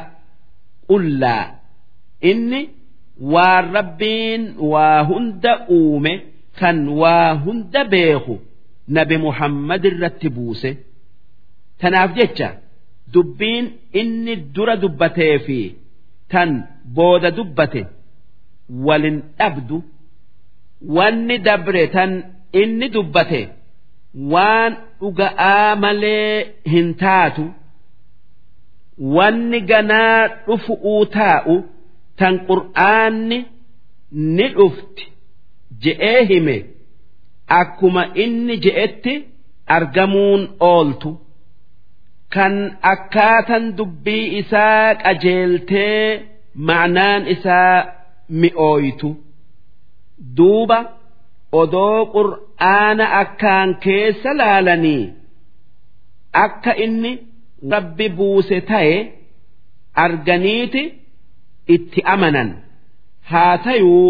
[0.90, 1.46] qullaa.
[2.30, 2.62] Inni
[3.34, 4.42] waan rabbiin
[4.72, 6.14] waa hunda uume
[6.60, 8.36] kan waa hunda beeku
[8.96, 10.72] nabi muhammad irratti buuse.
[11.80, 12.50] Tanaaf jecha
[13.14, 13.66] dubbiin
[14.02, 15.60] inni dura dubbatee fi
[16.32, 16.50] tan
[16.96, 17.82] booda dubbate
[18.86, 19.78] walin dhabdu
[20.96, 22.12] wanni dabre tan
[22.62, 23.42] inni dubbate
[24.34, 26.32] waan dhuga'aa malee
[26.74, 27.46] hin taatu
[29.16, 31.56] wanni ganaa dhufu'uu taa'u
[32.20, 33.40] tan qur'aanni
[34.36, 35.04] ni dhufti
[35.84, 36.56] je'ee hime
[37.60, 39.14] akkuma inni je'etti
[39.76, 41.12] argamuun ooltu.
[42.34, 42.56] Kan
[42.94, 46.04] akkaatan dubbii isaa qajeeltee
[46.68, 47.78] ma'naan isaa
[48.42, 49.10] mi'ooytu.
[50.38, 50.80] Duuba
[51.62, 55.04] odoo qur'aana akkaan keessa laalanii
[56.46, 57.12] akka inni
[57.74, 58.96] rabbi buuse ta'e
[60.06, 60.84] arganiiti
[61.76, 62.50] itti amanan.
[63.32, 64.10] Haa tayuu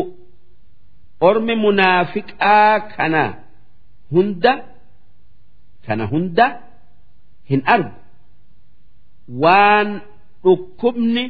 [1.29, 3.23] ormi munaafiqaa kana
[4.13, 4.53] hunda
[5.87, 6.47] kana hunda
[7.51, 7.93] hin argu
[9.43, 9.89] waan
[10.45, 11.25] dhukkubni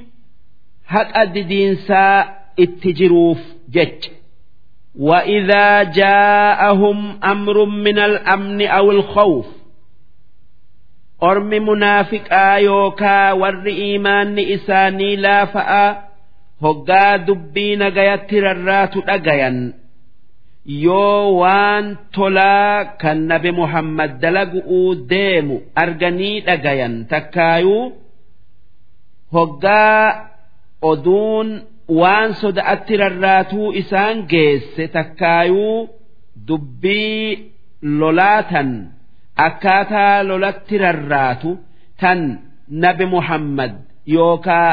[0.92, 2.18] haqa didiinsaa
[2.64, 3.40] itti jiruuf
[3.76, 4.10] jecha
[5.08, 9.46] وإذا جاءهم أمر من الأمن أو الخوف
[11.20, 15.88] ormi munaafiqaa yookaa warri iimaanni isaanii laafa'aa
[16.62, 19.56] hoggaa dubbii nagayatti rarraatu dhagayan
[20.65, 21.85] yoo waan
[22.15, 27.83] tolaa kan nabi muhammad dalagu'uu deemu arganii dhagayan takkaayuu
[29.33, 30.29] hoggaa
[30.91, 31.49] oduun
[31.99, 35.89] waan soda'atti rarraatuu isaan geesse takkaayuu
[36.47, 37.51] dubbii
[37.99, 38.69] lolaatan
[39.47, 41.51] akkaataa lolatti rarraatu
[42.01, 42.19] tan
[42.83, 43.73] nabi muhammad
[44.15, 44.69] yookaa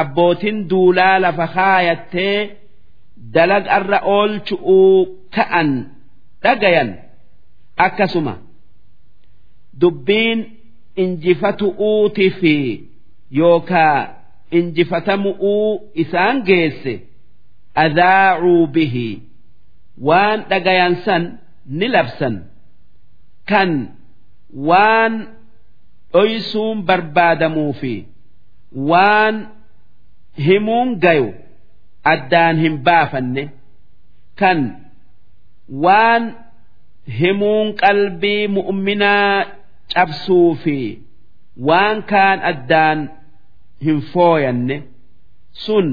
[0.00, 2.36] abbootiin duulaa lafa kaayattee
[3.34, 5.68] dalagarra oolchu'uu ka'an
[6.42, 6.90] dhagayan
[7.76, 8.34] akkasuma.
[9.80, 10.40] Dubbiin
[10.96, 12.54] injifatu'uuti fi
[13.30, 13.98] yookaa
[14.50, 16.94] injifatamu'uu isaan geesse
[17.74, 19.08] adaacuu bihi.
[20.06, 21.22] Waan dhagayan san
[21.66, 22.34] ni labsan.
[23.48, 23.70] Kan
[24.68, 25.14] waan
[26.12, 27.94] dhoysuun barbaadamuu fi
[28.90, 29.36] waan
[30.46, 31.32] himuun gayu
[32.13, 33.43] addaan hin baafanne
[34.39, 34.59] kan
[35.83, 36.23] waan
[37.19, 39.45] himuun qalbii mu'minaa
[39.93, 40.77] cabsuu fi
[41.69, 42.99] waan kaan addaan
[43.85, 44.77] hin fooyanne
[45.65, 45.87] sun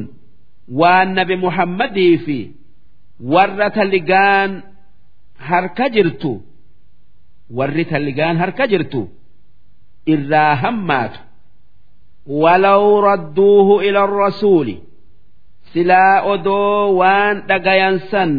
[0.81, 2.39] waan nabi muhammadii fi
[3.35, 4.51] warra taligaan
[5.49, 6.33] harka jirtu
[7.59, 9.03] warri taligaan harka jirtu
[10.15, 11.21] irraa hammaatu
[12.27, 14.69] ولو ردوه إلى الرسول
[15.74, 18.32] silaa odoo waan dhagayansan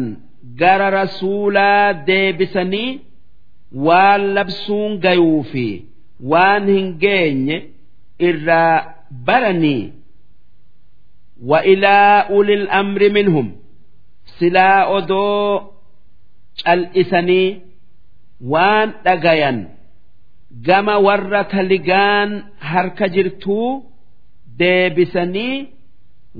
[0.59, 2.89] gara rasuulaa deebisanii
[3.87, 5.65] waan labsuun gayuu fi
[6.33, 7.57] waan hin geenye
[8.29, 8.75] irraa
[9.27, 9.93] baranii
[11.49, 13.47] wa ilaa ulil amri minhum.
[14.37, 15.73] Silaa odoo
[16.63, 17.47] cal'isanii
[18.53, 19.57] waan dhagayan
[20.67, 22.29] gama warra taligaan
[22.71, 23.69] harka jirtuu
[24.59, 25.55] deebisanii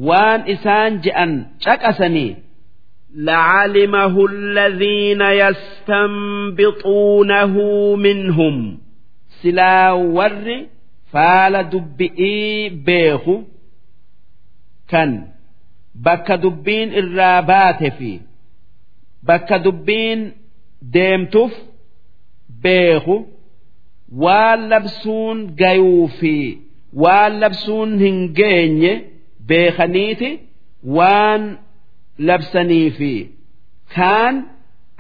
[0.08, 1.32] waan isaan je'an
[1.64, 2.36] caqasanii
[3.16, 5.20] لعلمه الذين
[6.40, 7.55] يستنبطونه
[7.96, 8.78] منهم
[9.42, 10.66] سلا ور
[11.12, 13.42] فال دبئي بيخو
[14.88, 15.26] كان
[15.94, 18.20] بك دبين الرابات في
[19.22, 20.32] بك دبين
[20.82, 21.52] ديمتف
[22.62, 23.24] بيخو
[24.16, 26.58] واللبسون جيوفي
[26.92, 29.09] واللبسون هنجيني
[29.51, 30.30] beekaniiti
[30.97, 31.43] waan
[32.30, 33.11] labsanii fi
[33.95, 34.35] kaan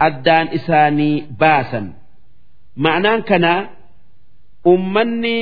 [0.07, 1.85] addaan isaanii baasan.
[2.83, 3.61] Ma'anaan kanaa
[4.73, 5.35] ummanni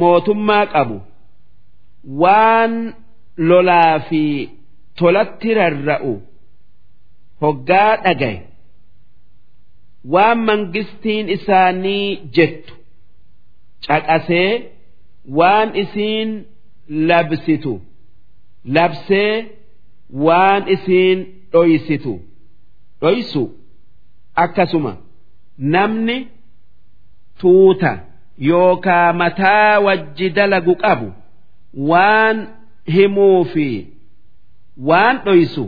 [0.00, 0.98] mootummaa qabu
[2.22, 2.74] waan
[3.48, 4.22] lolaa fi
[4.98, 6.12] tolatti rarra'u
[7.42, 8.38] hoggaa dhagaye
[10.14, 12.74] waan mangistiin isaanii jettu
[13.86, 14.50] caqasee
[15.38, 16.30] waan isiin
[17.08, 17.74] labsitu.
[18.64, 19.46] Labsee
[20.24, 21.18] waan isiin
[21.52, 22.20] dhoysitu.
[23.00, 23.42] Dhoysu
[24.34, 24.96] akkasuma
[25.58, 26.28] namni
[27.40, 27.92] tuuta
[28.38, 31.12] yookaa mataa wajji dalagu qabu
[31.90, 32.46] waan
[32.94, 33.68] himuu fi
[34.88, 35.64] waan dhoysu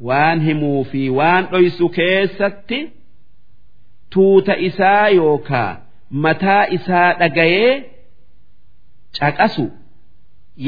[0.00, 2.80] waan himuu fi waan dhoysu keessatti
[4.10, 5.70] tuuta isaa yookaa
[6.10, 7.72] mataa isaa dhagayee
[9.18, 9.64] caqasu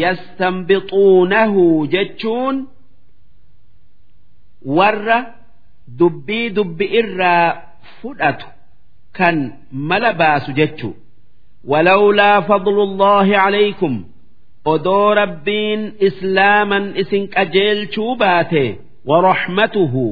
[0.01, 2.57] yastanbixuunahu jechuun
[4.77, 5.19] warra
[5.99, 7.47] dubbii dubbi irraa
[8.01, 8.47] fudhatu
[9.19, 9.37] kan
[9.73, 10.91] mala baasu jechu
[11.73, 13.95] walawlaa fadlullaahi calaykum
[14.73, 18.65] odoo rabbiin islaaman isin qajeelchuu baate
[19.11, 20.05] waraxmatuhu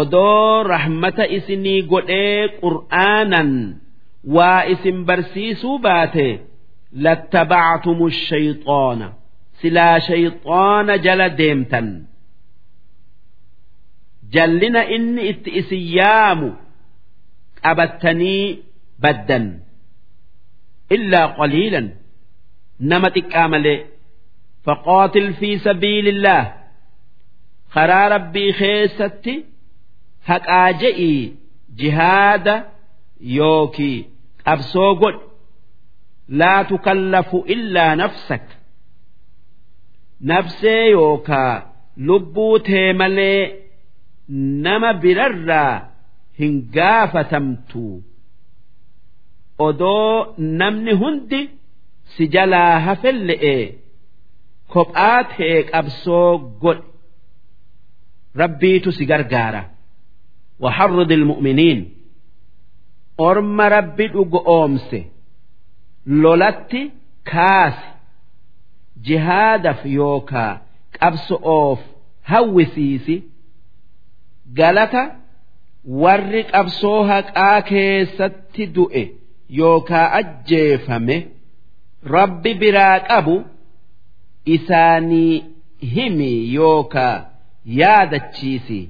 [0.00, 3.50] odoo rahmata isinii godhee qur'aanan
[4.36, 6.26] waa isin barsiisuu baate
[7.04, 9.08] lattabactumu shayxaana
[9.60, 11.88] silaa shayxaana jala deemtan
[14.34, 16.48] jallina inni itti isin yaamu
[17.62, 18.44] qabattanii
[19.02, 19.44] baddan
[20.96, 21.86] illaa qaliilan
[22.90, 23.78] nama xiqqaa malee
[24.66, 26.42] faqaatil fi sabiilillah
[27.74, 29.34] karaa rabbii keessatti
[30.30, 31.20] haqaa je'ii
[31.80, 32.54] jihaada
[33.38, 33.98] yookii
[34.44, 35.20] qabsoo godhi
[36.28, 38.42] laa tukallafu illaa nafsak
[40.20, 43.40] nafsee yookaa lubbuu tee malee
[44.66, 45.88] nama birarraa
[46.38, 47.84] hin gaafatamtu
[49.68, 51.40] odoo namni hundi
[52.16, 53.56] si jalaa hafelle'e
[54.74, 56.84] kophaa ta'e qabsoo godhe
[58.42, 59.62] rabbiitu si gargaara
[60.60, 61.80] waxarrudil dilmu'miniin
[63.28, 65.00] orma rabbi dhugo oomse
[66.23, 66.81] lolatti
[67.31, 67.87] kaase
[69.07, 70.51] jihaadaf yookaa
[70.99, 71.79] qabso'oof
[72.31, 73.15] hawwisiisi
[74.59, 75.03] galata
[76.03, 79.03] warri qabsoo haqaa keessatti du'e
[79.59, 81.17] yookaa ajjeefame
[82.15, 83.35] rabbi biraa qabu
[84.55, 85.35] isaanii
[85.95, 87.15] himi yookaa
[87.81, 88.81] yaadachiisi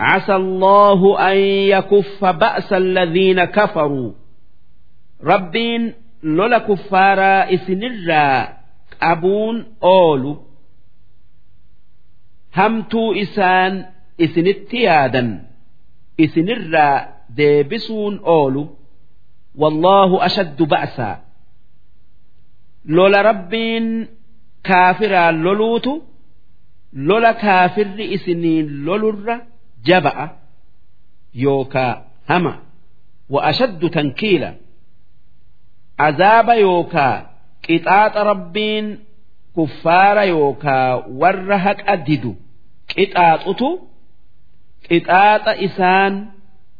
[0.00, 1.36] عسى الله أن
[1.74, 4.12] يكف بأس الذين كفروا
[5.24, 8.47] ربين lola kuffaaraa isinirraa
[8.99, 10.33] qabuun oolu.
[12.57, 13.87] Hamtuu isaan
[14.17, 15.29] isinitti yaadan
[16.17, 18.63] isinirraa deebisuun oolu.
[19.61, 21.15] Wallaahu ashaddu ba'saa
[22.95, 24.09] lola rabbiin
[24.67, 25.93] kaafiraan loluutu
[26.93, 29.35] lola kaafirri isiniin lolurra
[29.87, 30.27] jaba'a
[31.43, 31.93] yookaa
[32.29, 32.53] hama.
[33.29, 34.51] Wa ashaddu tankiila.
[35.97, 37.15] Azaaba yookaa
[37.65, 38.85] qixaaxa rabbiin
[39.55, 42.31] kuffaara yookaa warra haqa didu
[42.93, 43.69] qixaaxutu
[44.87, 46.13] qixaaxa isaan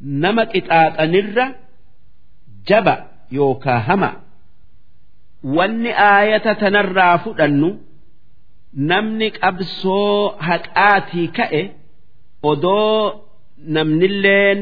[0.01, 1.45] nama qixaaxanirra
[2.67, 2.95] jaba
[3.37, 4.09] yookaa hama
[5.55, 7.69] wanni aayata tanarraa fudhannu
[8.89, 11.63] namni qabsoo haqaatii ka'e.
[12.43, 13.25] odoo
[13.75, 14.61] namnilleen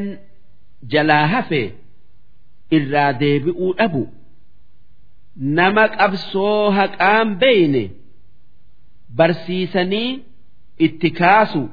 [0.91, 1.61] jalaa hafe
[2.77, 4.01] irraa deebi'uu dhabu
[5.41, 7.83] nama qabsoo haqaan beeyne
[9.17, 10.23] barsiisanii
[10.85, 11.63] itti kaasu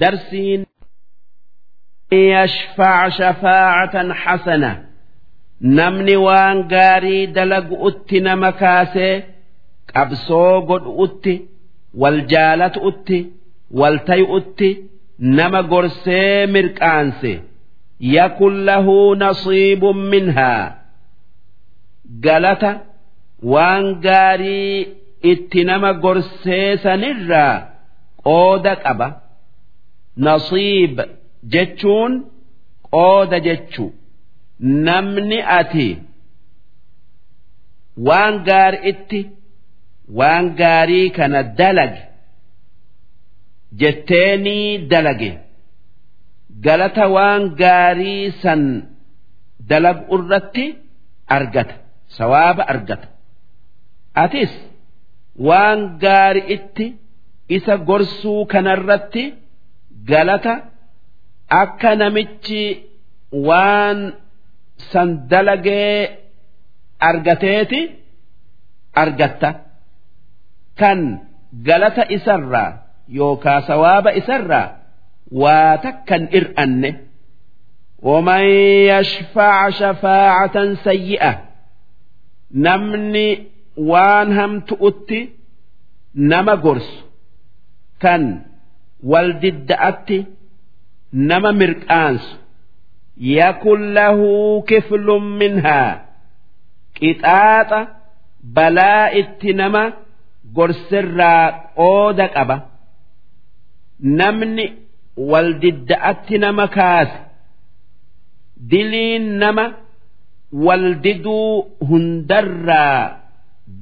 [0.00, 0.62] darsiin
[2.32, 4.70] yashfaac shafaacatan xasana
[5.78, 9.14] namni waan gaarii dalagu'utti nama kaasee
[9.92, 11.34] qabsoo godhu'utti
[12.00, 13.18] wal jaalatu'utti
[13.80, 14.70] wal tayu'utti
[15.18, 17.32] nama gorsee mirqaanse.
[18.00, 20.81] Yakun lahu nasiibun minhaa.
[22.20, 22.70] Galata
[23.52, 24.76] waan gaarii
[25.32, 27.54] itti nama gorsee sanirraa
[28.24, 29.08] qooda qaba.
[30.26, 30.96] Nasiib
[31.52, 32.12] jechuun
[32.92, 33.84] qooda jechu.
[34.86, 35.88] Namni ati
[38.06, 39.20] waan gaariitti
[40.18, 42.02] waan gaarii kana dalage
[43.80, 45.30] jetteenii dalage.
[46.64, 48.62] Galata waan gaarii san
[49.68, 50.64] dalagu irratti
[51.36, 51.74] argata
[52.17, 53.07] sawaaba argata
[54.23, 54.53] atis
[55.47, 56.85] waan gaariitti
[57.57, 59.23] isa gorsuu kanarratti
[60.09, 60.53] galata
[61.61, 62.63] akka namichi
[63.47, 63.99] waan
[64.91, 65.99] san dalagee
[67.09, 67.81] argateeti
[69.03, 69.49] argatta
[70.79, 70.99] kan
[71.67, 72.69] galata isarraa
[73.19, 74.67] yookaa sawaaba isarraa
[75.41, 76.91] waa takkan ir'anne
[78.09, 78.43] ومن
[78.91, 81.31] يشفع شفاعة سيئة
[82.52, 85.20] namni waan hamtu'utti
[86.14, 87.08] nama gorsu
[87.98, 88.44] tan
[89.02, 90.26] waldidda'atti
[91.12, 92.36] nama mirqaansu.
[93.16, 96.04] Yakun lahuu kiflun minhaa
[96.96, 97.80] qixaaxa
[98.54, 99.82] balaa itti nama
[100.54, 102.56] gorserraa qooda qaba.
[104.00, 104.64] Namni
[105.16, 107.18] wal waldidda'atti nama kaase
[108.70, 109.64] diliin nama
[110.66, 113.00] wal diduu hundarraa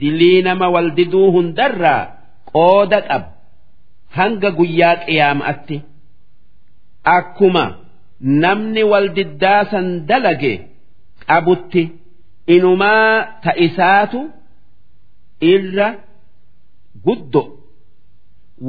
[0.01, 2.03] dilii nama wal diduu hundarraa
[2.53, 3.29] qooda qaba
[4.19, 5.77] hanga guyyaa qiyaama'atti
[7.17, 7.65] akkuma
[8.45, 10.53] namni wal diddaasan dalage
[11.27, 11.83] qabutti
[12.55, 14.21] inumaa ta'isaatu
[15.53, 15.89] irra
[17.07, 17.43] guddo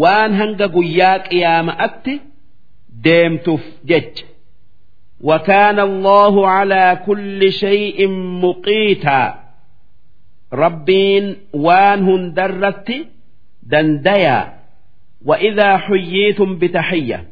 [0.02, 2.14] waan hanga guyyaa qiyaama'atti
[3.06, 4.26] deemtuuf jecha
[5.21, 9.45] وكان الله على كل شيء مقيتا
[10.53, 12.93] ربين وان هندرت
[13.63, 14.59] دنديا
[15.25, 17.29] وإذا حييتم بتحية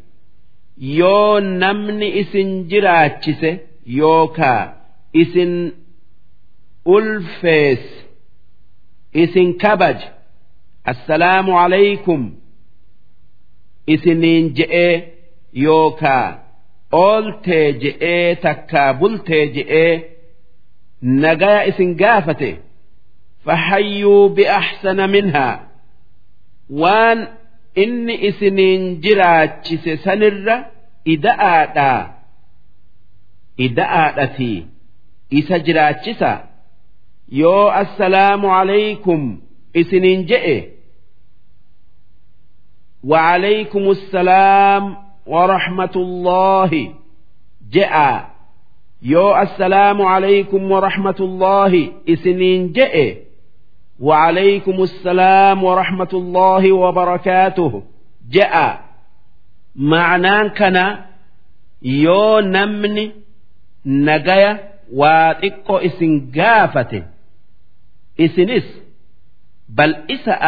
[0.78, 3.56] يو نمن إسن جراتشس
[3.86, 4.76] يوكا
[5.16, 5.72] إسن
[6.88, 8.04] ألفيس
[9.16, 9.96] إسن كبج
[10.88, 12.34] السلام عليكم
[13.88, 15.02] إسنين جئ
[15.54, 16.44] يوكا
[17.04, 19.92] ooltee je'ee takkaa bultee je'ee
[21.22, 22.50] nagaya isin gaafate
[23.44, 25.54] fahayyuu bi'axsana minhaa
[26.82, 27.20] waan
[27.82, 30.56] inni isiniin jiraachise sanirra
[31.14, 32.00] ida'aadhaa
[33.66, 34.58] ida'aadhatii
[35.40, 36.30] isa jiraachisa
[37.40, 39.22] yoo assalaamu alaykum
[39.82, 40.56] isiniin je'e
[43.04, 44.96] وعليكم السلام
[45.26, 46.94] ورحمة الله
[47.72, 48.26] جاء
[49.02, 53.16] يو السلام عليكم ورحمة الله إسنين جاء
[54.00, 57.82] وعليكم السلام ورحمة الله وبركاته
[58.30, 58.84] جاء
[59.76, 60.98] معنى كان
[61.82, 63.12] يو نمني
[63.86, 64.52] نجايا
[64.92, 67.02] واتقو إسن قافته
[68.20, 68.68] إسنس
[69.68, 70.44] بل إسأ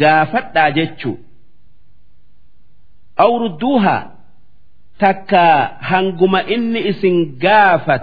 [0.00, 1.14] قافت جتشو
[3.20, 4.18] أو ردوها
[4.98, 8.02] تكا هنجم إني إسن قافت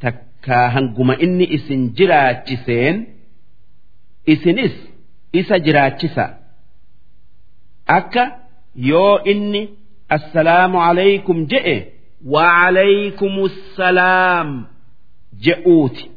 [0.00, 3.06] تكا هنجم إني إسن جراتشسين
[4.28, 4.88] إسنس
[5.34, 6.38] إسا جراتشسا
[7.88, 8.36] أكا
[8.76, 9.68] يو إني
[10.12, 11.84] السلام عليكم جئ
[12.26, 14.66] وعليكم السلام
[15.40, 16.10] جئوتي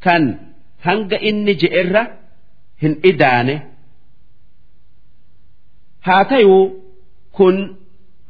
[0.00, 0.38] كان
[0.82, 2.18] هنج إني جئرة
[2.82, 3.69] هن إدانه
[6.07, 6.61] haa ta'uu
[7.37, 7.55] kun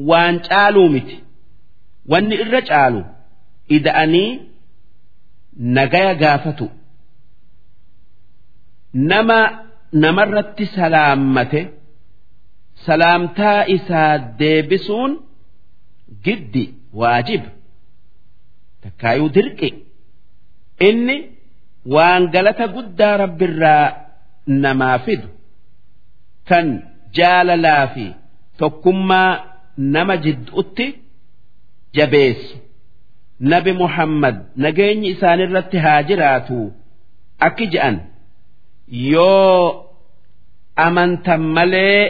[0.09, 1.15] waan caaluu miti.
[2.11, 3.01] Wanni irra caalu
[3.77, 4.29] ida'anii
[5.75, 6.65] nagaya gaafatu.
[9.11, 9.39] Nama
[10.03, 11.61] namarratti salaammate
[12.85, 15.11] salaamtaa isaa deebisuun
[16.25, 16.63] giddi
[16.99, 17.43] waajib.
[18.83, 19.69] Takkaayuu dirqi.
[20.87, 21.17] Inni
[21.95, 23.85] waan galata guddaa rabbirraa
[24.63, 25.27] namaa fidu.
[26.49, 26.67] Kan
[27.17, 28.05] jaalalaa fi
[28.59, 29.31] tokkummaa
[29.95, 30.85] nama jidduutti
[31.97, 32.55] jabeessu.
[33.51, 36.57] Nabi muhammad nageenyi isaanirratti haa jiraatu.
[37.47, 37.95] Akki je'an
[39.13, 39.85] yoo
[40.85, 42.01] amantan malee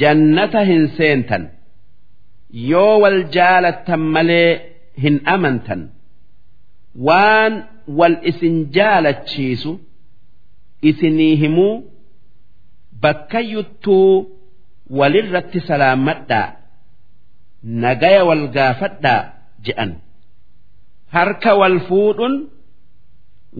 [0.00, 1.42] jannata hin seentan
[2.70, 4.50] yoo wal jaalattan malee
[5.02, 5.80] hin amantan
[7.08, 7.52] waan
[7.98, 9.72] wal isin jaalachiisu
[10.90, 11.74] isinii himuu
[13.02, 14.12] bakkayyuttuu
[14.98, 16.48] walirratti salaammadhaa
[17.84, 19.20] nagaya wal gaafadhaa
[19.66, 19.90] je'an
[21.16, 22.34] harka wal fuudhuun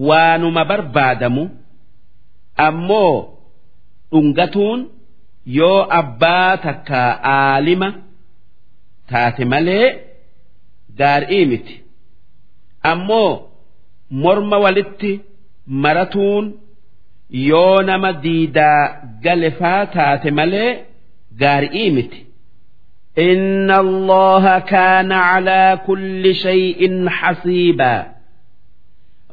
[0.09, 1.43] waanuma barbaadamu
[2.67, 3.13] ammoo
[4.11, 4.79] dhungatuun
[5.57, 6.99] yoo abbaa takka
[7.35, 7.89] aalima
[9.09, 9.87] taate malee
[10.99, 11.75] gaarii miti.
[12.91, 13.31] Ammoo
[14.23, 15.11] morma walitti
[15.83, 16.45] maratuun
[17.50, 18.80] yoo nama diidaa
[19.24, 20.70] galefaa taate malee
[21.42, 22.20] gaarii miti.
[23.18, 28.06] إن الله كان على كل شيء حسيبا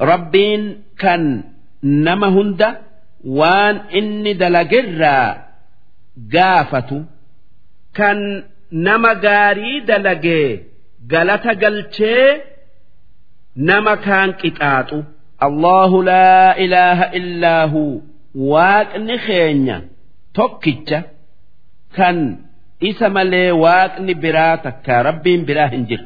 [0.02, 1.44] ربين كان
[1.84, 2.78] نما هند
[3.26, 5.48] وان إني دلجرا
[6.34, 7.06] قافة
[7.94, 10.64] كان نما قاري دلجي
[11.12, 12.42] قالت قلتي
[13.58, 15.04] نما كان كتاتو
[15.44, 18.00] الله لا إله إلا هو
[18.36, 19.82] واقن خينيا
[20.34, 21.02] توكيتشا
[21.96, 22.20] كان
[22.90, 26.06] isa malee waaqni biraa takka rabbiin biraa hin jiru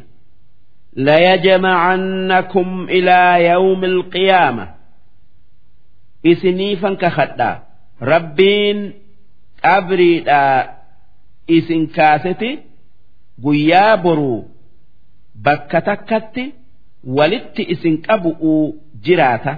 [1.08, 4.66] layajmacannakum ilaa yawmi alqiyaama
[6.32, 7.50] isiniifan kakadha
[8.12, 8.80] rabbiin
[9.66, 10.60] qabriidhaa
[11.58, 12.52] isin kaaseti
[13.46, 14.40] guyyaa boruu
[15.46, 16.44] bakka takkatti
[17.18, 18.66] walitti isin qabu'uu
[19.07, 19.53] jiraata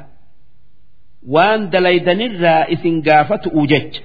[1.35, 4.03] waan dalaydanirraa isin gaafatu'u jecha.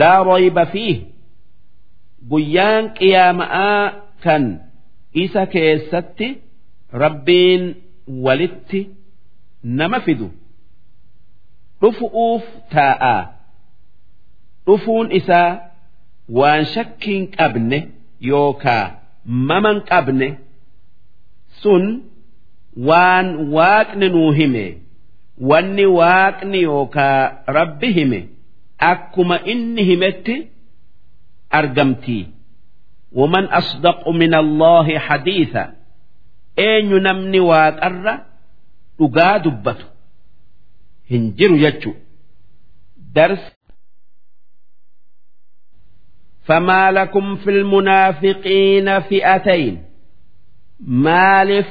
[0.00, 0.98] Laa rayba fiih.
[2.30, 3.82] Guyyaan qiyaama'aa
[4.24, 4.44] kan
[5.24, 6.28] isa keessatti
[7.02, 7.62] rabbiin
[8.24, 8.80] walitti
[9.78, 10.28] nama fidu.
[11.82, 13.20] Dhufu'uuf taa'aa
[14.66, 15.50] dhufuun isaa
[16.38, 17.78] waan shakkiin qabne
[18.30, 18.84] yookaa
[19.50, 20.28] maman qabne
[21.62, 21.84] sun
[22.87, 24.65] waan waaqni nuu hime
[25.49, 27.21] wanni waaqni yookaa
[27.57, 28.19] rabbi hime
[28.91, 30.35] akkuma inni himetti
[31.49, 32.25] argamtii
[33.13, 35.73] ومن أصدق من الله حديثا
[36.59, 38.19] أين نمني واقر
[38.99, 39.85] dhugaa dubbatu
[41.09, 41.91] hin jiru jechu
[43.15, 43.39] dars
[46.43, 49.83] فما لكم في المنافقين فئتين
[50.79, 51.67] مالف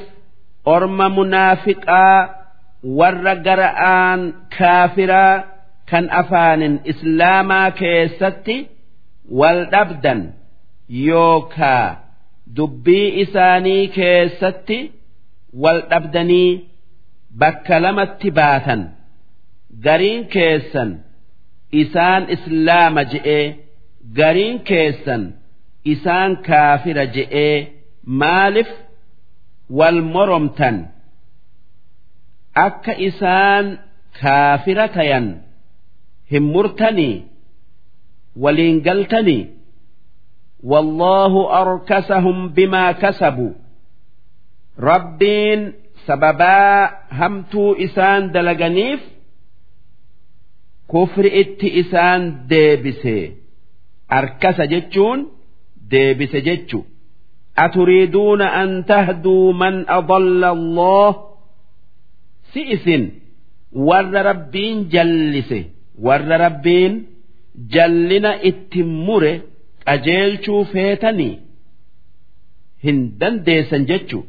[0.65, 2.19] orma munaafiqaa
[2.99, 4.21] warra gara'aan
[4.57, 5.43] kaafiraa
[5.89, 8.55] kan afaanin islaamaa keessatti
[9.39, 10.21] wal dhabdan
[11.07, 11.87] yookaa
[12.57, 14.77] dubbii isaanii keessatti
[15.63, 16.49] wal dhabdanii
[17.41, 18.81] bakka lamatti baatan
[19.85, 20.91] gariin keessan
[21.83, 23.45] isaan islaama je'ee
[24.19, 25.23] gariin keessan
[25.93, 27.55] isaan kaafira je'ee
[28.21, 28.71] maaliif?
[29.77, 30.77] wal moromtan.
[32.65, 33.65] Akka isaan
[34.19, 35.27] kaafira tayan
[36.31, 37.15] hin murtanii
[38.43, 39.43] waliin galtanii
[40.71, 43.47] wallaahu arkasahum bimaa kasabu.
[44.89, 45.61] Rabbiin
[46.05, 46.77] sababaa
[47.19, 49.01] hamtuu isaan dalaganiif
[50.91, 53.17] kufri itti isaan deebise.
[54.19, 55.19] Arkasa jechuun
[55.91, 56.79] deebise jechu
[57.64, 61.10] aturiiduuna an tahduu man adalla Allah
[62.52, 63.04] si isin
[63.88, 65.60] warra rabbiin jallise
[66.06, 66.94] warra rabbiin
[67.74, 69.32] jallina itti mure
[69.86, 71.34] qajeelchuu feetanii
[72.84, 74.20] hin dandeessan jechu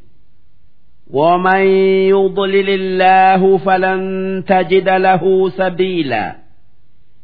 [1.20, 1.62] ومن
[2.14, 4.02] يضلل الله فلن
[4.48, 6.36] تجد له سبيلا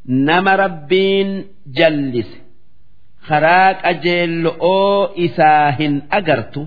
[0.09, 2.29] نما ربين جلس
[3.28, 6.62] karaa qajeello'oo isaa hin agartu.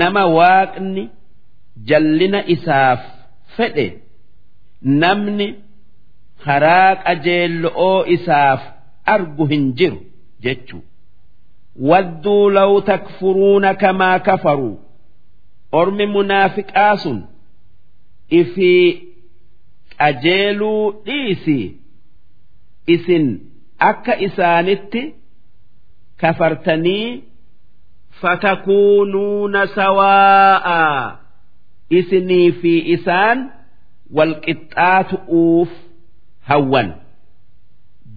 [0.00, 1.04] Nama waaqni
[1.90, 3.00] jallina isaaf
[3.56, 3.86] fedhe.
[5.02, 5.48] Namni
[6.44, 8.60] karaa qajeello'oo isaaf
[9.16, 10.00] argu hin jiru
[10.46, 10.88] jechuudha.
[11.90, 14.74] wadduu law takfuruuna kamaa kafaruu
[15.80, 17.18] ormi munaafiqaa sun
[18.40, 18.88] ifii
[19.98, 21.66] qajeeluu dhiisii?
[22.94, 23.26] Isin
[23.89, 25.01] akka isaanitti
[26.21, 27.23] kafartanii
[28.21, 30.81] fatakuunuuna sawaa'a
[31.99, 33.39] isinii fi isaan
[34.17, 35.69] walqixxaatu'uuf
[36.49, 36.89] hawwan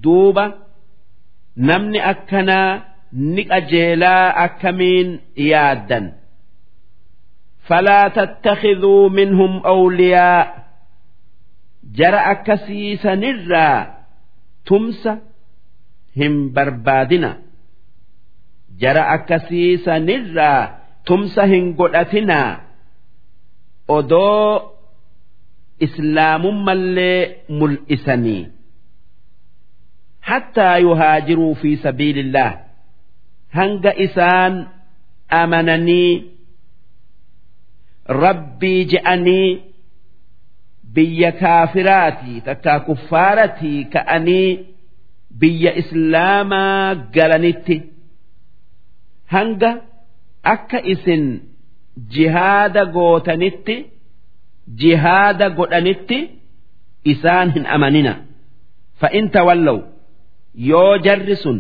[0.02, 0.44] duuba
[1.68, 2.70] namni akkanaa
[3.34, 5.08] ni qajeelaa akkamiin
[5.50, 6.06] yaaddan
[7.70, 10.46] فلا تتخذوا منهم أولياء
[11.96, 13.94] جرى أكسيس نرى
[14.66, 15.08] تمس
[16.19, 17.31] hin barbaadina.
[18.81, 20.61] Jara akkasii sanirraa
[21.07, 22.51] tumsa hin godhatinaa.
[23.87, 24.71] Odoo
[25.79, 27.19] islaamummallee
[27.49, 28.43] mul'isanii.
[30.29, 32.51] Hattaa yuhaajiruu fi sabiilillah.
[33.57, 34.53] Hanga isaan
[35.41, 36.31] amananii.
[38.23, 39.61] Rabbii je'anii.
[40.95, 44.74] Biyya kaafiraatii takkaa kuffaaratii ka'anii.
[45.39, 47.77] Biyya islaamaa galanitti
[49.33, 49.71] hanga
[50.53, 51.23] akka isin
[52.15, 53.75] jihaada gootanitti
[54.81, 56.17] jihaada godhanitti
[57.13, 58.13] isaan hin amanina.
[59.01, 59.79] Fa'in tawallow
[60.69, 61.57] yoo jarri sun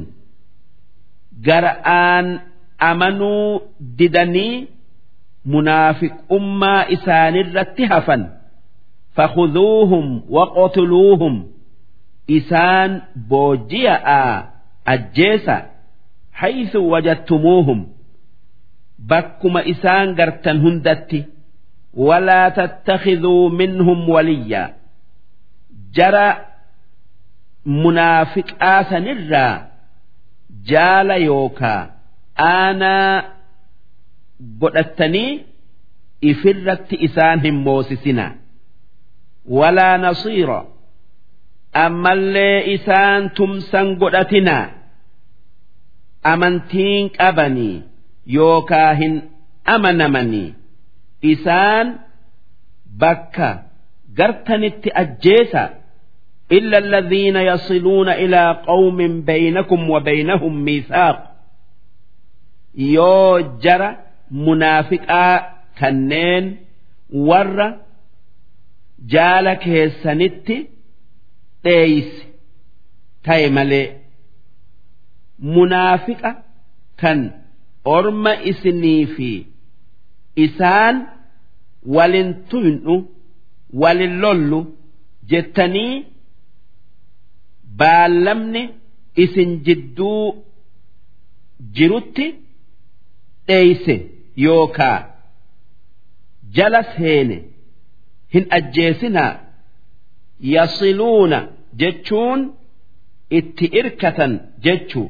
[1.47, 2.27] gara'aan
[2.89, 3.61] amanuu
[3.97, 4.67] didanii
[5.53, 8.23] munaafiqummaa isaanirratti hafan
[9.17, 10.05] fakhuduuhum
[10.37, 11.35] waqtuluuhum
[12.27, 14.51] isaan booji'aa
[14.85, 15.55] ajjeesa
[16.31, 17.85] haythu wajadtumuuhum.
[19.07, 21.25] Bakkuma isaan gartan hundatti
[22.07, 24.69] walaa tattakhiduu minhum waliyyaa
[25.97, 26.27] jara
[27.83, 29.53] munaafiqaa sanirraa
[30.71, 31.81] jaala yookaa
[32.47, 33.23] aanaa
[34.61, 35.31] godhattanii
[36.21, 38.25] ifirratti isaan hin moosisina
[39.59, 40.59] walaa nasiira
[41.84, 44.56] ammallee isaan tumsan godhatina
[46.32, 47.82] amantiin qabanii
[48.36, 49.14] yookaa hin
[49.64, 50.54] amanamanii
[51.34, 51.86] isaan
[53.04, 53.50] bakka
[54.16, 55.64] gartanitti ajjeesa
[56.58, 61.18] إلا الذين يصلون إلى قوم بينكم وبينهم ميثاق
[62.74, 63.96] يو جرى
[64.30, 65.46] منافقا
[65.80, 66.56] كنين
[67.12, 67.76] ور
[69.06, 69.68] جالك
[71.65, 72.21] dheeyse
[73.25, 73.87] ta'e malee
[75.55, 76.31] munaafiqa
[77.01, 77.19] kan
[77.95, 79.29] orma isinii fi
[80.45, 80.95] isaan
[81.95, 82.95] walin tuynu
[83.81, 84.59] walin lollu
[85.31, 85.93] jettanii
[87.79, 88.63] baallamni
[89.23, 90.23] isin jidduu
[91.77, 92.25] jirutti
[93.47, 93.95] dheeyse
[94.45, 94.99] yookaa
[96.57, 97.37] jalas heene
[98.33, 99.33] hin ajjeesinaa
[100.53, 101.39] yasiluuna
[101.80, 102.40] jechuun
[103.38, 104.32] itti irkatan
[104.64, 105.08] jechuu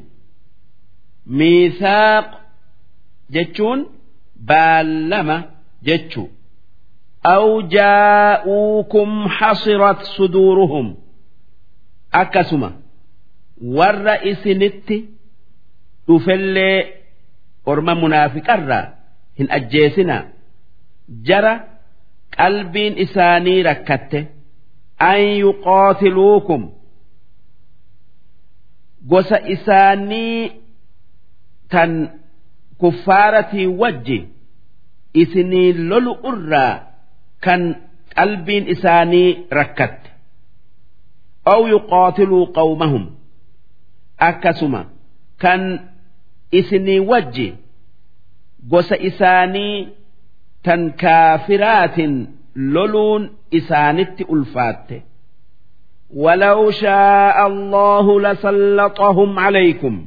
[1.38, 2.26] miisaaq
[3.34, 3.80] jechuun
[4.48, 5.36] baallama
[5.88, 6.28] jechuu
[7.26, 10.96] أو جاءوكم حصرت صدورهم
[12.14, 12.72] أكسما
[13.64, 14.92] والرئيس نت
[16.08, 16.56] تفل
[17.68, 18.94] أرم منافق الرا
[19.40, 20.28] هن أجيسنا
[21.10, 21.60] جرى
[22.38, 23.62] قلب إساني
[24.99, 26.71] an yuqaatiluukum
[29.07, 30.51] gosa isaanii
[31.69, 32.09] tan
[32.77, 34.19] kuffaaratii wajji
[35.13, 36.73] isinii lolu irraa
[37.39, 37.61] kan
[38.15, 40.09] qalbiin isaanii rakkatte.
[41.45, 43.05] Aw yuqaatiluu qawmahum
[44.17, 44.81] akkasuma
[45.41, 45.61] kan
[46.51, 47.47] isinii wajji
[48.69, 49.87] gosa isaanii
[50.63, 52.13] tan kaafiraatin
[52.74, 55.02] loluun isaanitti ulfaatte
[56.14, 60.06] ولو شاء الله لسلطهم عليكم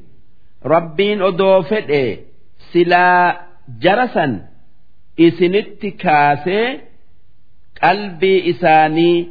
[0.66, 1.92] ربين أدوفت
[2.74, 3.42] سلا
[3.82, 4.42] جرسا
[5.20, 6.80] إسنت كاسي
[7.82, 9.28] qalbii isaanii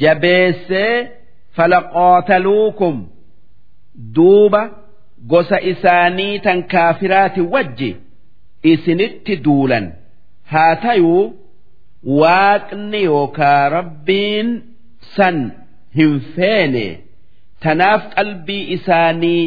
[0.00, 1.08] jabeessee
[1.56, 2.96] falaqaataluukum
[4.16, 4.62] duuba
[5.32, 7.90] gosa isaanii tan kaafiraati wajji
[8.72, 9.86] isinitti duulan
[10.52, 11.24] haa tayuu
[12.21, 14.49] waaqni yookaa rabbiin
[15.15, 15.37] san
[15.97, 16.85] hin feene
[17.63, 19.43] tanaaf qalbii isaanii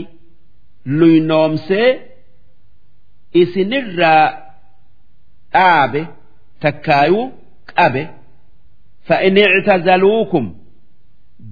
[0.98, 1.88] luynoomsee
[3.42, 4.26] isinirraa
[5.52, 6.02] dhaabe
[6.62, 7.26] takkaayuu
[7.74, 8.02] qabe.
[9.08, 10.46] Fa'in ictazaluukum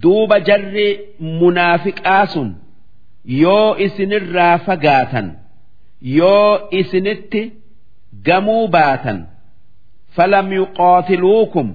[0.03, 0.89] duuba jarri
[1.41, 2.49] munaafiqaa sun
[3.43, 5.29] yoo isinirraa fagaatan
[6.19, 7.43] yoo isinitti
[8.27, 9.19] gamuu baatan
[10.16, 11.68] falam yuqaatiluukum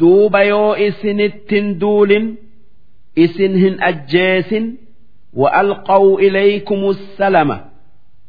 [0.00, 2.26] duuba yoo isinittin duulin
[3.16, 4.66] isin hin ajjeesin
[5.34, 7.60] وألقوا إليكم السلام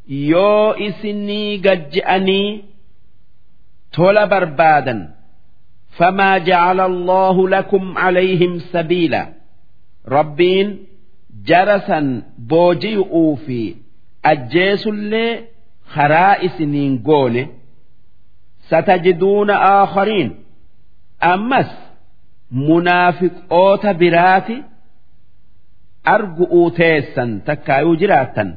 [0.08, 2.64] يو إسني قجأني
[3.92, 5.10] tola barbaadan
[5.98, 9.28] فما جعل الله لكم عليهم سبيلا
[10.08, 10.78] ربين
[11.46, 13.74] جرسا بوجيء في
[14.24, 15.44] أجيس اللي
[15.86, 17.50] خرائس نينقول ستجدون
[18.69, 20.29] satajiduuna aakhariin
[21.33, 21.69] ammas
[22.67, 24.57] munaafiqoota biraati
[26.15, 28.49] argu'uu teessan takkaayuu jiraattan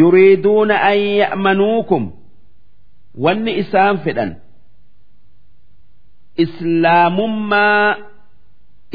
[0.00, 2.04] yuriiduuna an ya'manuukum
[3.24, 4.30] wanni isaan fedhan
[6.44, 7.96] islaamummaa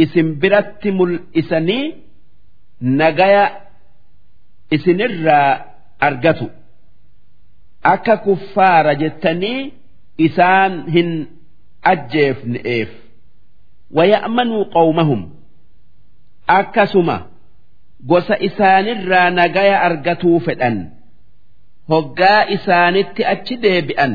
[0.03, 1.83] isin biratti mul'isanii
[2.99, 3.43] nagaya
[4.75, 5.49] isinirraa
[6.07, 6.45] argatu
[7.93, 9.59] akka kuffaara jettanii
[10.27, 11.09] isaan hin
[11.91, 12.89] ajjeefne'eef
[13.97, 15.21] waya'manuu qawmahum.
[16.47, 17.17] Akkasuma
[18.09, 20.77] gosa isaanirraa nagaya argatuu fedhan.
[21.89, 24.13] Hoggaa isaanitti achi deebi'an.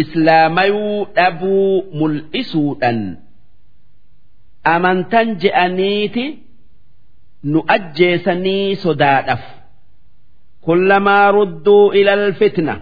[0.00, 2.98] Islaamayuu dhabuu mul'isuudhan.
[4.74, 6.24] Amantan je'aniiti
[7.50, 9.42] nu ajjeesanii sodaadhaf
[10.64, 12.74] kullamaa rudduu ilal fitna.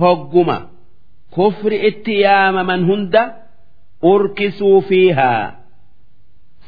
[0.00, 0.56] Hogguma
[1.35, 3.21] kufri itti yaamaman hunda
[4.11, 5.43] urkisuu fiihaa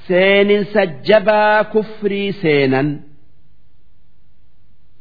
[0.07, 2.89] seeninsa jabaa kufrii seenan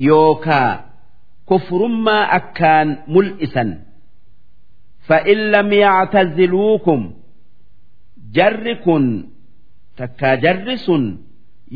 [0.09, 0.71] yookaa
[1.49, 3.71] kufrummaa akkaan mul'isan
[5.09, 7.01] فإن لم يعتزلوكم
[8.37, 9.05] jarri kun
[9.99, 11.05] takkaa jarri sun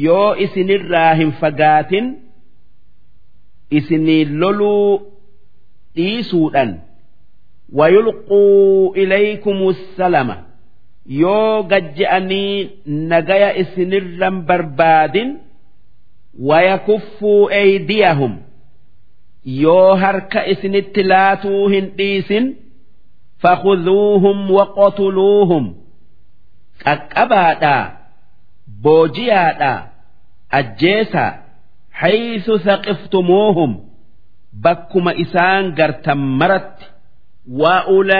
[0.04, 2.06] yoo isinirraa hin fagaatin
[3.78, 5.12] isinii loluu
[5.96, 6.70] dhiisuudhan
[7.79, 8.41] Wayulquu
[9.01, 9.67] ilaykumu
[9.97, 10.35] salama
[11.21, 12.55] yoo gajje'anii
[13.11, 15.29] nagaya isinirran barbaadin
[16.49, 18.33] wayakuffuu eydiyahum
[19.63, 22.45] yoo harka isinitti laatuu hin dhiisin
[23.43, 25.65] fakhuduuhum waqotuluuhum
[26.83, 27.83] qaqqabaadhaa
[28.83, 29.79] boojiyaadhaa
[30.59, 31.31] ajjeesaa
[32.01, 33.71] haysu saqiftumuuhum
[34.63, 36.85] bakkuma isaan gartan maratti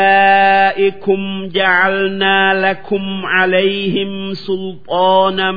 [0.06, 5.52] وأولئكم جعلنا لكم عليهم سلطانا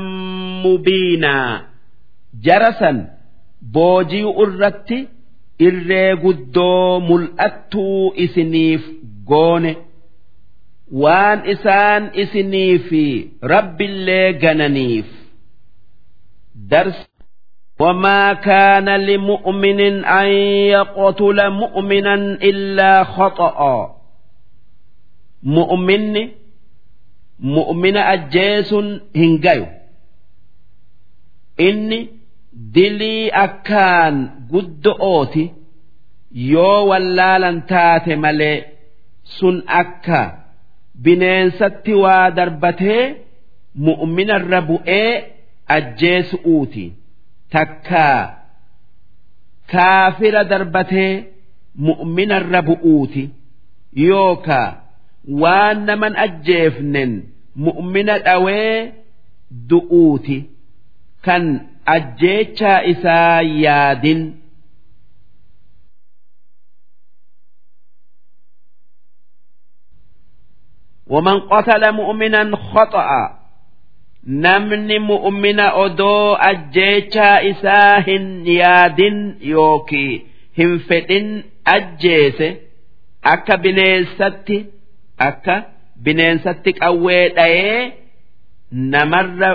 [0.65, 1.65] مبينا
[2.43, 3.07] جرسا
[3.61, 5.07] بوجي أرتي
[5.67, 8.83] irree guddoo mul'attuu isiniif
[9.29, 9.71] goone
[11.03, 13.03] waan isaan isinii fi
[13.53, 15.09] rabbillee gananiif
[16.71, 16.99] dars
[17.79, 20.27] وما كان لمؤمن أن
[20.75, 22.15] يقتل مؤمنا
[22.49, 23.59] إلا خطأ
[25.43, 26.29] مؤمن
[27.39, 28.73] مؤمن أجيس
[29.15, 29.65] هنجايو
[31.59, 31.99] إني
[32.75, 34.15] dilii akkaan
[34.51, 35.43] guddo'ooti
[36.51, 38.57] yoo wallaalan taate malee
[39.38, 40.21] sun akka
[41.03, 43.03] bineensatti waa darbatee
[43.88, 45.13] mu'minarra bu'ee
[45.75, 46.85] ajjeesu'uuti
[47.55, 48.19] takkaa
[49.71, 51.11] kaafira darbatee
[51.89, 53.23] mu'minarra bu'uuti
[54.07, 54.69] yookaa
[55.41, 57.11] waan naman ajjeefnen
[57.67, 58.73] mu'mina dhawee
[59.69, 60.38] du'uuti
[61.25, 61.43] kan
[61.95, 64.21] ajjeechaa isaa yaadin
[71.07, 73.39] ومن قتل مؤمنا خطأ
[74.26, 78.28] namni mu'mina odoo ajjeechaa isaa hin
[78.58, 79.18] yaadin
[79.50, 80.12] yookii
[80.58, 81.28] hin fedhin
[81.72, 82.48] ajjeese
[83.32, 84.56] akka bineensatti
[85.26, 85.56] akka
[86.04, 87.82] bineensatti qawwee dha'ee
[88.94, 89.50] namarra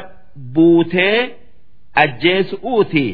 [0.53, 1.17] buutee
[2.03, 3.05] ajjeesu'uuti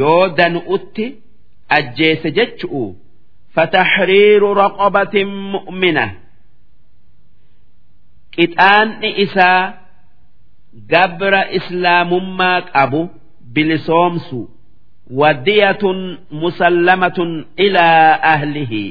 [0.00, 1.06] yoo danu'utti
[1.78, 2.84] ajjeese jechu'u
[3.54, 6.06] fatahriiru raqabatin mu'mina
[8.36, 9.85] qixaanni isaa.
[10.92, 13.00] Gabra islaamummaa qabu
[13.54, 14.40] bilisoomsu
[15.20, 15.98] wadiyatun
[16.40, 18.84] musallamatun ilaa ahlihi.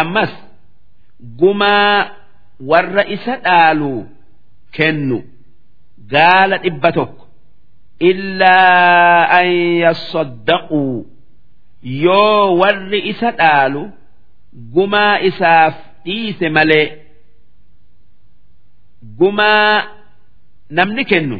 [0.00, 0.32] Ammas
[1.40, 2.10] gumaa
[2.70, 3.92] warra isa dhaalu
[4.76, 5.18] kennu
[6.12, 7.24] gaala dhibba tokko
[7.98, 9.48] illaa an
[9.84, 10.82] yassaddaquu
[12.04, 13.82] yoo warri isa dhaalu
[14.74, 16.86] gumaa isaaf dhiise malee
[19.18, 19.72] gumaa
[20.70, 21.38] namni kennu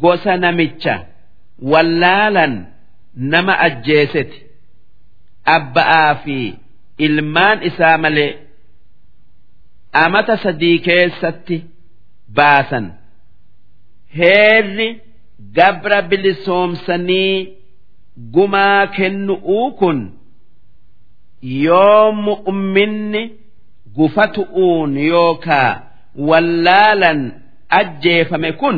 [0.00, 0.94] gosa namicha
[1.72, 2.54] wallaalan
[3.32, 4.38] nama ajjeeseti
[5.56, 6.38] abba'aa fi
[7.06, 8.32] ilmaan isaa malee
[9.92, 11.56] amata sadii keessatti
[12.36, 12.86] baasan.
[14.18, 14.88] Heerri
[15.56, 17.36] gabra bilisoomsanii
[18.34, 20.00] gumaa kennu'uu kun
[21.64, 23.22] yoo mu'minni
[23.96, 25.70] gufatu'uun yookaa
[26.28, 27.20] wallaalan
[27.79, 28.77] ajjeefame kun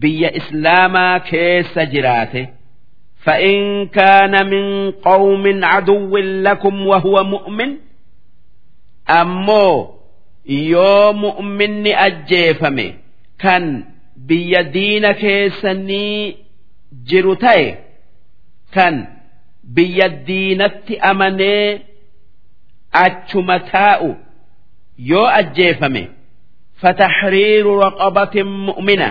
[0.00, 2.48] biyya islaamaa keessa jiraate
[3.24, 7.76] فإن كان من قوم عدو لكم وهو مؤمن
[9.10, 9.94] أمو
[10.48, 12.94] يو مؤمن أجيفمي
[13.38, 13.84] كان
[14.28, 16.36] biyya diina keessanii
[17.08, 17.68] jiru ta'e
[18.74, 18.94] kan
[19.76, 21.80] biyya diinatti amanee
[23.04, 24.10] achuma taa'u
[25.10, 26.02] yoo ajjeefame
[26.80, 29.08] fatahriiru raqabatin mu'mina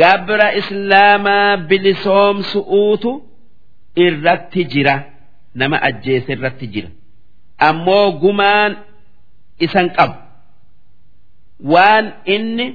[0.00, 3.10] gabra islaamaa bilisoomsu'uutu
[4.04, 4.96] irratti jira
[5.60, 6.88] nama ajjeese irratti jira
[7.68, 8.72] ammoo gumaan
[9.66, 10.16] isan qabu
[11.72, 12.66] waan inni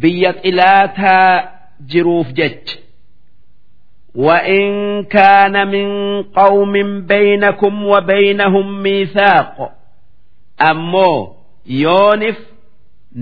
[0.00, 1.34] biyya xilaataa
[1.90, 2.76] jiruuf jecha
[4.14, 5.88] وإن كان من
[6.22, 6.72] قوم
[7.06, 9.72] بينكم وبينهم ميثاق
[10.70, 12.37] أمو yoonif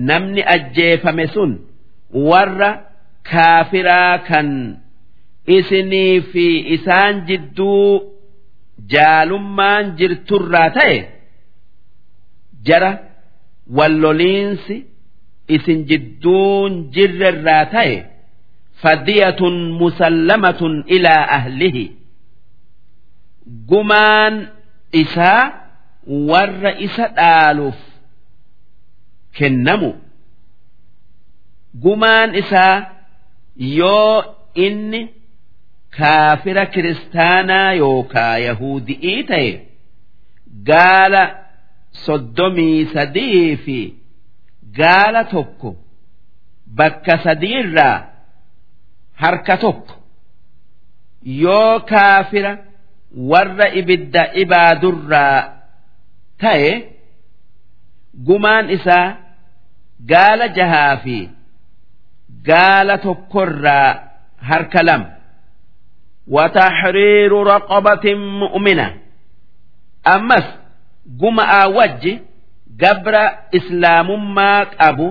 [0.08, 1.52] namni ajjeefame sun
[2.30, 2.70] warra
[3.30, 4.48] kaafiraa kan
[5.56, 7.88] isinii fi isaan jidduu
[8.94, 10.96] jaalummaan jirturraa ta'e
[12.66, 12.90] jara
[13.76, 14.76] walloliinsi
[15.56, 17.96] isin jidduun jirrerraa ta'e
[18.82, 21.84] fadiyatun musallamatun ilaa ahlihi.
[23.68, 24.34] Gumaan
[24.92, 25.42] isaa
[26.30, 27.76] warra isa dhaaluuf
[29.38, 29.90] kennamu.
[31.82, 32.76] Gumaan isaa
[33.78, 34.24] yoo
[34.66, 35.00] inni
[35.96, 39.50] kaafira kiristaanaa yookaa yahudi'ii ta'e
[40.70, 41.22] gaala
[42.04, 43.78] soddomii sadii fi
[44.78, 45.70] gaala tokko
[46.78, 47.96] bakka sadii irraa
[49.24, 49.94] harka tokko
[51.42, 52.52] yoo kaafira
[53.32, 55.38] warra ibidda ibaadurraa
[56.42, 56.70] ta'e
[58.26, 59.06] gumaan isaa
[60.11, 61.17] gaala jahaa fi
[62.49, 63.89] gaala tokkorraa
[64.49, 65.09] harka lama
[66.35, 68.87] وتحرير رقبة مؤمنة
[70.15, 70.45] ammas
[71.21, 72.13] guma'aa wajji
[72.81, 73.23] gabra
[73.57, 75.07] islaamummaa qabu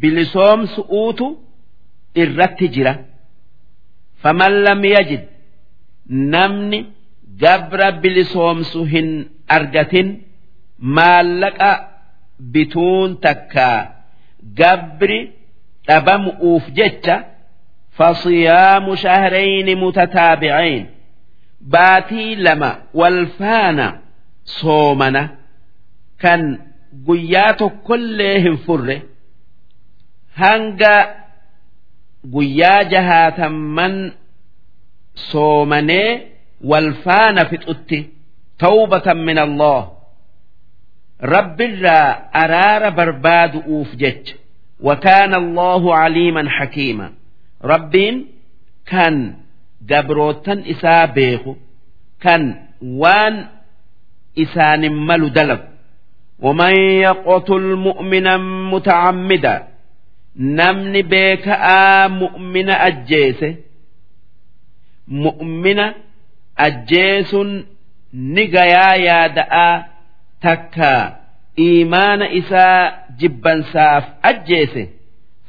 [0.00, 1.26] bilisoomsu'uutu
[2.22, 2.94] irratti jira
[4.22, 5.22] faman lam yajid
[6.34, 6.80] namni
[7.42, 9.08] gabra bilisoomsu hin
[9.56, 10.08] argatin
[10.96, 11.70] maallaqa
[12.52, 13.78] bituun takkaa
[14.55, 15.19] gabri
[15.87, 17.15] dhabamu'uuf jecha
[17.97, 20.85] fasiyaamu shahrayni mutataabi'ayn
[21.61, 23.87] baatii lama walfaana
[24.43, 25.29] soomana.
[26.21, 26.41] Kan
[27.05, 29.01] guyyaa tokkollee hin furre.
[30.41, 30.95] Hanga
[32.33, 33.95] guyyaa jahaatamman
[35.13, 36.27] soomanee
[36.71, 37.99] walfaana fixutti
[38.57, 39.91] tawbatan min Allah
[41.34, 42.10] rabbirraa
[42.42, 44.34] araara barbaadu'uuf jecha
[44.82, 47.08] وكان الله عليما حكيما
[47.72, 48.16] rabbiin
[48.90, 49.14] kan
[49.90, 51.52] gabrootan isaa beeku
[52.24, 52.42] kan
[53.00, 53.34] waan
[54.42, 55.66] isaanin malu dalagu
[56.42, 56.74] ومن
[57.06, 58.36] يقتل مؤمنا
[58.72, 59.56] متعمدا
[60.58, 63.48] namni beeka'aa mu'mina ajjeese
[65.24, 65.86] mu'mina
[66.66, 67.50] ajjeesun
[68.34, 69.74] ni gayaa yaada'aa
[70.42, 70.92] takka
[71.66, 74.84] iimaana isaa jibbansaaf ajjeese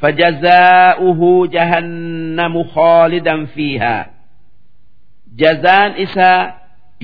[0.03, 4.05] فجزاؤه جهنم خالدا فيها
[5.41, 6.53] jazaan isaa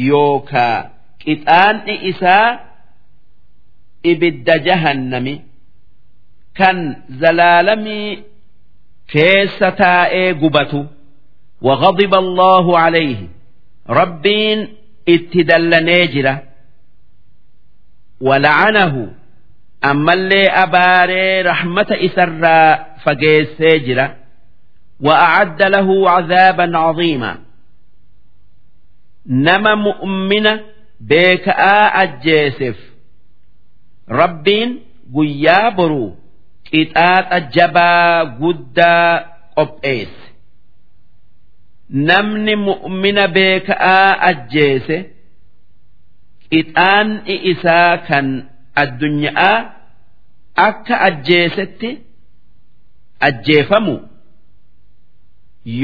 [0.09, 0.79] yookaa
[1.23, 2.59] qixaanni isaa
[4.11, 5.35] ibidda jahannami
[6.57, 6.77] kan
[7.21, 8.23] zalaalamii
[9.13, 10.85] keessa taa'ee gubatu
[11.61, 13.19] وغضب الله عليه
[13.99, 14.59] rabbiin
[15.13, 16.07] itti dallanee
[18.26, 19.02] walacanahu
[19.90, 22.70] ammallee abaaree rahmata isarraa
[23.04, 24.06] fageessee jira.
[25.06, 27.30] Wa'acadda lahu cadaaban cadiima.
[29.46, 30.52] Nama mu'mina
[31.10, 32.78] beeka'aa ajjeeseef.
[34.20, 34.70] Rabbiin
[35.14, 36.10] guyyaa boruu
[36.70, 39.10] qixaaxa jabaa guddaa
[39.56, 40.26] qopheesse.
[42.08, 44.96] Namni mu'mina beeka'aa ajjeese
[46.50, 48.26] qixaanni isaa kan
[48.82, 49.56] addunyaa
[50.68, 51.90] akka ajjeesetti
[53.28, 53.96] ajjeefamu.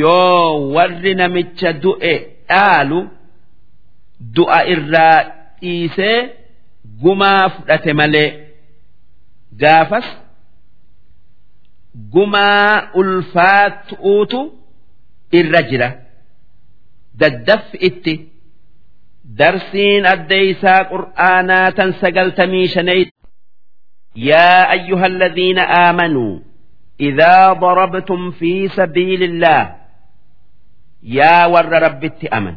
[0.01, 2.15] Yoo warri namicha du'e
[2.49, 2.99] dhaalu
[4.37, 5.19] du'a irraa
[5.61, 6.19] dhiisee
[7.03, 8.29] gumaa fudhate malee
[9.63, 10.07] gaafas
[12.13, 14.41] gumaa ulfaatu'uutu
[15.39, 15.89] irra jira.
[17.21, 18.15] Daddaffi itti
[19.30, 23.14] درسين أديسا قرآنا تنسقلتمي شنيت
[24.16, 26.40] يا أيها الذين آمنوا
[27.00, 29.76] إذا ضربتم في سبيل الله
[31.04, 32.56] يا ور ربت أمن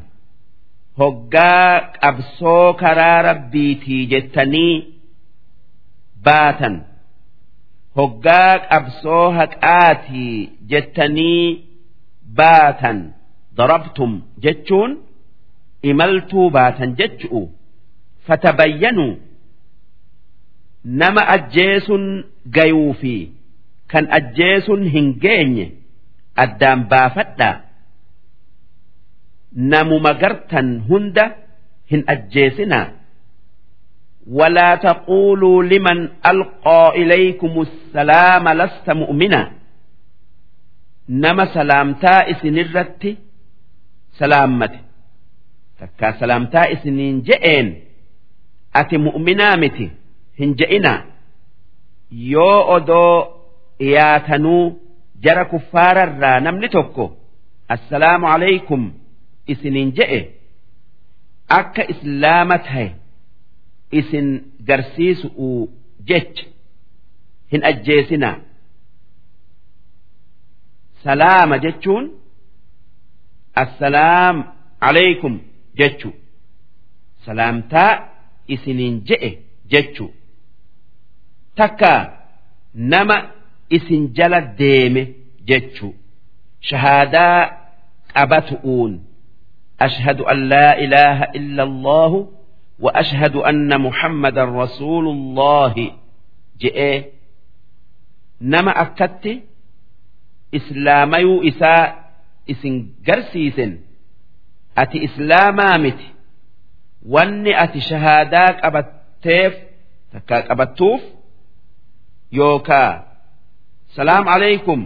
[0.99, 1.77] هقا
[2.09, 4.93] أبسو كرا ربيتي جتني
[6.25, 6.85] باتا
[7.97, 11.65] هقا أبسو هكآتي جتني
[12.23, 13.13] باتا
[13.55, 14.99] ضربتم جتشون
[15.91, 17.43] imaltuu baatan jechu'u
[18.27, 19.13] fatabayyanuu
[21.03, 22.05] nama ajjeesun
[22.57, 23.15] gayuu fi
[23.93, 25.67] kan ajjeesun hin geenye
[26.45, 27.55] addaan baafadhaa
[29.73, 31.27] namuma gartan hunda
[31.91, 32.87] hin ajjeesinaa
[34.39, 35.99] ولا تقولوا لمن
[36.31, 39.43] ألقى إليكم السلام لست مؤمنا
[41.09, 43.11] nama salaamtaa isinirratti
[44.19, 44.79] salaammate
[45.84, 47.68] takkaa salaamtaa isiniin je'een
[48.82, 49.86] ati mu'minaa miti
[50.40, 51.00] hin je'inaa
[52.32, 53.18] yoo odoo
[53.80, 54.64] dhiyaatanuu
[55.28, 57.06] jara kuffaararraa namni tokko
[57.76, 58.82] assalaamu alaykum
[59.54, 60.20] isiniin je'e.
[61.60, 62.86] Akka islaama tahe
[64.00, 64.28] isin
[64.68, 65.50] garsiisu'u
[66.10, 66.46] jecha
[67.52, 68.36] hin ajjeesinaa.
[71.04, 72.06] Salaama jechuun
[73.64, 74.44] assalaam
[74.90, 75.40] alaykum
[75.78, 76.14] jechu.
[77.26, 77.92] Salaamtaa
[78.48, 79.30] isiniin je'e
[79.72, 80.14] jechu.
[81.56, 81.94] Takka
[82.74, 83.18] nama
[83.70, 85.04] isin jala deeme
[85.50, 85.96] jechu.
[86.70, 87.40] Shahaadaa
[88.14, 88.94] qabatu'uun.
[89.86, 92.20] Ashhadu an laa ilaaha illa allaahu
[92.80, 95.86] wa ashhadu anna muhammadan rasuulullaahi
[96.62, 96.98] je'ee
[98.40, 99.34] nama akkatti
[100.52, 101.84] islaamayuu isaa
[102.48, 102.76] isin
[103.08, 103.72] garsiisen
[104.82, 106.08] ati islaamaa miti
[107.16, 109.54] wanni ati shahaadaa qabatteef
[110.12, 111.02] takka qabattuuf
[112.40, 112.92] yookaa
[113.96, 114.82] salaam alaykum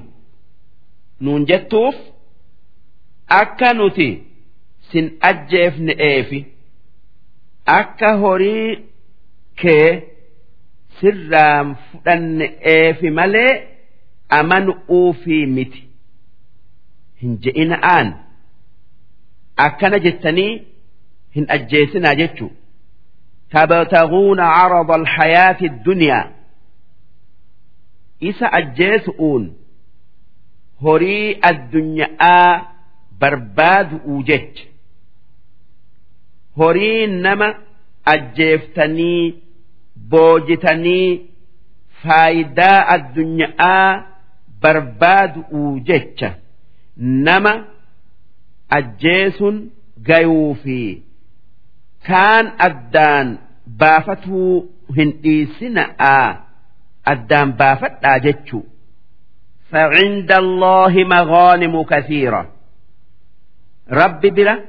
[1.24, 1.96] nuun jettuuf
[3.42, 4.10] akka nuti
[4.92, 6.40] sin ajjeefne'eefi
[7.80, 8.70] akka horii
[9.62, 9.90] kee
[11.00, 13.52] sirraan fudhanne'eefi malee
[14.40, 15.82] amanu'uufii miti
[17.22, 18.08] hin je'ina'aan.
[19.66, 20.52] Akkana jettanii
[21.36, 22.52] hin ajjeesinaa jechuu.
[23.52, 26.26] Tabtaguuna carada alhayaati addunyaa
[28.30, 29.44] isa ajjeesu'uun
[30.84, 32.66] horii addunyaa
[33.20, 34.64] barbaadu'uu jecha.
[36.58, 37.48] Horii nama
[38.14, 39.24] ajjeeftanii
[40.10, 41.30] boojitanii
[42.04, 44.04] faayidaa addunyaa
[44.62, 46.30] barbaadu'uu jecha.
[46.98, 47.54] Nama
[48.79, 49.57] ajjeesun
[50.09, 50.79] gayuu fi
[52.09, 53.29] kaan addaan
[53.81, 54.53] baafatuu
[54.97, 56.29] hin dhiisina'aa
[57.15, 58.65] addaan baafadhaa jechuu
[59.73, 62.43] فعند الله مغانم كثيرة
[63.91, 64.65] رب بلا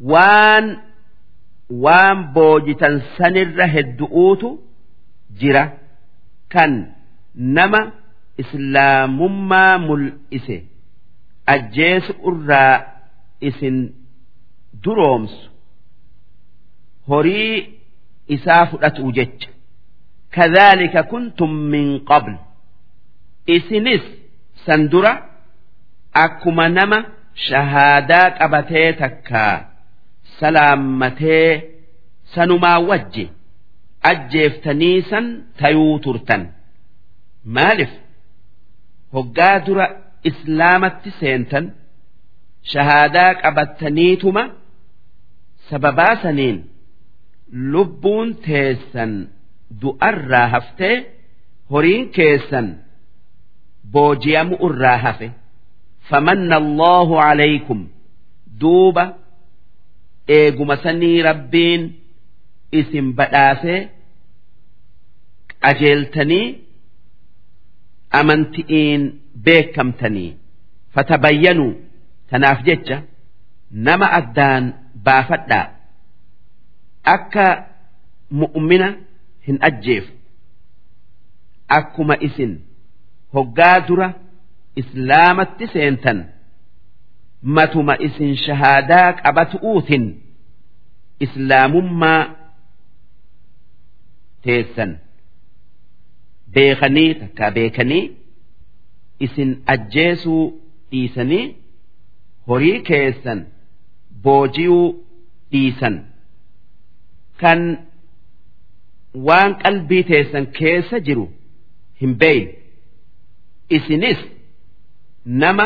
[0.00, 0.76] وان
[1.70, 4.42] وان بوجتا سنر هدؤوت
[5.40, 5.72] جرا
[6.50, 6.92] كان
[7.36, 7.90] نما
[8.40, 10.62] إسلام ما ملئسه
[11.48, 12.86] أجيس أرى
[13.49, 13.77] isin
[14.83, 15.49] duroomsu
[17.09, 17.55] horii
[18.35, 19.49] isaa fudhatu jecha.
[20.35, 22.33] Kadhaalika kuntum min qabl.
[23.55, 24.03] Isinis
[24.65, 25.13] san dura
[26.23, 26.97] akkuma nama
[27.47, 29.55] shahaadaa qabatee takkaa
[30.39, 31.49] salaammatee
[32.35, 33.25] sanumaa wajji
[34.11, 35.25] ajjeeftanii san
[35.59, 36.43] tayuu turtan.
[37.55, 37.91] Maalif?
[39.13, 39.85] Hoggaa dura
[40.29, 41.65] islaamatti seentan
[42.73, 44.43] shahaadaa qabattaniituma
[45.69, 46.57] sababaa saniin
[47.73, 49.11] lubbuun teessan
[49.81, 50.95] du'arraa haftee
[51.71, 52.67] horiin keessan
[53.93, 55.31] booji'amu irraa hafe.
[56.09, 57.79] Famanna allahu alaykum
[58.61, 59.03] duuba
[60.37, 61.81] eeguma sanii rabbiin
[62.79, 63.79] isin badhaasee
[65.63, 66.45] qajeeltanii
[68.19, 69.03] amanti'iin
[69.45, 70.31] beekamtanii
[70.95, 71.71] fatabayyanuu
[72.31, 72.97] tanaaf jecha
[73.87, 74.65] nama addaan
[75.05, 75.65] baafadhaa
[77.13, 77.45] akka
[78.41, 78.87] mu'mina
[79.47, 80.11] hin ajjeefu.
[81.77, 82.51] Akkuma isin
[83.33, 84.07] hoggaa dura
[84.81, 86.19] islaamatti seentan
[87.57, 90.03] matuma isin shahaadaa qabatu'uutin
[91.25, 92.21] islaamummaa
[94.43, 94.91] teessan.
[96.53, 98.03] Beekanii takkaa beekanii
[99.25, 100.43] isin ajjeesuu
[100.91, 101.45] dhiisanii
[102.51, 103.39] horii keessan
[104.23, 104.87] boojiyuu
[105.51, 105.95] dhiisan
[107.43, 107.61] kan
[109.27, 111.25] waan qalbii teessan keessa jiru
[112.01, 112.51] hin beeyne
[113.77, 114.19] isinis
[115.43, 115.65] nama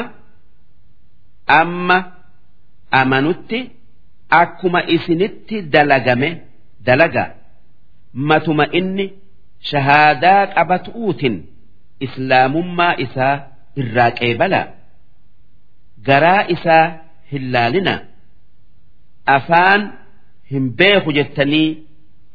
[1.60, 1.98] amma
[3.02, 3.60] amanutti
[4.42, 6.30] akkuma isinitti dalagame
[6.88, 7.26] dalaga
[8.30, 9.06] matuma inni
[9.72, 11.36] shahaadaa qabatuutin
[12.08, 13.36] islaamummaa isaa
[13.84, 14.62] irraa qeebala
[16.08, 16.86] garaa isaa
[17.32, 17.94] hin laalina.
[19.38, 19.82] Afaan
[20.52, 21.68] hin beeku jettanii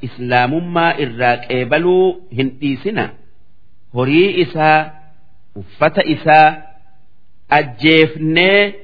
[0.08, 2.06] islaamummaa irraa qeebaluu
[2.38, 3.04] hin dhiisina.
[3.94, 4.78] Horii isaa
[5.62, 6.48] uffata isaa
[7.58, 8.74] ajjeefnee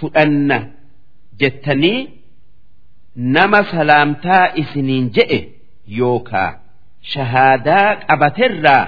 [0.00, 0.58] fudhanna
[1.40, 1.98] jettanii
[3.36, 5.38] nama salaamtaa isiniin je'e
[5.98, 6.50] yookaa
[7.12, 8.82] shahaadaa qabaterraa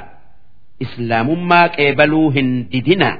[0.86, 3.10] islaamummaa qeebaluu hin didina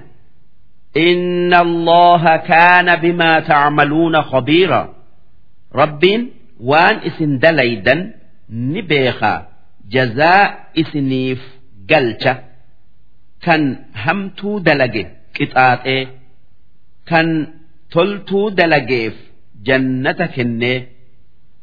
[0.98, 4.94] إن الله كان بما تعملون خبيرا
[5.76, 8.14] ربين وان اسن دليدا
[8.50, 9.48] نبيخا
[9.90, 11.42] جزاء اسنيف
[11.90, 12.40] قلشة
[13.42, 15.06] كان همتو دلقه
[15.38, 16.08] qixaaxee
[17.10, 17.28] kan
[17.94, 19.16] toltuu dalageef
[19.68, 20.74] jannata kenne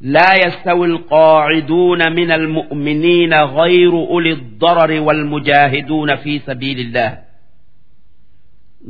[0.00, 7.18] لا يستوي القاعدون من المؤمنين غير أولي الضرر والمجاهدون في سبيل الله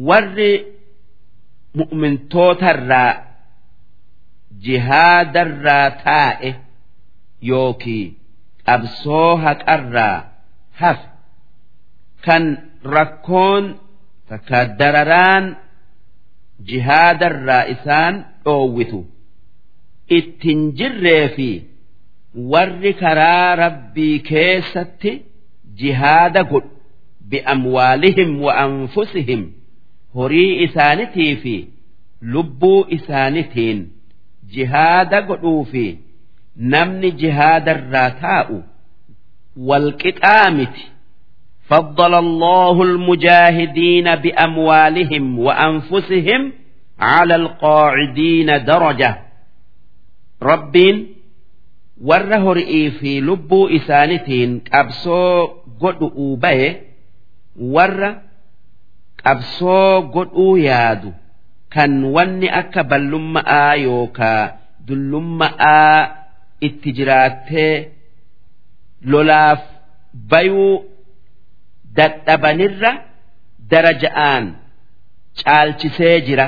[0.07, 0.51] warri
[1.79, 3.13] mu'mintootarraa
[4.65, 6.49] jihaadarraa taa'e
[7.49, 8.05] yookii
[8.67, 10.17] qabsoo haqarraa
[10.81, 11.07] hafe.
[12.25, 12.43] Kan
[12.95, 13.65] rakkoon
[14.29, 15.45] takka dararaan
[16.69, 18.15] jihaadarraa isaan
[18.45, 18.99] dhoowwitu.
[20.17, 21.49] Ittin jirree fi
[22.51, 25.11] warri karaa rabbii keessatti
[25.81, 26.69] jihaada godhu.
[27.29, 29.41] Bi'amwaalihim wa anfusihim.
[30.14, 31.54] horii isaanitii fi
[32.34, 33.78] lubbuu isaanitiin
[34.54, 35.84] jihaada godhuu fi
[36.74, 38.58] namni jihaadarraa taa'u
[39.68, 40.84] walqixaa miti
[41.70, 46.52] فضل الله المجاهدين بأموالهم وأنفسهم
[47.00, 49.18] على القاعدين درجة
[50.42, 50.96] ربين
[52.08, 56.68] warra horii fi lubbuu isaanitiin qabsoo godhu'uu baye
[57.74, 58.10] warra
[59.22, 61.10] qabsoo godhuu yaadu
[61.74, 64.42] kan wanni akka ballumma'aa yookaa
[64.88, 65.96] dullumma'aa
[66.68, 67.74] itti jiraattee
[69.12, 69.60] lolaaf
[70.30, 70.72] bayuu
[71.98, 72.92] dadhabanirra
[73.70, 74.44] daraja'aan
[75.42, 76.46] caalchisee jira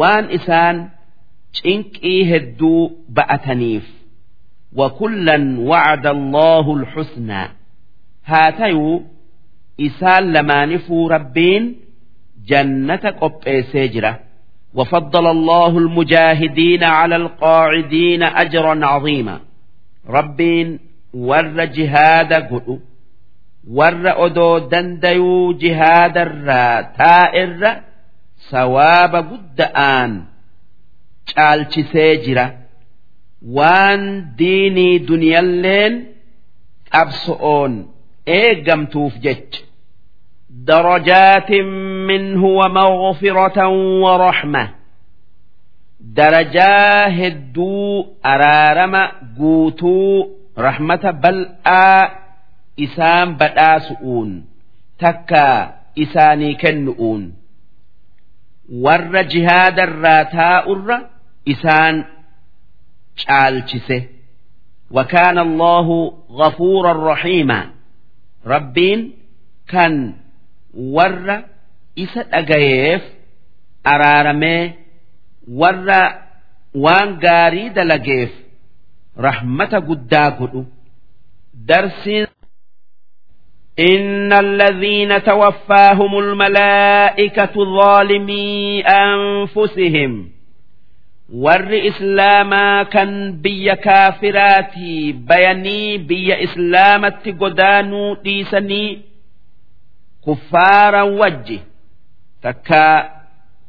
[0.00, 0.76] waan isaan
[1.60, 2.80] cinqii hedduu
[3.16, 3.86] ba'ataniif
[4.80, 5.38] وكلا
[5.70, 7.42] وعد الله الحسنى
[8.24, 9.02] هاتيو
[9.80, 11.76] إسال لما نفو ربين
[12.46, 14.20] جنة قبئ سجرة
[14.74, 19.40] وفضل الله المجاهدين على القاعدين أجرا عظيما
[20.08, 20.78] ربين
[21.14, 22.80] ور جهاد قلو
[23.70, 27.80] ور أدو دنديو جهاد الرا تائر
[28.50, 30.12] سواب قد آن
[31.34, 32.44] caalchisee jira
[33.56, 34.02] waan
[34.38, 35.94] diinii duniyalleen
[36.92, 37.72] qabso'oon
[38.40, 39.60] eeggamtuuf jecha
[40.50, 41.50] درجات
[42.08, 43.68] منه ومغفرة
[44.00, 44.70] ورحمة
[46.00, 49.08] درجاه هدو أرارم
[49.38, 52.08] قوتو رحمة بل آ
[52.80, 54.44] إسام بداسؤون
[54.98, 57.34] تكا إساني كنؤون
[58.72, 61.14] ور جهاد الراتاء الرّ
[61.44, 62.08] isaan
[63.20, 64.08] caalchise
[64.90, 65.88] وكان الله
[66.30, 67.70] غفورا رحيما
[68.46, 69.12] ربين
[69.68, 70.14] كان
[70.74, 71.42] ور
[71.98, 73.02] إسا أجيف
[73.86, 74.72] أرارمي
[75.48, 75.88] ور
[76.74, 78.30] وان غاري دلجيف
[79.18, 80.54] رحمة قدا
[81.54, 82.08] درس
[83.78, 90.34] إن الذين توفاهم الملائكة ظالمي أنفسهم
[91.32, 99.02] warri islaamaa kan biyya kaafiraatii bayanii biyya islaamatti godaanuu dhiisanii
[100.25, 101.57] kuffaaran wajji
[102.41, 102.81] takka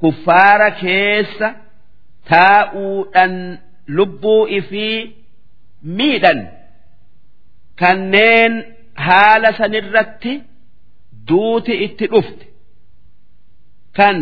[0.00, 1.48] kuffaara keessa
[2.30, 3.34] taa'uudhan
[3.96, 4.98] lubbuu ifii
[5.98, 6.40] miidhan
[7.80, 8.52] kanneen
[9.06, 10.32] haala sanirratti
[11.28, 12.44] duuti itti dhufte.
[13.96, 14.18] Kan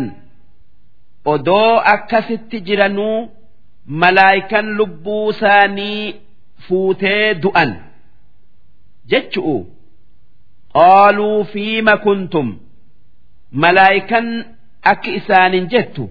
[1.33, 3.17] odoo akkasitti jiranuu
[4.03, 6.15] malaayikan lubbuu isaanii
[6.67, 7.71] fuutee du'an
[9.11, 9.55] jechu'u
[10.77, 12.47] qaaluu fiima kuntum
[13.61, 14.27] malaayikan
[14.91, 16.03] akki isaanin jettu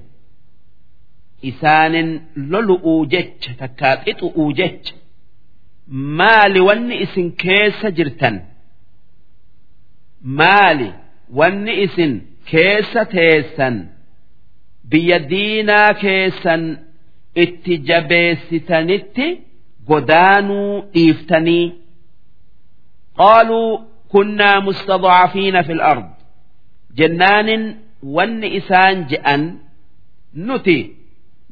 [1.51, 2.09] isaanin
[2.53, 4.95] lolu'uu jecha takkaa qixu'uu jecha
[6.19, 8.37] maali wanni isin keessa jirtan
[10.41, 10.89] maali
[11.39, 12.13] wanni isin
[12.51, 13.77] keessa teessan
[14.91, 16.63] biyya diinaa keessan
[17.45, 19.27] itti jabeessitanitti
[19.89, 21.67] godaanuu dhiiftanii
[23.21, 23.71] qaaluu
[24.14, 26.06] kunnaa mustadcafiina fi ard
[26.98, 27.64] jennaanin
[28.16, 29.42] wanni isaan je'an
[30.48, 30.78] nuti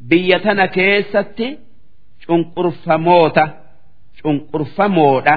[0.10, 1.48] biyya tana keessatti
[2.26, 3.44] cunqurfamoota
[4.22, 5.36] cunqurfamoodha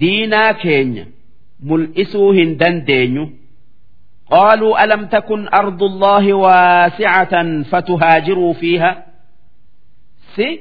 [0.00, 1.04] diinaa keenya
[1.68, 3.24] mul'isuu hin dandeenyu
[4.30, 9.06] قالوا ألم تكن أرض الله واسعة فتهاجروا فيها
[10.36, 10.60] سي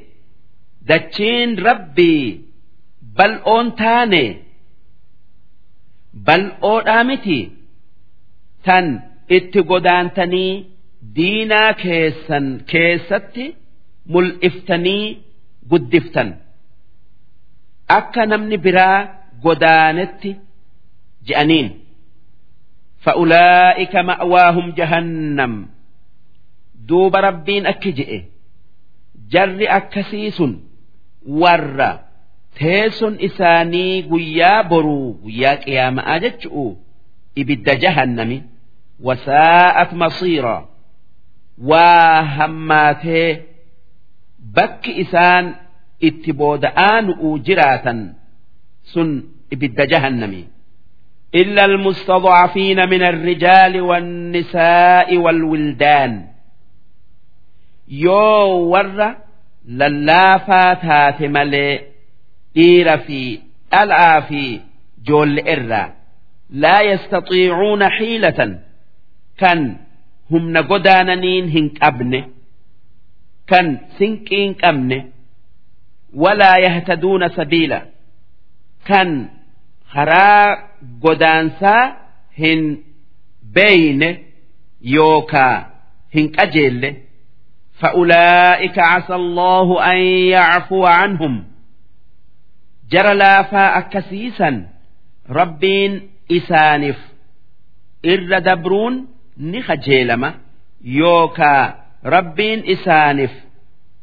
[0.90, 2.42] دتشين ربي
[3.18, 4.38] بل أون تاني
[6.27, 7.39] bal'oodhaa miti.
[8.65, 8.87] Tan
[9.37, 10.53] itti godaantanii
[11.17, 13.45] diinaa keessan keessatti
[14.13, 15.05] mul'iftanii
[15.71, 16.31] guddiftan.
[17.89, 18.99] Akka namni biraa
[19.43, 20.37] godaanetti
[21.27, 21.69] je'aniin.
[23.05, 25.55] Fa'ulaa'ika ma'waahum jahannam.
[26.89, 28.19] Duuba rabbiin akki je'e.
[29.33, 30.53] Jarri akkasii sun
[31.41, 32.08] warra.
[32.58, 36.74] ور تيس إساني قيا برو قيا قيام أجتشؤ
[37.38, 38.42] إبد جهنم
[39.00, 40.70] وساءت مصيرا
[41.62, 43.42] وهماته
[44.40, 45.56] بك إسان
[46.04, 48.14] اتبود آن جراتا
[48.84, 49.24] سن
[49.54, 50.48] إبد جهنم
[51.36, 56.28] إلا المستضعفين من الرجال والنساء والولدان
[57.88, 59.16] يو ور
[59.68, 61.22] للافا تات
[62.59, 63.21] dhiira fi
[63.73, 64.43] dhal'aa fi
[65.09, 65.89] joolle irraa.
[66.63, 68.53] Laa yastatiicuuna xiilatan.
[69.41, 69.61] Kan
[70.31, 72.21] humna godaananiin hin qabne.
[73.51, 73.67] Kan
[73.99, 74.99] sinqii hin qabne.
[76.23, 77.81] Walaa yahtaduuna sabiila.
[78.89, 79.11] Kan
[79.93, 80.47] karaa
[81.05, 81.83] godaansaa
[82.41, 82.63] hin
[83.55, 84.09] beeyne
[84.95, 85.57] yookaa
[86.15, 86.91] hin qajeelle.
[87.81, 89.99] Fa'ulaa'ika casa allaahu an
[90.35, 91.35] yacfuwa canhum.
[92.88, 94.68] عنهم جرى لافا أكسيسا
[95.30, 96.98] ربين إسانف
[98.06, 99.08] إر دبرون
[99.38, 100.34] نخجيلما
[100.84, 101.76] يوكا
[102.06, 103.32] ربين إسانف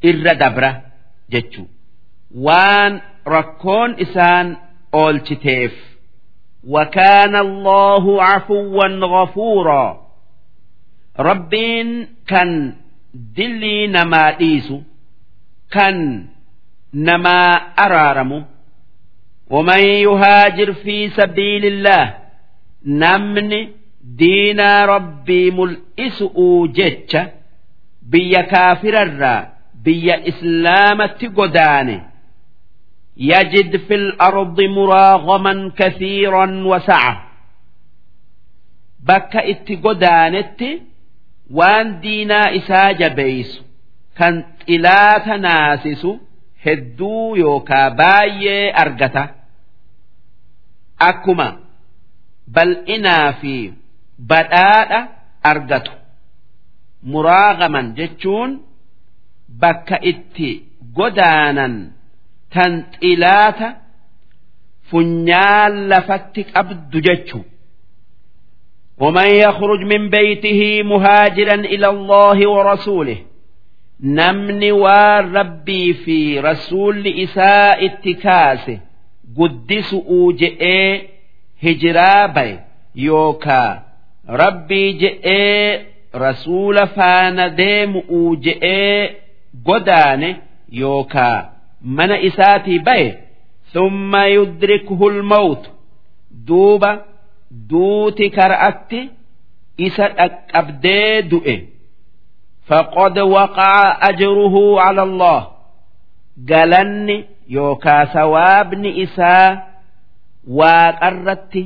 [0.05, 0.83] إر دبرة
[1.31, 1.65] جتشو
[2.35, 4.57] وان ركون إسان
[4.95, 5.73] أولتتيف
[6.69, 10.11] وكان الله عفوا غفورا
[11.19, 12.75] ربين كان
[13.15, 14.85] dillii namaa dhiisu
[15.69, 16.29] kan
[16.93, 18.45] namaa araaramu
[19.51, 22.15] ومن يهاجر في سبيل الله
[22.87, 23.69] نمن
[24.05, 27.17] دينا ربي ملئس أوجتش
[28.03, 29.49] بيا كافر الرا
[29.85, 32.03] بيا إسلامة قدان
[33.17, 37.31] يجد في الأرض مراغما كثيرا وسعة
[39.09, 40.63] بك اتقدانت
[41.59, 43.63] waan diinaa isaa jabeeysu
[44.19, 44.35] kan
[44.67, 46.11] xilaata naasisu
[46.65, 49.23] hedduu yookaa baay'ee argata
[51.09, 51.49] akkuma
[52.55, 53.55] bal'inaa fi
[54.31, 55.01] badhaadha
[55.53, 55.93] argatu
[57.13, 58.51] muraagaman jechuun
[59.63, 60.51] bakka itti
[60.99, 61.75] godaanan
[62.55, 63.69] tan xilaata
[64.91, 67.41] funyaan lafatti qabdu jechu
[69.01, 73.19] ومن يخرج من بيته مهاجرا إلى الله ورسوله
[74.01, 78.79] نمن والربي في رسول إساء اتكاسه
[79.38, 81.10] guddisu'uu jedhee
[81.64, 82.56] hijiraa baye
[83.08, 83.82] yookaa
[84.42, 85.86] rabbii jedhee
[86.24, 89.16] rasuula faana deemu'uu jedhee
[89.66, 90.30] godaane
[90.82, 91.38] yookaa
[91.98, 93.10] mana isaatii baye
[93.74, 95.70] thumma yudrikuhu lmawtu
[96.48, 96.92] duuba
[97.70, 99.10] duuti kara'atti
[99.78, 101.56] isa dhaqqabdee du'e.
[102.70, 105.40] Faqad waqa'a ajruhu cala allah.
[106.50, 107.18] Galanni
[107.57, 109.49] yookaa sawaabni isaa
[110.59, 111.63] waaqarratti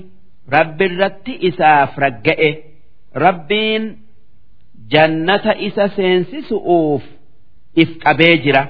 [0.56, 2.50] rabbirratti isaaf ragga'e
[3.24, 3.84] rabbiin
[4.92, 7.02] jannata isa seensisu'uuf
[7.82, 8.64] if qabee jira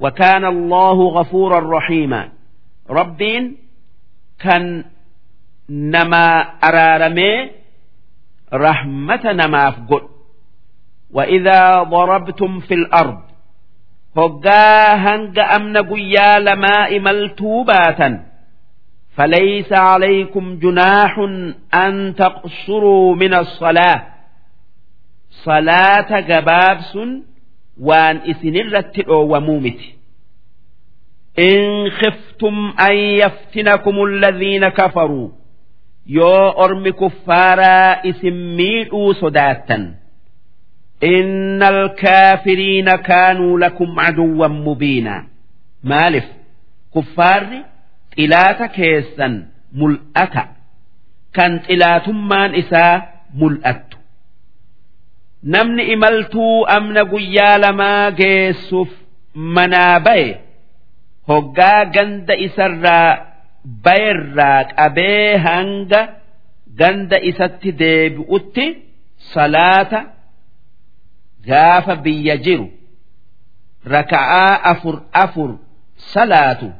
[0.00, 2.28] وكان الله غفورا رحيما
[2.90, 3.56] ربين
[4.42, 4.84] كان
[5.70, 6.26] نما
[6.68, 7.50] أرارمي
[8.52, 10.02] رحمة نما فقل
[11.12, 13.20] وإذا ضربتم في الأرض
[14.16, 18.20] هقا هنگ أمن قيا لما ملتوباتا
[19.16, 21.18] فليس عليكم جناح
[21.74, 24.06] أن تقصروا من الصلاة
[25.30, 26.98] صلاة جبابس
[27.80, 29.80] وان إسنرت ومومت
[31.38, 35.28] إن خفتم أن يفتنكم الذين كفروا
[36.06, 39.14] yoo ormi kuffaaraa isin miidhuu
[41.01, 45.23] inna alkaafiriina kaanuu lakum caduwwan mubiinaa
[45.91, 46.27] maaliif
[46.93, 47.59] kuffaarri
[48.15, 49.33] xilaata keessan
[49.79, 50.43] mul'ata
[51.37, 52.95] kan xilaatummaan isaa
[53.39, 53.97] mul'attu
[55.53, 58.91] namni imaltuu amna guyyaa lamaa geessuuf
[59.55, 60.31] manaa baye
[61.29, 63.17] hoggaa ganda isarraa
[63.85, 66.01] bayirraa qabee hanga
[66.79, 68.65] ganda isatti deebi'utti
[69.33, 69.99] salaata
[71.47, 72.69] gaafa biyya jiru
[73.85, 75.49] raka'aa afur afur
[76.13, 76.71] salaatu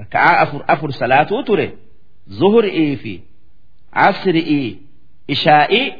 [0.00, 1.66] raka'aa afur afur salaatuu ture
[2.40, 3.14] zuhur'ii fi
[3.92, 4.78] asri'ii
[5.28, 5.94] ishaa'ii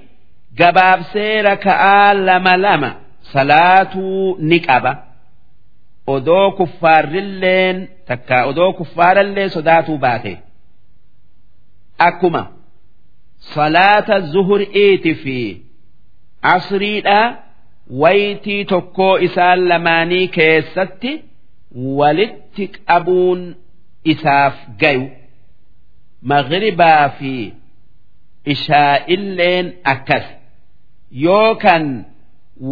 [0.59, 2.91] gabaabsee raka'aa lama lama
[3.33, 5.15] salaatuu ni qaba.
[6.07, 10.33] odoo kuffaarrilleen takka odoo kuffaarallee sodaatuu baate
[11.99, 12.43] akkuma
[13.55, 15.37] salaata zuhur'iiti fi
[16.53, 17.21] asriidha
[18.03, 21.13] waytii tokkoo isaan lamaanii keessatti
[22.01, 23.41] walitti qabuun
[24.13, 25.07] isaaf gayu.
[26.31, 27.33] Maghribaa fi
[28.53, 30.25] ishaa'illeen akkas.
[31.25, 31.85] Yookan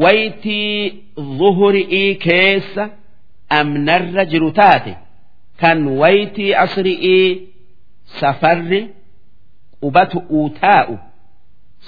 [0.02, 1.05] waytii
[1.39, 2.84] zuhur'ii keessa
[3.59, 4.92] amnarra jiru taate
[5.60, 7.28] kan waytii asri'ii
[8.20, 8.81] safarri
[9.83, 10.94] qubatu'uu taa'u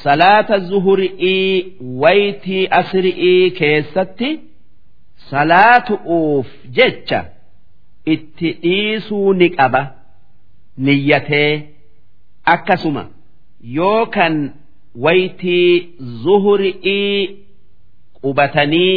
[0.03, 4.31] salaata zuhuri'ii waytii asri'ii keessatti
[5.31, 6.49] salaatu'uuf
[6.79, 7.21] jecha
[8.15, 9.83] itti dhiisuu ni qaba
[10.87, 11.53] niyyatee
[12.55, 13.05] akkasuma.
[13.79, 14.35] Yoo kan
[15.05, 15.73] waytii
[16.23, 17.19] zuhuri'ii
[18.23, 18.97] qubatanii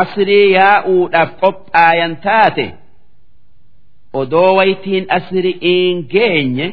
[0.00, 2.66] asrii yaa'uudhaaf qophaayan taate
[4.20, 6.66] odoo waytiin asri'iin geenye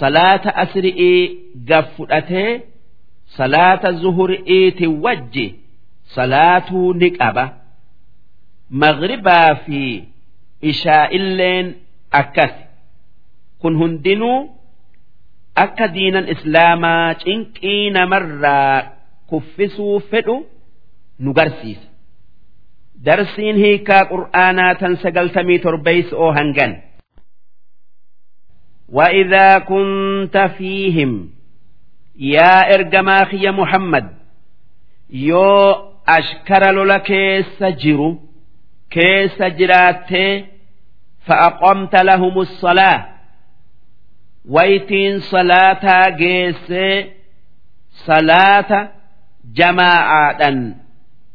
[0.00, 1.20] salaata asri'ii
[1.68, 2.50] gaf fudhatee
[3.38, 5.46] salaata zuhuri'iiti wajji
[6.16, 7.44] salaatuu ni qaba.
[8.82, 9.80] Maghribaa fi
[10.70, 11.66] ishaa'illeen
[12.20, 12.54] akkas
[13.60, 14.38] kun hundinuu
[15.64, 18.82] akka diinan islaamaa cinqii namarraa
[19.30, 20.36] kuffisuu fedhu
[21.22, 21.86] nu garsiisa.
[23.06, 26.72] Darsiin hiikaa qur'aanaa tan sagaltamii torbeeysa oo hangan
[28.89, 31.29] وإذا كنت فيهم
[32.19, 34.07] يا إرجماخ يا محمد
[35.09, 35.71] يو
[36.07, 38.19] أشكر لك كيس جرو
[38.89, 40.09] كيس جرات
[41.25, 43.05] فأقمت لهم الصلاة
[44.45, 46.73] ويتين صلاة جيس
[47.91, 48.91] صلاة
[49.53, 50.73] جماعة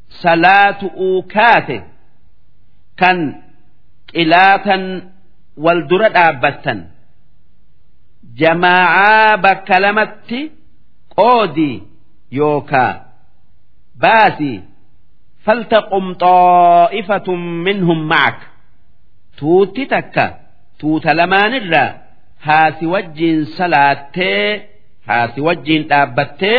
[0.09, 1.85] صلاة أوكات
[2.97, 3.43] كان
[4.15, 5.11] قلاتا
[5.57, 6.91] والدرد أبتا
[8.41, 10.41] jamaacaa bakka lamatti
[11.17, 11.71] qoodi
[12.39, 12.93] yookaa
[14.03, 14.53] baasi
[15.45, 18.39] faltaqum xaa'ifatun minhum macak
[19.39, 20.25] tuutti takka
[20.81, 21.91] tuuta lamaanirraa
[22.47, 24.49] haasi wajjiin salaattee
[25.09, 26.59] haasi wajjiin dhaabbattee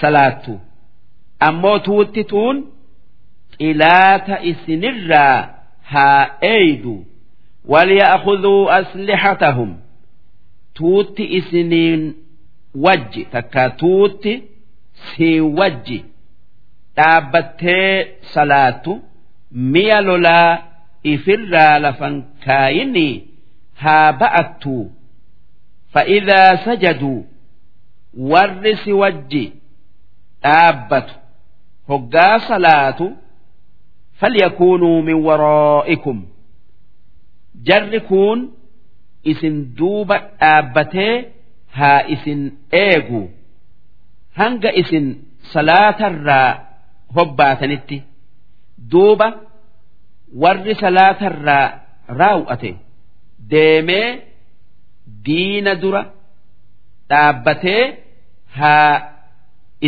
[0.00, 0.54] salaattu
[1.48, 2.56] ammoo tuutti tuun
[3.58, 5.36] qilaata isinirraa
[5.92, 6.24] haa
[6.54, 6.96] eeydu
[7.72, 9.76] وليأخذوا أسلحتهم
[10.73, 12.01] tuutti isiniin
[12.85, 14.33] wajji takka tuutti
[15.09, 15.99] sii wajji.
[16.97, 18.93] Dhaabbattee salaattu
[19.73, 20.57] mi'a lolaa
[21.11, 23.15] ifirraa lafan kaayinii
[23.83, 24.75] haa ba'attu.
[25.93, 27.25] Fa'idaa sajaduu
[28.31, 29.43] warri si wajji
[30.43, 31.13] dhaabbatu.
[31.87, 33.07] Hoggaa salaatu
[34.19, 36.19] falyakuunuu min waraa'ikum.
[37.67, 38.39] Jarri kuun
[39.30, 41.14] isin duuba dhaabbatee
[41.78, 42.40] haa isin
[42.84, 43.20] eegu
[44.38, 45.06] hanga isin
[45.52, 46.50] salaatarraa
[47.16, 47.98] hobbaatanitti
[48.92, 49.28] duuba
[50.42, 51.66] warri salaatarraa
[52.20, 52.70] raawwate
[53.52, 54.08] deemee
[55.26, 56.02] diina dura
[57.10, 57.82] dhaabbatee
[58.58, 58.92] haa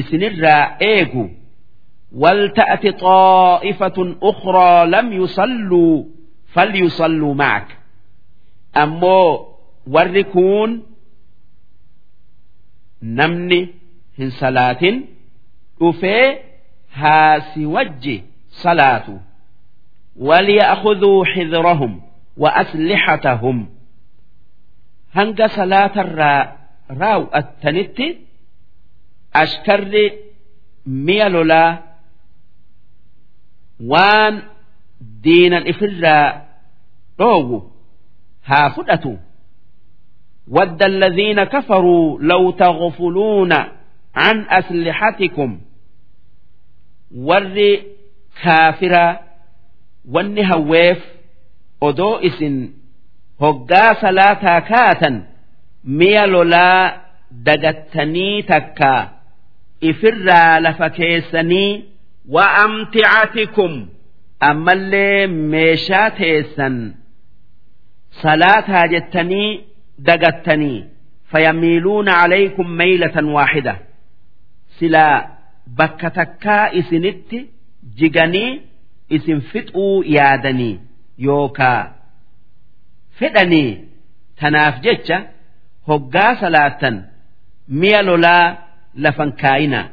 [0.01, 1.25] isinirraa eegu
[2.23, 6.05] ولتأت طائفة أخرى لم يصلوا
[6.55, 7.69] فليصلوا معك
[8.83, 9.57] ammoo
[9.95, 10.71] warri kuun
[13.19, 13.61] namni
[14.19, 14.97] hin salaatin
[15.81, 16.27] dhufee
[17.01, 18.17] haasi wajji
[18.63, 19.17] salaatu
[20.17, 22.03] وليأخذوا حذرهم
[22.37, 23.69] وأسلحتهم
[25.15, 26.57] هنگ صلاة الرا
[26.91, 27.99] راو التنت
[29.35, 30.11] أشكر
[30.87, 31.83] ميلولا
[33.81, 34.43] وان
[35.01, 36.47] دينا إفرا
[37.21, 37.71] روو
[38.45, 39.19] haa fudhatu
[40.51, 43.53] ود الذين كفروا لو تغفلون
[44.15, 45.61] عن أسلحتكم
[47.17, 47.77] ور
[48.43, 49.21] كافرا
[50.15, 50.99] wanni hawweef
[51.81, 52.57] odoo isin
[53.41, 55.17] hoggaa salaataa kaatan
[55.99, 56.93] mi'a lolaa
[57.47, 58.93] dagattanii takka
[59.81, 61.85] ifirraa lafa keessanii
[62.35, 63.73] wa amticatikum
[64.51, 66.77] ammallee meeshaa teessan
[68.22, 69.50] salaataa jettanii
[70.08, 70.80] dagattanii
[71.32, 73.74] fayamiiluuna calaykum maylatan waaxida
[74.80, 75.16] silaa
[75.80, 77.40] bakka takkaa isinitti
[78.00, 78.52] jiganii
[79.18, 80.74] isin fixuu yaadanii
[81.28, 81.82] yookaa
[83.20, 83.70] fedhanii
[84.40, 85.18] tanaaf jecha
[85.90, 86.96] hoggaa salaattan
[87.82, 88.46] mi'a lolaa
[89.04, 89.86] lafan kaayinaa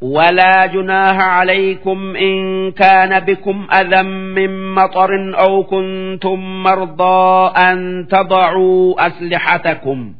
[0.00, 10.14] ولا جناح عليكم إن كان بكم أذى من مطر أو كنتم مرضى أن تضعوا أسلحتكم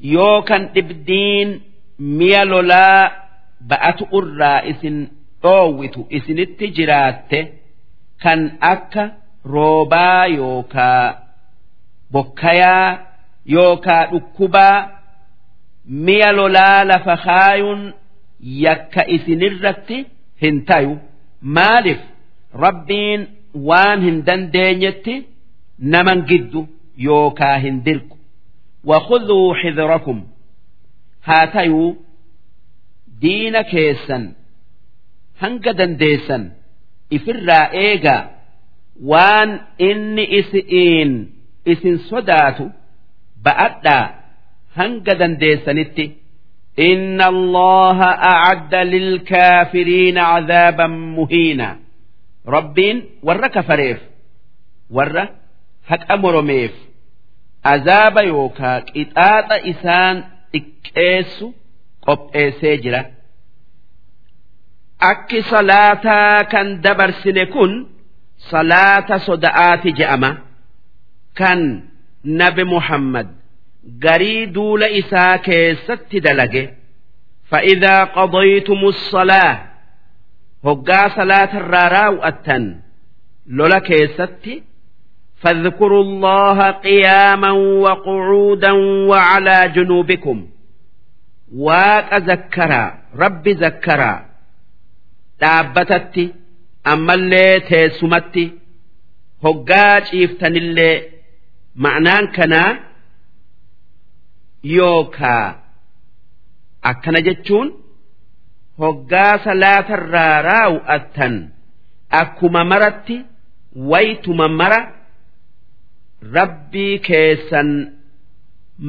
[0.00, 1.60] يوكا إبدين
[1.98, 3.12] ميلولا
[3.60, 5.08] بأت الرئيس
[5.42, 7.38] dhoowwitu isinitti jiraatte
[8.22, 9.04] kan akka
[9.52, 11.06] roobaa yookaa
[12.12, 12.98] bokkayaa
[13.54, 14.88] yookaa dhukkubaa
[16.06, 17.82] mi'a lolaa lafa kaayuun
[18.64, 19.98] yakka isinirratti
[20.42, 20.94] hin tayu
[21.56, 22.00] maaliif
[22.64, 23.20] rabbiin
[23.68, 25.14] waan hin dandeenyetti
[25.94, 26.60] naman giddu
[27.08, 28.14] yookaa hin dirqu
[28.84, 30.18] وخذوا حذركم
[31.24, 31.96] هاتيو
[33.20, 34.18] دين كيسا
[35.42, 36.42] hanga dandeessan
[37.16, 38.22] ifirraa eegaa
[39.10, 39.50] waan
[39.88, 41.12] inni isi'iin
[41.72, 42.64] isin sodaatu
[43.44, 44.04] ba'adhaa
[44.78, 46.04] hanga dandeessanitti
[46.78, 51.78] إن الله أعد للكافرين عذابا مهينا
[52.46, 53.98] ربين ور كفريف
[54.90, 55.28] ور
[55.90, 56.74] haqa moromeef
[57.72, 60.16] azaaba yookaa qixaaxa isaan
[60.52, 61.46] xiqqeessu
[62.06, 63.02] qopheessee jira.
[65.10, 67.72] Akki salaataa kan dabarsine kun
[68.50, 70.30] salaata soda'aati je'ama.
[71.38, 71.60] Kan
[72.40, 73.28] nabi Muhammad
[74.04, 76.64] garii duula isaa keessatti dalage.
[77.50, 79.58] فإذا قضيتم الصلاة
[80.64, 82.64] hoggaa salaata irraa raawwattan
[83.46, 84.62] lola keessatti
[85.42, 88.72] فاذكروا الله قياما وقعودا
[89.10, 90.46] وعلى جنوبكم
[91.56, 92.84] واق ذكرا
[93.18, 94.14] رب ذكرا
[95.40, 96.24] dhaabbatatti
[96.92, 98.44] ammallee teessumatti
[99.44, 100.96] hoggaa ciiftanillee
[101.84, 102.70] ma'naan kanaa
[104.76, 105.46] yookaa
[106.90, 107.68] akkana jechuun
[108.82, 111.34] hoggaa salaatarraa raawwattan
[112.20, 113.16] akkuma maratti
[113.92, 114.80] waytuma mara
[116.36, 117.68] rabbii keessan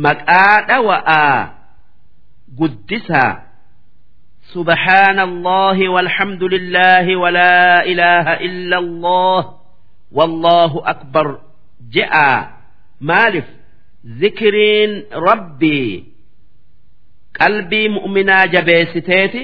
[0.06, 1.38] maqaa dhawa'aa
[2.60, 3.32] guddisaa
[4.54, 9.42] سبحان الله والحمد لله ولا إله إلا الله
[10.12, 11.40] والله أكبر
[11.92, 12.16] جاء
[13.02, 13.46] مالف
[14.21, 14.93] zikiriin
[15.27, 15.93] rabbii
[17.39, 19.43] qalbii mu'minaa jabeessiteeti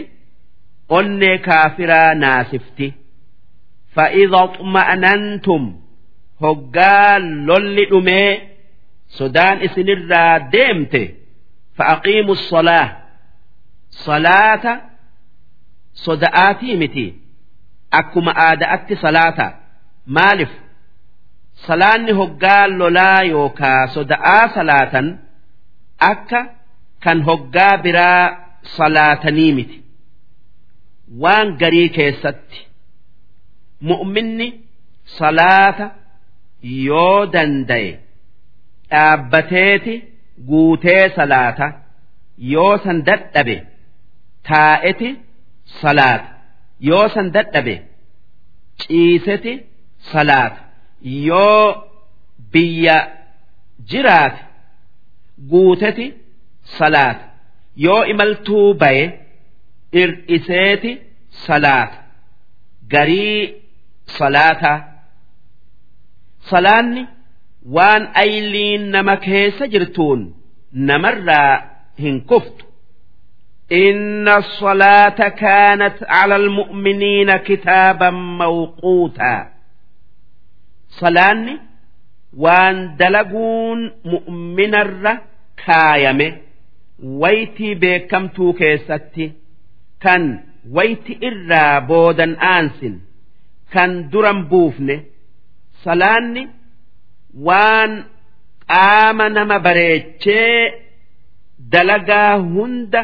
[0.88, 2.88] onnee kaafiraa naasifti.
[3.94, 5.62] Fa'idha xuma'anantum
[6.42, 7.18] hoggaa
[7.48, 8.30] lolli dhumee
[9.18, 11.02] sodaan isinirraa deemte
[11.76, 12.86] fa'aqiimu solaa
[14.04, 14.72] salaata
[16.04, 17.06] soda'aatii miti.
[17.98, 19.46] Akkuma aada'atti salaata.
[20.06, 20.52] Maaliif?
[21.66, 25.06] Salaanni hoggaa lolaa yookaa soda'aa salaatan
[26.10, 26.40] akka
[27.04, 28.22] kan hoggaa biraa
[28.76, 29.76] salaatanii miti.
[31.22, 32.60] Waan garii keessatti
[33.90, 34.48] mu'minni
[35.18, 35.86] salaata
[36.86, 37.90] yoo danda'e
[38.90, 39.94] dhaabbateeti
[40.50, 41.66] guutee salaata
[42.54, 43.56] yoo san dadhabe
[44.48, 45.08] taa'eti
[45.80, 46.28] salaata.
[46.88, 47.74] Yoo san dadhabe
[48.82, 49.52] ciiseti
[50.12, 50.60] salaata
[51.27, 51.83] yoo
[52.53, 52.97] biyya
[53.91, 54.41] jiraate
[55.51, 56.05] guuteti
[56.77, 57.25] salaata
[57.85, 59.05] yoo imaltuu baye
[60.01, 60.91] ir'iseeti
[61.45, 61.97] salaata
[62.93, 63.41] garii
[64.17, 64.77] salaataa
[66.49, 67.03] salaanni
[67.75, 70.21] waan ayliin nama keessa jirtuun
[70.91, 71.53] namarraa
[72.03, 72.63] hin kuftu
[73.71, 79.47] إن الصلاة كانت على المؤمنين كتابا موقوتا
[81.00, 81.54] salaanni
[82.44, 83.80] waan dalaguun
[84.12, 85.12] mu'minarra
[85.64, 86.28] kaayame
[87.22, 89.26] waytii beekamtuu keessatti
[90.04, 90.22] kan
[90.76, 92.94] wayti irraa boodan aansin
[93.74, 94.96] kan duran buufne
[95.84, 96.42] salaanni
[97.48, 97.92] waan
[98.72, 100.58] qaama nama bareechee
[101.72, 103.00] dalagaa hunda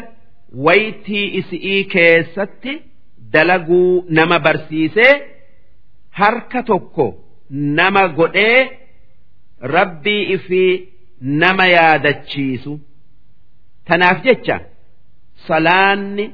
[0.67, 2.73] waytii isi'ii keessatti
[3.33, 5.13] dalaguu nama barsiisee
[6.19, 7.05] harka tokko.
[7.49, 8.69] nama godhee
[9.61, 10.87] rabbii isii
[11.21, 12.79] nama yaadachiisu.
[13.85, 14.59] Tanaaf jecha
[15.47, 16.25] salaanni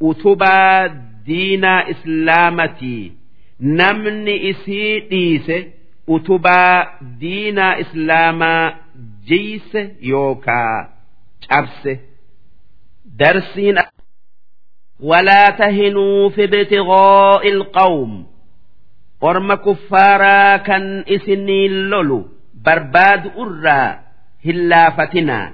[0.00, 0.88] utubaa
[1.26, 3.12] diinaa islaamatii
[3.58, 5.58] namni isii dhiise
[6.06, 6.86] utubaa
[7.20, 8.72] diinaa islaamaa
[9.28, 10.88] jiyse yookaa
[11.48, 12.00] cabse.
[13.18, 13.78] Darsiin
[15.00, 18.12] walaa tahinuu fi ibtigaa'i ilqawm
[19.29, 22.19] orma kuffaaraa kan isinii lolu
[22.65, 23.89] barbaadu irraa
[24.45, 25.45] hin laafatinaa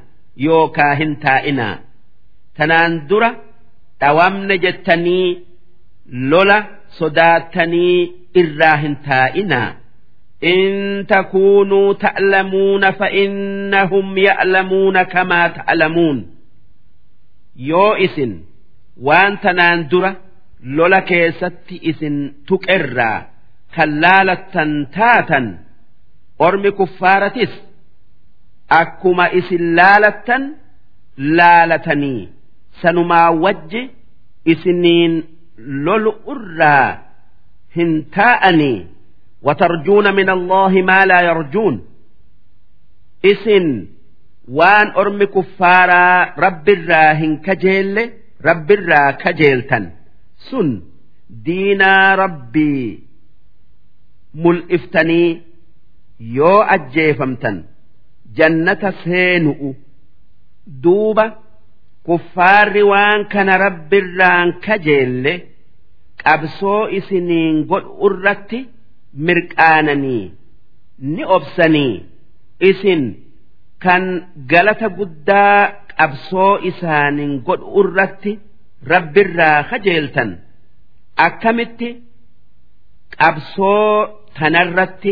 [0.47, 1.75] yookaa hin taa'inaa
[2.57, 3.29] tanaan dura
[4.01, 5.27] dhawamne jettanii
[6.33, 6.57] lola
[6.99, 7.97] sodaattanii
[8.43, 9.69] irraa hin taa'inaa
[10.43, 16.17] إن تكونوا تألمون فإنهم يألمون كما تألمون
[17.69, 18.33] yoo isin
[19.07, 20.11] waan tanaan dura
[20.77, 22.15] lola keessatti isin
[22.47, 23.19] tuqerraa
[23.74, 25.46] kan laalattan taatan
[26.46, 27.52] ormi kuffaaratis
[28.80, 30.42] akkuma isin laalattan
[31.38, 32.28] laalatanii.
[32.82, 33.82] Sanumaa wajji
[34.52, 35.14] isiniin
[35.86, 36.88] lolu irraa
[37.76, 38.78] hin taa'anii.
[39.46, 41.76] Watarjuuna min allaahi maa laa yarjuun.
[43.32, 43.66] Isin
[44.58, 48.04] waan ormi kuffaaraa rabbirraa hin kajeelle
[48.48, 49.84] rabbirraa kajeeltan.
[50.48, 50.68] Sun
[51.46, 53.09] diinaa rabbii
[54.34, 55.28] mul'iftanii
[56.36, 57.56] yoo ajjeefamtan
[58.36, 59.70] jannata seenu'u.
[60.82, 61.24] Duuba
[62.06, 65.32] kuffaarri waan kana rabbirraan kajeelle
[66.22, 68.58] qabsoo isiniin godhu irratti
[69.26, 70.24] mirqaananii
[71.14, 71.94] ni obsanii.
[72.70, 73.02] Isin
[73.84, 74.04] kan
[74.50, 75.58] galata guddaa
[75.98, 78.32] qabsoo isaanin godhu irratti
[78.92, 80.30] rabbirraa kajeeltan.
[81.26, 81.88] Akkamitti?
[83.18, 85.11] Qabsoo tanarratti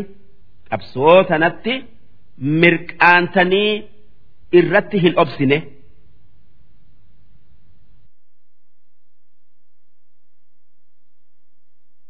[0.70, 1.74] qabsoo tanatti
[2.62, 3.72] mirqaantanii
[4.60, 5.60] irratti hin obsine.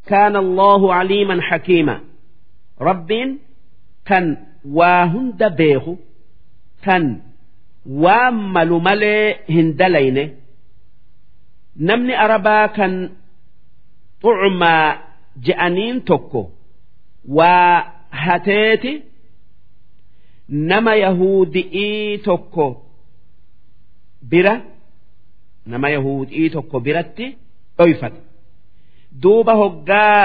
[0.05, 2.01] كان الله عليما حكيما
[2.81, 3.39] ربين
[4.05, 5.95] كان واهند بيخو
[6.83, 7.21] كان
[7.89, 10.35] وامل ملي هندلين
[11.77, 13.09] نمني أربا كان
[14.21, 14.99] طعما
[15.37, 16.03] جأنين
[17.36, 17.92] waa
[18.24, 18.92] hateeti
[20.70, 22.66] nama yahudi'ii tokko
[24.30, 24.54] bira
[25.72, 27.26] nama yahudi'ii tokko biratti
[27.78, 28.20] dhoyfate
[29.22, 30.22] duuba hoggaa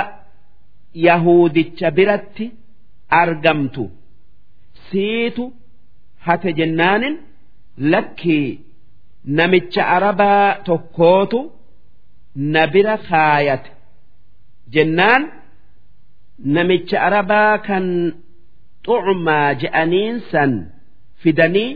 [1.08, 2.46] yahudicha biratti
[3.22, 3.84] argamtu
[4.90, 5.44] siitu
[6.26, 7.16] hate jennaanin
[7.94, 8.48] lakkii
[9.38, 11.40] namicha arabaa tokkootu
[12.54, 13.72] na bira kaayate
[14.76, 15.24] jennaan.
[16.56, 17.86] Namicha arabaa kan
[18.86, 20.52] xucmaa je'aniin san
[21.22, 21.72] fidanii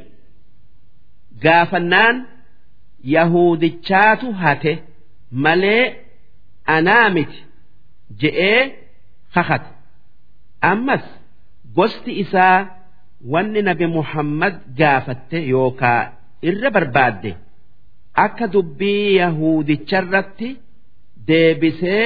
[1.44, 2.16] gaafannaan
[3.16, 4.74] yahudichaatu hate
[5.44, 5.84] malee
[6.76, 7.40] anaa miti
[8.22, 8.62] je'ee
[9.34, 9.70] kakate.
[10.72, 11.06] Ammas
[11.76, 12.58] gosti isaa
[13.32, 16.02] wanni nabi muhammad gaafatte yookaa
[16.50, 17.32] irra barbaadde
[18.26, 20.50] akka dubbii yahudicharratti
[21.28, 22.06] deebisee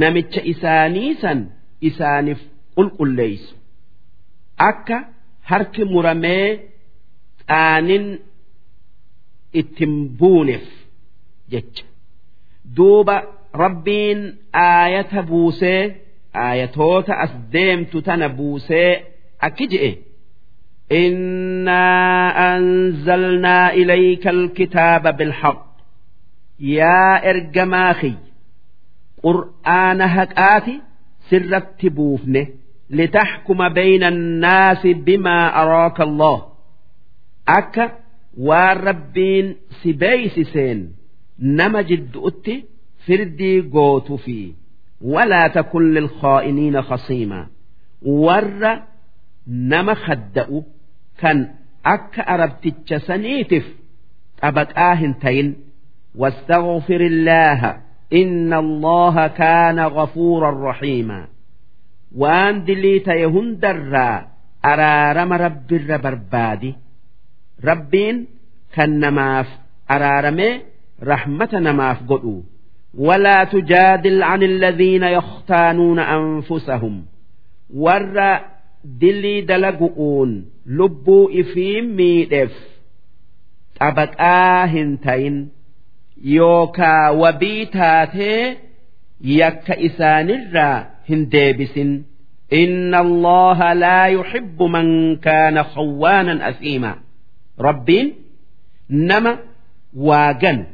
[0.00, 1.38] namicha isaanii san
[1.88, 2.40] isaaniif
[2.76, 3.54] qulqulleeysu
[4.70, 4.96] akka
[5.50, 6.48] harki muramee
[7.50, 8.06] qaanin
[9.60, 10.66] ittin buuneef
[11.52, 11.84] jecha
[12.76, 13.16] duuba
[13.62, 14.20] rabbiin
[14.66, 15.82] aayata buusee
[16.44, 18.90] aayatoota as deemtu tana buusee
[19.46, 19.92] akki je'e
[20.92, 25.66] إنا أنزلنا إليك الكتاب بالحق
[26.60, 28.14] يا إرجماخي
[29.22, 30.80] قرآن هكآتي
[31.30, 32.46] سرت بوفنه
[32.90, 36.42] لتحكم بين الناس بما أراك الله
[37.48, 37.98] أكا
[38.38, 40.92] والربين سبيس سين
[41.38, 42.64] نما جد أتي
[43.06, 44.52] فردي قوت في
[45.00, 47.46] ولا تكن للخائنين خصيما
[48.02, 48.78] ور
[49.48, 50.62] نما خدأ
[51.18, 51.50] كان
[51.86, 53.64] أك أربتك سنيتف
[54.42, 55.56] أبك آهنتين
[56.14, 57.80] واستغفر الله
[58.12, 61.26] إن الله كان غفورا رحيما
[62.16, 64.22] وان دليت يهندر
[64.64, 66.74] أرارم رب الربربادي
[67.64, 68.26] ربين
[68.74, 69.46] كان نماف
[69.90, 70.60] أرارمي
[71.02, 72.42] رحمة نماف قدو
[72.98, 77.04] ولا تجادل عن الذين يختانون أنفسهم
[77.74, 78.38] ور
[78.84, 82.52] دلي دلقؤون لبو إفيم ميدف
[83.80, 84.20] طبق
[86.22, 88.56] آهنتين يوكا وبيتاتي
[89.20, 91.78] يك إسان الرا هندبس
[92.52, 96.94] إن الله لا يحب من كان خوانا أثيما
[97.60, 98.14] ربين
[98.90, 99.38] نما
[99.96, 100.66] واجن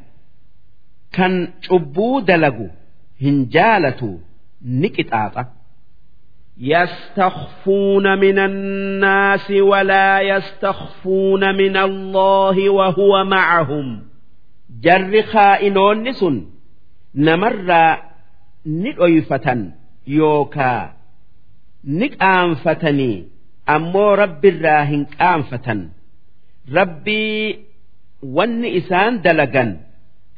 [1.14, 2.66] kan cubbuu dalagu
[3.22, 4.20] hin jaalatu
[4.62, 5.44] ni qixaaxa.
[6.58, 14.02] يستخفون من الناس ولا يستخفون من الله وهو معهم
[14.80, 16.46] جر خائنون سن
[17.14, 17.96] نمر
[18.66, 19.70] نقيفة
[20.06, 20.92] يوكا
[21.84, 23.24] نقانفتني
[23.68, 25.88] أمو رب الراهن قانفة
[26.72, 27.58] ربي
[28.22, 29.76] ون إسان دلقا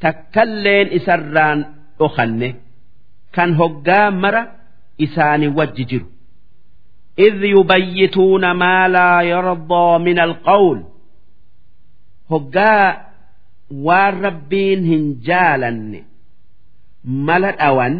[0.03, 1.59] takkalleen isarraan
[1.99, 2.49] dhokanne
[3.35, 4.41] kan hoggaa mara
[5.05, 6.07] isaani wajji jiru
[7.17, 10.83] إذ يبيتون ما لا يرضى من القول
[13.86, 16.00] waan rabbiin hin jaalanne
[17.28, 17.94] mala dhawan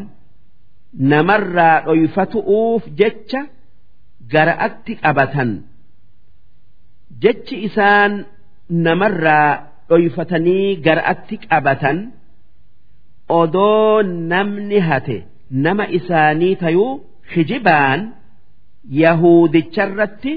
[1.12, 3.40] namarraa dhoyfatu'uuf jecha
[4.32, 5.50] gara atti qabatan
[7.24, 8.12] jechi isaan
[8.86, 9.48] namarraa
[9.90, 11.98] dhoyfatanii gara atti qabatan
[13.40, 14.02] odoo
[14.32, 15.18] namni hate
[15.66, 16.92] nama isaanii tayuu
[17.34, 18.00] hijibaan
[19.02, 20.32] yahuudicharratti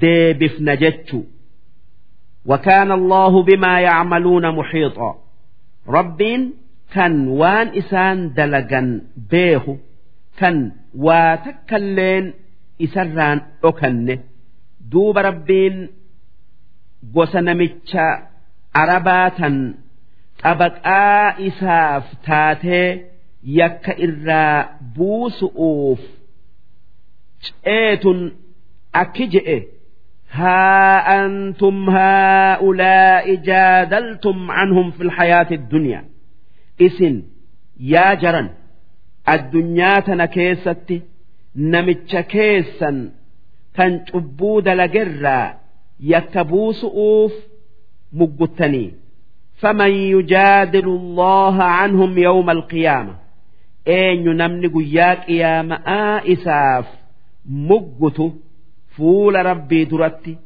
[0.00, 1.30] deebifna jechuudha.
[2.45, 5.19] وكان الله بما يعملون محيطا
[5.87, 6.53] ربين
[6.93, 9.77] كان وان إسان دلقا بيه
[10.37, 12.33] كان واتكلين
[12.81, 14.19] إسران أكنه
[14.91, 15.89] دوب ربين
[17.11, 18.05] gosa namicha
[18.81, 19.55] arabaatan
[20.41, 22.89] xabaqaa isaaf taatee
[23.59, 24.57] yakka irraa
[24.95, 26.01] buusu'uuf
[27.45, 28.19] ceetun
[29.01, 29.57] akki je'e
[30.31, 36.05] ها أنتم هؤلاء جادلتم عنهم في الحياة الدنيا
[36.81, 37.23] إسن
[37.79, 38.49] يا جرن
[39.29, 41.01] الدنيا تنكيستي
[41.55, 43.11] نمتش كيسا
[43.75, 45.53] كان عبود لجرا
[45.99, 47.33] يكبوس أوف
[48.13, 48.93] مقتني
[49.55, 53.15] فمن يجادل الله عنهم يوم القيامة
[53.87, 56.85] أين نمن قياك يا ماء إساف
[58.97, 60.37] مقت فول ربي درتي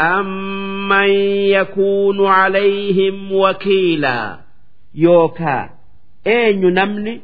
[0.00, 1.08] أمن
[1.50, 4.40] يكون عليهم وكيلا
[4.94, 5.70] يوكا
[6.26, 7.20] أين نمن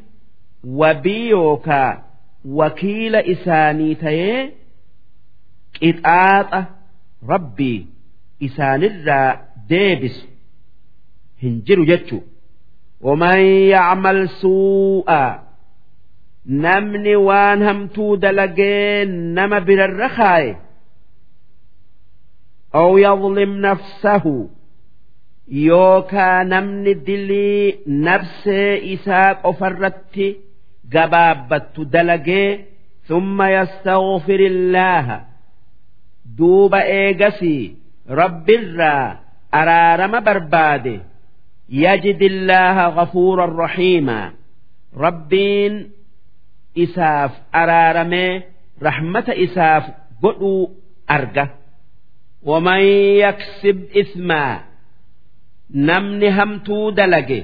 [0.63, 2.03] وبي يوكا
[2.45, 4.53] وكيل إساني تيه
[5.79, 6.59] qixaaxa
[7.27, 7.87] rabbii
[8.39, 9.29] isaanirraa
[9.69, 10.27] deebisu
[11.43, 12.17] hin jiru jechu
[13.01, 13.39] waman
[13.73, 15.21] yacmal suu'a
[16.63, 19.05] namni waan hamtuu dalagee
[19.35, 20.51] nama birarra kaaye
[22.81, 24.35] aw yadlim nafsahu
[25.67, 27.67] yookaa namni dilii
[28.05, 30.27] nafsee isaa qofarratti
[30.93, 32.49] gabaabbattu dalagee
[33.09, 35.07] ثم يستغفر الله
[36.37, 37.75] duuba eegasii
[38.19, 39.07] rabbirraa
[39.59, 40.95] araarama barbaade
[41.83, 44.31] yajid illaaha ghafuuran rahiimaa
[45.05, 45.73] rabbiin
[46.83, 47.31] isaaf
[47.61, 48.31] araaramee
[48.87, 49.83] rahmata isaaf
[50.23, 50.61] godhuu
[51.15, 51.45] arga
[52.49, 52.83] waman
[53.23, 54.53] yaksib ismaa
[55.89, 57.41] namni hamtuu dalage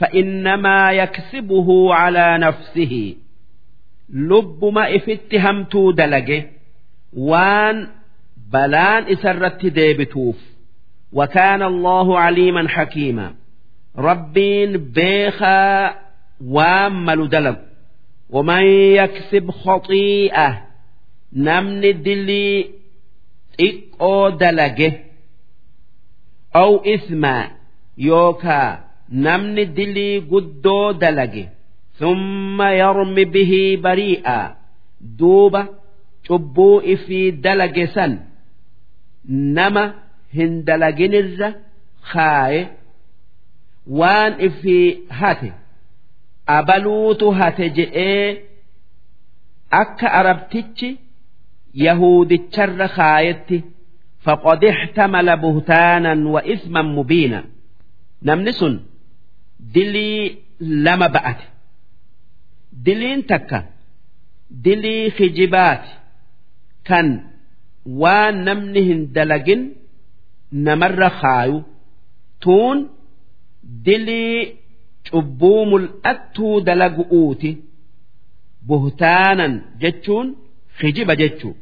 [0.00, 3.14] فإنما يكسبه على نفسه
[4.08, 6.50] لب ما إفت همتو دلجه
[7.12, 7.88] وان
[8.52, 10.36] balaan isarratti deebituuf
[11.12, 13.34] وكان الله عليما حكيما
[13.98, 15.94] ربين بيخا
[16.44, 17.56] وامل دلب
[18.30, 18.62] ومن
[18.96, 20.62] يكسب خطيئة
[21.32, 22.70] نمن دلي
[23.60, 24.92] إقو دلجه
[26.56, 27.50] أو إثما
[27.98, 31.48] يوكا نمن دلي قدو دلجه
[31.98, 34.56] ثم يرمي به بريئا
[35.00, 35.66] دوبة
[36.28, 38.12] cubbuu ifii dalage san
[39.56, 39.82] nama
[40.36, 41.48] hin dalaginirra
[42.12, 42.60] kaaye
[44.00, 44.86] waan ifii
[45.20, 45.50] hate
[46.57, 48.27] abaluutu hate jedhee
[49.81, 50.89] akka arabtichi
[51.85, 53.57] yahuudicharra kaayetti
[54.25, 57.39] faqad ixtamala buhtaanan wa isman mubiina
[58.27, 58.75] namni sun
[59.73, 60.21] dilii
[60.85, 61.45] lama ba'ate.
[62.85, 63.59] Diliin takka
[64.65, 65.91] dilii hijibaati
[66.87, 67.07] kan
[68.01, 69.61] waan namni hin dalagin
[70.65, 71.57] namarra kaayu
[72.43, 72.77] tuun
[73.85, 74.39] dilii
[75.10, 77.50] cubbuu mul'attuu dalagu'uuti
[78.68, 79.52] buhtaanan
[79.82, 80.28] jechuun
[80.80, 81.54] kijiba jechuu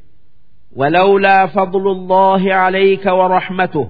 [0.76, 3.88] ولولا فضل الله عليك ورحمته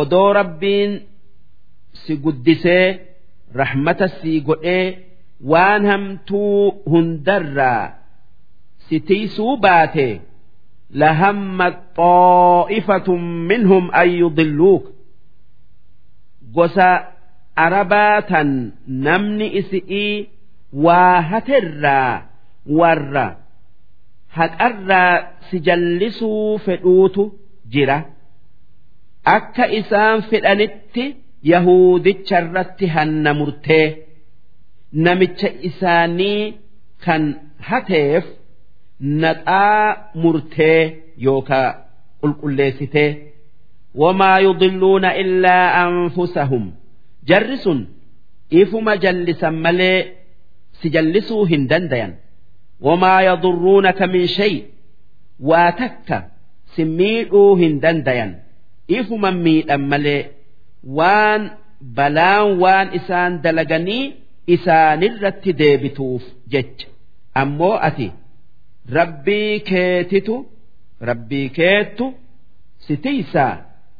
[0.00, 0.92] odoo rabbiin
[2.02, 2.98] si guddisee
[3.60, 4.86] rahmata sii godhee
[5.50, 7.86] waan hamtuu hundarraa
[8.88, 10.20] si tiisuu baate
[10.90, 13.08] لهمت طائفة
[13.50, 14.84] منهم أن يضلوك
[16.54, 16.90] gosa
[17.65, 18.49] arabaatan
[19.05, 20.15] namni isi'ii
[20.85, 22.13] waa haterraa
[22.79, 23.25] warra
[24.37, 25.13] haqarraa
[25.49, 27.23] si jallisuu fedhuutu
[27.73, 27.97] jira.
[29.35, 31.05] Akka isaan fedhanitti
[31.51, 33.85] yahuudicharratti hanna murtee
[35.05, 36.41] namicha isaanii
[37.05, 37.23] kan
[37.69, 38.25] hateef
[39.23, 39.85] naqaa
[40.21, 40.79] murtee
[41.25, 41.67] yookaa
[42.21, 43.09] qulqulleessitee
[44.01, 46.65] wamaa yudilluuna illaa anfusahum
[47.29, 47.79] jarri sun
[48.61, 49.99] ifuma jallisan malee
[50.81, 52.13] si jallisuu hin dandayan.
[52.85, 54.53] Wamaa yadurruunaka min shay
[55.49, 56.17] waa takka
[56.75, 58.31] si miidhuu hin dandayan.
[58.97, 60.21] Ifuma miidhan malee
[60.97, 61.41] waan
[61.97, 64.03] balaan waan isaan dalaganii
[64.55, 66.87] isaanirratti deebituuf jecha.
[67.41, 68.07] Ammoo ati
[68.97, 70.35] rabbii keetitu
[71.09, 72.05] rabbii keettu
[72.87, 73.53] si tiisaa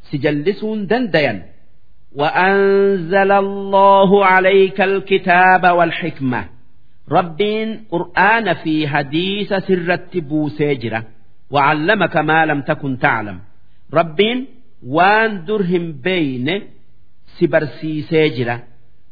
[0.10, 1.40] si jallisuun dandayan
[2.15, 6.49] وأنزل الله عليك الكتاب والحكمة
[7.11, 11.05] ربين قرآن في حديث سرت بوسيجرة
[11.51, 13.41] وعلمك ما لم تكن تعلم
[13.95, 14.47] ربين
[14.87, 16.63] وان درهم بين
[17.27, 18.63] سبرسي سيجرة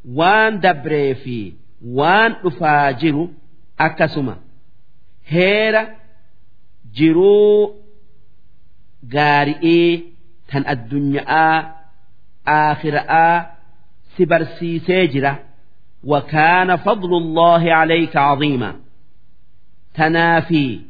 [0.08, 1.52] وان دبري في
[1.86, 3.28] وان أفاجر
[3.80, 4.36] أكسما
[5.26, 5.88] هيرا
[6.94, 7.74] جرو
[9.14, 10.04] غارئي
[10.48, 11.75] تن الدنيا
[12.46, 13.46] آخرآ
[14.18, 15.38] سبرسي سيجرة
[16.04, 18.70] وكان فضل الله عليك عظيما
[19.94, 20.80] تنافي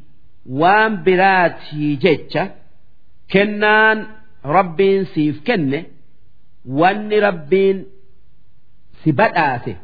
[0.60, 2.42] waan biraatii jecha
[3.32, 3.99] kennaan
[4.57, 5.81] rabbiin siif kenne
[6.81, 7.78] wanni rabbiin
[9.02, 9.74] si badhaase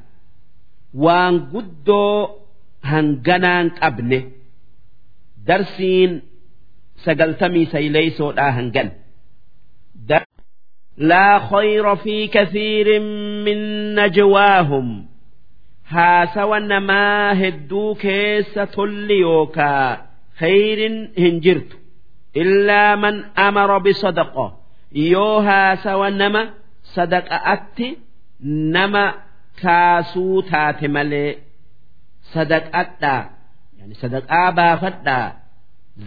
[1.05, 2.19] waan guddoo
[2.91, 4.19] hanganaan qabne
[5.49, 6.13] darsiin
[7.05, 8.89] sagaltamii sayleysoodhaa hangan
[10.97, 13.01] لا خير في كثير
[13.47, 13.59] من
[13.95, 15.07] نجواهم
[15.95, 19.91] haasawa namaa hedduu keessa tolli yookaa
[20.41, 21.77] khayrin hin jirtu
[22.43, 23.17] illaa man
[23.47, 24.47] amara bisadaqa
[25.13, 26.43] yoo haasawa nama
[26.97, 27.89] sadaqa'atti
[28.77, 29.05] nama
[29.63, 31.31] kaasuu taate malee
[32.35, 33.23] sadaqadhaa
[33.79, 35.27] yani sadaqaa baafadhaa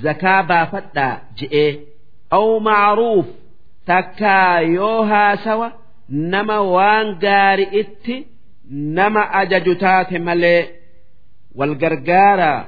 [0.03, 1.71] zakaa baafadhaa je'ee
[2.39, 3.27] aw macruuf
[3.90, 5.68] takkaa yoo haasawa
[6.32, 8.16] nama waan gaari'itti
[8.98, 10.62] nama ajaju taate malee
[11.58, 12.60] wal gargaaraa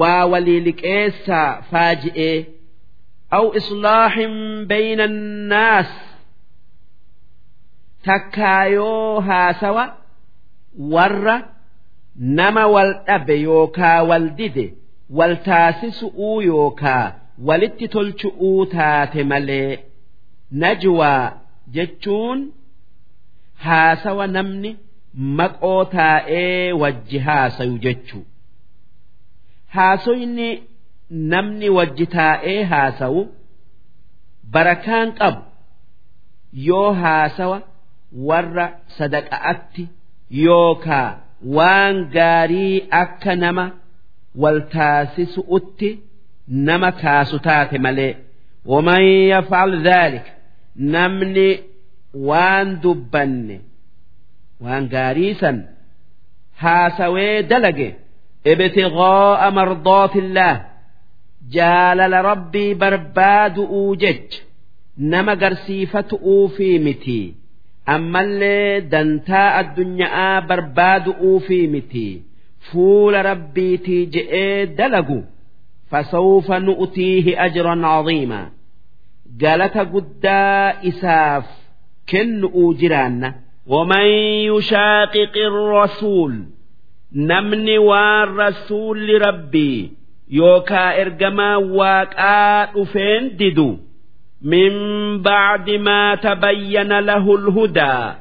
[0.00, 2.36] waa walii liqeessaa faaji'ee
[3.38, 4.34] aw islaahin
[4.70, 5.90] bayna annaas
[8.06, 9.84] takkaa yoo haasawa
[10.94, 11.36] warra
[12.38, 14.66] nama wal dhabe yookaa wal dide
[15.18, 17.06] wal taasisu'uu yookaa
[17.48, 19.70] walitti tolchu'uu taate malee
[20.64, 21.22] najwaa
[21.78, 22.40] jechuun
[23.64, 24.70] haasawa namni
[25.40, 28.24] maqoo taa'ee wajji haasayu jechuu.
[29.74, 30.48] Haasoyni
[31.32, 33.20] namni wajji taa'ee haasawu
[34.56, 35.42] barakaan qabu
[36.68, 37.58] yoo haasawa
[38.30, 38.66] warra
[38.98, 39.84] sadaqa'atti
[40.44, 41.08] yookaa
[41.58, 43.64] waan gaarii akka nama
[44.42, 45.90] wal taasisu'utti
[46.48, 48.14] nama kaasu taate malee
[48.72, 50.26] waman yafal dhaalik
[50.94, 51.48] namni
[52.28, 53.56] waan dubbanne
[54.64, 55.58] waan gaarii san
[56.62, 57.88] haasawee dalage
[58.52, 60.56] ibtigaa'a mardaatillaah
[61.56, 64.30] jaalala rabbii barbaadu'uu jech
[65.12, 67.18] nama garsiifatu'uu fi miti
[67.94, 72.06] ammallee dantaa addunyaa barbaadu'uu fi miti
[72.68, 75.18] fuula rabbiitii je'ee dalagu.
[75.91, 78.49] فسوف نؤتيه أجرا عظيما
[79.41, 81.45] galata guddaa isaaf
[82.11, 83.29] kennu'uu jiraanna
[83.67, 84.05] ومن
[84.51, 86.33] يشاقق الرسول
[87.29, 89.81] namni waan rasuulli rabbii
[90.39, 93.69] yookaa ergamaa waaqaa dhufeen didu
[94.51, 94.73] min
[95.25, 98.15] bacdi maa tabayyana lahu lhudaa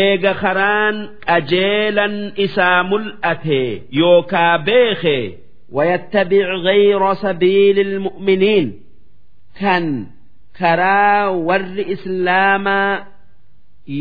[0.00, 3.62] eega karaan qajeelan isaa mul'ate
[4.00, 5.18] yookaa beeke
[5.72, 8.66] ويتبع غير سبيل المؤمنين
[9.60, 9.84] kan
[10.58, 13.04] karaa warri islaamaa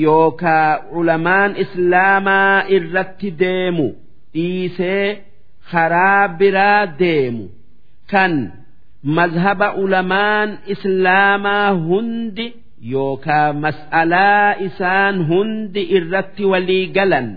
[0.04, 3.88] yookaa ulamaan islaamaa irratti deemu
[4.34, 5.08] dhiisee
[5.72, 7.46] karaa biraa deemu
[8.12, 8.34] kan
[9.18, 12.48] mazhaba ulamaan islaamaa hundi
[12.94, 17.28] yookaa mas'alaa isaan hundi irratti walii galan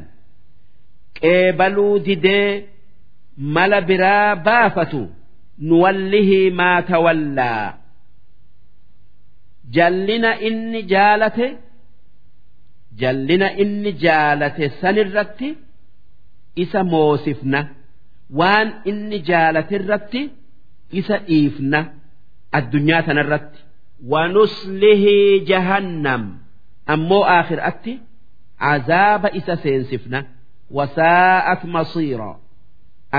[1.21, 2.51] qeebaluu didee
[3.40, 5.02] mala biraa baafatu
[5.70, 7.74] nuwallihii maa tawallaa
[9.76, 11.48] jallina inni jaalate
[13.02, 15.50] jallina inni jaalate sanirratti
[16.64, 17.60] isa moosifna
[18.40, 20.22] waan inni jaalate irratti
[21.00, 21.80] isa dhiifna
[22.58, 23.60] addunyaa tanarratti
[24.12, 26.24] wanuslihii jahannam
[26.94, 27.94] ammoo aakhiraatti
[28.74, 30.20] azaaba isa seensifna
[30.78, 32.32] wasaa'at masiira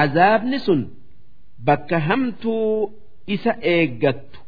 [0.02, 0.82] azaabni sun
[1.66, 2.92] bakka hamtuu
[3.28, 4.46] isa eeggattu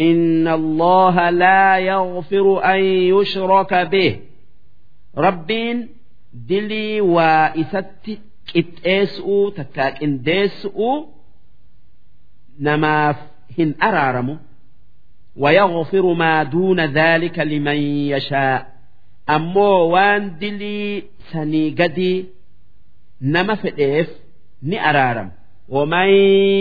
[0.00, 4.20] إن الله لا يغفر أن يشرك به
[5.18, 5.88] ربين
[6.32, 8.18] دلي وإست
[8.56, 11.06] قتئسؤ تكاك إنديسؤ
[12.60, 13.16] نما
[13.58, 14.38] هن أرارم
[15.36, 17.76] ويغفر ما دون ذلك لمن
[18.16, 18.72] يشاء
[19.30, 21.02] أمو وان دلي
[21.32, 22.26] سني قدي
[23.20, 24.08] نما فئف
[24.62, 25.30] ني أرارم
[25.68, 26.08] ومن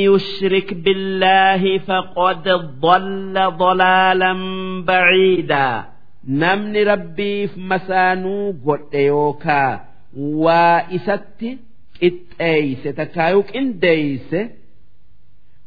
[0.07, 2.43] يشرك بالله فقد
[2.79, 4.33] ضل ضلالا
[4.87, 5.85] بعيدا
[6.27, 9.85] نمن ربي في مسانو قد يوكا
[10.17, 11.41] وإست
[12.03, 14.35] إتأيس تكايوك إنديس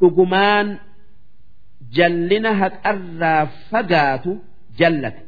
[0.05, 0.69] dhugumaan
[1.97, 4.33] jallina haqarraa fagaatu
[4.79, 5.23] jallate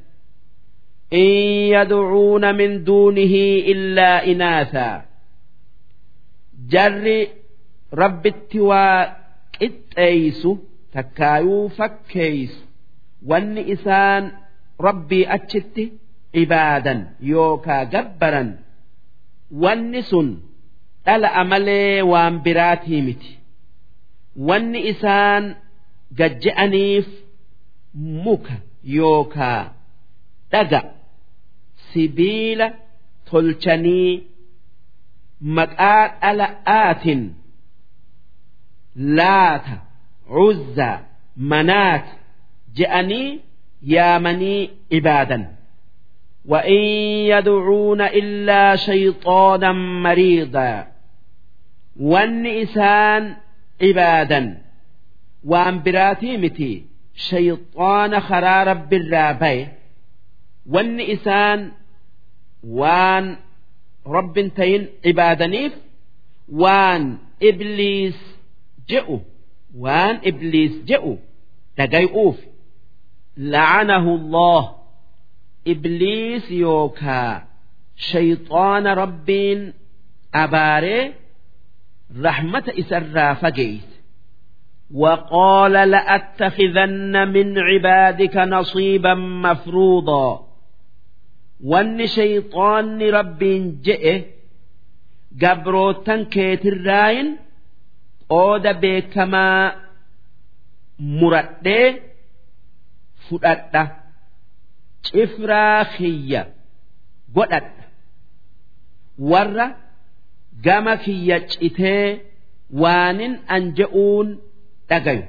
[1.21, 1.31] in
[1.75, 4.97] yadcuuna min duunihi illaa inaasaa
[6.74, 7.20] jarri
[8.02, 9.00] rabbitti waa
[9.58, 10.52] qixxeeysu
[10.94, 12.62] takkaayuu fakkeeysu.
[13.30, 14.24] Wanni isaan
[14.86, 15.84] rabbii achitti
[16.44, 17.00] ibaadan
[17.32, 18.50] yookaa gabbaran
[19.64, 20.30] wanni sun
[21.06, 23.32] dhala'a malee waan biraatii miti.
[24.48, 25.44] Wanni isaan
[26.20, 27.08] gajje'aniif
[28.26, 28.56] muka
[28.98, 29.62] yookaa
[30.52, 30.82] dhaga
[31.94, 32.68] sibiila
[33.30, 34.12] tolchanii
[35.59, 37.21] maqaa dhala'aatin
[39.19, 39.77] laata
[40.37, 40.99] cuzzaa
[41.53, 42.07] manaat
[42.79, 43.29] je'anii
[43.95, 45.45] yaamanii ibaadan
[46.49, 46.81] وإن
[47.33, 50.87] يدعون إلا شيطانا مريضا
[52.01, 53.37] والنئسان
[53.83, 54.63] عبادا
[55.45, 59.69] وأن براتيمتي شيطان خرار بالرابي
[60.67, 61.73] والنئسان
[62.65, 63.37] وان
[64.07, 65.73] رب تين عبادنيف
[66.53, 68.37] وان إبليس
[68.89, 69.19] جئوا
[69.79, 71.17] وان إبليس جئوا
[71.77, 72.37] تجيئوف
[73.37, 74.75] لعنه الله
[75.69, 77.45] إبليس يوكا
[77.97, 79.73] شيطان ربين
[80.35, 81.13] أباري
[82.21, 83.97] رحمة إسرى فجيت
[84.95, 90.47] وقال لأتخذن من عبادك نصيبا مفروضا
[91.70, 94.16] wanni shayxaanni rabbiin je'e
[95.42, 97.30] gabroottan keetirraayin
[98.32, 99.66] qooda beekamaa
[101.20, 101.88] muradhee
[103.28, 103.84] fudhadha.
[105.06, 106.42] Cifraa kiyya
[107.36, 107.84] godhadha.
[109.32, 109.68] Warra
[110.66, 112.08] gama kiyya citee
[112.82, 114.28] waanin an je'uun
[114.90, 115.26] dhagayu.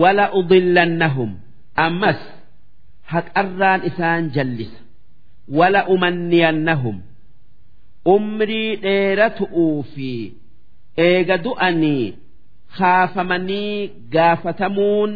[0.00, 1.30] Wala udillannahum
[1.86, 2.20] ammas
[3.12, 4.80] haqarraan isaan jallisa.
[5.48, 6.96] Wala umanniyannahum.
[8.14, 10.10] Umrii dheeratu'uu fi
[11.06, 12.14] eega du'anii
[12.78, 15.12] kaafamanii gaafatamuun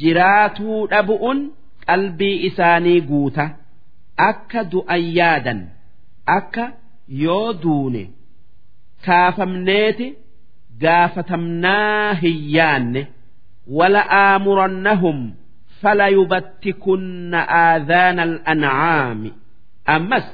[0.00, 1.38] jiraatuu dhabu'un
[1.86, 3.46] qalbii isaanii guuta.
[4.28, 5.60] Akka du'an yaadan
[6.38, 6.64] akka
[7.24, 8.02] yoo duune
[9.06, 10.08] kaafamneeti
[10.82, 13.02] gaafatamnaa hin yaanne.
[13.78, 15.18] Wala aamurannahum
[15.82, 19.30] fala yubattikunna aadhaana al'ancaami
[19.96, 20.26] ammas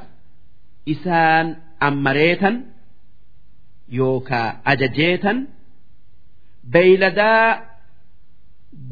[0.95, 1.47] isaan
[1.89, 2.57] ammareetan
[3.99, 5.39] yookaa ajajeetan
[6.73, 7.47] beeyladaa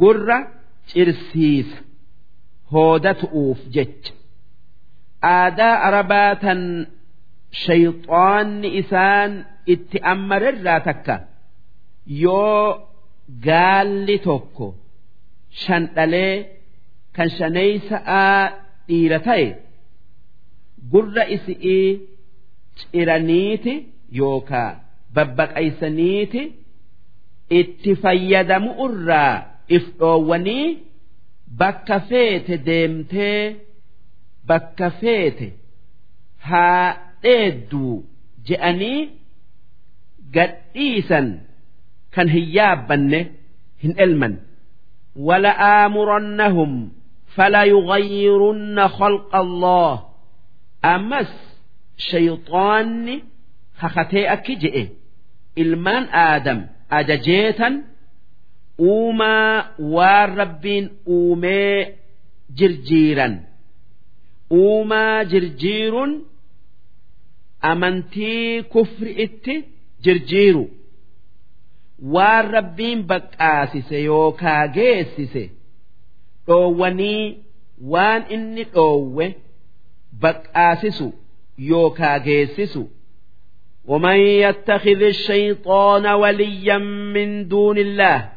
[0.01, 0.39] gurra
[0.93, 1.79] cirsiisa
[2.73, 4.13] hoodatu'uuf jecha
[5.37, 6.61] aadaa arabaa tan
[7.65, 9.31] shayxaanni isaan
[9.75, 11.15] itti ammarerraa takka
[12.25, 12.65] yoo
[13.47, 14.67] gaalli tokko
[15.63, 16.35] shandhalee
[17.17, 18.39] kan shaneeysa'aa
[18.89, 19.47] dhiira ta'e
[20.93, 21.87] gurra isi'ii
[22.79, 23.75] ciraniiti
[24.21, 24.71] yookaa
[25.15, 26.43] babbaqaysaniiti
[27.61, 29.35] itti fayyadamu irraa
[29.77, 30.67] if dhoowwanii
[31.61, 33.41] bakka feete deemtee
[34.49, 35.47] bakka feete
[36.49, 36.87] haa
[37.25, 37.95] dheedduu
[38.49, 39.01] je'anii
[40.37, 41.29] gadhiisan
[42.15, 43.21] kan hin yaabbanne
[43.85, 44.35] hin elman
[47.73, 49.93] yugayyirunna khalqa allah
[50.95, 51.31] ammas
[52.11, 53.17] shayxaanni
[53.81, 54.85] kakatee akki je'e
[55.63, 56.59] ilmaan aadam
[56.99, 57.75] ajajeetan
[58.91, 59.55] uumaa
[59.95, 60.87] waan rabbiin
[61.17, 61.79] uumee
[62.59, 63.35] jirjiiran
[64.63, 66.13] uumaa jirjiiruun
[67.71, 69.55] amantii kufri itti
[70.05, 70.65] jirjiiru
[72.14, 75.44] waan rabbiin baqqaasise yookaa geessise
[76.48, 77.24] dhoowwanii
[77.94, 79.26] waan inni dhoowwe
[80.22, 81.08] baqqaasisu
[81.72, 82.84] yookaa geessisu
[83.90, 86.78] ومن يتخذ الشيطان وليا
[87.14, 88.30] من دون الله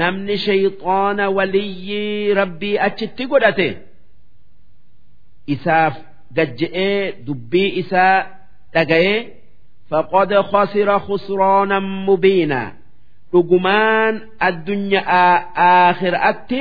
[0.00, 3.68] namni shayxaana waliyyii rabbii achitti godhate
[5.54, 5.94] isaaf
[6.36, 8.18] gajje'ee dubbii isaa
[8.74, 9.18] dhaga'ee
[9.90, 12.68] faqad khasira khusraanan mubiinaa
[13.37, 14.13] dhugumaan
[14.49, 15.29] addunyaa
[15.69, 16.59] aakhiraatti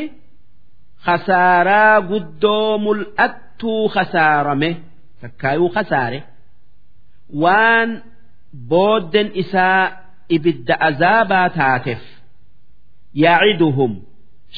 [1.06, 4.70] khasaaraa guddoo mul'attuu khasaarame
[5.20, 6.18] takkaayuu khasaare.
[7.42, 7.90] Waan
[8.70, 9.82] boodden isaa
[10.36, 12.02] ibidda azaabaa taateef
[13.24, 13.92] ya'iduhum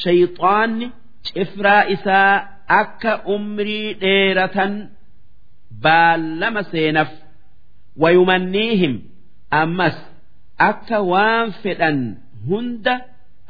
[0.03, 0.87] shayxaanni
[1.27, 2.33] cifraa isaa
[2.81, 4.73] akka umrii dheeratan
[5.83, 7.11] baallama seenaf
[8.03, 8.93] wayumanniihim
[9.61, 9.97] ammas
[10.68, 11.98] akka waan fedhan
[12.48, 12.94] hunda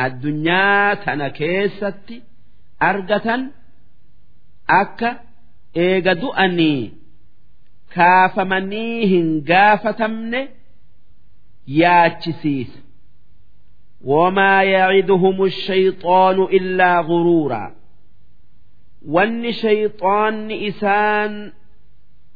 [0.07, 2.17] addunyaa tana keessatti
[2.91, 3.43] argatan
[4.81, 5.11] akka
[5.87, 6.83] eega du'anii
[7.97, 10.41] kaafamanii hin gaafatamne
[11.67, 12.79] yaachisiisa
[14.05, 17.75] وما يعدهم الشيطان إلا غرورا
[19.09, 21.53] وان شيطان إسان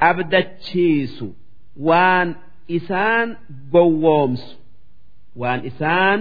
[0.01, 1.25] أبدتشيس
[1.81, 2.35] وان
[2.71, 3.37] إسان
[3.73, 4.59] قوومس
[5.42, 6.20] waan isaan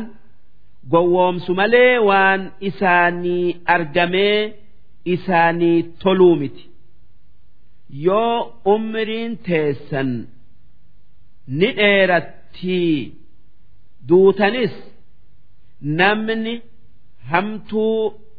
[0.92, 4.38] gowwoomsu malee waan isaanii argamee
[5.14, 6.64] isaanii toluu miti
[8.06, 8.36] yoo
[8.74, 10.10] umriin teessan
[11.58, 12.96] ni dheerattii
[14.08, 14.74] duutanis
[16.00, 16.54] namni
[17.30, 17.98] hamtuu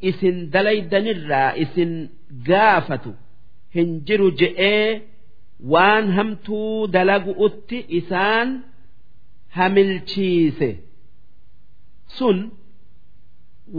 [0.10, 1.94] isin dalaydanirraa isin
[2.48, 3.12] gaafatu
[3.76, 5.02] hin jiru je'ee
[5.74, 8.50] waan hamtuu dalagu'utti isaan.
[9.58, 10.70] Hamilchiise
[12.18, 12.38] sun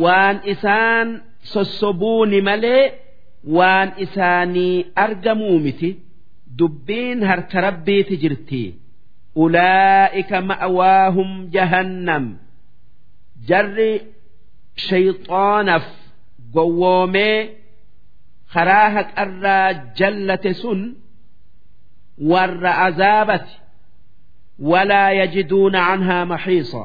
[0.02, 1.08] waan isaan
[1.52, 2.84] sossobuuni malee
[3.56, 5.90] waan isaanii argamuu miti.
[6.58, 8.62] Dubbiin harka rabbiiti jirti.
[9.42, 12.24] Ulaa'ika ma'waahum jahannam.
[13.48, 13.92] Jarri
[14.86, 15.86] shayxaanaf
[16.54, 17.38] gowwoomee
[18.52, 20.80] karaa haqarraa jallate sun
[22.30, 23.54] warra azaabati
[24.59, 26.81] walaa yajiduuna canhaa maxiisa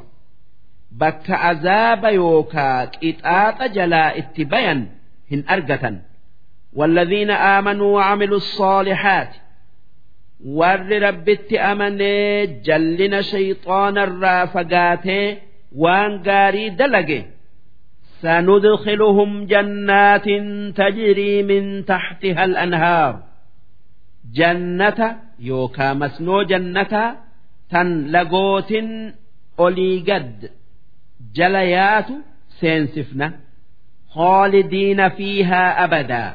[1.00, 4.80] bakka azaaba yookaa qixaaxa jalaa itti bayan
[5.30, 5.96] hin argatan
[6.74, 9.28] والذين آمنوا وعملوا الصالحات
[10.44, 15.06] ور ربت أمني جلنا شيطان الرافقات
[15.76, 17.24] وان قاري دلقه
[18.22, 20.24] سندخلهم جنات
[20.76, 23.22] تجري من تحتها الأنهار
[24.34, 25.16] جنة
[27.71, 28.89] tan lagootin
[29.65, 30.37] olii gad
[31.37, 32.13] jala yaatu
[32.59, 33.27] seensifna.
[34.15, 36.31] Hoolidiina fiihaa abadaa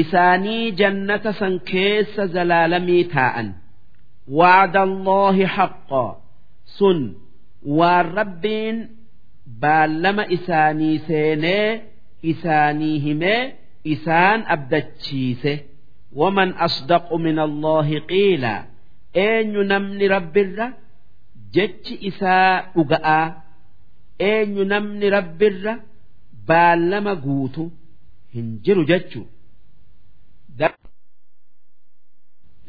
[0.00, 3.48] isaanii jannata san keessa zalaalamii taa'an.
[4.38, 6.12] Wacda allaahi haqqaa
[6.78, 6.98] sun
[7.78, 8.76] waan rabbiin
[9.62, 11.68] baallama isaanii seenee
[12.32, 13.42] isaanii himee
[13.94, 15.54] isaan abdachiise.
[16.20, 18.60] Waman asdaqu min allaahi qiilaa
[19.14, 20.72] eenyu namni rabbirra?
[21.54, 23.26] Jechi isaa dhuga'aa
[24.30, 25.74] eenyu namni rabbirra?
[26.48, 27.70] Baallama guutu
[28.34, 29.26] hin jiru jechu.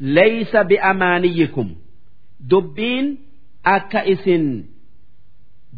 [0.00, 1.68] Laysa bi'amaaniyyikum
[2.50, 3.06] dubbiin
[3.74, 4.44] akka isin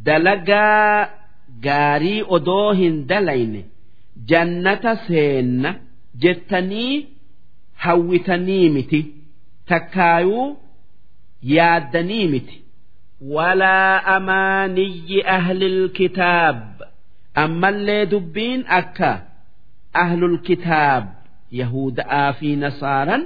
[0.07, 1.09] dalagaa
[1.65, 3.63] gaarii odoo hin dalayne
[4.33, 5.71] jannata seenna
[6.25, 6.95] jettanii
[7.85, 9.01] hawwitanii miti
[9.73, 10.47] takkaayuu
[11.57, 12.57] yaaddanii miti.
[13.35, 16.61] Walaa amaaniyyi ahlil kitaab.
[17.45, 19.11] Ammallee dubbiin akka
[20.05, 21.05] ahlul kitaab
[21.61, 23.23] yahuda'aa fi nasaaran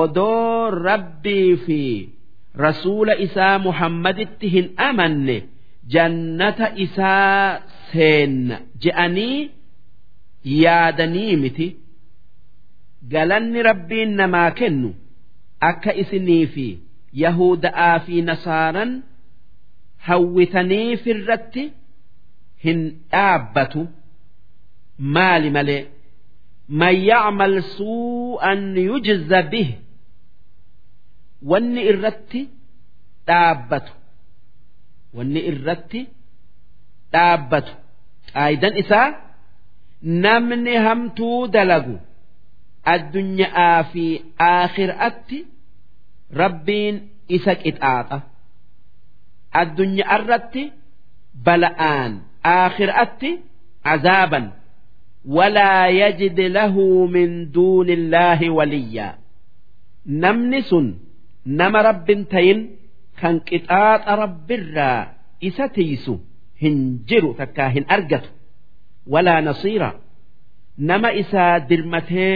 [0.00, 1.80] odoo rabbii fi
[2.64, 5.36] rasuula isaa muhammaditti hin amanne
[5.94, 7.60] jannata isaa
[7.92, 9.38] seenna je'anii
[10.62, 11.68] yaadanii miti.
[13.12, 14.90] Galanni rabbiin namaa kennu
[15.60, 16.66] akka isinii fi
[17.22, 18.90] yahuda'aa fi nasaaran
[20.08, 21.64] hawwitanii firratti
[22.64, 22.80] hin
[23.12, 23.82] dhaabbatu.
[25.14, 25.82] Maali malee?
[26.68, 29.70] Man yacmal suu'an yujza bih.
[31.50, 32.40] Wanni irratti
[33.28, 33.92] dhaabbatu.
[35.16, 36.00] Wanni irratti
[37.12, 37.72] dhaabbatu.
[38.32, 39.08] Qaayidan isaa
[40.24, 41.96] namni hamtuu dalagu
[42.94, 44.04] addunyaa fi
[44.38, 45.38] aakhiraatti
[46.40, 46.96] rabbiin
[47.36, 48.18] isa qixaaxa.
[49.60, 50.62] Addunyaa irratti
[51.44, 52.12] bala'aan
[52.56, 53.30] aakhiraatti
[53.94, 54.46] azaaban.
[55.36, 59.14] Walaa yajid lahu min duuni illaahi waliyyaa
[60.22, 60.86] namni sun
[61.58, 62.60] nama rabbin tayin
[63.20, 65.00] kan qixaaxa rabbirraa
[65.48, 66.14] isa tiisu
[66.62, 66.76] hin
[67.08, 68.30] jiru takkaa hin argatu.
[69.12, 69.90] Walaa nasiira.
[70.88, 72.34] Nama isaa dirmatee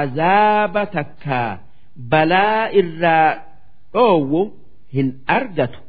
[0.00, 1.50] azaaba takkaa
[2.12, 3.28] balaa irraa
[3.94, 4.40] dhoowwu
[4.96, 5.80] hin argatu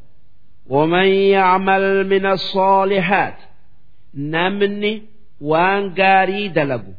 [0.76, 3.38] ومن يعمل من الصالحات
[4.14, 5.02] نمني
[5.40, 6.92] وان قاري دلقو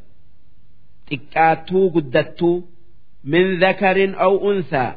[1.10, 2.62] تكاتو قدتو
[3.24, 4.92] من ذكر أو أنثى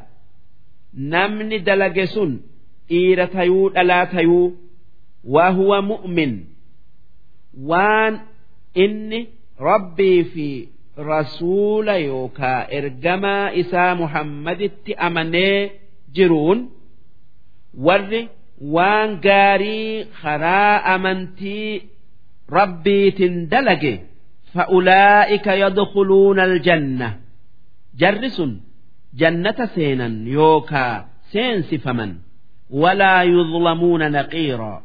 [1.11, 2.31] namni dalage sun
[2.89, 4.47] dhiira tayuu dhalaa tayuu
[5.33, 6.33] wahuwa mu'min
[7.69, 8.13] waan
[8.83, 9.19] inni
[9.69, 10.47] rabbii fi
[11.08, 15.72] rasuula yookaa ergamaa isaa muhammaditti amanee
[16.18, 16.60] jiruun
[17.86, 18.22] warri
[18.76, 21.82] waan gaarii karaa amantii
[22.58, 23.94] rabbiitin dalage
[24.54, 27.08] fa'ulaa'ika yadkhuluuna aljanna.
[28.00, 28.52] Jarri sun
[29.20, 30.94] jannata seenan yookaa
[31.32, 32.12] seensifaman.
[32.82, 34.78] Walaa yudlamuuna naqiiraa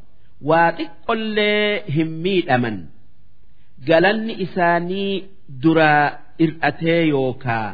[0.49, 2.77] waa xiqqollee hin miidhaman.
[3.87, 5.13] Galanni isaanii
[5.62, 6.06] duraa
[6.44, 7.68] ir'atee yookaa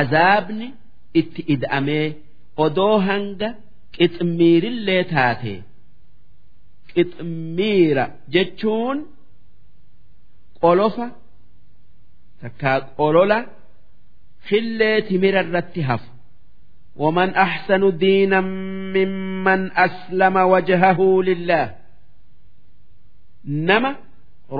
[0.00, 0.66] azaabni
[1.20, 2.06] itti ida'amee
[2.64, 3.48] odoo hanga
[3.96, 5.54] qixmiirillee taate
[6.94, 8.04] qixmiira
[8.34, 8.98] jechuun
[10.62, 11.06] qolofa
[12.42, 13.38] takkaa qolola
[14.50, 16.10] hillee timira irratti hafu
[17.04, 18.40] ومن أحسن دينا
[18.96, 21.66] ممن أسلم وجهه لله
[23.46, 23.96] نما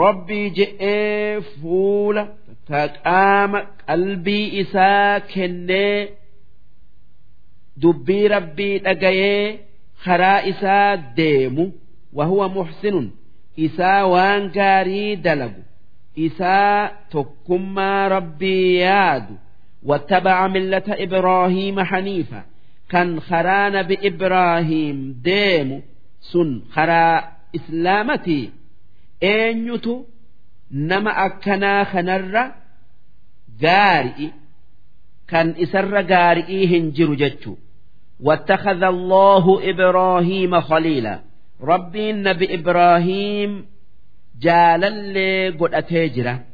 [0.01, 2.23] rabbii je'ee fuula
[2.67, 5.99] ta qaama qalbii isaa kennee
[7.81, 9.59] dubbii rabbii dhagayee
[10.05, 11.65] karaa isaa deemu
[12.17, 13.07] wahuwa muxsinun
[13.65, 15.61] isaa waan gaarii dalagu
[16.27, 16.79] isaa
[17.13, 19.33] tokkummaa rabbii yaadu
[19.89, 22.41] wattabaca millata ibraahiima haniifa
[22.91, 24.97] kan karaa nabi ibraahiim
[25.29, 25.77] deemu
[26.31, 27.17] sun karaa
[27.57, 28.45] islaamatii
[29.22, 30.04] إسلامتي أينيتو
[30.72, 32.50] نما أكنا خنر
[33.62, 34.28] غارئ
[35.28, 37.56] كان إسر غارئي هنجر جتشو
[38.20, 41.20] واتخذ الله إبراهيم خليلا
[41.62, 43.66] ربي نبي إبراهيم
[44.40, 46.44] جالل قد أتيجرة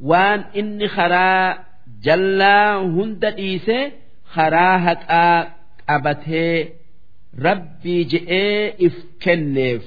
[0.00, 1.68] وان إني خرا
[2.04, 3.92] jallaa hunda dhiisee
[4.34, 5.46] karaa haqaa
[5.86, 6.72] qabatee
[7.46, 9.82] rabbii je'ee if kenneef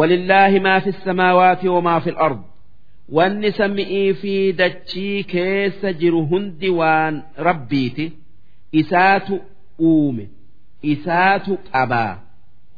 [0.00, 2.40] walillaahi maa fi samaawaati wamaa fi ard
[3.18, 7.14] wanni sami'ii fi dachii keessa jiru hundi waan
[7.48, 8.06] rabbiiti
[8.82, 9.34] isaatu
[9.90, 10.24] uume
[10.94, 12.12] isaatu qabaa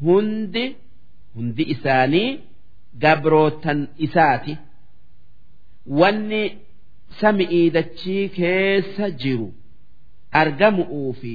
[0.08, 0.64] hundi
[1.36, 2.28] hundi isaanii
[3.04, 4.54] gabrootan isaati
[6.00, 6.42] wanni
[7.20, 9.48] sami'ii dachii keessa jiru
[10.42, 11.34] argamu'uu fi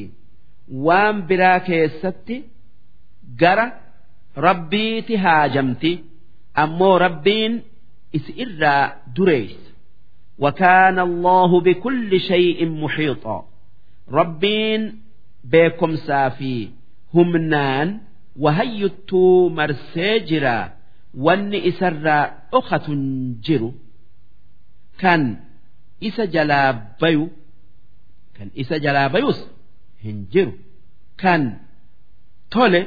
[0.88, 2.38] waan biraa keessatti
[3.44, 3.66] gara
[4.47, 5.93] rabbiiti haajamti
[6.63, 7.53] ammoo rabbiin
[8.17, 8.83] isi irraa
[9.17, 9.65] dureessa
[10.39, 13.49] وكان الله بكل شيء محيطا
[14.11, 15.01] ربين
[15.45, 16.69] بكم سافي
[17.15, 18.01] همنان
[18.37, 20.73] وهيتو مرسيجرا
[21.15, 22.19] وان إسرا
[22.53, 22.87] أخة
[23.47, 23.73] جرو
[24.99, 25.37] كان
[26.01, 27.31] isa jalaa bayu
[28.37, 29.39] kan isa jalaa bayus
[30.03, 30.53] hin jiru
[31.17, 31.43] kan
[32.53, 32.81] tole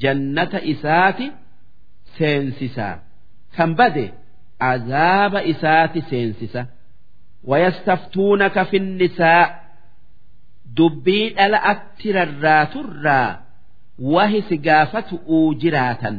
[0.00, 1.26] jannata isaati
[2.18, 2.94] seensisaa
[3.56, 4.04] kan bade
[4.70, 6.62] azaaba isaati seensisa.
[7.50, 9.44] Wayastaftuunaka fi nisaa.
[10.76, 13.28] Dubbii dhala atti rarraaturraa
[14.14, 16.16] wahi si gaafatu'uu jiraatan.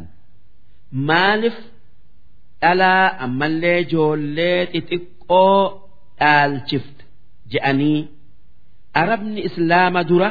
[1.09, 1.57] Maaliif?
[2.61, 5.57] Dhalaa ammallee ijoollee xixiqqoo
[6.19, 7.03] dhaalchifte
[7.51, 8.01] je'anii.
[9.01, 10.29] Arabni islaama dura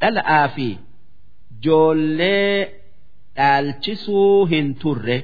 [0.00, 0.68] dhala'aa fi
[1.64, 2.56] joollee
[3.36, 5.18] dhaalchisuu hin turre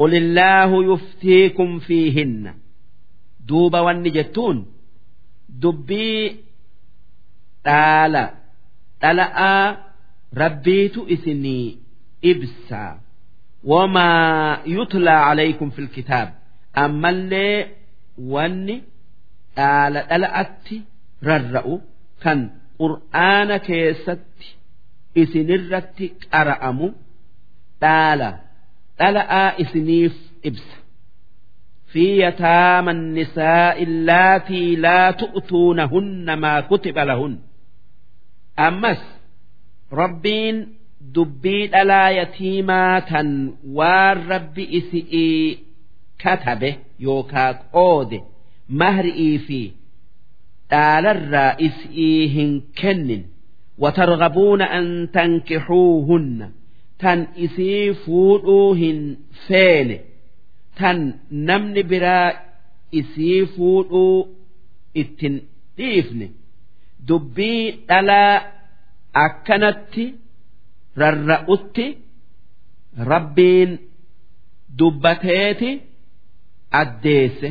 [0.00, 2.52] qulillaahu yuftiikum fiihinna
[3.48, 4.58] duuba wanni jettuun
[5.62, 6.24] dubbii
[7.66, 8.22] dhaala
[9.02, 9.64] dhala'aa
[10.42, 11.66] rabbiitu isinii
[12.32, 12.92] ibsaa
[13.72, 16.28] wamaa yutlaa calaykum fi lkitaab
[16.84, 17.56] ammallee
[18.34, 18.76] wanni
[19.56, 20.76] dhaala dhala'atti
[21.30, 21.74] rarra'u
[22.24, 22.38] kan
[22.80, 24.48] qur'aana keessatti
[25.22, 26.88] isinirratti qara'amu
[27.82, 28.30] dhaala.
[28.98, 30.14] Dhala'aa isiniif
[30.48, 30.76] ibsa.
[31.92, 37.34] Fi yataama nisaa'i illaatii laa tu'tuunahunna maa kutiba lahun.
[38.66, 39.02] Ammas
[40.00, 40.56] rabbiin
[41.14, 43.28] dubbii dhalaa yatiimaa tan
[43.78, 45.58] waan rabbi isi'ii
[46.22, 46.70] katabe
[47.06, 48.18] yookaa qoode
[48.80, 49.60] mahri'ii fi
[50.70, 53.22] dhaalarraa isi'ii hin kennin.
[53.82, 56.46] An tankixuuhunna
[57.02, 59.00] tan isii fuudhuu hin
[59.46, 59.96] feene
[60.78, 60.98] tan
[61.30, 62.28] namni biraa
[63.00, 64.16] isii fuudhuu
[65.02, 65.36] ittin
[65.76, 66.26] dhiifne
[67.08, 68.34] dubbii dhalaa
[69.24, 70.04] akkanatti
[71.02, 71.86] rarra'utti
[73.12, 73.70] rabbiin
[74.78, 75.70] dubbateeti
[76.80, 77.48] addeesse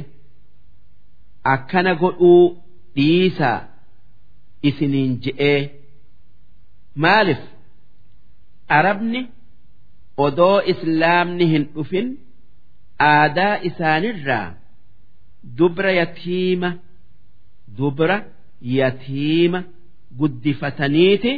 [1.53, 2.43] akkana godhuu
[2.95, 3.59] dhiisaa
[4.69, 5.59] isiniin je'ee
[7.03, 7.41] maaliif?
[8.77, 9.21] Arabni
[10.25, 12.07] odoo islaamni hin dhufin
[13.09, 14.47] aadaa isaanirraa
[15.59, 16.69] dubra yatiima
[17.77, 18.17] dubra
[18.79, 19.59] yatiima
[20.19, 21.33] guddifataniiti.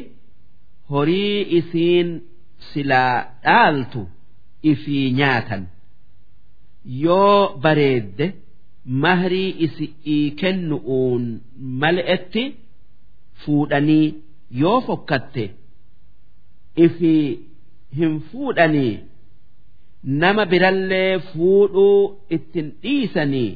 [0.94, 2.10] Horii isiin
[2.70, 4.02] silaa dhaaltu
[4.72, 5.64] ifii nyaatan.
[7.04, 8.28] Yoo bareedde
[9.04, 11.24] mahrii isii kennu'uun
[11.84, 12.44] mal'etti
[13.44, 14.08] fuudhanii
[14.63, 15.45] yoo fokkatte
[16.87, 17.27] ifii
[17.99, 18.95] hin fuudhanii
[20.23, 22.01] nama birallee fuudhuu
[22.37, 23.53] ittin dhiisanii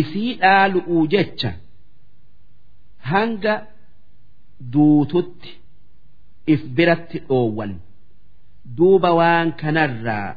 [0.00, 1.52] isii dhaalu'uu jecha
[3.12, 3.54] hanga
[4.72, 5.50] duututti
[6.54, 7.72] if biratti dhoowwan
[8.78, 10.28] duuba waan kanarraa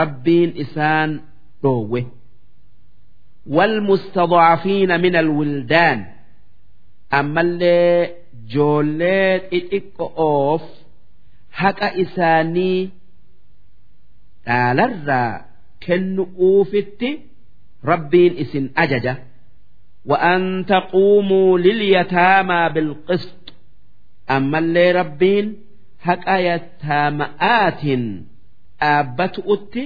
[0.00, 1.10] rabbiin isaan
[1.62, 2.02] dhoowwe
[3.56, 6.06] والمستضعفين من الولدان
[7.14, 8.10] أما اللي
[8.53, 10.63] joollee xixiqqoof
[11.61, 12.79] haqa isaanii
[14.45, 15.33] dhaalarraa
[15.85, 17.09] kennu'uufitti
[17.91, 19.13] rabbiin isin ajaja.
[20.09, 23.43] Wa'an taquumuu lilyataamaa bilqist.
[24.35, 25.47] Ammallee rabbiin
[26.07, 28.05] haqa yataama'aatiin
[28.81, 29.83] dhaabbatu'utti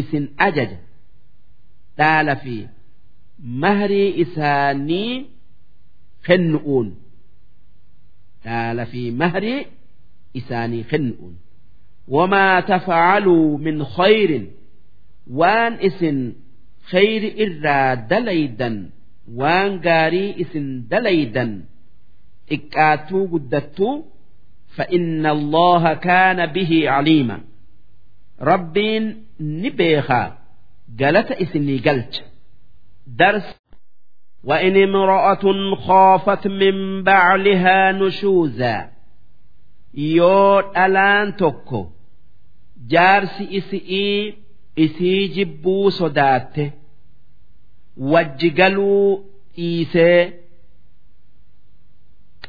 [0.00, 0.78] isin ajaja.
[1.98, 2.56] Dhaala fi
[3.62, 5.12] mahrii isaanii
[6.26, 6.88] kennu'uun.
[8.47, 9.61] dhaala fi mahrii
[10.39, 11.35] isaanii kennu'uun
[12.15, 14.45] wamaa tafacaluu min khayrin
[15.39, 16.17] waan isin
[16.91, 18.75] khayri irraa dalaydan
[19.39, 21.51] waan gaarii isin dalaydan
[22.49, 23.93] xiqqaatuu guddattuu
[24.77, 27.37] فإن الله كان به عليما
[28.41, 29.03] ربين
[29.39, 30.37] نبيخا
[30.99, 32.23] قالت إسني قلت
[33.07, 33.49] درس
[34.43, 38.89] وإن امرأة خافت من بعلها نشوزا
[39.93, 41.89] يود ألان توكو
[42.87, 44.37] جارسي إسئي
[44.79, 46.71] إسي جبو صداته
[47.97, 49.19] وجقلوا
[49.59, 50.33] إيسي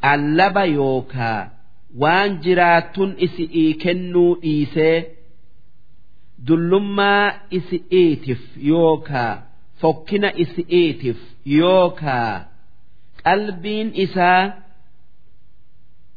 [0.05, 1.51] قلب يوكا
[1.97, 5.05] وان جراتون إسئي كنو إيسي
[6.39, 9.48] دلما إسئيتف يوكا
[9.81, 11.21] fokkina isi'iitiif
[11.59, 12.33] yookaa
[13.25, 14.43] qalbiin isaa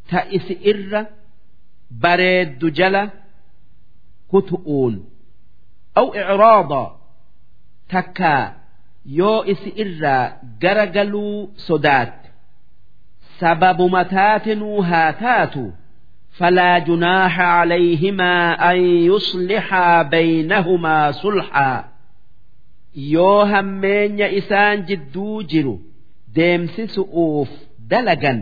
[0.10, 1.02] ta isi irra
[2.04, 3.04] bareeddu jala
[4.32, 4.96] kutu'uun
[6.00, 6.84] aw icraada
[7.94, 8.44] takkaa
[9.20, 10.24] yoo isi irraa
[10.62, 12.28] gara galuu sodaatte
[13.40, 15.66] sababuma taatinuu haa taatu
[16.40, 18.34] فلا جناح عليهما
[18.72, 18.78] أن
[19.12, 21.72] يصلحا بينهما صلحا
[22.95, 25.75] yoo hammeenya isaan jidduu jiru
[26.37, 27.51] deemsisu'uuf
[27.91, 28.41] dalagan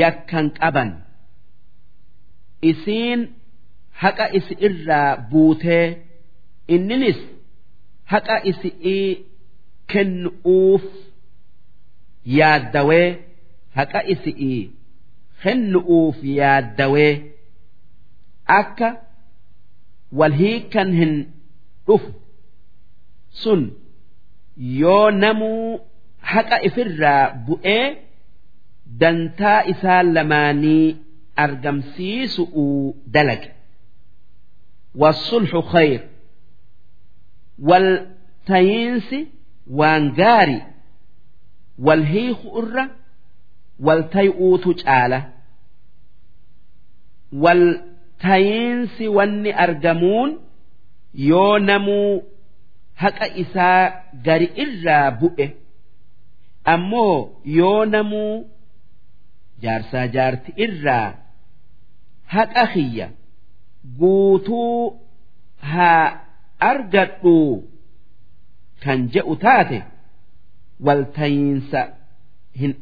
[0.00, 0.90] yakkan qaban.
[2.70, 3.20] Isiin
[4.02, 5.86] haqa isi irraa buutee
[6.74, 7.20] inninis
[8.12, 9.08] haqa isi'ii
[9.92, 10.84] kennu'uuf
[12.38, 13.08] yaaddawee
[13.76, 14.62] haqa isi'ii
[15.42, 17.12] kennu'uuf yaaddawee
[18.60, 18.88] akka
[20.18, 21.12] wal hiikan hin
[21.86, 22.10] dhufu
[23.42, 23.62] sun
[24.80, 25.80] yoo namuu
[26.32, 27.86] haqa ifirraa bu'ee
[29.00, 30.86] dantaa isaa lamaanii
[31.44, 32.42] argamsiisu
[33.14, 33.50] dalage.
[35.00, 36.00] Wasulxu khayr.
[37.68, 37.88] Wal
[38.48, 39.18] tayiinsi
[39.78, 40.62] waan gaarii
[41.86, 42.84] wal hiiku irra
[43.86, 45.20] wal tayi'uutu caala.
[47.42, 47.64] Wal
[48.24, 50.30] tayiinsi wanni argamuun
[51.30, 52.12] yoo namuu
[53.02, 53.82] haqa isaa
[54.26, 55.46] gari irraa bu'e.
[56.74, 57.16] Ammoo
[57.58, 58.34] yoo namuu
[59.62, 61.08] jaarsaa jaarti irraa
[62.34, 63.06] haqa kiyya
[63.98, 64.78] guutuu
[65.72, 66.04] haa
[66.70, 67.36] argadhu
[68.84, 69.78] kan je'u taate
[70.86, 71.80] waltayiinsa
[72.60, 72.72] hin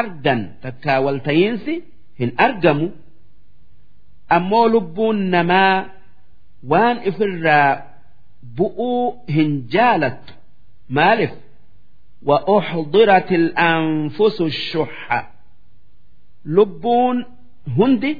[0.00, 1.74] argan takkaa waltayiinsi
[2.20, 2.86] hin argamu.
[4.36, 5.74] Ammoo lubbuun namaa
[6.70, 7.70] waan ifirraa
[8.57, 10.33] bu'uu hin jaalattu
[10.89, 11.31] maalif
[12.23, 15.31] وأحضرت الأنفس الشح
[16.45, 17.25] لبون
[17.67, 18.17] هندي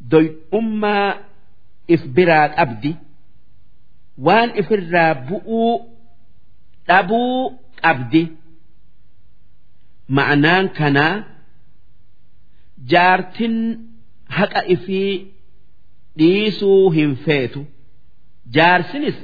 [0.00, 1.14] دوي أما
[1.90, 2.96] إفبرات أبدي
[4.18, 5.88] وان إفرا بؤو
[6.90, 7.52] أبو
[7.84, 8.26] أبدي
[10.08, 11.24] معنان كنا
[12.86, 13.80] جارتن
[14.28, 15.26] هكا إفي
[16.16, 17.64] ديسو هنفيتو
[18.46, 19.14] جارسنس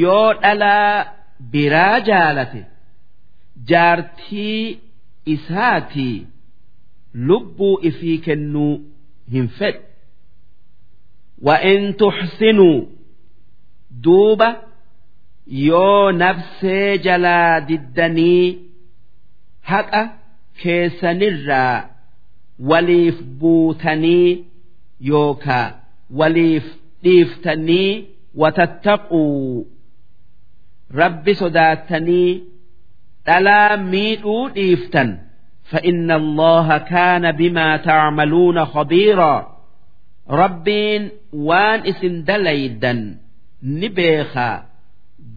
[0.00, 1.04] yoo dhalaa
[1.52, 2.62] biraa jaalate
[3.70, 4.78] jaartii
[5.34, 6.26] isaatii
[7.28, 8.72] lubbuu ifii kennuu
[9.32, 9.82] hin fedhu.
[11.46, 12.78] Wa'in tuxsinuu
[14.04, 14.48] duuba
[15.68, 18.58] yoo nabsee jalaa diddanii
[19.70, 20.02] haqa
[20.62, 21.88] keessanirraa
[22.72, 24.44] waliif buutanii
[25.10, 25.66] yookaa
[26.22, 26.66] waliif
[27.04, 27.90] dhiiftanii
[28.35, 29.63] وتتقوا
[30.93, 32.43] رب صداتني
[33.29, 35.19] ألا ميدوا ديفتا
[35.63, 39.55] فإن الله كان بما تعملون خبيرا
[40.29, 43.17] ربين وان اسن دليدا
[43.63, 44.65] نبيخا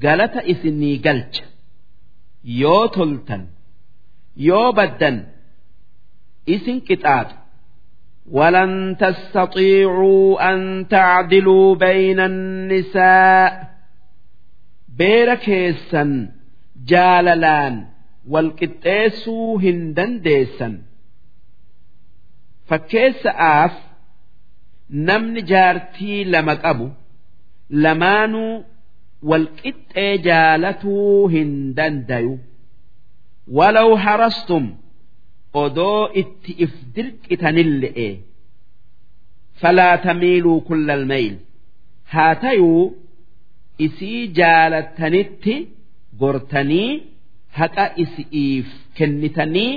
[0.03, 1.45] قالت اسني قلت
[2.45, 3.47] يو تلتن
[4.37, 5.25] يو بدن
[6.49, 7.27] اسن كتاب
[8.31, 13.69] ولن تستطيعوا أن تعدلوا بين النساء
[14.99, 16.11] beera keessan
[16.91, 17.75] jaalalaan
[18.33, 20.75] walqixxeessuu hin dandeessan
[22.69, 23.75] fakkeessa'aaf
[25.09, 26.87] namni jaartii lama qabu
[27.85, 28.53] lamaanuu
[29.31, 32.35] walqixxee jaalatuu hin dandayu
[33.59, 34.65] walaw harastum
[35.62, 38.08] odoo itti if dirqitanille'e
[39.62, 41.34] falaa tamiiluu kullal mayl
[42.14, 42.84] haa tayuu
[43.86, 45.56] isii jaalattanitti
[46.22, 46.92] gortanii
[47.60, 49.74] haqa isi'iif kennitanii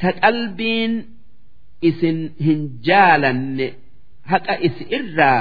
[0.00, 0.92] ta qalbiin
[1.88, 3.66] isin hin jaalanne
[4.32, 5.40] haqa isi irraa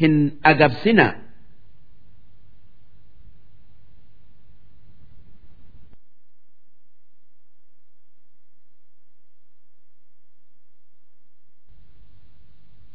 [0.00, 0.14] hin
[0.50, 1.06] agabsina.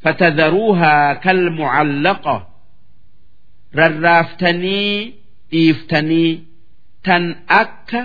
[0.06, 2.36] فتذروها كالمعلقة
[3.78, 5.14] rarraaftanii
[5.52, 6.32] dhiiftanii
[7.06, 7.24] tan
[7.60, 8.00] akka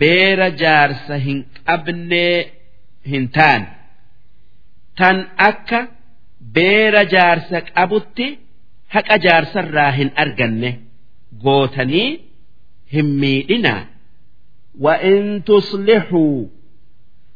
[0.00, 2.36] beera jaarsa hin qabnee
[3.12, 3.66] hin taane
[4.98, 5.16] tan
[5.48, 5.80] akka
[6.56, 8.26] beera jaarsa qabutti
[8.94, 10.70] haqa jaarsarraa hin arganne
[11.44, 12.10] gootanii
[12.94, 13.82] hin miidhinaa
[14.80, 16.36] وإن تصلحوا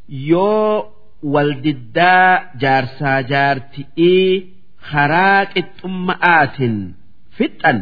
[0.09, 0.85] yoo
[1.33, 2.29] waldiddaa
[2.61, 4.29] jaarsaa jaarti'ii
[4.91, 6.75] karaa qixxumma'aatiin
[7.37, 7.77] fixan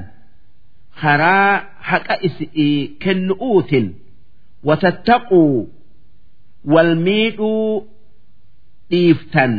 [1.02, 1.52] karaa
[1.90, 3.86] haqa isi'ii kennu'uutin
[4.68, 5.44] watattaquu
[6.74, 7.68] wal miidhuu
[8.92, 9.53] dhiiftan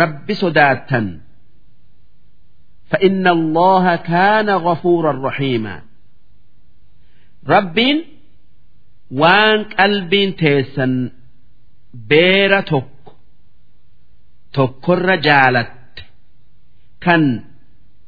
[0.00, 1.06] rabbi sodaattan
[2.92, 5.82] فإن الله كان غفورا رحيما
[7.48, 8.04] ربين
[9.10, 11.10] وان قلبين تيسن
[11.94, 12.84] بير تك
[14.52, 15.72] تكر جالت
[17.00, 17.52] كان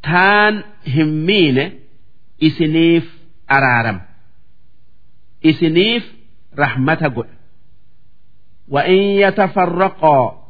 [0.05, 0.55] taan
[0.95, 1.65] hin miine
[2.47, 3.07] isiniif
[3.57, 3.99] araaram
[5.51, 6.05] isiniif
[6.63, 7.35] rahmata godha
[8.69, 10.45] وإن يتفرقا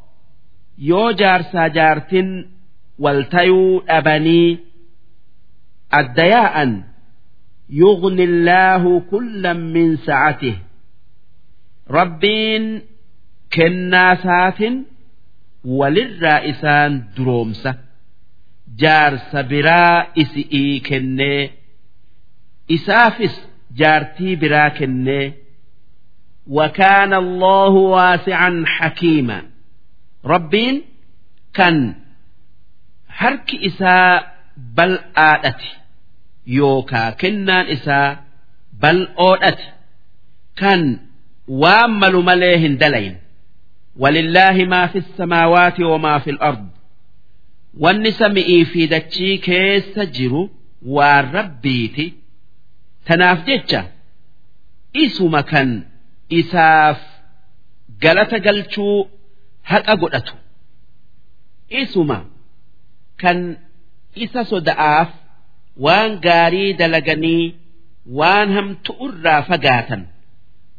[0.78, 2.28] yoo jaarsaa jaartin
[2.98, 4.58] waltayuu dhabanii
[5.90, 6.72] addayaa'an
[7.70, 10.56] يغني الله كلا من سعته
[13.52, 14.60] ربين كناسات
[15.64, 17.74] وللرائسان درومسه
[18.82, 21.42] jaarsa biraa isi'ii kennee
[22.76, 23.34] isaafis
[23.80, 25.32] jaartii biraa kennee
[26.46, 29.42] وكان الله واسعا حكيما
[30.24, 30.82] ربين
[31.54, 31.94] كان
[33.08, 35.62] حرك إساء بل آدت
[36.46, 38.24] يوكا كنان إساء
[38.72, 39.58] بل أودت
[40.56, 40.98] كان
[41.48, 43.16] وامل مليه دلين
[43.98, 46.68] ولله ما في السماوات وما في الأرض
[47.84, 50.42] wanni sami'ii fi dachii keessa jiru
[50.96, 52.06] waan rabbiiti
[53.06, 53.80] tanaaf jecha
[55.04, 55.70] isuma kan
[56.40, 56.98] isaaf
[58.02, 58.96] galata galchuu
[59.70, 60.34] haqa godhatu
[61.82, 62.18] isuma
[63.22, 63.38] kan
[64.24, 65.10] isa soda'aaf
[65.84, 67.44] waan gaarii dalaganii
[68.18, 70.02] waan hamtu irraa fagaatan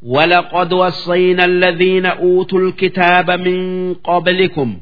[0.05, 4.79] ولقد وصينا الذين أوتوا الكتاب من قبلكم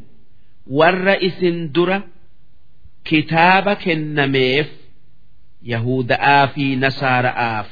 [0.80, 1.98] warra isin dura
[3.08, 4.68] kitaaba kennameef
[5.72, 7.68] yahuda'aa fi nasaara'aaf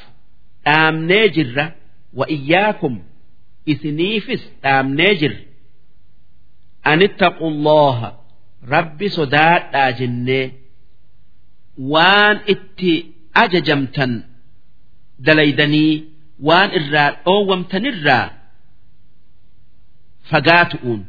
[0.65, 1.65] dhaamnee jirra
[2.19, 2.95] wa iyyaakum
[3.71, 5.39] isiniifis dhaamnee jirra
[6.91, 8.09] anittaqullaha
[8.73, 10.45] rabbi sodaadhaa jennee
[11.93, 12.93] waan itti
[13.43, 14.11] ajajamtan
[15.25, 15.93] dalaydanii
[16.48, 18.24] waan irraa dhoowwamtanirraa
[20.30, 21.00] fagaatu'uun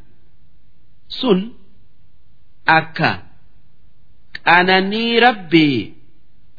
[1.19, 1.39] sun
[2.77, 3.11] akka
[4.47, 5.77] qananii rabbii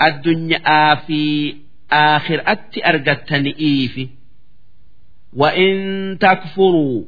[0.08, 1.20] addunyaa fi
[2.02, 4.04] aakhiraatti argattani'iifi
[5.40, 5.80] wa'in
[6.24, 6.98] takfuruu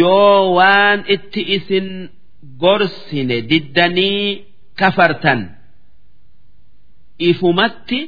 [0.00, 1.88] yoo waan itti isin
[2.62, 4.44] gorsine diddanii
[4.80, 5.40] kafartan
[7.18, 7.98] ifumatti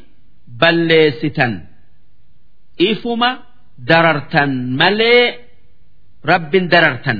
[0.61, 1.53] balleessitan.
[2.90, 3.30] ifuma
[3.90, 5.24] darartan malee
[6.32, 7.20] rabbin darartan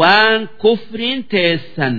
[0.00, 1.96] waan kufriin teessan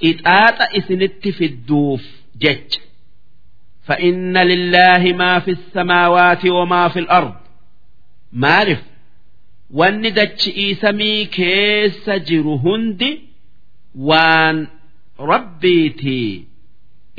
[0.00, 2.02] qixaaxa isinitti fidduuf
[2.44, 2.80] jecha
[3.88, 7.34] فإن لله ما في السماوات وما في الأرض
[8.42, 8.78] maaliif
[9.80, 13.10] wanni dachi'ii samii keessa jiru hundi
[14.08, 14.56] waan
[15.30, 16.46] rabbiitii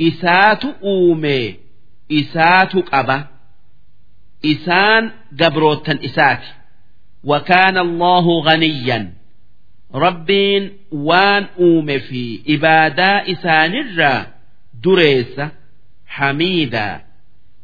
[0.08, 1.38] isaatu uume
[2.20, 3.16] isaatu qaba
[4.42, 6.58] isaan gabrootan isaati
[7.24, 9.12] وكان الله غنيا
[9.94, 14.26] ربين وان أوم في إبادة إسان الرا
[14.84, 15.50] دريسة
[16.06, 17.00] حميدا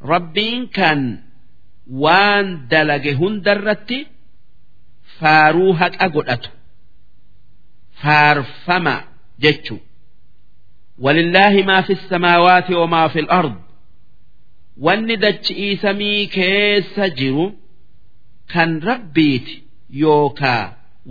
[0.03, 1.19] ربين كان
[1.91, 4.07] وان دلقهن درتي
[5.19, 6.51] فاروهك أقلته
[8.03, 9.05] فارفما
[9.41, 9.79] جتشو
[10.99, 13.55] ولله ما في السماوات وما في الأرض
[14.88, 17.46] wanni dachii samii keessa jiru
[18.54, 19.56] kan rabbiiti
[20.02, 20.64] yookaa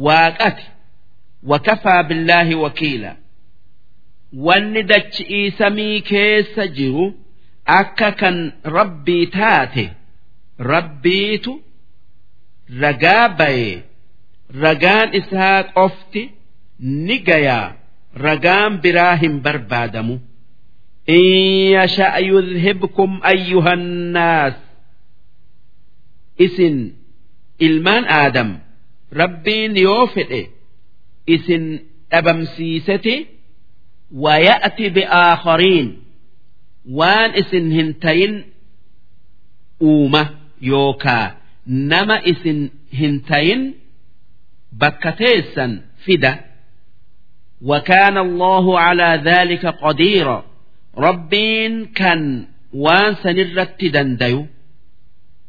[0.07, 0.67] waaqati
[1.51, 3.13] wakafaa billaahi wakiila
[4.47, 7.07] wanni dachii samii keessa jiru
[7.81, 8.39] akka kan
[8.77, 9.85] rabbii taate
[10.73, 11.53] rabbiitu
[12.81, 13.83] ragaa baye
[14.63, 16.23] ragaan isaa qofti
[17.07, 17.67] ni gayaa
[18.25, 20.15] ragaan biraa hin barbaadamu.
[21.10, 21.24] إن
[21.84, 24.54] يشأ يذهبكم أيها الناس
[26.42, 26.92] إسن
[27.62, 28.60] إلمان آدم
[29.14, 30.48] ربين يوفئ
[31.30, 31.80] إسن
[32.14, 33.26] أبمسيستي
[34.12, 36.04] ويأتي بآخرين
[36.90, 38.44] وان إسن هنتين
[39.82, 40.30] أومة
[40.62, 43.74] يوكا نما إسن هنتين
[44.72, 46.46] بكتيسا فدا
[47.62, 50.47] وكان الله على ذلك قديرا
[50.98, 54.48] ربين كان وانسا نرت دنديو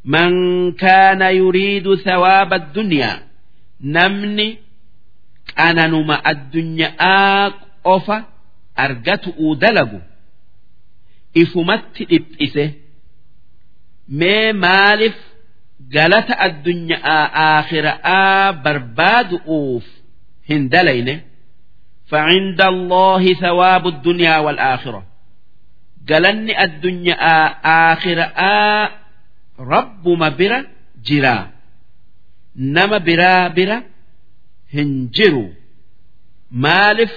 [0.05, 0.32] من
[0.73, 3.23] كان يريد ثواب الدنيا
[3.81, 4.58] نمني
[5.58, 6.94] أنا نما الدنيا
[7.86, 8.24] أوفا
[8.78, 10.00] أرجت أودلغو
[11.36, 12.70] إفمت إبئسه
[14.08, 15.14] ما مالف
[15.90, 19.86] galata addunyaa aakhiraa barbaadu uuf
[20.50, 21.16] hin dalayne
[22.12, 25.06] فعند الله ثواب الدنيا والآخرة
[26.08, 27.14] قالني الدنيا
[27.92, 28.26] آخرة
[29.58, 30.66] رب ما برا
[31.05, 31.50] جرا
[32.56, 33.82] نما برا برا
[34.74, 35.52] هنجرو
[36.50, 37.12] مالف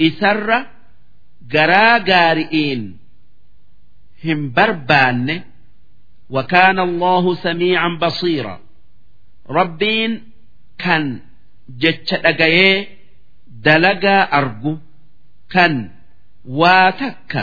[0.00, 0.66] إسر
[1.52, 2.98] قرا قارئين
[4.24, 5.42] هم بربان
[6.30, 8.60] وكان الله سميعا بصيرا
[9.50, 10.22] ربين
[10.78, 11.20] كان
[11.68, 12.96] جتش أجايه
[13.66, 14.72] dalagaa argu
[15.52, 15.90] kan
[16.58, 17.42] waa takka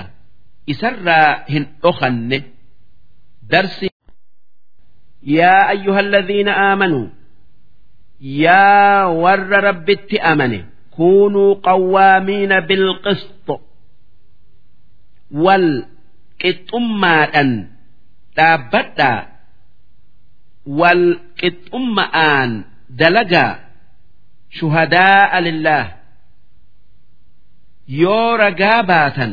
[0.72, 2.38] isarraa hin dhokanne
[3.52, 3.88] darsi
[5.36, 7.06] yaa ayyuha alladhiina aamanuu
[8.44, 10.58] yaa warra rabbitti amane
[10.96, 13.54] kuunuu qawwaamiina bilqisxo
[15.44, 15.68] wal
[16.42, 17.50] qixxummaadhan
[18.36, 19.18] dhaabbadhaa
[20.80, 21.04] wal
[21.40, 22.50] qixxumma'aan
[23.00, 23.52] dalagaa
[24.60, 25.86] shuhadaa'a lillaah
[28.02, 29.32] yoo ragaa baatan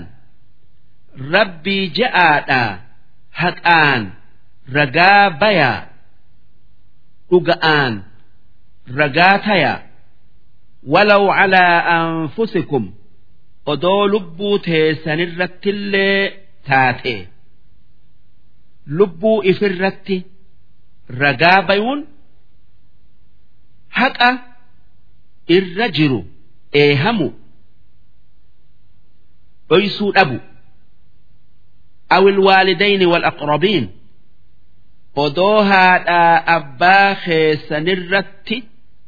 [1.35, 2.69] rabbii ja'aadhaa
[3.41, 4.03] haqaan
[4.77, 5.77] ragaa bayaa
[7.29, 7.93] dhuga'aan
[8.99, 9.77] ragaa tayaa
[10.93, 12.85] walaw calaa anfusikum
[13.73, 16.19] odoo lubbuu teessanirrattillee
[16.67, 17.15] taate.
[18.97, 20.17] Lubbuu ifirratti
[21.21, 22.01] ragaa bayuun
[23.99, 24.29] haqa
[25.57, 26.19] irra jiru
[26.83, 27.27] eehamu
[29.69, 30.37] dhoysuu dhabu
[32.17, 33.85] awil waalidayni wal aqrabiin
[35.25, 38.57] odoo haadhaa abbaa keessanirratti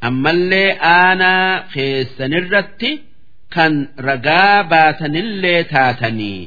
[0.10, 2.92] ammallee aanaa keessanirratti
[3.56, 3.74] kan
[4.08, 6.42] ragaa baatanillee taatanii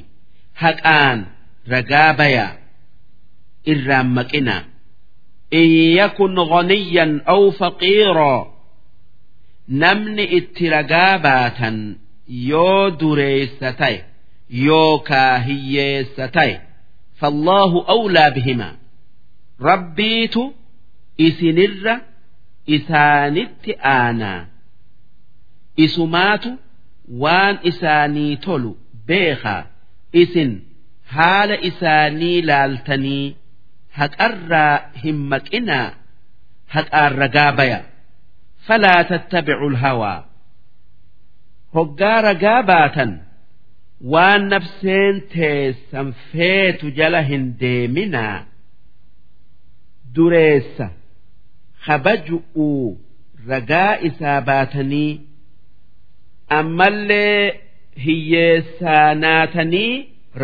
[0.63, 1.19] haqaan
[1.73, 2.53] ragaa bayaa
[3.73, 4.63] irraan maqinaa
[5.61, 8.41] in yakun ghaniyyan aw faqiiraa
[9.83, 11.77] namni itti ragaa baatan
[12.51, 13.99] yoo dureessa ta'e
[14.67, 16.55] yookaa hiyyeessa ta'e
[17.21, 18.75] fallaahu awlaa bihimaa
[19.69, 20.43] rabbiitu
[21.27, 21.95] isinirra
[22.77, 24.41] isaanitti aanaa
[25.87, 26.51] isumaatu
[27.23, 28.73] waan isaanii tolu
[29.07, 29.63] beekaa
[30.23, 30.51] isin
[31.15, 33.37] haala isaanii laaltanii
[34.01, 35.89] haqarraa hin maqinaa
[36.75, 37.81] haqaan ragaa baya
[38.67, 40.19] falaa tattabicu lhawaa
[41.75, 43.11] hoggaa ragaa baatan
[44.13, 48.45] waan nafseen teessan feetu jala hin deeminaa
[50.15, 50.87] dureessa
[51.87, 52.99] kabaju'uu
[53.51, 55.21] ragaa isaa baatanii
[56.59, 57.61] ammallee
[58.05, 59.93] hiyyeessaa naatanii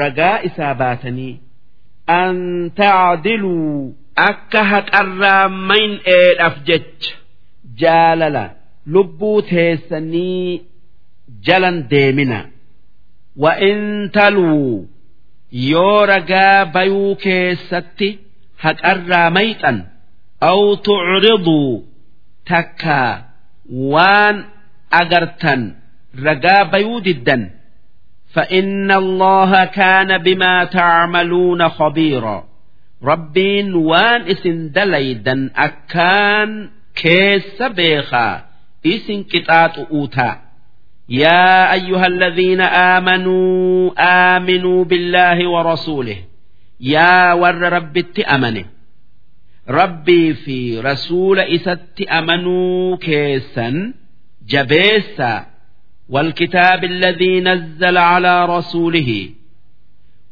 [0.01, 1.35] ragaa isaa baatanii.
[2.21, 2.37] An
[2.81, 3.95] tacdiluu
[4.29, 7.13] akka haqarraa mayn'eedhaaf jecha
[7.83, 8.45] jaalala
[8.97, 10.61] lubbuu teessanii
[11.49, 12.39] jalan deemina
[13.44, 13.82] wa'in
[14.16, 14.88] taluu
[15.72, 18.10] yoo ragaa bayuu keessatti
[18.64, 19.78] haqarraa mayxan
[20.50, 21.70] aw tucriduu
[22.52, 23.00] takka
[23.94, 24.38] waan
[25.02, 25.62] agartan
[26.28, 27.44] ragaa bayuu diddan
[28.36, 32.38] فإن الله كان بما تعملون خبيرا
[33.10, 36.50] rabbiin waan isin dalaydan akkaan
[37.02, 38.36] keessa beekaa
[38.94, 40.34] isin qixaaxu'uu ta'a
[41.10, 43.92] يا أيها الذين آمنوا
[44.38, 46.18] آمنوا بالله ورسوله
[46.82, 48.66] yaa warra rabbitti amane
[49.68, 53.94] rabbii fi rasuula isatti amanuu keessan
[54.52, 55.46] jabeessaa
[56.10, 59.30] والكتاب الذي نزل على رسوله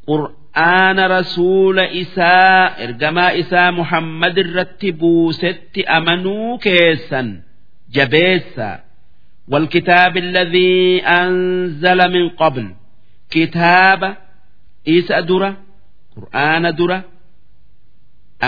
[0.10, 7.28] qur'aana rasuula isaa ergamaa isaa muhammad irratti buusetti amanuu keessan
[7.96, 8.76] jabeessaa
[9.50, 12.66] والكتاب الذي أنزل من قبل
[13.34, 14.10] kitaaba
[14.86, 15.50] isa dura
[16.14, 17.00] qur'aana dura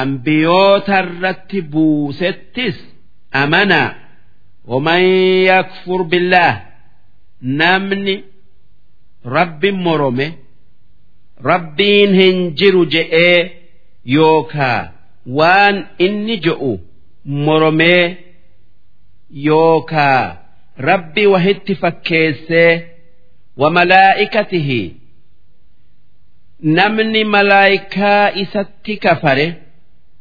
[0.02, 2.78] ambiyoota irratti buusettis
[3.42, 3.96] amanaa
[4.68, 5.02] ومن
[5.52, 6.54] يكفر بالله
[7.60, 8.16] namni
[9.36, 10.28] rabbi morome
[11.50, 13.40] rabbiin hin jiru je'ee
[14.16, 14.82] yookaa
[15.38, 16.72] waan inni je'u
[17.46, 18.06] moromee
[19.48, 20.38] yookaa
[20.79, 22.73] rabbi wahitti fakkeessee
[23.57, 24.81] wamalaa'ikatihi
[26.79, 29.47] namni malaayikaa isatti kafare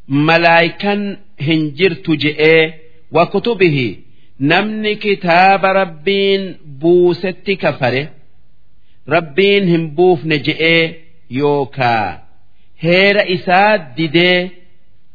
[0.07, 1.01] malaayikan
[1.47, 2.61] hin jirtu je'ee
[3.11, 3.87] wakutubihi
[4.39, 6.43] namni kitaaba rabbiin
[6.81, 8.03] buusetti kafare
[9.07, 10.83] rabbiin hin buufne je'ee
[11.29, 12.19] yookaa.
[12.83, 14.51] Heera isaa didee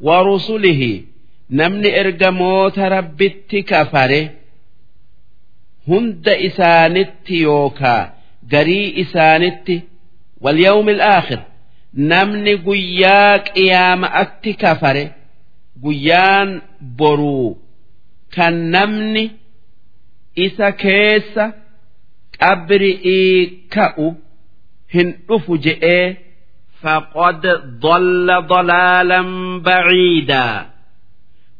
[0.06, 0.92] warusulihi
[1.50, 4.20] namni ergamoota rabbitti kafare.
[5.88, 8.02] hunda isaanitti yookaa
[8.52, 9.76] garii isaanitti
[10.44, 11.40] walyawmi alaakhir
[12.12, 15.04] namni guyyaa qiyaama'atti kafare
[15.84, 16.50] guyyaan
[16.98, 17.50] boruu
[18.36, 19.24] kan namni
[20.46, 21.44] isa keessa
[22.40, 23.36] qabri'ii
[23.74, 24.08] ka'u
[24.94, 26.06] hin dhufu je'ee
[26.82, 27.42] faqad
[27.84, 29.28] dolla dolaalan
[29.66, 30.58] baciidaa.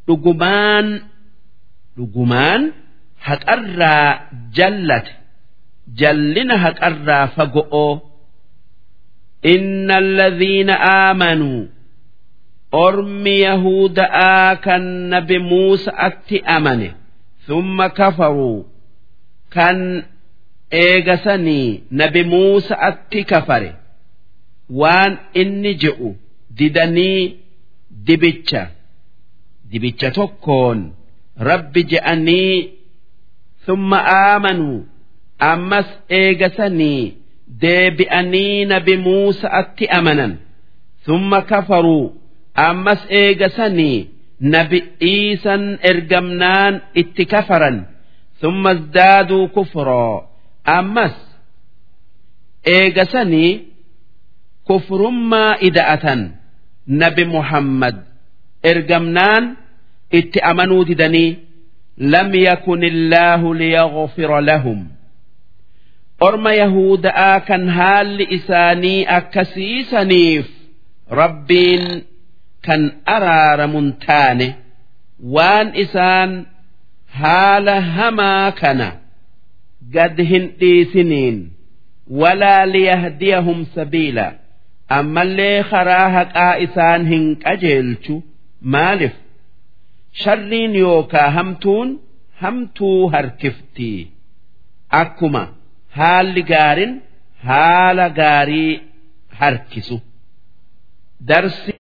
[0.06, 0.86] dhugumaan
[1.96, 2.62] dhugumaan
[3.28, 4.08] haqarraa
[4.56, 5.12] jallate
[6.00, 7.92] jallina haqarraa fagoo.
[9.52, 11.60] Inna alladhiina aamanuu
[12.84, 16.88] ormi yahudaa kan nabi muusa atti amane
[17.46, 18.58] thumma kafaruu
[19.54, 19.78] kan
[20.82, 21.68] eegasanii
[22.00, 23.70] nabi muusa atti kafare.
[24.80, 26.08] Waan inni je'u
[26.58, 27.22] didanii
[28.06, 28.62] dibicha
[29.70, 30.78] dibicha tokkoon
[31.48, 32.54] rabbi je'anii
[33.66, 34.78] summa aamanuu
[35.52, 35.88] ammas
[36.20, 37.02] eegasanii
[37.62, 40.32] deebi'anii nabi muusa'atti amanan
[41.06, 42.04] summa kafaruu
[42.68, 43.98] ammas eegasanii
[44.54, 44.78] nabi
[45.12, 47.78] iisan ergamnaan itti kafaran
[48.40, 50.14] summa izdaaduu kufroo
[50.78, 51.16] ammas
[52.76, 53.52] eegasanii
[54.68, 56.20] kufrummaa ida'atan
[57.02, 57.96] nabi muhammad
[58.72, 59.44] ergamnaan
[60.18, 61.30] itti amanuu didanii
[61.99, 64.87] لم يكن الله ليغفر لهم
[66.27, 70.45] orma yahuda'aa kan haalli isaanii akkasiisaniif
[71.19, 71.85] rabbiin
[72.65, 72.81] kan
[73.15, 74.47] araaramun taane
[75.35, 76.31] waan isaan
[77.21, 78.89] haala hamaa kana
[79.95, 81.37] gad hin dhiisiniin
[82.09, 84.27] ولا ليهديهم سبيلا
[84.97, 88.15] ammallee karaa haqaa isaan hin qajeelchu
[88.73, 89.11] maalif
[90.23, 91.89] sharriin yookaa hamtuun
[92.41, 94.01] hamtuu harkiftii
[95.01, 95.43] akkuma
[95.97, 96.93] haalli gaarin
[97.47, 98.73] haala gaarii
[99.39, 99.97] harkisu
[101.31, 101.73] darsi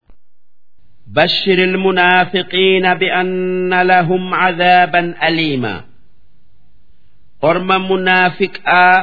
[1.17, 5.75] بشر المنافقين بأن لهم عذابا أليما
[7.49, 8.97] orma munaafiqaa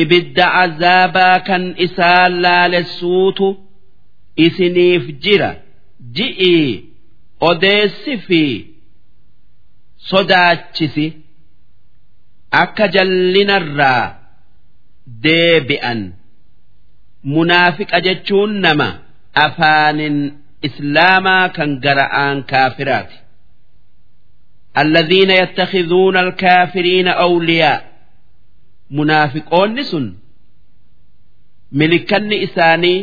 [0.00, 3.46] ibidda azaabaa kan isaan laalessuutu
[4.46, 5.50] isiniif jira
[6.16, 6.70] ji'ii
[7.50, 8.42] odeessi fi
[10.10, 11.06] sodaachisi
[12.62, 14.04] akka jallinarraa
[15.26, 16.00] deebi'an
[17.34, 18.88] munaafiqa jechuun nama
[19.46, 20.16] afaanin
[20.68, 23.16] islaamaa kan gara'aan kaafiraati
[24.84, 27.80] الذين يتخذون الكافرين أولياء
[28.96, 30.06] munaafiqoonni sun
[31.78, 32.98] milikanni isaanii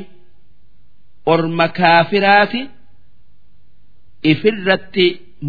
[1.33, 2.61] orma kaafiraati
[4.31, 5.05] ifirratti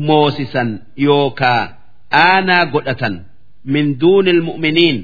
[0.09, 0.69] moosisan
[1.07, 1.63] yookaa
[2.27, 3.17] aanaa godhatan
[3.75, 4.97] من دون المؤمنين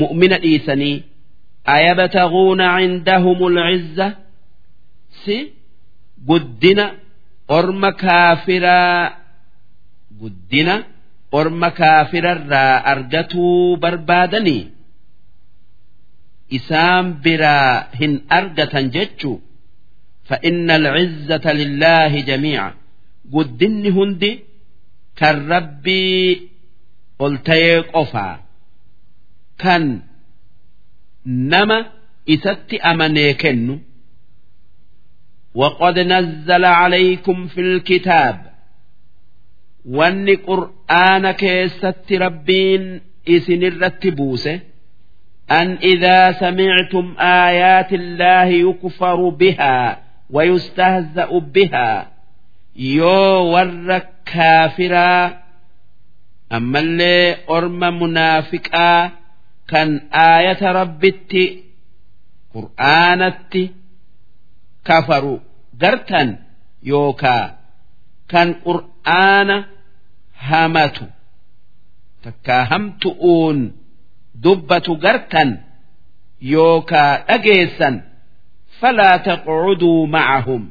[0.00, 0.96] mu'mina dhiisanii
[1.76, 4.08] أيبتغون عندهم العزة
[5.24, 5.36] si
[6.28, 6.86] guddina
[7.56, 9.02] orma kaafiraa
[10.20, 10.74] guddina
[11.38, 14.62] orma kaafirarraa argatuu barbaadanii
[16.58, 19.36] isaan biraa hin argatan jechuu
[20.24, 22.74] فإن العزة لله جميعا
[23.32, 24.40] قدني هندي
[25.16, 26.48] كالربي
[27.18, 28.40] قلتي قفا
[29.58, 30.00] كان
[31.26, 31.86] نما
[32.30, 33.78] إسات أمنيكن
[35.54, 38.52] وقد نزل عليكم في الكتاب
[39.84, 44.60] واني قرآن كيست ربين إسن الرتبوسه
[45.50, 52.08] أن إذا سمعتم آيات الله يكفر بها ويستهزأ بها
[52.76, 55.42] يو ور كافرا
[56.52, 59.10] أما اللي أرم منافقا
[59.68, 61.32] كان آية ربت
[62.54, 63.54] قرآنت
[64.84, 65.38] كفروا
[65.82, 66.38] قرتا
[66.82, 67.58] يوكا
[68.28, 69.64] كان قرآن
[70.48, 71.06] همتو
[72.22, 73.72] تكاهمتؤون
[74.44, 75.50] dubbatu gartan
[76.52, 77.94] yookaa dhageessan
[78.80, 80.62] falaa taqcuduu ma'ahum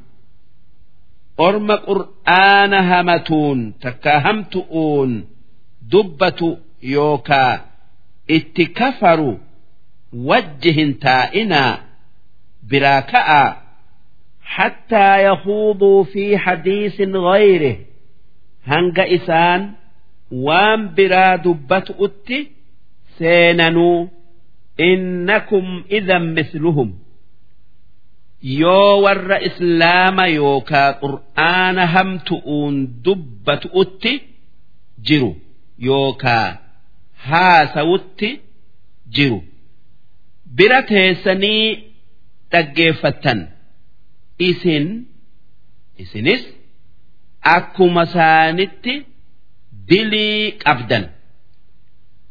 [1.47, 5.11] orma qur'aana hamatuun takkaa hamtu'uun
[5.91, 6.49] dubbatu
[6.95, 7.53] yookaa
[8.37, 9.31] itti kafaru
[10.29, 11.73] wajji hin taa'inaa
[12.69, 13.43] biraa ka'a
[14.55, 17.75] حتى يخوضوا في حديث غيره
[18.67, 19.71] هنگ إسان
[20.31, 22.39] وان برا دبت أتي
[23.17, 24.09] seenanuu
[24.77, 26.89] innakum idan misluhum
[28.42, 34.12] yoo warra islaama yookaa qur'aana hamtu'uun dubbatu'utti
[35.08, 35.30] jiru
[35.88, 36.48] yookaa
[37.28, 38.28] haasawutti
[39.18, 39.38] jiru
[40.56, 41.66] bira teessanii
[42.52, 43.40] dhaggeeffattan
[44.48, 44.86] isin
[46.02, 46.42] isinis
[47.56, 48.94] akkuma isaanitti
[49.88, 51.04] dilii qabdan.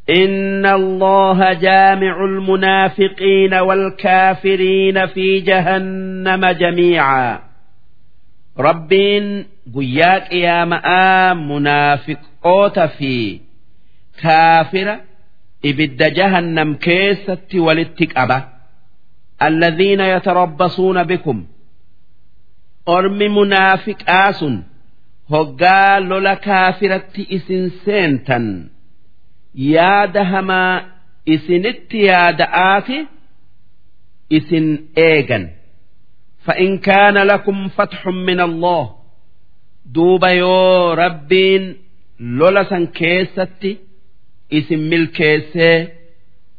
[0.09, 7.39] إن الله جامع المنافقين والكافرين في جهنم جميعا
[8.59, 9.45] ربين
[9.75, 13.39] قياك يا مآ منافق أوت في
[14.21, 14.99] كافر
[15.65, 18.49] إبد جهنم كيسة ولتك أبا
[19.41, 21.45] الذين يتربصون بكم
[22.87, 24.45] أرم منافق آس
[25.31, 28.69] هقال لولا كافرة إسن سينتن
[29.73, 30.81] yaada hamaa
[31.25, 32.97] isinitti yaada'aati
[34.37, 35.45] isin eegan
[36.45, 38.95] فإن كان لكم فتح من الله
[39.85, 41.77] دوبا يو ربين
[42.19, 43.77] لولا كيستي
[44.53, 45.87] اسم ملكيسي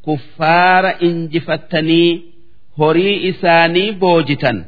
[0.06, 2.22] كفار انجفتني
[2.78, 4.64] هري إساني بوجتا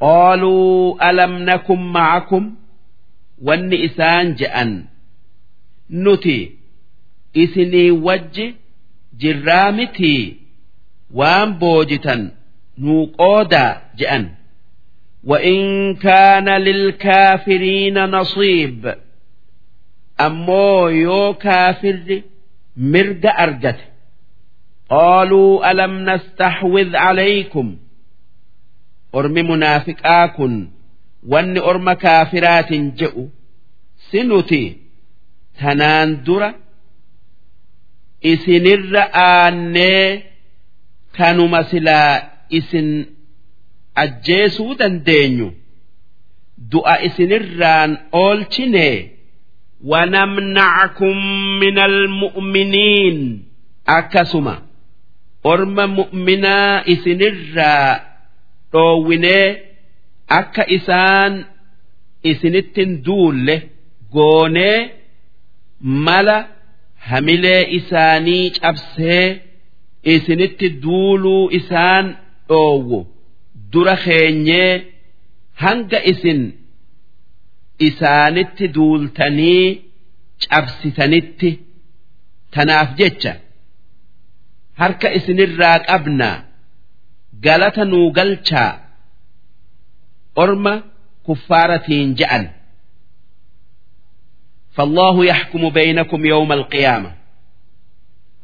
[0.00, 2.54] قالوا ألم نكن معكم
[3.42, 4.84] وان إسان جأن
[5.90, 6.50] نتي
[7.42, 8.46] isinii wajji
[9.20, 10.36] jirraa mitii
[11.18, 12.30] waan boojitan
[12.78, 14.24] nuu qoodaa je'an
[15.26, 18.94] وإن كان للكافرين نصيب
[20.20, 22.22] أمو يو كافر
[22.76, 23.78] مرد أرجت
[24.90, 27.76] قالوا ألم نستحوذ عليكم
[29.14, 30.68] أرم منافق آكن
[31.26, 33.26] وأن أرم كافرات جئوا
[34.10, 34.76] سنتي
[35.60, 36.54] تنان درة
[38.21, 40.23] isinirra aannee
[41.17, 42.89] kanuma silaa isin
[43.95, 45.47] ajjeesuu dandeenyu.
[46.71, 48.87] Du'a isinirraan oolchine.
[49.91, 51.17] Wanamnacakum
[51.59, 53.19] min almu'miniin
[53.97, 54.55] akkasuma.
[55.43, 57.99] Orma mu'minaa isinirraa
[58.71, 59.47] dhoowwinee
[60.39, 61.33] akka isaan
[62.23, 63.55] isinittin duulle
[64.13, 64.79] goonee
[65.81, 66.37] mala.
[67.09, 69.25] Hamilee isaanii cabsee
[70.13, 72.05] isinitti duuluu isaan
[72.49, 72.99] dhoowwu.
[73.71, 74.71] Dura keenyee
[75.63, 76.41] hanga isin
[77.87, 79.65] isaanitti duultanii
[80.49, 81.49] cabsitanitti
[82.53, 83.33] tanaaf jecha.
[84.79, 86.29] Harka isinirraa qabna
[87.45, 88.71] galata nuu galchaa.
[90.43, 90.73] Orma
[91.25, 92.45] kuffaaratiin je'an.
[94.72, 97.12] فالله يحكم بينكم يوم القيامة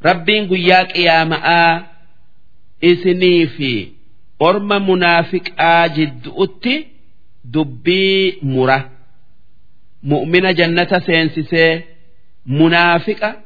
[0.06, 1.86] ربين قياك يا ماء
[2.84, 3.88] إسني في
[4.42, 6.86] أرم منافق آجد أتي
[7.44, 8.90] دبي مرة
[10.02, 11.80] مؤمن جنة سينسسي
[12.46, 13.36] منافق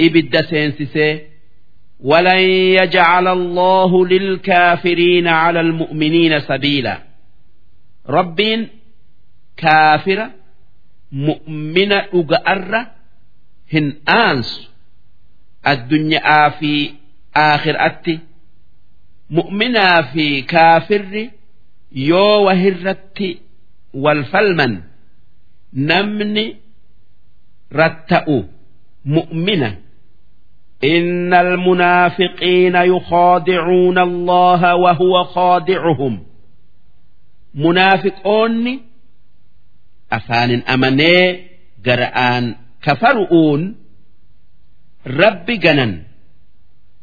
[0.00, 1.20] إبد سينسسي
[2.00, 2.38] ولن
[2.80, 6.98] يجعل الله للكافرين على المؤمنين سبيلا
[8.08, 8.68] ربين
[9.56, 10.30] كافرة
[11.26, 12.80] mu'mina dhuga'arra
[13.72, 14.62] hin aansu
[15.72, 16.72] addunyaa fi
[17.44, 18.14] aakhiraatti
[19.38, 21.24] mu'minaa fi kaafirri
[22.10, 23.28] yoo wahirratti
[24.04, 24.74] wal falman
[25.92, 26.46] namni
[27.80, 28.38] ratta'u
[29.14, 29.70] mu'mina
[30.84, 36.22] إن المنافقين يخادعون الله وهو خادعهم
[37.54, 38.80] منافقون
[40.14, 41.46] أفان أمني
[41.86, 43.76] قرآن كفرؤون
[45.06, 46.02] رب جنن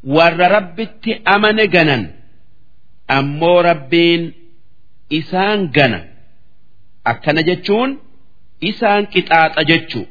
[0.03, 2.11] ور ربت أمن جنن
[3.11, 4.33] أمو ربين
[5.13, 6.05] إسان جنن
[7.07, 7.97] أكن جتشون
[8.63, 10.03] إسان كتات أجتشو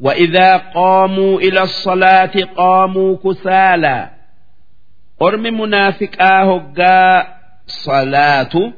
[0.00, 4.10] وإذا قاموا إلى الصلاة قاموا كسالى
[5.22, 7.26] أرم منافق آهقا
[7.66, 8.72] صلاة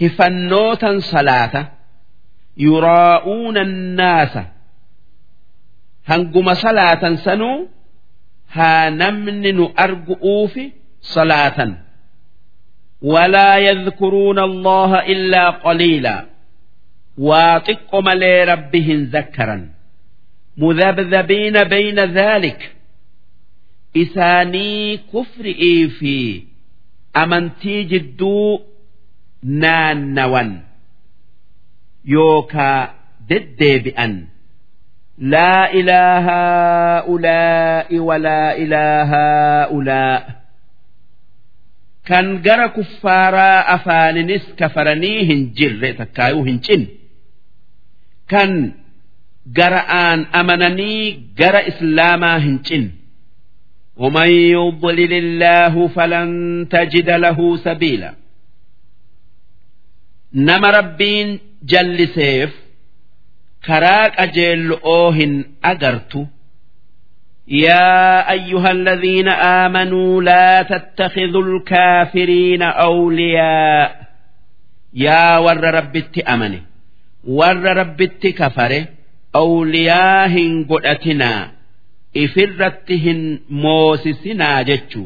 [0.00, 1.62] hifannootan salaata
[2.66, 3.62] yuraa'uuna
[3.98, 4.42] naasa
[6.10, 7.58] hanguma salaatan sanuu
[8.56, 10.64] haa namni nu argu'uufi
[11.14, 11.70] salaatan.
[13.12, 16.22] Walaa yadkuruuna allaha illaa qaliilaa
[17.28, 19.62] waa xiqqo malee rabbi hin zakkaran.
[20.62, 22.60] Mudabdabiina bayna dhaalik.
[24.02, 26.16] Isaanii kufri'ii fi
[27.22, 28.60] amantii jidduu
[29.45, 30.57] أمنتي جدو نانوا
[32.05, 32.89] يوكا
[33.29, 34.27] ددبئا
[35.17, 39.13] لا إله هؤلاء ولا إله
[39.63, 40.43] هؤلاء
[42.05, 46.87] كان جرى كفارا أفاننس كفرنيهن جر تكايوهن جن
[48.27, 48.73] kan
[49.53, 52.91] gara'aan amananii gara islaamaa hin cin
[53.97, 56.29] ومن يضلل الله فلن
[56.71, 58.13] تجد له سبيلا
[60.33, 62.51] نما ربين جل سيف
[63.65, 66.27] كراك أجل أوهن أجرت
[67.47, 74.07] يا أيها الذين آمنوا لا تتخذوا الكافرين أولياء
[74.93, 76.61] يا ور ربت أمني
[77.27, 78.87] warra rabbitti kafare
[79.33, 81.49] awliyaa hin godhatinaa
[82.23, 83.21] ifirratti hin
[83.65, 85.03] moosisinaa jechu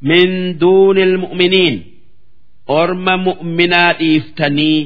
[0.00, 1.76] min duuni ilmu'miniin
[2.80, 4.80] orma mu'minaa dhiiftanii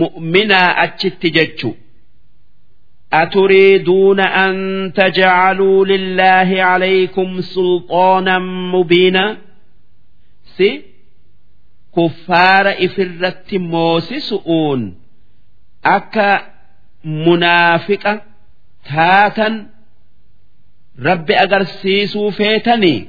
[0.00, 1.70] mu'minaa achitti jechu
[3.12, 4.54] أتريدون أن
[4.94, 8.38] تجعلوا لله عليكم سلطانا
[8.72, 9.36] مبينا
[10.56, 10.82] سي
[11.96, 14.94] كفار إفرت موسسؤون
[15.96, 16.30] akka
[17.24, 18.12] munaafiqa
[18.88, 19.54] taatan
[21.08, 23.00] rabbi agarsiisuu feetanii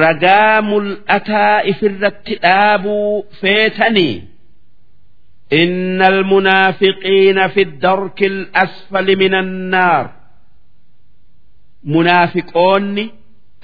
[0.00, 4.14] ragaa mul'ataa ifirratti dhaabuu feetanii
[5.52, 10.10] إن المنافقين في الدرك الأسفل من النار
[11.84, 13.10] منافقون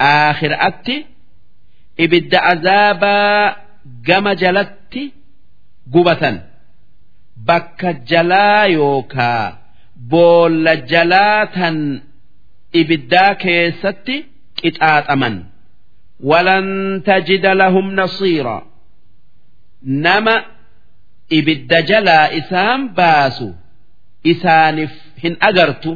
[0.00, 1.06] آخر أتي
[2.00, 3.56] إبد عذابا
[4.06, 4.94] جم جلت
[5.94, 6.40] قبة
[7.46, 9.52] bakka jalaa yookaa
[10.10, 11.76] boolla jalaa tan
[12.80, 14.16] ibiddaa keessatti
[14.60, 15.34] qixaaxaman
[16.30, 16.68] walan
[17.06, 18.56] tajida lahum nasiira
[20.06, 20.34] nama
[21.38, 23.48] ibidda jalaa isaan baasu
[24.32, 25.92] isaaniif hin agartu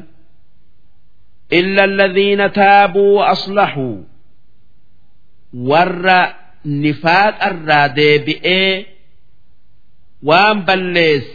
[1.61, 3.97] إلا الذين تابوا وأصلحوا
[5.55, 6.07] ور
[6.67, 8.87] نفاق الرادي بئي
[10.29, 11.35] waan balleesse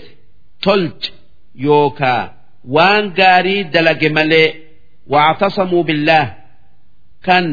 [0.64, 1.12] tolche
[1.65, 2.24] yookaa
[2.76, 4.49] waan gaarii dalage malee
[5.14, 6.28] wactasamuu billaah
[7.26, 7.46] kan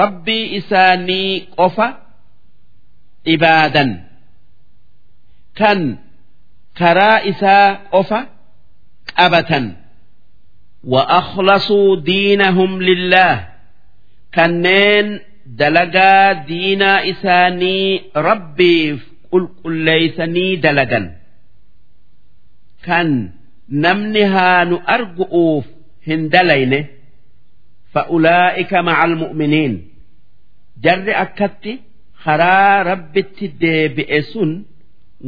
[0.00, 1.86] rabbii isaanii qofa
[3.34, 3.90] ibaadan
[5.58, 5.80] kan
[6.78, 8.20] karaa isaa qofa
[9.16, 9.66] qabatan
[10.84, 13.48] وأخلصوا دينهم لله
[14.34, 18.98] كنين دلقا دينا إساني ربي
[19.32, 21.06] qulqulleeysanii dalagan
[22.86, 23.08] kan
[23.84, 25.64] namni haa nu argu'uuf
[26.06, 26.80] hin dalayne
[27.94, 29.74] fa'ulaa'ika ma'al mu'miniin
[30.84, 31.72] jarri akkatti
[32.24, 34.50] karaa rabbitti deebi'e sun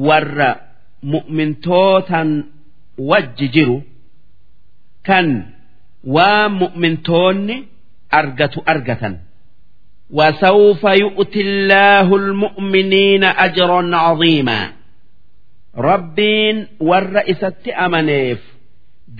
[0.06, 0.50] warra
[1.12, 2.28] mu'mintootan
[3.10, 3.78] wajji jiru
[5.06, 5.28] kan
[6.14, 7.56] waan mu'mintoonni
[8.10, 9.26] argatu argatan.
[10.10, 14.72] وسوف يؤتي الله المؤمنين أجرا عظيما
[15.78, 18.40] ربين والرئيسة أمنيف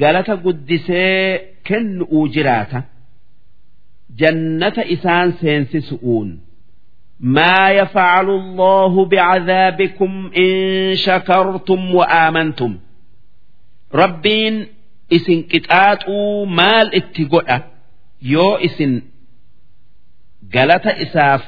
[0.01, 2.07] قالت قدسي كن
[4.11, 6.41] أوجراتا جنة إسان سينسسؤون
[7.21, 12.79] ما يفعل الله بعذابكم إن شكرتم وآمنتم
[13.95, 14.67] ربين
[15.13, 17.61] إسن كتاتوا مال اتقوء
[18.23, 19.03] يو إسن
[20.55, 21.45] قالت إساف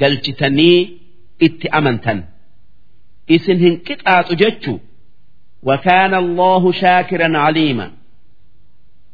[0.00, 0.98] قلتني
[1.42, 2.24] ات أمنتن
[3.30, 4.78] إسن هن كتاتوا جتشو
[5.62, 7.90] وكان الله شاكرا عليما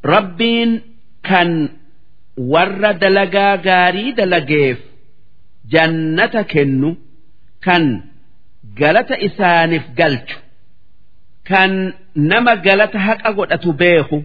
[0.05, 0.81] ربين
[1.23, 1.69] كان
[2.38, 4.78] warra dalagaa gaarii dalageef
[5.74, 6.90] jannata kennu
[7.66, 7.84] kan
[8.80, 10.38] galata isaaniif galchu
[11.50, 11.72] kan
[12.16, 14.18] nama galata haqa godhatu beeku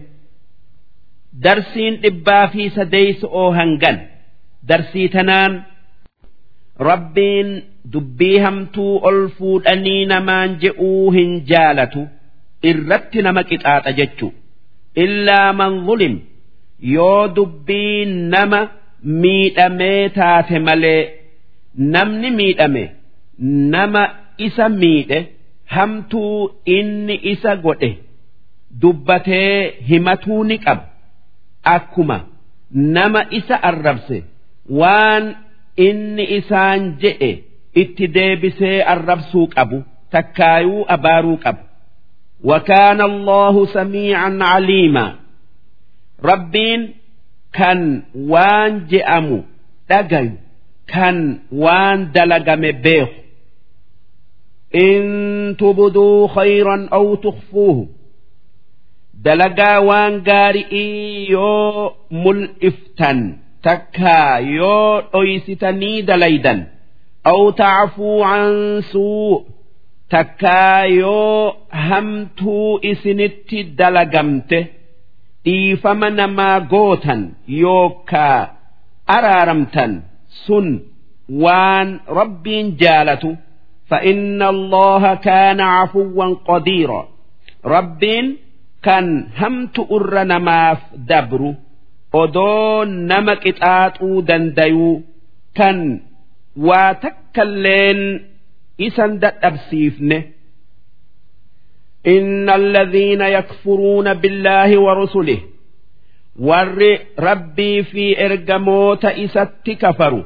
[1.43, 3.97] darsiin dhibbaa fi sadeeysu'oo hangan.
[4.69, 5.53] Darsii tanaan
[6.89, 7.49] rabbiin
[7.93, 12.01] dubbii hamtuu ol fuudhanii namaan je'uu hin jaalatu
[12.71, 14.27] irratti nama qixaaxa jechu.
[15.03, 16.19] Illaa man zulima
[16.94, 18.60] yoo dubbii nama
[19.22, 21.02] miidhamee taate malee
[21.94, 22.84] namni miidhame
[23.74, 24.02] nama
[24.46, 25.18] isa miidhe
[25.74, 27.90] hamtuu inni isa godhe
[28.80, 30.84] dubbatee himatuu ni qaba
[31.74, 32.18] akkuma
[32.96, 34.18] nama isa arrabse
[34.80, 35.24] waan
[35.86, 37.30] inni isaan je'e
[37.82, 39.78] itti deebisee arrabsuu qabu
[40.16, 41.62] takkaayuu abaaruu qabu
[42.50, 45.06] وكان الله سميعا عليما
[46.24, 46.94] ربين
[47.52, 49.42] كان وان جأمو
[49.90, 50.30] دقيو
[50.94, 51.16] kan
[51.62, 53.14] waan dalagame beeku
[54.84, 55.04] in
[55.60, 57.82] tubduu khayran aw tukhfuuhu
[59.24, 63.18] dalagaa waan gaari'ii yoo mul'iftan
[63.66, 66.60] takkaa yoo dhoysitanii dalaydan
[67.32, 68.52] aw tacfuu an
[68.92, 69.32] suu
[70.14, 74.58] takkaa yoo hamtuu isinitti dalagamte
[75.48, 77.20] dhiifama namaa gootan
[77.62, 78.40] yookaa
[79.16, 79.92] araaramtan
[80.46, 80.66] sun
[81.44, 83.30] waan rabbiin jaalatu
[83.90, 87.08] فإن الله كان عفوا قديرا
[87.64, 88.36] ربين
[88.82, 90.78] كان همت أر نماف
[91.10, 91.54] دبر
[92.14, 95.02] أدون نمك إتآتو دنديو
[95.54, 96.00] كان
[96.56, 97.98] واتكلين
[98.80, 100.22] إسان أبسيفنه
[102.06, 105.38] إن الذين يكفرون بالله ورسله
[106.48, 110.22] warri rabbii fi ergamoota isatti kafaru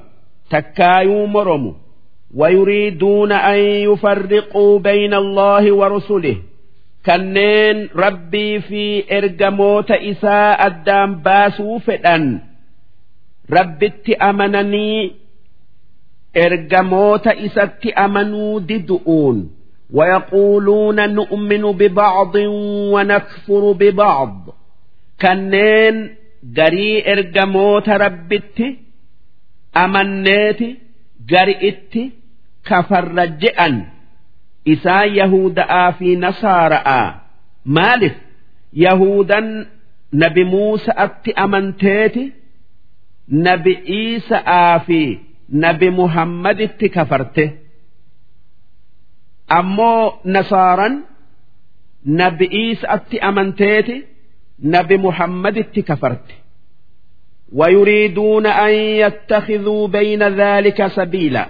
[0.50, 1.74] takkaayuu moromu
[2.34, 6.36] ويريدون أن يفرقوا بين الله ورسله
[7.06, 12.24] kanneen rabbii fi ergamoota isaa addaan baasuu fedhan
[13.56, 15.12] rabbitti amananii
[16.34, 19.38] ergamoota isatti amanuu didu'uun
[19.92, 22.34] ويقولون نؤمن ببعض
[22.92, 24.34] ونكفر ببعض
[25.24, 25.96] kanneen
[26.56, 28.66] garii ergamoota rabbitti
[29.84, 30.68] amanneeti
[31.30, 32.02] gari itti
[32.68, 33.74] kafarra je'an
[34.74, 37.06] isaan yahuda'aa fi nasaara'aa
[37.76, 38.14] maalif
[38.84, 39.46] yahudan
[40.22, 42.24] nabi muusa'atti amanteeti
[43.46, 45.00] nabi iisa'aa fi
[45.64, 47.44] nabi muhammaditti kafarte
[49.58, 50.94] ammoo nasaaran
[52.20, 53.96] nabi iisa'atti amanteeti
[54.74, 56.34] nabi muhammaditti kafarte
[57.52, 61.48] ويريدون أن يتخذوا بين ذلك سبيلا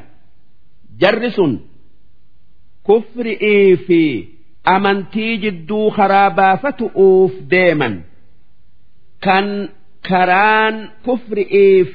[1.00, 1.40] جرس
[2.88, 3.36] كفر
[3.86, 4.24] في
[4.68, 8.00] أمنتي جدو خرابا فتؤوف ديما
[9.20, 9.68] كان
[10.08, 11.36] كران كفر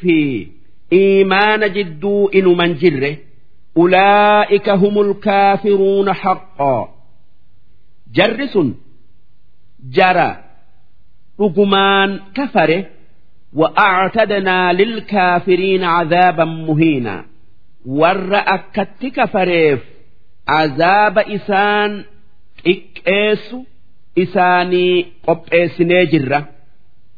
[0.01, 0.47] في
[0.93, 3.17] إيمان جدو إن من جره
[3.77, 6.89] أولئك هم الكافرون حقا
[8.13, 8.57] جرس
[9.89, 10.43] جرى
[11.41, 12.85] رقمان كفره
[13.53, 17.25] وأعتدنا للكافرين عذابا مهينا
[17.85, 19.79] ور أكت كفريف
[20.47, 22.03] عذاب إسان
[22.67, 23.55] إكيس
[24.17, 26.49] إساني قبئس نجرة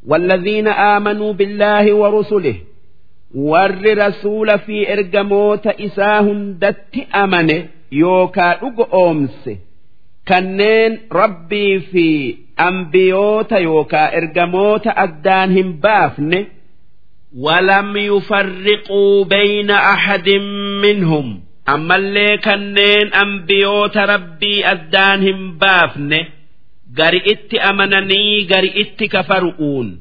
[0.08, 2.56] والذين آمنوا بالله ورسله
[3.36, 8.60] ور رسول في إرجموت إساهن دت أمنه يوكا
[8.94, 9.50] أمس
[10.30, 12.08] kanneen rabbii fi
[12.58, 16.46] ambiyoota yookaa ergamoota addaan hin baafne
[17.38, 20.30] ولم يفرقوا بين أحد
[20.84, 26.28] منهم أما اللي كنين أنبيوت ربي أدانهم بافنه
[26.98, 30.00] قرئت أمنني قرئت كفرؤون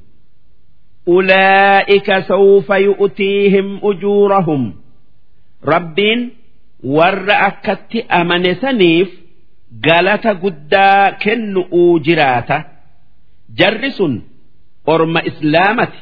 [1.06, 4.64] ulaa'ika sawfa yu'tiihim ujuurahum
[5.74, 6.22] rabbiin
[6.98, 9.10] warra akkatti amane saniif
[9.86, 12.58] galata guddaa kennu'uu jiraata
[13.60, 14.14] jarri sun
[14.94, 16.00] orma islaamati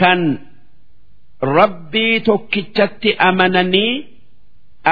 [0.00, 0.20] kan
[1.58, 3.92] rabbii tokkichatti amananii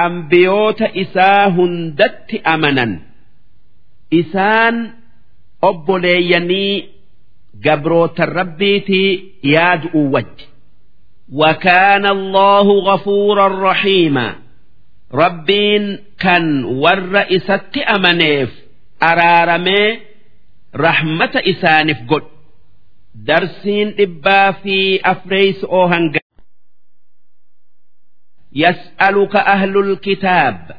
[0.05, 2.91] ambiyoota isaa hundatti amanan
[4.21, 4.75] isaan
[5.69, 6.73] obboleeyyanii
[7.64, 9.10] gabrootan rabbiitii
[9.42, 10.46] yaadu'u wajji
[11.32, 14.34] وكان الله غفورا رحيما
[15.14, 18.50] ربين كان ور إسات أمنيف
[19.02, 19.98] أرارمي
[20.76, 22.22] رحمة إسانف قد
[23.14, 26.16] درسين إبا في أفريس أوهنغ
[28.52, 30.76] يسألك أهل الكتاب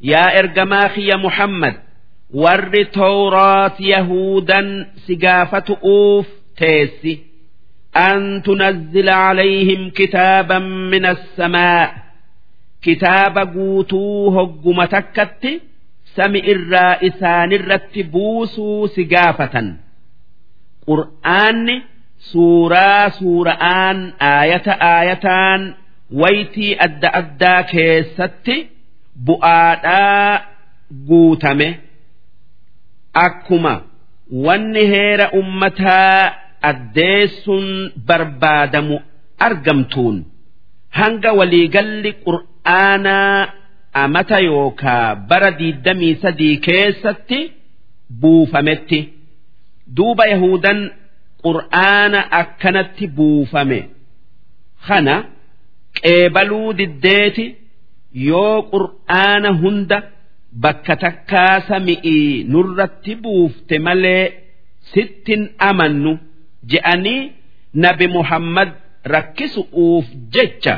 [0.00, 1.10] يا إرجماخي
[2.41, 4.67] warri tawraat yahuudan
[5.05, 6.27] si gaafatu'uuf
[6.59, 7.13] teessi.
[7.93, 11.83] An tunazzila calayhim kitaaban min assamaa
[12.83, 15.51] kitaaba guutuu hogguma takkatti
[16.15, 19.67] sami irraa isaanirratti buusuu si gaafatan.
[20.87, 21.75] Qur'aanni
[22.31, 23.99] suuraa suura'aan
[24.31, 25.61] aayata aayataan
[26.21, 28.55] waytii adda addaa keessatti
[29.25, 30.41] bu'aadhaa
[31.09, 31.69] guutame.
[33.13, 33.73] Akkuma
[34.45, 36.33] wanni heera ummataa
[36.69, 37.67] addeessuun
[38.07, 38.99] barbaadamu
[39.47, 40.17] argamtuun
[40.99, 43.47] hanga waliigalli qur'aanaa
[44.03, 47.39] amata yookaa bara diidamii sadii keessatti
[48.21, 48.99] buufametti
[49.97, 50.79] duuba yahudan
[51.45, 53.79] qur'aana akkanatti buufame
[54.87, 55.15] kana.
[56.01, 57.45] qeebaluu diddeeti
[58.27, 59.97] yoo qur'aana hunda
[60.61, 64.23] bakka takkaa sami'ii nurratti buufte malee
[64.93, 66.11] sittin amannu
[66.71, 67.31] je'anii
[67.83, 68.69] nabi Muhammad
[69.13, 70.75] rakkisu'uuf jecha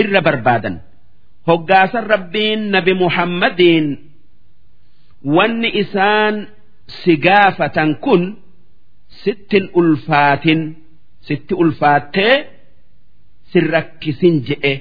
[0.00, 0.76] irra barbaadan.
[1.48, 3.86] hoggaasa rabbiin nabi Muhammadiin
[5.36, 6.34] wanni isaan
[6.86, 8.22] si gaafatan kun
[9.22, 10.60] sittin ulfaatin
[11.26, 12.34] sitti ulfaattee
[13.50, 14.74] si rakkisin je'e.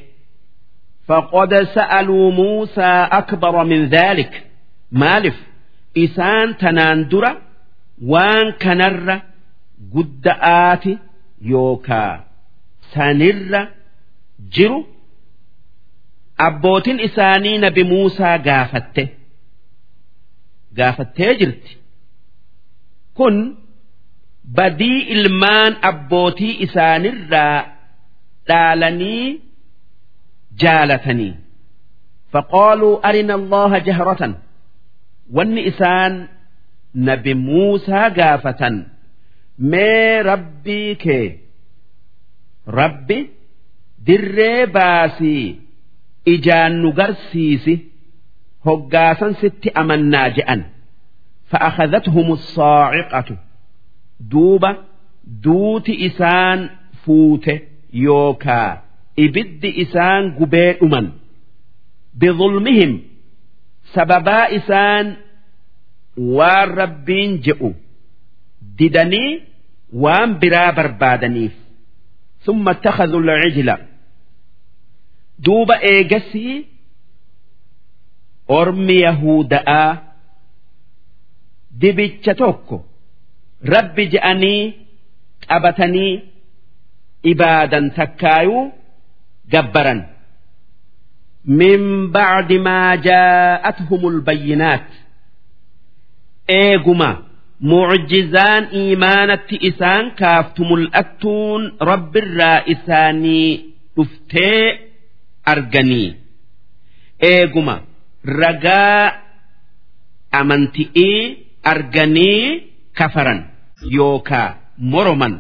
[1.07, 4.47] فقد سألوا موسى أكبر من ذلك
[4.93, 5.37] مالف
[5.99, 7.41] إسان تناندرة
[8.03, 9.21] وان كنر
[9.95, 10.85] قدآت
[11.43, 12.25] يوكا
[12.95, 13.69] سنر
[14.53, 14.87] جرو
[16.41, 19.09] أبوتين إسانين بموسى قافته
[20.79, 21.67] قافته جرت
[23.15, 23.55] كن
[24.45, 27.65] بدي ilmaan abbootii isaanirraa
[28.49, 29.41] dhaalanii
[30.63, 31.33] jaalatanii
[32.33, 34.33] faqaaluu arina allaha jahratan
[35.37, 36.15] wanni isaan
[37.09, 38.77] nabi muusaa gaafatan
[39.75, 41.27] mee rabbii kee
[42.81, 43.19] rabbi
[44.07, 45.45] dirree baasii
[46.35, 47.75] ijaan nu garsiisi
[48.67, 50.63] hoggaasan sitti amannaa je'an
[51.51, 53.37] فأخذتهم الصاعقة
[54.21, 54.77] دوبة
[55.27, 56.69] دوت إسان
[57.07, 57.59] فوته
[57.93, 58.83] yookaa
[59.25, 61.07] ibiddi isaan gubee dhuman
[62.21, 62.93] bidulmihim
[63.95, 65.07] sababaa isaan
[66.37, 67.71] waan rabbiin je'u
[68.79, 69.31] didanii
[70.05, 71.55] waan biraa barbaadaniif
[72.47, 73.69] ثم اتخذوا العجل
[75.39, 76.65] دوب ايجسي
[78.51, 79.69] أرمي يهوداء
[81.71, 82.81] دبتش توكو
[83.65, 84.73] رب جأني
[85.51, 86.09] أبتني
[87.31, 88.73] ibaadan takkaayuu
[89.54, 90.00] gabbaran
[91.60, 91.82] min
[92.16, 94.88] bacdi maa jaa'athumul bayyinaat
[96.62, 97.10] eeguma
[97.72, 103.50] mucjizaan iimaanatti isaan kaaftu mul'attuun rabbirraa isaanii
[103.96, 104.62] dhuftee
[105.54, 106.10] arganii
[107.32, 107.76] eeguma
[108.42, 109.04] ragaa
[110.40, 111.20] amanti'ii
[111.74, 112.42] arganii
[112.98, 113.40] kafaran
[113.98, 114.50] yookaa
[114.94, 115.36] moroman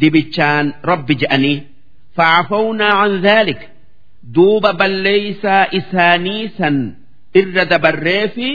[0.00, 1.56] dibichaan rabbi je'anii
[2.17, 3.61] fa'afawnaa an dhaalik
[4.35, 6.77] duuba balleeysaa isaanii san
[7.41, 8.47] irra dabarree fi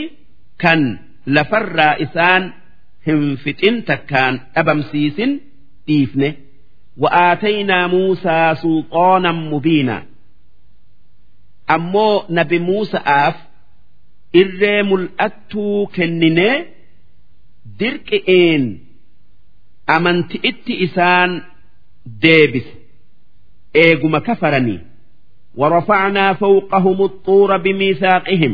[0.63, 0.81] kan
[1.35, 2.43] lafarraa isaan
[3.07, 5.31] hin fixin takkaan dhabamsiisin
[5.87, 6.29] dhiifne
[6.97, 10.05] وآتينا موسى سلطانا مبينا
[11.71, 13.35] أمو نبي موسى آف
[14.35, 16.65] إري ملأتو كنني
[17.79, 18.79] درك إين
[19.95, 21.31] amanti itti isaan
[22.23, 22.73] deebise
[23.83, 24.79] eeguma kafaranii
[25.57, 28.53] ورفعنا فوقهم الطور بميثاقهم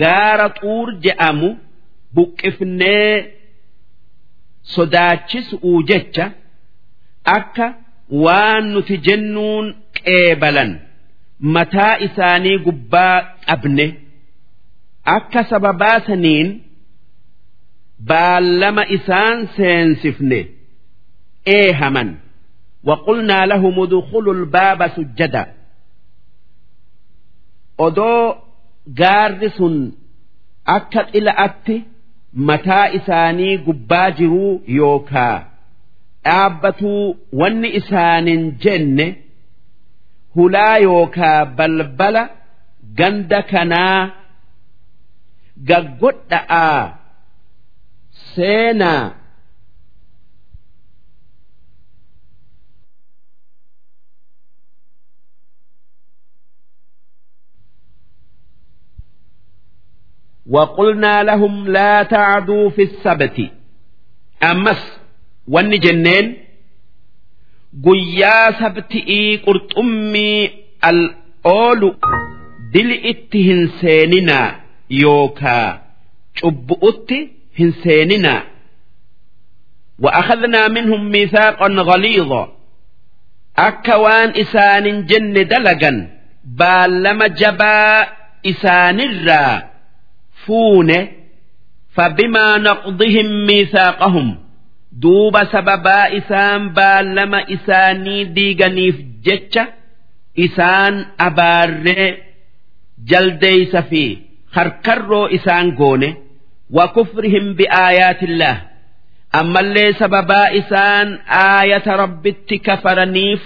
[0.00, 1.48] gaara xuur je'amu
[2.14, 3.14] buqqifnee
[4.74, 6.26] sodaachisu'uu jecha
[7.36, 7.66] akka
[8.24, 9.66] waan nuti jennuun
[9.98, 10.70] qeebalan
[11.56, 13.16] mataa isaanii gubbaa
[13.46, 13.86] qabne
[15.16, 16.48] akka sababaa saniin
[18.10, 20.40] baallama isaan seensifne
[21.58, 22.10] eehaman
[22.84, 25.44] وقلنا لهم ادخلوا الباب سجدا
[27.86, 28.36] odoo
[29.00, 29.74] gaarri sun
[30.76, 31.76] akka xila'atti
[32.48, 35.36] mataa isaanii gubbaa jiruu yookaa
[36.24, 37.04] dhaabbatuu
[37.40, 39.06] wanni isaanin jenne
[40.36, 42.22] hulaa yookaa balbala
[42.98, 44.00] ganda kanaa
[45.68, 46.82] gaggodha'aa
[48.34, 49.02] seenaa
[60.50, 63.38] وقلنا لهم لا تعدوا في السبت
[64.50, 64.82] أمس
[65.54, 66.26] wanni jenneen
[67.84, 70.50] guyyaa sabti'ii qurxummii
[70.88, 71.00] al
[71.54, 71.88] oolu
[72.72, 74.48] dili itti hin seeninaa
[75.02, 75.68] yookaa
[76.40, 77.18] cubbu'utti
[77.58, 78.42] hin seeninaa
[79.98, 82.52] وأخذنا منهم ميثاقا غليظا
[83.58, 85.92] أكوان إسان جن دلقا
[86.44, 88.06] بالما جبا
[88.46, 89.70] إسان الرا
[90.46, 91.08] فونه
[91.96, 94.36] فبما نقضهم ميثاقهم
[95.02, 99.64] duuba sababaa isaan baallama isaanii diiganiif jecha
[100.46, 100.94] isaan
[101.26, 102.08] abaarree
[103.10, 104.02] jaldeeysa fi
[104.56, 106.10] harkarroo isaan goone
[106.76, 108.54] wa kufrihim biaayaatillah
[109.40, 111.08] ammallee sababaa isaan
[111.46, 113.42] aayata rabbitti kafaraniif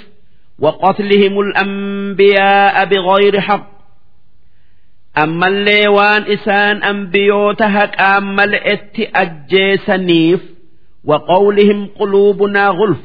[0.64, 3.66] وقتلهم الأنبياء بغير حق
[5.15, 10.41] ammallee waan isaan ambiyoota haqaan mal'etti ajjeesaniif
[11.09, 12.99] waqoowlihim quluubunaa gulf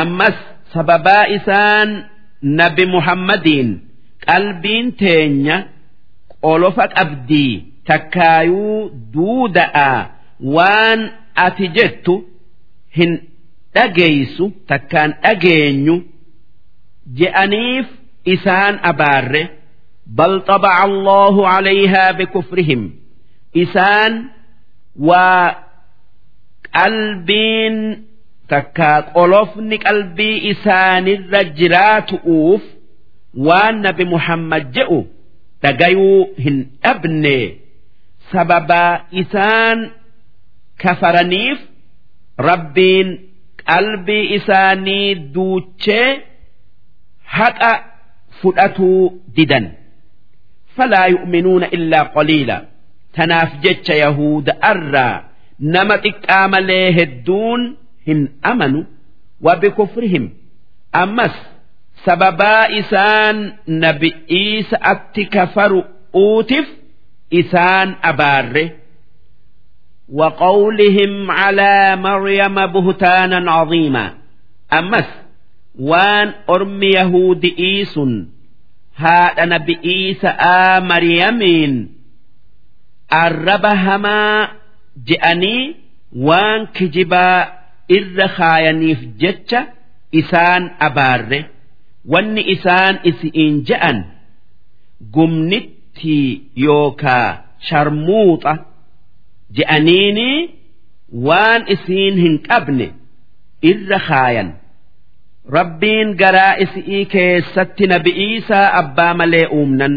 [0.00, 0.34] ammas
[0.74, 1.90] sababaa isaan
[2.42, 3.68] nabi muhammadiin
[4.26, 5.56] qalbiin teenya
[6.44, 7.54] qolofa qabdii
[7.88, 9.90] takkaayuu duuda'a
[10.56, 11.00] waan
[11.46, 12.14] ati jettu
[12.98, 13.12] hin
[13.74, 15.96] dhageeysu takkaan dhageenyu
[17.18, 17.86] je'aniif
[18.24, 19.42] isaan abaarre.
[20.16, 22.82] bal xabaca allahu calayhaa bikufrihim
[23.62, 24.12] isaan
[25.08, 25.46] waa
[26.76, 27.76] qalbiin
[28.52, 32.62] takkaa qolofni qalbii isaanirra jiraatu'uuf
[33.46, 34.98] waan nabi muhammad je'u
[35.62, 37.36] dhagayuu hin dhabne
[38.32, 38.92] sababaa
[39.22, 39.78] isaan
[40.82, 41.58] kafaraniif
[42.50, 43.08] rabbiin
[43.70, 46.08] qalbii isaanii duuchee
[47.38, 47.72] haqa
[48.40, 49.02] fudhatuu
[49.36, 49.66] didan
[50.77, 52.57] falaa yu'minuuna illaa qaliila
[53.15, 55.15] tanaaf jecha yahuda arraa
[55.75, 57.61] nama xiqqaa malee hedduun
[58.07, 58.79] hin amanu
[59.45, 60.25] wabikufrihim
[61.03, 61.35] ammas
[62.05, 63.37] sababaa isaan
[63.83, 65.79] nabi'iisa atti kafaru
[66.23, 66.65] uutif
[67.41, 68.65] isaan abaarre
[70.13, 74.13] وقولهم على مريم بهتانا عظيما
[74.73, 75.05] أمس
[75.79, 77.99] وان أرم يهود إيس
[79.02, 81.74] haadha nabi Iisa'aa Maryamiin
[83.22, 84.48] arraba hamaa
[85.10, 85.64] je'anii
[86.28, 87.38] waan kijibaa
[87.98, 89.60] irra kaayaniif jecha
[90.20, 91.40] isaan abaarre
[92.12, 93.98] wanni isaan isi'iin je'an
[95.14, 96.28] gumnittii
[96.66, 97.28] yookaa
[97.68, 98.52] sharmuuxa
[99.58, 100.30] je'aniini
[101.28, 102.86] waan isiin hin qabne
[103.70, 104.48] irra kaayan.
[105.56, 109.94] Rabbiin garaa isi'ii keessatti nabi'iisaa abbaa malee uumnan.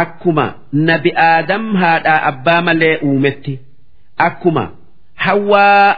[0.00, 0.46] Akkuma
[0.88, 3.54] nabi aadam haadhaa abbaa malee uumetti.
[4.26, 4.62] akkuma
[5.24, 5.96] hawaa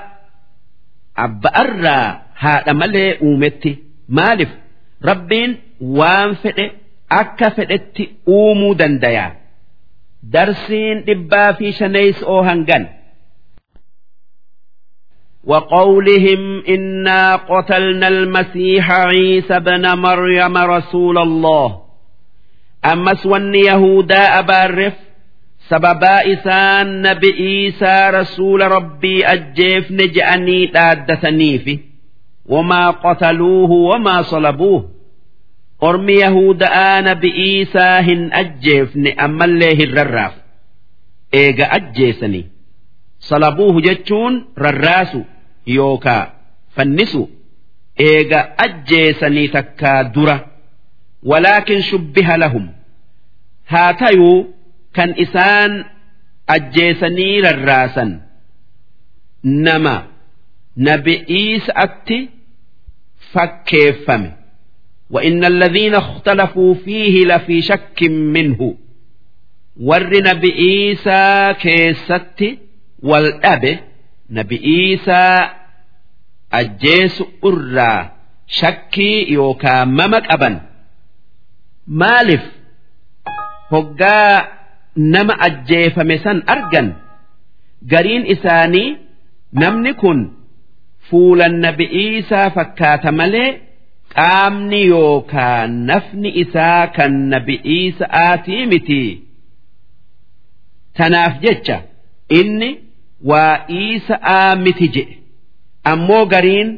[1.24, 2.06] abba'arraa
[2.42, 3.72] haadha malee uumetti.
[4.19, 4.51] Maaliif?
[5.08, 5.51] Rabbiin
[5.99, 6.67] waan fedhe
[7.20, 8.04] akka fedhetti
[8.36, 9.26] uumuu dandaya
[10.33, 12.83] darsiin dhibbaa fi shaneeysoo hangan
[15.46, 21.82] وقولهم إنا قتلنا المسيح عيسى بن مريم رسول الله
[22.85, 24.94] أمس ون يهودا أبارف
[25.69, 31.76] sababaa isaan nabi iisaa rasuula rabbii ajjeefne je'anii dhaaddasaniifi
[32.53, 34.90] wamaa qataluuhu wamaa salabuuhu
[35.90, 40.34] ormi yahuda'aa nabi iisaa hin ajjeefne ammallee hin rarraaf
[41.42, 42.46] eega ajjeesanii
[43.30, 44.34] salabuuhu jechuun
[44.66, 45.22] rarraasu
[45.78, 46.24] yookaa
[46.76, 47.22] fannisu
[48.10, 50.38] eega ajjeesanii takkaa dura
[51.32, 52.66] walaakin shubbiha lahum
[53.74, 54.53] haa tayuu
[54.96, 55.72] kan isaan
[56.56, 58.12] ajjeesanii rarraasan
[59.68, 59.96] nama
[60.88, 62.19] nabi'iisatti
[63.34, 64.32] fakkeeffame
[65.12, 68.76] وإن الذين اختلفوا فيه لفي شك منه
[69.80, 71.53] ور نبي إيسى
[73.09, 73.73] wal dhabe
[74.37, 75.51] nabi Iisaa
[76.61, 78.11] ajjeesu irraa
[78.59, 80.57] shakkii yookaa mama qaban
[82.03, 82.45] maaliif
[83.71, 84.49] hoggaa
[85.15, 86.89] nama ajjeefame san argan
[87.93, 88.89] gariin isaanii
[89.63, 90.21] namni kun
[91.11, 93.49] fuulan nabi Iisaa fakkaata malee
[94.15, 99.03] qaamni yookaa nafni isaa kan nabi Iisa'aatii miti
[100.97, 101.77] tanaaf jecha
[102.41, 102.71] inni.
[103.28, 105.15] Waa iisa'aa miti jedhe
[105.92, 106.70] ammoo gariin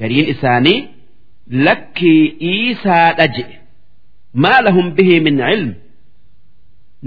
[0.00, 0.78] gariin isaanii
[1.66, 3.56] lakkii iisaadha jedhe
[4.44, 5.70] maa lahum bihi min ilm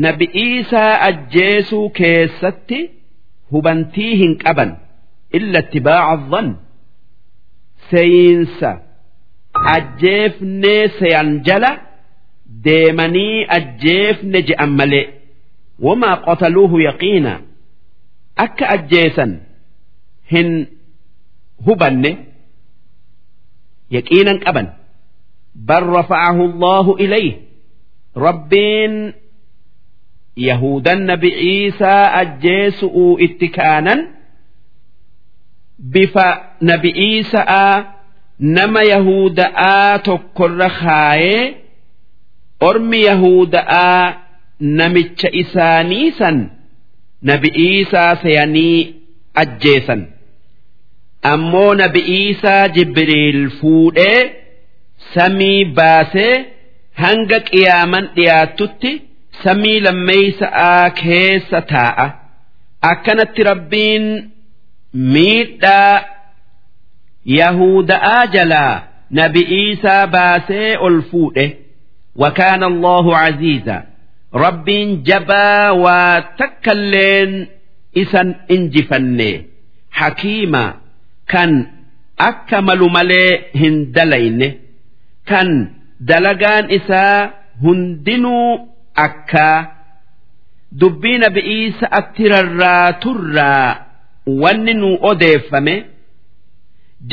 [0.05, 2.79] nabi iisaa ajjeesuu keessatti
[3.51, 4.71] hubantii hin qaban
[5.39, 6.49] illa ittibaaca dhann.
[7.89, 8.69] Seeyinsa
[9.75, 11.71] ajjeefnee seyan jala
[12.65, 15.05] deemanii ajjeefne je'an malee
[15.85, 17.33] wamaa qataluuhu yaqiina
[18.35, 19.31] akka ajjeesan
[20.31, 20.67] hin
[21.65, 22.11] hubanne
[23.95, 24.67] yaqiinan qaban.
[25.53, 27.45] Bal rafa'ahu allahu ilayh
[28.15, 29.13] rabbiin
[30.35, 33.99] yahudan nabi ciisaa ajjeesu'uu itti kaanan.
[35.93, 37.65] Bifa nabi ciisa'a
[38.39, 41.57] nama yahuda'aa tokkorra kaayee
[42.69, 44.13] ormi yahuda'aa
[44.59, 46.37] namicha isaanii san
[47.29, 48.79] nabi ciisaa seyanii
[49.41, 50.01] ajjeesan.
[51.31, 54.19] Ammoo nabi ciisaa jibriil fuudhee
[55.13, 56.33] samii baasee
[57.03, 58.91] hanga qiyaaman dhiyaattutti
[59.43, 62.07] samii lammeeysa'aa keessa taa'a.
[62.91, 64.05] Akkanatti rabbiin
[65.13, 65.95] miidhaa
[67.25, 68.73] yahuda'aa jalaa
[69.19, 71.45] nabi ciisaa baasee ol fuudhe
[74.33, 77.47] rabbiin jabaa waa takkalleen
[77.93, 79.45] isan injifanne.
[79.89, 80.63] Hakiima
[81.31, 81.51] kan
[82.17, 83.29] akka malu malee
[83.61, 84.47] hin dalayne
[85.29, 85.49] kan
[86.09, 87.29] dalagaan isaa
[87.61, 88.67] hundinuu
[89.05, 89.59] akkaa
[90.81, 93.75] dubbii nabi'iisa atti rarraaturraa
[94.41, 95.75] wanni nu odeeffame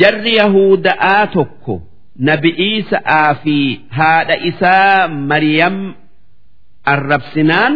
[0.01, 1.75] jarri yahuuda'aa tokko
[2.29, 3.55] nabi'iisa'aa fi
[3.97, 5.77] haadha isaa maryam
[6.93, 7.73] arrabsinaan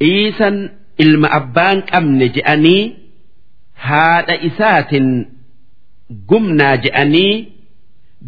[0.00, 0.56] Iisan
[1.04, 2.82] ilma abbaan qabne je'anii
[3.86, 5.08] haadha isaatin
[6.30, 7.34] gumnaa je'anii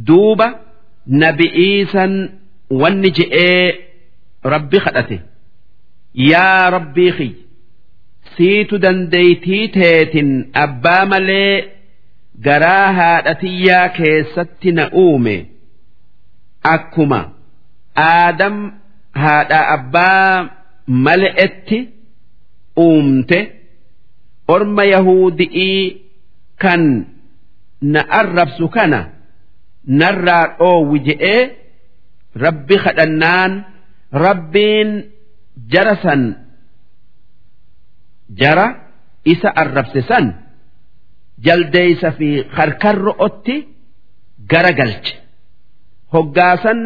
[0.06, 0.48] duuba
[1.22, 2.12] nabi Iisan
[2.80, 3.64] wanni je'ee
[4.52, 5.16] rabbi kadhate.
[6.30, 7.36] Yaa rabbii kiyya
[8.36, 10.30] siitu dandeeytii teetin
[10.64, 11.56] abbaa malee
[12.46, 15.36] garaa haadha tiyyaa keessatti na uume.
[16.74, 17.20] Akkuma
[17.96, 18.56] aadam
[19.22, 20.50] haadha abbaa
[21.06, 21.78] male'etti
[22.84, 23.38] uumte
[24.54, 25.82] orma yahudi'ii
[26.62, 26.82] kan
[27.92, 29.00] na arrabsu kana
[30.00, 31.40] narraa dhoowwi je'ee
[32.44, 33.52] rabbi kadhannaan
[34.24, 34.90] rabbiin
[35.72, 36.22] jara san
[38.40, 38.66] jara
[39.32, 40.26] isa arrabse san
[41.46, 43.56] jaldeeysa fi karkarro'otti
[44.52, 45.14] gara galche
[46.14, 46.80] hoggaasan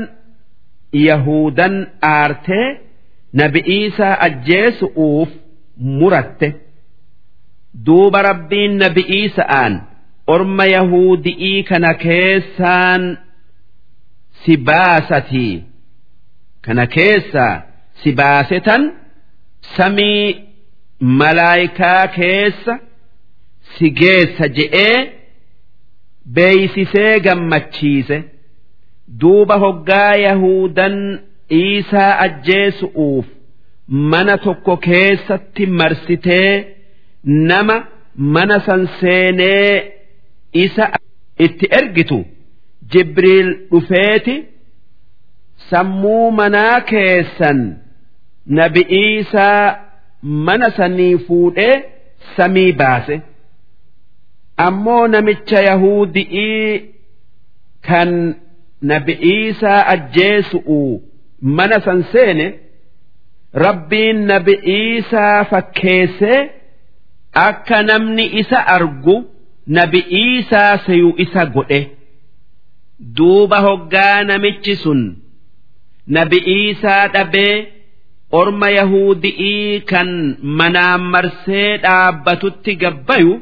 [0.93, 2.69] yahudan aartee
[3.33, 5.29] nabi iisaa ajjeesu'uuf
[5.99, 6.49] muratte.
[7.87, 9.75] Duuba rabbiin nabi iisa'aan
[10.35, 13.03] orma yahudi'ii kana keessaan
[14.45, 15.65] si baasatii.
[16.65, 17.63] Kana keessaa
[18.03, 18.83] si baasetan
[19.77, 20.43] samii
[21.01, 22.75] malaayikaa keessa
[23.79, 24.99] si geessa je'ee
[26.35, 28.19] beeysisee gammachiise
[29.21, 30.97] duuba hoggaa yahudan
[31.61, 33.27] iisaa ajjeesu'uuf
[34.13, 36.51] mana tokko keessatti marsitee
[37.51, 37.77] nama
[38.37, 39.71] mana san seenee
[40.65, 40.87] isa
[41.47, 42.19] itti ergitu
[42.95, 44.37] jibriil dhufeeti
[45.71, 47.61] sammuu manaa keessan
[48.61, 49.63] nabi iisaa
[50.23, 51.75] mana sanii fuudhee
[52.37, 53.17] samii baase.
[54.67, 56.71] ammoo namicha yahudi'ii
[57.89, 58.11] kan
[58.83, 61.03] nabi iisaa ajjeesu'u
[61.59, 62.47] mana san seene
[63.65, 66.41] rabbiin nabi iisaa fakkeessee
[67.47, 69.17] akka namni isa argu
[69.79, 71.81] nabi iisaa seyu isa godhe
[73.17, 75.03] duuba hoggaa namichi sun
[76.19, 77.67] nabi iisaa dhabee
[78.41, 80.09] orma yahudi'ii kan
[80.61, 83.35] manaan marsee dhaabbatutti gabbayu.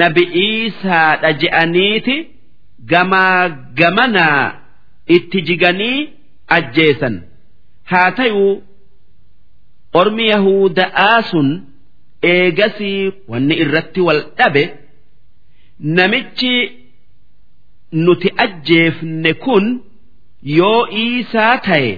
[0.00, 2.14] nabi iisaadha je'aniiti
[2.92, 3.48] gamaa
[3.78, 4.42] gamanaa
[5.16, 6.08] itti jiganii
[6.56, 7.16] ajjeesan.
[7.90, 8.62] Haa ta'uu
[10.00, 11.48] ormi yahuda'aa sun
[12.32, 14.62] eegasii wanni irratti wal dhabe
[15.96, 16.54] namichi
[17.92, 19.66] nuti ajjeefne kun
[20.58, 21.92] yoo iisaa ta'e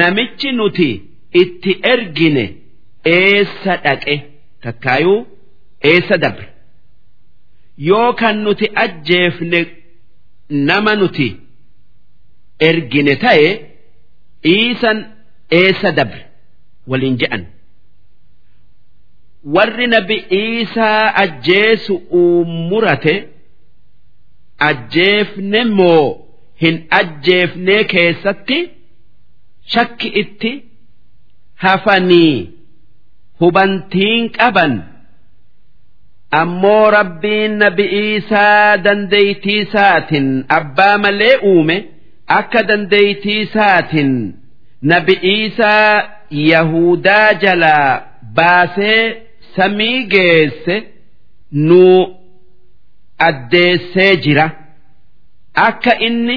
[0.00, 0.88] namichi nuti
[1.42, 2.44] itti ergine
[3.16, 4.14] eessa dhaqe?
[4.62, 5.18] Takkaayuu
[5.90, 6.46] eessa dabre
[7.78, 9.60] yoo kan nuti ajjeefne
[10.68, 11.28] nama nuti
[12.68, 13.48] ergine ta'e
[14.54, 14.98] iisan
[15.60, 16.22] eessa dabre
[16.90, 17.42] waliin je'an.
[19.54, 21.94] warri nabi iisaa ajjeesu
[22.70, 23.14] murate
[24.68, 26.02] ajjeefne moo
[26.62, 28.58] hin ajjeefne keessatti
[29.74, 30.52] shakki itti
[31.64, 32.34] hafanii
[33.40, 34.72] hubantiin qaban
[36.40, 40.26] ammoo rabbiin nabi iisaa dandeeytiisaatin
[40.58, 41.76] abbaa malee uume
[42.38, 44.12] akka dandeeytiisaatin
[44.92, 45.92] nabi iisaa
[46.50, 47.90] yahudaa jalaa
[48.40, 49.00] baasee
[49.56, 50.76] samii geesse
[51.68, 51.82] nu
[53.28, 54.50] addeessee jira.
[55.66, 56.36] Akka inni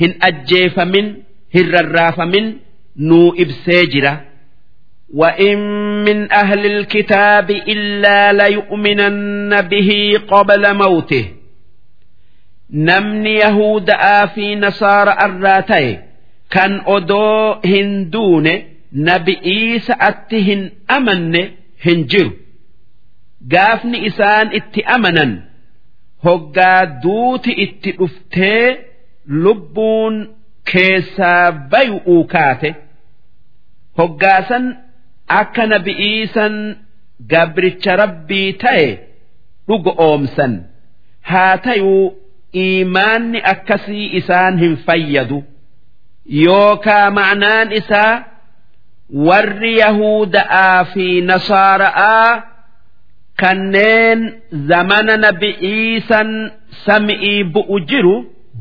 [0.00, 1.06] hin ajjeefamin
[1.54, 2.46] hin rarraafamin
[3.08, 4.12] nuu ibsee jira
[5.13, 5.57] وإن
[6.03, 11.25] من أهل الكتاب إلا ليؤمنن به قبل موته
[12.69, 13.91] نمني يهود
[14.35, 15.99] في نصارى الراتي
[16.51, 18.47] كان أدو هندون
[18.93, 21.49] نبي إيسى أتهن أمن
[21.85, 22.31] هنجر
[23.53, 25.31] gaafni isaan itti amanan
[26.25, 28.67] hoggaa duuti itti dhuftee
[29.43, 30.15] lubbuun
[30.71, 32.69] keessaa bayu'uu kaate
[33.99, 34.65] hoggaasan
[35.38, 36.54] akka nabi'iisan
[37.32, 38.88] gabricha rabbii ta'e
[39.68, 40.52] dhugo oomsan.
[41.30, 42.06] Haa tayuu
[42.64, 45.38] iimaanni akkasii isaan hin fayyadu.
[46.44, 48.14] Yookaa ma'naan isaa
[49.26, 52.42] warri yahuda'aa fi nasaara'aa
[53.40, 54.20] kanneen
[54.68, 56.30] zamana nabi'iisan
[56.86, 58.14] sami'ii bu'u jiru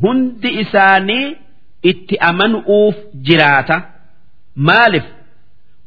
[0.03, 1.27] hundi isaanii
[1.91, 2.95] itti amanu'uuf
[3.29, 3.77] jiraata.
[4.67, 5.03] Maalif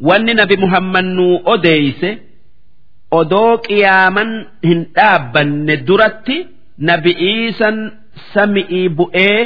[0.08, 2.10] wanni nabi muhammad nuu odeeyse
[3.20, 4.30] odoo qiyaaman
[4.68, 6.36] hin dhaabbanne duratti
[6.90, 7.76] nabi'iisan
[8.34, 9.38] sami'ii bu'ee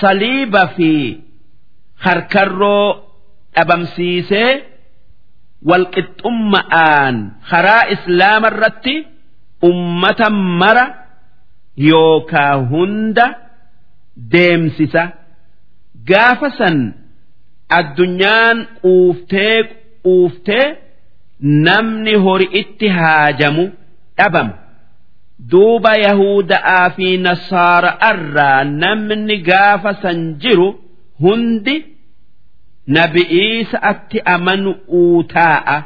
[0.00, 0.90] saliiba fi
[2.06, 2.86] harkarroo
[3.56, 4.50] dhabamsiisee
[5.68, 7.16] walqixxumma'aan
[7.50, 8.94] karaa islaama irratti
[9.70, 10.26] ummata
[10.60, 10.84] mara
[11.90, 13.26] yookaa hunda
[14.32, 15.02] deemsisa.
[16.10, 16.76] Gaafa san
[17.78, 19.56] addunyaan quuftee
[20.04, 20.66] quuftee
[21.66, 23.64] namni hori itti haajamu
[24.18, 24.54] dhabama
[25.50, 30.68] duuba yahuda'aa fi nasaara'arraa namni gaafa san jiru
[31.26, 31.76] hundi
[32.96, 35.76] nabi'iisa atti amanu'uu taa'a.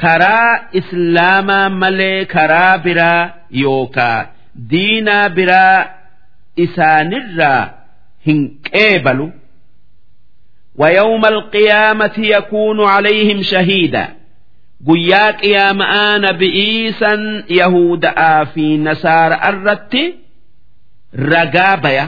[0.00, 3.22] Karaa islaamaa malee karaa biraa
[3.62, 4.18] yookaa
[4.70, 5.78] diinaa biraa
[6.64, 7.62] isaanirraa
[8.26, 9.26] hin qeebalu
[10.77, 14.05] ويوم القيامة يكون عليهم شهيدا
[14.87, 17.21] guyyaa qiyama'aa nabi'iisan
[17.59, 20.03] yahudaa fi nasaara irratti
[21.31, 22.05] ragaa baya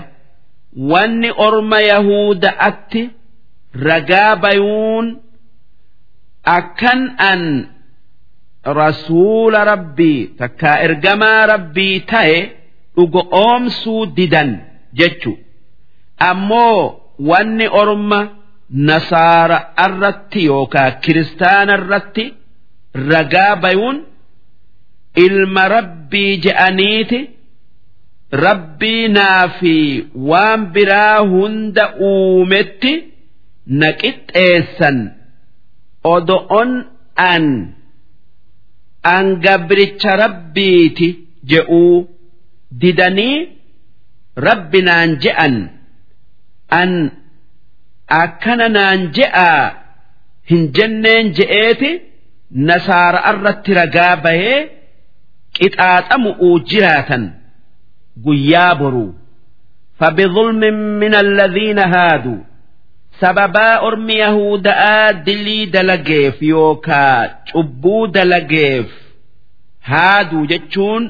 [0.91, 3.03] wanni orma yahuda'atti
[3.87, 5.07] ragaa bayuun
[6.57, 7.41] akkan an
[8.79, 12.37] rasuula rabbii takkaa ergamaa rabbii ta'e
[12.95, 14.49] dhugo oomsuu didan
[14.99, 15.31] jechu
[16.29, 16.81] ammoo
[17.29, 18.19] wanni orma
[18.88, 22.24] nasaara irratti yookaa kiristaana irratti
[23.10, 23.98] ragaa bayuun
[25.24, 27.20] ilma rabbii je'aniiti.
[28.46, 29.74] Rabbii naa fi
[30.14, 32.92] waan biraa hunda uumetti
[33.66, 34.98] na qixxeessan.
[36.14, 36.70] Odo'on
[37.16, 37.44] an
[39.14, 41.08] an gabricha rabbiiti
[41.50, 42.06] je'uu
[42.80, 43.38] didanii
[44.46, 45.54] rabbi naan je'an.
[46.80, 46.90] An
[48.21, 49.63] akkana naan je'aa
[50.51, 51.91] hin jenneen je'eeti
[52.69, 54.59] nasaara irratti ragaa bahee
[55.59, 57.23] qixaaxamu'uu jiraatan
[58.25, 59.11] guyyaa boruu
[59.99, 60.59] فبظلم
[60.99, 62.37] من الذين هادوا
[63.21, 68.87] sababaa ormi yahuda'aa dilii dalageef yookaa cubbuu dalageef
[69.91, 71.03] haaduu jechuun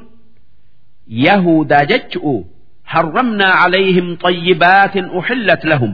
[1.26, 2.35] yahudaa jechu'u
[2.94, 5.94] harramnaa calayhim xayyibaatin uxillat lahum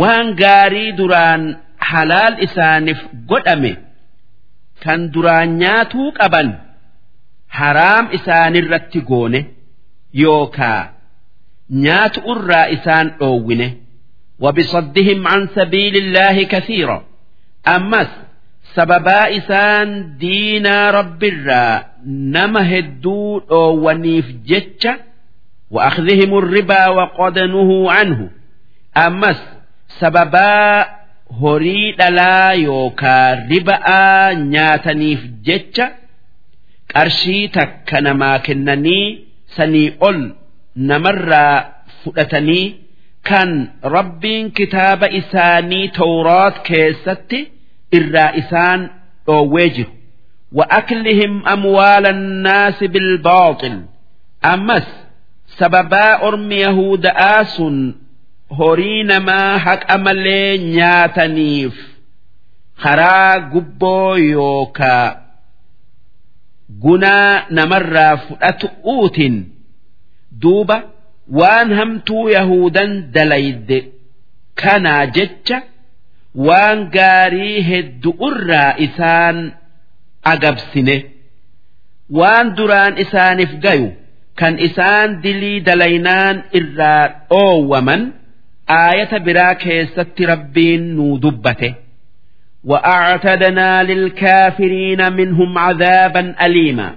[0.00, 1.42] waan gaarii duraan
[1.90, 3.72] halaal isaaniif godhame
[4.84, 6.48] kan duraan nyaatuu qaban
[7.58, 9.40] haraam isaanirratti goone
[10.22, 10.80] yookaa
[11.84, 13.68] nyaatu irraa isaan dhoowwine
[14.44, 17.04] وبصدهم عن سبيل الله كثيرا
[17.76, 18.08] أمس
[18.74, 23.40] سببا إسان دين رب الرا نما هدو
[23.84, 24.84] ونيف جتش
[25.70, 28.30] وأخذهم الربا وقد نهوا عنه
[28.96, 29.40] أمس
[30.00, 30.84] سببا
[31.40, 35.86] horii dhalaa yookaan riba'aa nyaataniif jecha
[36.94, 39.06] qarshii takka namaa kennanii
[39.56, 40.18] sanii ol
[40.90, 41.56] namarraa
[42.02, 42.66] fudhatanii
[43.28, 43.50] kan
[43.96, 47.40] rabbiin kitaaba isaanii tawraat keessatti
[47.98, 48.80] irraa isaan
[49.26, 49.92] dhoowwee jiru
[50.52, 53.74] وأكلهم أموال الناس بالباطل
[54.44, 54.86] أمس
[55.58, 57.62] سببا أرم يهود آس
[58.59, 61.75] horii namaa haqa malee nyaataniif
[62.83, 65.07] karaa gubboo yookaa
[66.83, 69.35] gunaa namarraa fudhatu uutin
[70.41, 70.77] duuba
[71.39, 73.79] waan hamtuu yahudan dalayde
[74.61, 75.57] kanaa jecha
[76.47, 79.37] waan gaarii heddu'urraa isaan
[80.33, 80.95] agabsine.
[82.19, 83.87] Waan duraan isaaniif gayu
[84.39, 88.01] kan isaan dilii dalaynaan irraa dhoowwaman
[88.78, 91.70] aayata biraa keessatti rabbiin nuu dubbate
[92.64, 96.96] وأعتدنا للكافرين منهم عذابا أليما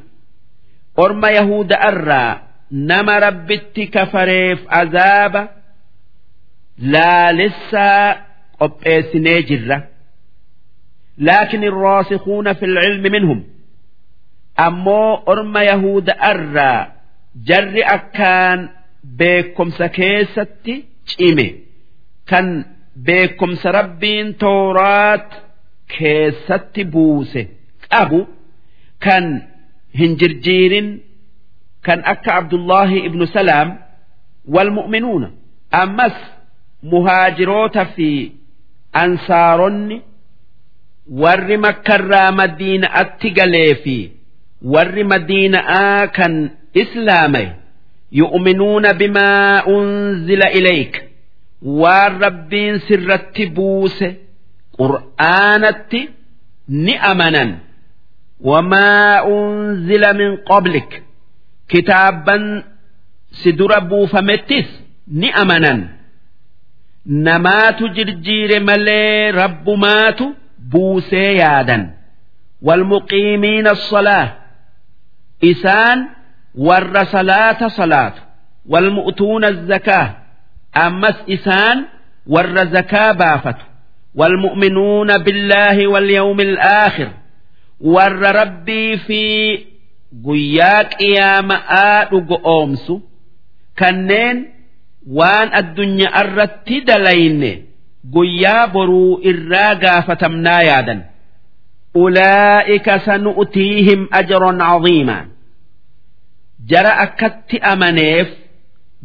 [1.00, 5.50] أرم يهود أرى نما ربت كفريف عذاب
[6.78, 8.16] لا لسا
[8.60, 9.88] قبئسني جرة
[11.18, 13.44] لكن الراسخون في العلم منهم
[14.60, 16.92] أمو أرم يهود أرى
[17.46, 18.70] جر أكان
[19.04, 21.47] بكم سكيستي cime.
[22.31, 22.47] Kan
[23.07, 25.29] beekumsa rabbiin tooraat
[25.93, 27.43] keessatti buuse.
[27.93, 28.21] Qabu
[29.05, 29.25] kan
[29.99, 30.89] hin jirjiirin
[31.87, 33.69] kan akka abdullahi ibnu salaam
[34.55, 35.29] walmu'minuuna
[35.83, 36.17] ammas
[36.91, 38.09] muhaajiroota fi
[39.03, 39.97] ansaaronni
[41.23, 43.97] warri makkarraa madiina'atti galee fi
[44.75, 46.35] warri madiina'aa kan
[48.08, 51.10] islaame يؤمنون بما أنزل إليك
[51.62, 54.04] والربين سرت بوس
[54.80, 55.94] قرآنت
[56.70, 57.58] نأمنا
[58.42, 61.04] وما أنزل من قبلك
[61.70, 62.64] كتابا
[63.32, 65.90] سدر بوفمتس نأمنا
[67.06, 70.20] نمات جرجير ملي رب مات
[70.60, 71.94] بوسي يادا
[72.62, 74.36] والمقيمين الصلاة
[75.44, 76.08] إسان
[76.67, 78.23] warra salaata salaatu
[78.73, 80.07] walmu'tuuna zakaa
[80.85, 81.79] ammas isaan
[82.35, 83.65] warra zakaa baafatu
[84.21, 87.09] walmu'minuuna billaahi walyawmi alaakhir
[87.95, 89.23] warra rabbii fi
[90.27, 92.95] guyyaa qiyaama'aa dhugo oomsu
[93.81, 94.37] kanneen
[95.19, 97.53] waan addunyaa irratti dalayne
[98.15, 101.01] guyyaa boruu irraa gaafatamnaa yaadan.
[102.05, 105.23] Ulaa'ika sanu'tiihim ajran caziimaa
[106.72, 108.28] jara akkatti amaneef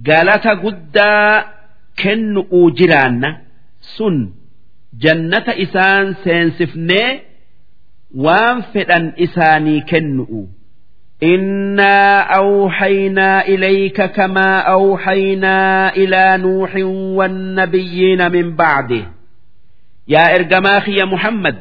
[0.08, 1.44] galata guddaa
[2.02, 3.30] kennu'uu jiraanna
[3.96, 4.16] sun
[5.04, 7.10] jannata isaan seensifnee
[8.24, 10.42] waan fedhan isaanii kennu'u
[11.22, 15.56] إنا أوحينا إليك كما أوحينا
[15.96, 16.72] إلى نوح
[17.18, 19.04] والنبيين من بعده
[20.08, 21.56] يا إرجماخ يا محمد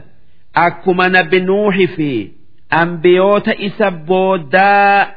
[0.55, 2.31] أكما نبي نوح في
[2.73, 5.07] أنبيوت إسبودا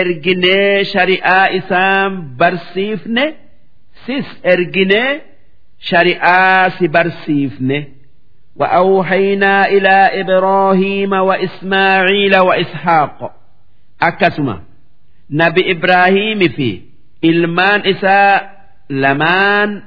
[0.00, 3.24] erginee shari'aa isaan barsiifne
[4.06, 5.10] sis erginee
[5.90, 7.80] shari'aa si barsiifne
[8.56, 13.34] وأوحينا إلى إبراهيم وإسماعيل وإسحاق
[14.02, 14.62] أكسما
[15.30, 16.80] نبي إبراهيم في
[17.24, 18.36] إلمان إساء
[18.90, 19.82] لمان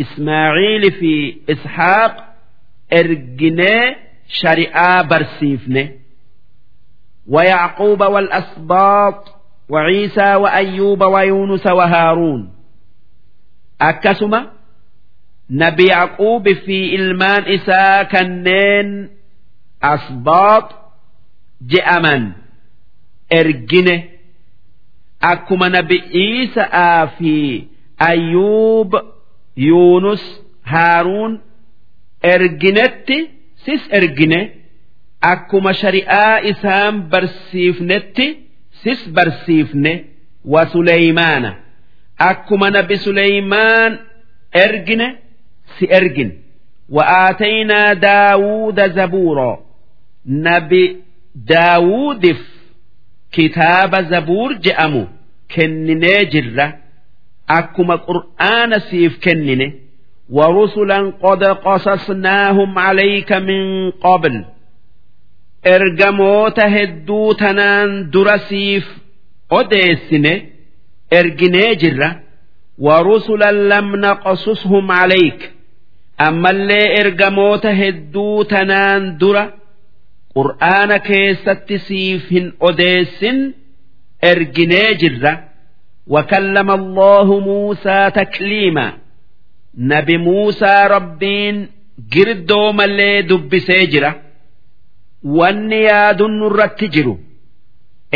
[0.00, 2.34] إسماعيل في إسحاق
[2.92, 3.96] إرجني
[4.28, 5.88] شريعة برسيفنه
[7.28, 9.34] ويعقوب والأسباط
[9.68, 12.52] وعيسى وأيوب ويونس وهارون
[13.80, 14.50] أكسما
[15.50, 19.08] نبي يعقوب في إلمان إساء كنين
[19.82, 20.74] أسباط
[21.62, 22.32] جأمن
[23.32, 24.04] إرجنه
[25.22, 27.64] أكما نبي عيسى في
[28.02, 28.96] أيوب
[29.56, 31.40] يونس هارون
[32.24, 33.08] إرجنت
[33.56, 34.50] سيس إرجنه
[35.32, 38.26] akkuma shari'aa isaan barsiifnetti
[38.82, 39.92] sis barsiifne
[40.52, 41.50] wa Suleymaana
[42.30, 43.92] akkuma nabi Suleymaan
[44.64, 45.08] ergine
[45.78, 46.32] si ergine
[46.96, 49.56] wa aataynaa daawuuda zabuuroo
[50.46, 50.82] nabi
[51.50, 52.40] daawuudif
[53.34, 55.02] kitaaba zabuur je'amu
[55.54, 56.66] kenninee jirra
[57.58, 59.68] akkuma qur'aana siif kennine
[60.30, 64.44] ورسلا قد قصصناهم عليك من قبل
[65.74, 68.84] ergamoota hedduu tanaan dura siif
[69.58, 70.32] odeessine
[71.18, 72.08] erginee jirra
[72.86, 75.40] warusulan lam naqasushum calayk
[76.28, 79.44] ammallee ergamoota hedduu tanaan dura
[80.36, 83.38] qur'aana keessatti siif hin odeessin
[84.32, 85.34] erginee jirra
[86.14, 88.92] وكلم الله موسى تكليما
[89.78, 91.68] نبي موسى ربين
[92.14, 93.58] قردو ملي دب
[95.23, 97.13] wanni yaaduun nurratti jiru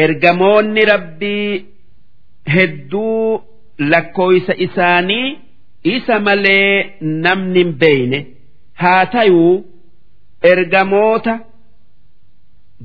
[0.06, 1.66] ergamoonni rabbii
[2.56, 3.42] hedduu
[3.92, 5.28] lakkooysa isaanii
[5.96, 6.72] isa malee
[7.26, 8.20] namni hin beeyne
[8.82, 9.54] haa tayuu
[10.52, 11.34] ergamoota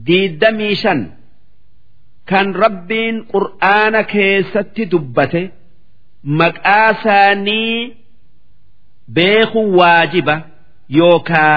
[0.06, 1.00] diiddamii shan
[2.32, 5.42] kan rabbiin qur'aana keessatti dubbate
[6.42, 7.96] maqaa isaanii
[9.18, 10.36] beekuun waajiba
[10.98, 11.56] yookaa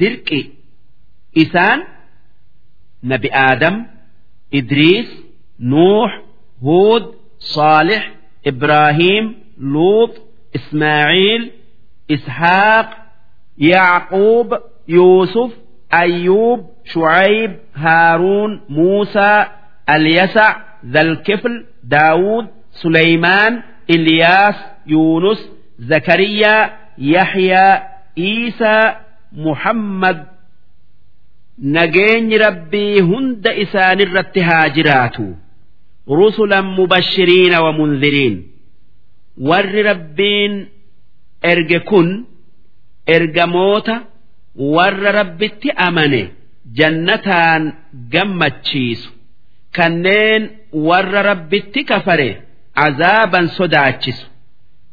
[0.00, 0.40] dirqi
[1.44, 1.80] isaan.
[3.02, 3.76] nabi aadam
[4.58, 5.08] idriis
[5.72, 6.10] nuux
[6.66, 7.04] huud
[7.54, 8.02] saalix
[8.50, 9.26] ibraahiim
[9.72, 10.10] luux
[10.58, 11.42] ismaaciil
[12.16, 12.88] ishaaq
[13.72, 14.48] yacquub
[14.96, 15.50] yuusuf
[16.02, 16.60] ayyuub
[16.92, 17.52] shucayb
[17.82, 19.48] haaruun muusaa
[19.94, 20.56] alyasac
[20.94, 21.54] dalkifl
[21.94, 22.46] daawud
[22.82, 23.54] suleymaan
[23.94, 24.58] ilyaas
[24.92, 25.40] yuunus
[25.90, 26.70] zakariyaa
[27.14, 27.74] yaxyaa
[28.28, 28.86] iisaa
[29.46, 30.18] muhammad
[31.63, 35.17] يحيى عيسى محمد نجين ربي هند إسان الرتهاجرات
[36.09, 38.47] رسلا مبشرين ومنذرين
[39.37, 40.67] ور ربين
[41.45, 42.23] إرجكن
[43.09, 44.03] إرجموتا
[44.55, 46.27] ور ربت أمنه
[46.73, 47.73] جنتان
[48.11, 49.09] جمتشيسو
[49.77, 52.41] kanneen warra rabbitti kafare
[52.75, 54.25] azaaban sodaachisu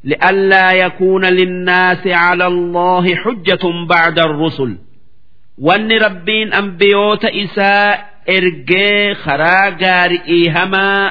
[0.04, 4.78] لئلا يكون للناس على الله حجة بعد الرسل
[5.65, 7.97] wanni rabbiin ambiyoota isaa
[8.35, 11.03] ergee karaa gaarii hamaa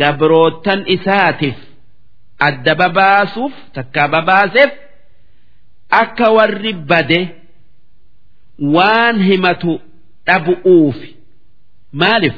[0.00, 1.56] gabrootan isaatiif
[2.48, 4.72] adda babaasuuf takka babaaseef
[6.00, 7.20] akka warri bade
[8.74, 9.72] waan himatu
[10.26, 10.98] dhabu'uuf
[12.00, 12.36] maaliif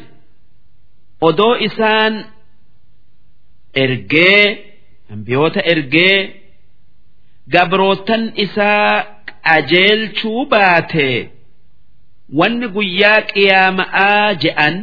[1.28, 2.14] odoo isaan
[3.84, 4.44] ergee
[5.12, 6.18] ambiyoota ergee
[7.54, 9.19] gabrootan isaa.
[9.46, 11.08] Qajeelchuu baate
[12.38, 14.76] wanni guyyaa qiyaama'aa je'an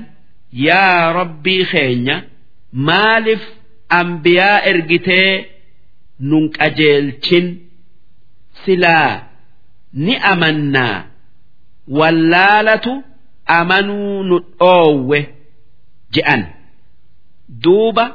[0.67, 2.15] yaa rabbii keenya
[2.87, 3.43] maaliif
[3.99, 5.31] ambiyaa ergitee
[6.29, 7.45] nun qajeelchin?
[8.65, 9.13] Silaa
[9.93, 10.97] ni amannaa.
[11.97, 12.93] Wallaalatu
[13.57, 15.19] amanuu nu dhoowwe.
[16.15, 16.43] je'an.
[17.63, 18.05] Duuba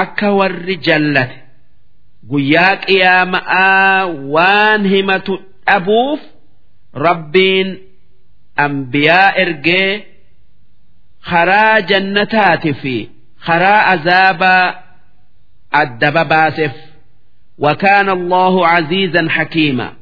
[0.00, 1.36] akka warri jallate
[2.31, 4.05] guyyaa qiyaama'aa
[4.35, 5.33] waan himatu
[5.67, 6.19] dhabuuf
[7.05, 7.69] rabbiin
[8.65, 9.91] ambiyaa ergee
[11.29, 12.95] karaa jannataati fi
[13.47, 14.65] karaa azaabaa
[15.81, 16.75] addaba baaseef
[17.65, 19.93] وكان الله عزيزا حكيما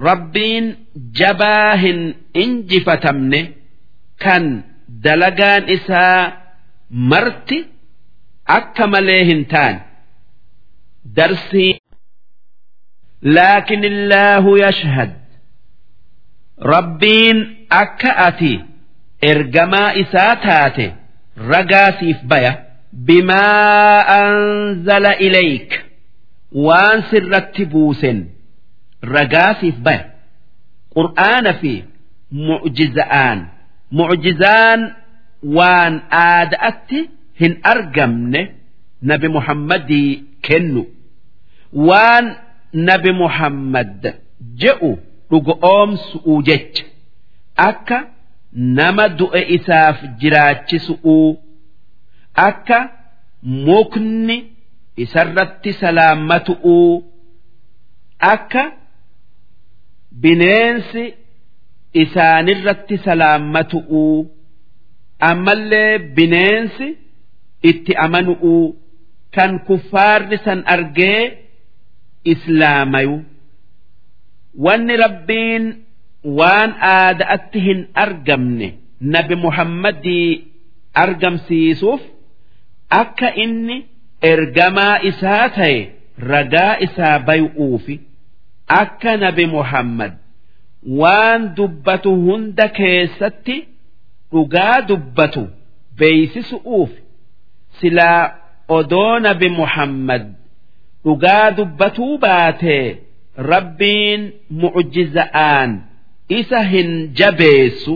[0.00, 0.64] ربين
[0.96, 1.82] جباه
[2.36, 3.48] انجفتمنه
[4.20, 4.44] كان
[5.04, 6.22] dalagaan isaa
[7.10, 7.58] marti
[8.56, 9.22] akka malee
[11.05, 11.79] hin taan darsii
[13.21, 15.09] laakin illaahu yashhad
[16.59, 18.61] rabbiin akka ati
[19.21, 20.93] ergamaa isaa taate
[21.49, 22.53] ragaa siif baya
[22.93, 25.69] bimaa anzala ilayk
[26.53, 28.29] waan sirratti buusen
[29.13, 30.03] ragaa siif baya
[30.95, 31.83] qur'aana fi
[32.31, 33.39] mu'jiza'aan
[33.91, 34.81] mucjizaan
[35.57, 36.01] waan
[41.89, 42.25] waan
[42.73, 44.01] nabi muhammad
[44.61, 44.91] je'u
[45.31, 46.83] dhugoomsu'uu jecha
[47.67, 47.97] akka
[48.77, 51.29] nama du'e isaaf jiraachisu'uu
[52.47, 52.79] akka
[53.67, 54.37] mukni
[55.03, 57.03] isarratti salaammatu'uu
[58.33, 58.63] akka
[60.21, 61.03] bineensi
[62.03, 64.17] isaanirratti salaammatu'uu
[65.29, 66.87] ammallee bineensi
[67.71, 68.65] itti amanu'uu
[69.35, 71.21] kan kuffaarri san argee
[72.23, 73.15] islaamayu.
[74.65, 75.63] Wanni rabbiin
[76.39, 78.67] waan aada'atti hin argamne
[79.15, 80.29] nabi muhammadii
[81.03, 82.01] argamsiisuuf
[83.01, 83.77] akka inni
[84.31, 85.77] ergamaa isaa ta'e
[86.31, 87.95] ragaa isaa bayu'uufi
[88.81, 90.13] akka nabi muhammad
[91.01, 93.57] waan dubbatu hunda keessatti
[94.31, 95.43] dhugaa dubbatu
[95.99, 96.91] beeysisu'uuf
[97.81, 98.21] silaa
[98.77, 100.23] odoo nabi muhammad
[101.05, 102.85] dhugaa dubbatuu baatee
[103.51, 104.21] rabbiin
[104.61, 105.71] mucjiza'aan
[106.39, 107.93] isa hin jabeessu.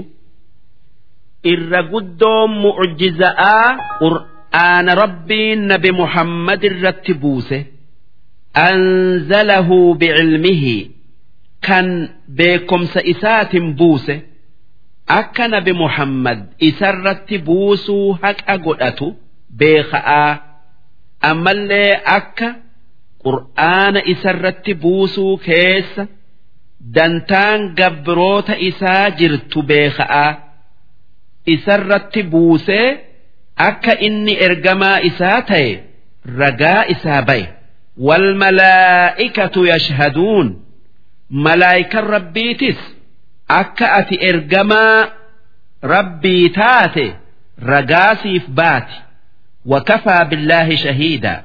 [1.54, 3.70] Irra guddoon mucjiza'aa
[4.02, 7.60] qur'aana rabbiin nabi muhammad irratti buuse.
[8.70, 10.78] Anzalahu bicilmihi
[11.68, 11.88] kan
[12.38, 14.16] beekomsa isaatin buuse.
[15.20, 19.08] Akka nabi muhammad isarratti buusuu haqa godhatu
[19.60, 20.32] beeka'aa.
[21.30, 22.48] Ammallee akka
[23.28, 26.04] qur'aana isarratti buusuu keessa
[26.96, 30.32] dantaan gabroota isaa jirtu beeka'aa
[31.56, 32.88] isarratti buusee
[33.68, 35.70] akka inni ergamaa isaa ta'e
[36.40, 37.46] ragaa isaa ba'e
[38.08, 40.48] wal malaa'ikatu yashhaduun
[41.46, 42.80] malaa'ikan rabbiitis
[43.62, 45.00] akka ati ergamaa
[45.94, 47.06] rabbii taate
[47.72, 48.98] ragaasiif baati.
[49.72, 51.40] Wakafaa billaahi shahiidaa.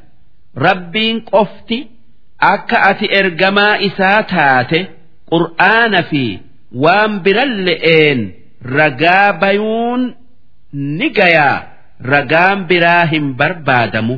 [0.67, 1.79] Rabbiin qofti
[2.53, 4.81] akka ati ergamaa isaa taate
[5.33, 6.25] qur'aana fi
[6.85, 8.21] waan biralle'een
[8.79, 10.03] ragaa bayuun
[10.99, 11.59] ni gayaa.
[12.13, 14.15] Ragaan biraa hin barbaadamu.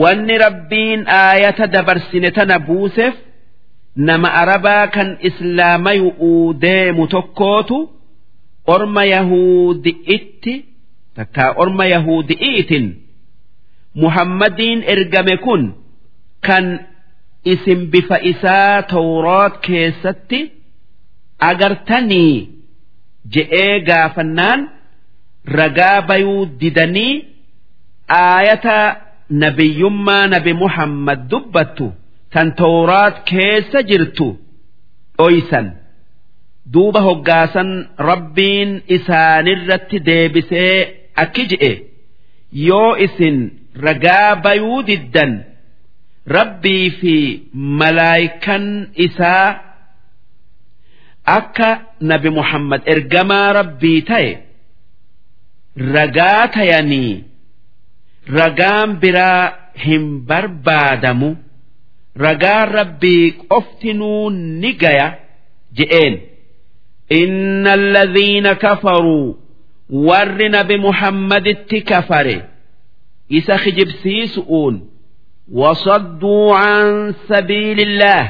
[0.00, 3.14] Wanni rabbiin aayata dabarsine tana buuseef
[3.96, 7.78] nama arabaa kan islaamayu'uu deemu tokkootu
[8.74, 10.54] orma yahudi'itti
[11.16, 12.86] takkaa orma yahudi'iitin
[13.94, 15.62] muhammadiin ergame kun
[16.46, 16.66] kan
[17.52, 20.40] isin bifa isaa tawraat keessatti
[21.50, 22.34] agartanii
[23.34, 24.60] je'ee gaafannaan
[25.58, 27.14] ragaa bayuu didanii
[28.22, 28.78] aayata
[29.42, 31.86] nabiyyummaa nabi muhammad dubbattu
[32.32, 34.28] tan tawraat keessa jirtu
[35.18, 35.66] dhoysan.
[36.72, 37.70] Duuba hoggaasan
[38.08, 40.74] rabbiin isaanirratti deebisee
[41.22, 41.72] akki je'e.
[42.68, 43.36] Yoo isin
[43.74, 45.44] ragaa bayuu diddan
[46.26, 47.14] rabbii fi
[47.54, 49.60] malaayikan isaa
[51.24, 51.70] akka
[52.00, 54.30] nabi muhammad ergamaa rabbii ta'e
[55.96, 57.24] ragaa tayanii
[58.38, 59.52] ragaan biraa
[59.84, 61.36] hin barbaadamu.
[62.16, 65.06] ragaan rabbii qoftinuu ni gaya
[65.78, 66.14] je'een
[67.74, 69.38] alladhiina kafaruu
[69.90, 72.49] warri nabi muhammaditti kafare
[73.37, 74.75] isa kijibsiisu'uun
[75.61, 78.25] wasadduu can sabiilillaah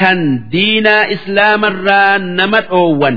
[0.00, 0.18] kan
[0.52, 3.16] diinaa islaamarraa nama dhoowwan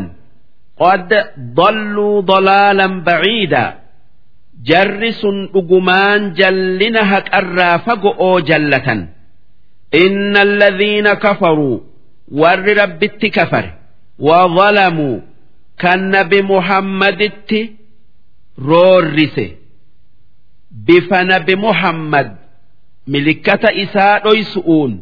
[0.82, 1.10] qad
[1.58, 3.70] dalluu dalaalan baciidaa
[4.70, 9.02] jarri sun dhugumaan jallina haqarraa fago'oo jallatan
[10.06, 11.80] إن الذين كفروا
[12.32, 13.66] ور ربت كفر
[14.20, 15.20] وظلموا
[15.80, 16.14] كان
[20.71, 22.29] bifa nabi muhammad
[23.07, 25.01] milikkata isaa dhoysu'uun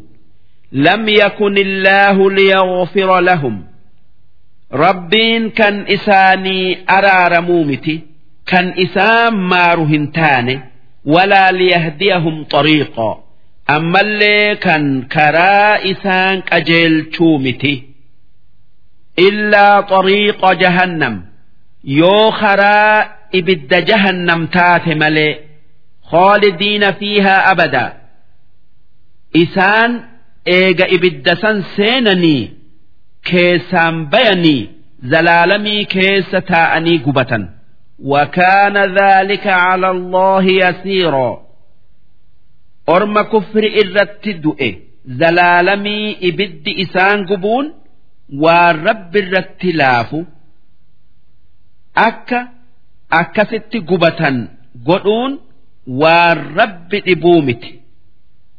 [0.73, 3.65] lam yakun illaahu liyaghfira lahum.
[4.71, 7.95] Rabbiin kan isaanii araaramuu miti
[8.51, 10.55] kan isaan maaru hin taane
[11.15, 13.15] walaa liyahdiyahum xariiqoo
[13.77, 17.75] ammallee kan karaa isaan qajeelchuu miti
[19.27, 21.15] illaa xariiqa jahannam.
[21.85, 23.07] Yoo karaa
[23.39, 25.46] ibidda jahannam taate malee
[26.12, 27.90] khaalidiina fiihaa abadaa
[29.44, 29.92] isaan
[30.58, 32.42] eega ibidda san seenanii
[33.32, 34.62] keessaan bayanii
[35.16, 37.44] zalaalamii keessa taa'anii gubatan
[38.14, 41.32] وكان ذلك على الله يسيرا
[42.96, 44.70] orma kufri irratti du'e
[45.20, 47.66] zalaalamii ibiddi isaan gubuun
[48.44, 50.20] waan rabbi irratti laafu
[52.08, 52.40] akka
[53.22, 54.38] akkasitti gubatan
[54.90, 55.32] godhuun
[55.88, 57.72] waan rabbi dhibuu miti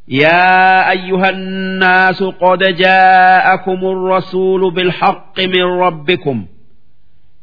[0.07, 6.45] يا أيها الناس قد جاءكم الرسول بالحق من ربكم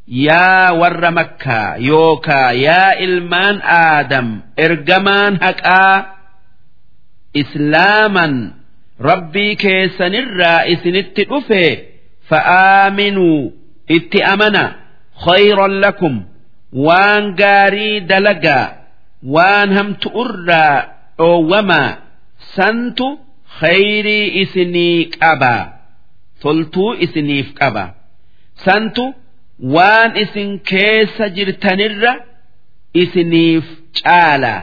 [0.08, 6.06] يا ور مكة يوكا يا إلمان آدم إرجمان هكا
[7.34, 8.34] islaaman
[9.08, 11.64] rabbii keessanirraa isinitti dhufe
[12.28, 13.52] fa'aaminuu
[13.96, 14.64] itti amana
[15.24, 16.14] khayran lakum
[16.86, 18.00] waan gaarii
[19.24, 20.76] dalagaa waan hamtu'urraa
[21.18, 21.96] dhoowwamaa
[22.56, 23.06] santu
[23.60, 25.62] khayrii isinii qabaa
[26.42, 27.84] toltuu isiniif qaba
[28.64, 29.04] santu
[29.74, 32.12] waan isin keessa jirtanirra
[33.02, 33.64] isiniif
[34.02, 34.60] caalaa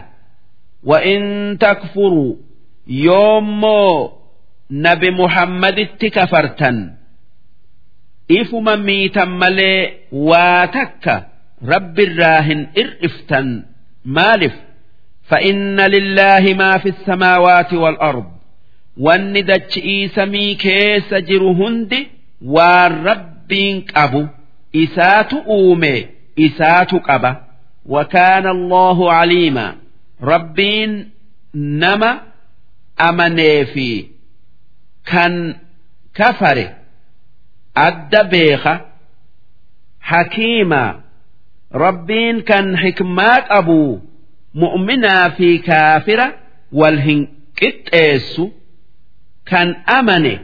[0.83, 2.35] وإن تكفروا
[2.88, 4.11] yoommoo
[4.69, 6.77] nabi muhammaditti kafartan
[8.29, 9.81] ifuma miitan malee
[10.29, 11.15] waa takka
[11.72, 12.61] rabbirraa hin
[14.01, 14.53] ir'iftan maalif
[15.29, 18.25] فإن لله ما في السماوات والأرض
[18.97, 21.99] wanni dachi'ii samii keessa jiru hundi
[22.56, 24.22] waan rabbiin qabu
[24.73, 27.31] isaatu uume isaatu qaba
[27.85, 29.75] وكان الله عليما
[30.23, 31.09] ربين
[31.56, 32.19] نما
[33.09, 34.06] أمني في
[35.06, 35.56] كان
[36.15, 36.73] كفر
[37.77, 38.81] أد بيخة
[40.01, 40.99] حكيما
[41.72, 44.01] rabbiin kan hikmaa qabu
[44.62, 46.26] mu'minaa fi kaafira
[46.81, 47.21] wal hin
[47.60, 48.44] qixxeessu
[49.51, 50.35] kan amane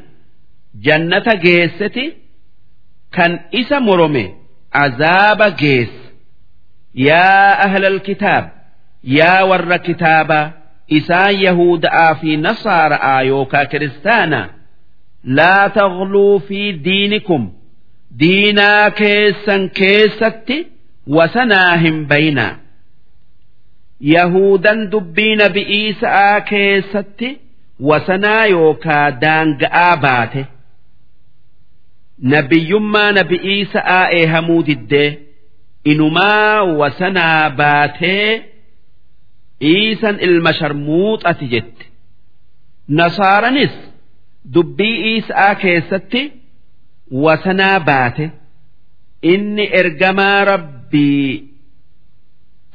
[0.86, 2.06] jannata geesseti
[3.16, 4.24] kan isa morome
[4.84, 6.06] azaaba geessa
[7.08, 8.44] yaa ahlal kitaab
[9.18, 10.46] yaa warra kitaabaa
[10.98, 14.40] isaan yahuda'aa fi nasaara'aa yookaa kiristaana
[15.38, 17.42] laa taqluu fi diinikum
[18.20, 20.58] diinaa keessan keessatti.
[21.16, 22.46] wasanaa hin bayna
[24.14, 27.30] yahudan dubbii nabi'ii sa'aa keessatti
[27.90, 30.42] wasanaa yookaa daanga'aa baate
[32.34, 35.08] nabiyyummaa nabi'ii sa'aa eehamuu diddee
[35.92, 38.30] inumaa wasanaa baatee
[39.74, 41.84] iisan ilma sharmuuxati jette
[43.00, 43.74] nasaaranis
[44.54, 46.22] dubbii iisaa keessatti
[47.26, 48.26] wasanaa baate
[49.32, 50.77] inni ergamaa rabbi.
[50.92, 51.48] Rabbii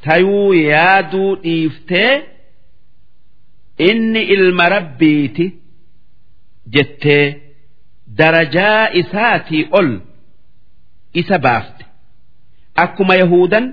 [0.04, 2.22] tayuu yaaduu dhiiftee
[3.88, 5.46] inni ilma rabbiiti
[6.74, 7.40] jettee.
[8.18, 9.88] darajaa isaatii ol
[11.20, 11.84] isa baafte
[12.82, 13.66] akkuma yahudan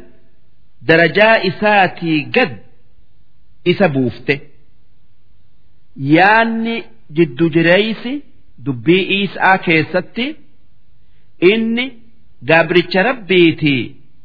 [0.87, 2.51] darajaa isaatii gad
[3.71, 4.35] isa buufte
[6.15, 6.75] yaanni
[7.19, 8.13] jiddu jireeysi
[8.65, 10.25] dubbii isaa keessatti
[11.51, 11.85] inni
[12.51, 13.81] gabricha rabbiitii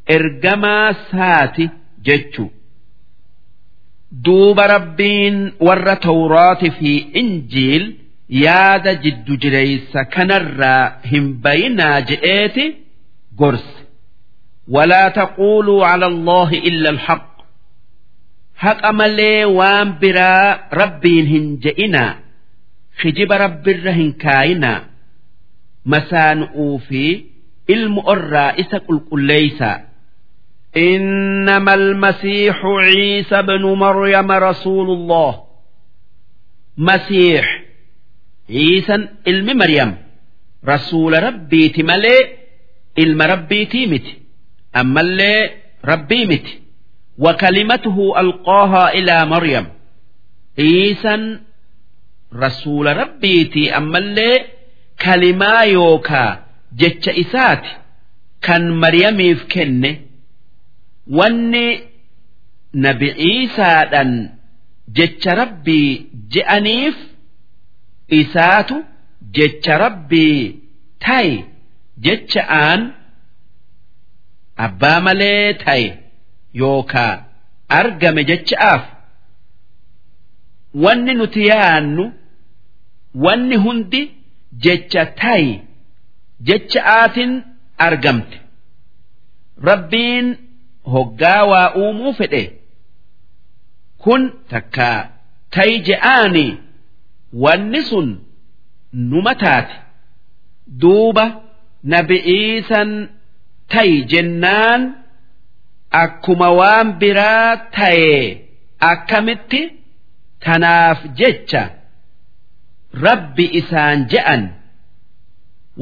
[0.06, 1.70] ergamaa saati
[2.08, 2.50] jechuu
[4.24, 7.84] duuba rabbiin warra tawraati fi injiil
[8.28, 12.66] yaada jiddu jireeysa kanarraa hin bayinaa je'eeti
[13.36, 13.74] gorse.
[15.14, 17.24] Taquuluu cala allaahi illa alhaq.
[18.62, 22.12] Haqa malee waan biraa rabbiin hin je'inaa
[23.02, 24.80] kijiba rabbirra hin kaayinaa.
[25.84, 27.02] Masaanu'uu fi
[27.74, 29.76] ilmu orraa isa qulqulleeysaa
[30.77, 35.43] إنما المسيح عيسى بن مريم رسول الله
[36.77, 37.45] مسيح
[38.51, 39.91] ciisan ilmi maryam
[40.71, 42.21] rasuula rabbiiti malee
[43.03, 44.13] ilma rabbiitii miti
[44.73, 45.51] ammallee
[45.83, 46.53] rabbii miti
[47.17, 49.65] وكلمته ألقاها إلى مريم
[50.59, 51.39] عيسى
[52.35, 54.45] رسول ربيتي أما اللي
[55.01, 56.43] كلمة يوكا
[56.75, 57.63] جتش إسات
[58.41, 59.95] كان مريم يفكن
[61.06, 61.80] wanni
[62.72, 64.12] nabi Ciisaadhaan
[64.96, 66.96] jecha rabbii je'aniif
[68.18, 68.76] isaatu
[69.38, 70.40] jecha rabbii
[71.04, 71.44] ta'e
[72.06, 72.82] jecha aan
[74.66, 75.86] abbaa malee ta'e
[76.62, 77.24] yookaa
[77.78, 78.84] argame jecha'aaf
[80.84, 82.04] wanni nuti yaannu
[83.26, 84.00] wanni hundi
[84.64, 85.60] jecha ta'e
[86.48, 87.32] jecha'aatiin
[87.86, 88.36] argamte
[89.68, 90.45] rabbiin.
[90.92, 92.44] Hoggaa waa uumuu fedhe.
[94.02, 94.98] Kun takkaa
[95.54, 96.52] ta'i je'aanii.
[97.44, 98.08] wanni sun
[99.10, 99.74] numa taate
[100.80, 101.24] duuba
[101.92, 102.90] nabi ciisan
[103.72, 104.82] ta'i jennaan
[106.02, 108.12] akkuma waan biraa ta'e
[108.90, 109.62] akkamitti?
[110.44, 111.62] Tanaaf jecha
[113.04, 114.42] rabbi isaan je'an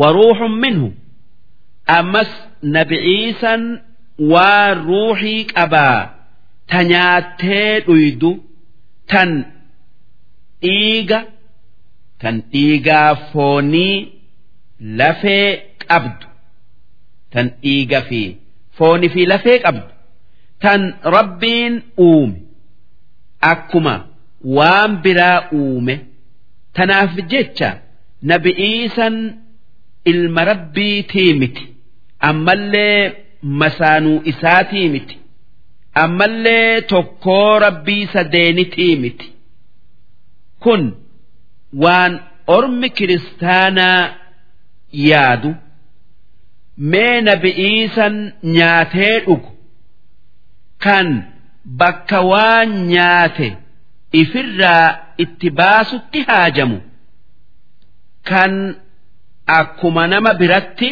[0.00, 0.88] waruuxun minhu.
[1.98, 2.30] Ammas
[2.74, 3.62] nabi ciisan
[4.18, 5.98] waan ruuxii qabaa
[6.70, 8.30] ta nyaattee dhuydu
[9.10, 9.30] tan
[10.62, 11.18] dhiiga
[12.20, 13.96] tan dhiigaa foonii
[14.98, 15.48] lafee
[15.88, 16.26] qabdu.
[17.32, 18.20] Tan dhiiga fi
[18.78, 19.92] foonii fi lafee qabdu.
[20.62, 20.80] Tan
[21.16, 21.74] rabbiin
[22.06, 22.38] uume.
[23.52, 23.94] Akkuma
[24.56, 25.94] waan biraa uume
[26.76, 27.70] tanaaf jecha
[28.30, 29.16] nabi ciisan
[30.10, 31.64] ilma rabbiitii miti
[32.28, 33.00] ammallee
[33.62, 35.16] masaanuu isaatii miti
[36.02, 39.32] ammallee tokkoo rabbii sadeenitii miti.
[40.62, 40.82] Kun
[41.82, 42.20] waan
[42.56, 44.14] ormi kiristaanaa
[44.92, 45.54] yaadu
[46.92, 48.16] mee nabi ciisan
[48.56, 49.50] nyaatee dhugu
[50.84, 51.08] kan
[51.82, 53.48] bakka waan nyaate
[54.20, 54.88] ifirraa
[55.24, 56.78] itti baasutti haajamu
[58.30, 58.52] kan
[59.58, 60.88] akkuma nama biratti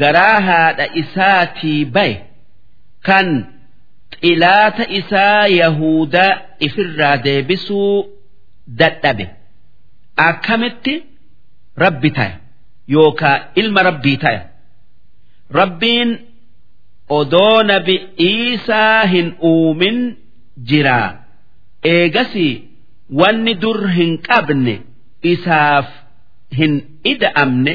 [0.00, 2.16] garaa haadha isaatii baye
[3.08, 3.28] kan
[4.20, 6.32] xilaata isaa yahudaa
[6.66, 7.94] ifirraa deebisuu
[8.78, 9.26] dadhabe.
[10.28, 10.94] Akkamitti?
[11.84, 12.36] Rabbi taya.
[12.94, 14.42] Yookaa ilma rabbii taya.
[15.58, 16.10] Rabbiin
[17.18, 17.94] odoo nabi
[18.28, 19.98] Iisaa hin uumin
[20.70, 21.08] jiraa
[21.92, 22.54] eegasii
[23.20, 24.74] wanni dur hin qabne
[25.32, 25.88] isaaf
[26.60, 26.74] hin
[27.12, 27.74] ida'amne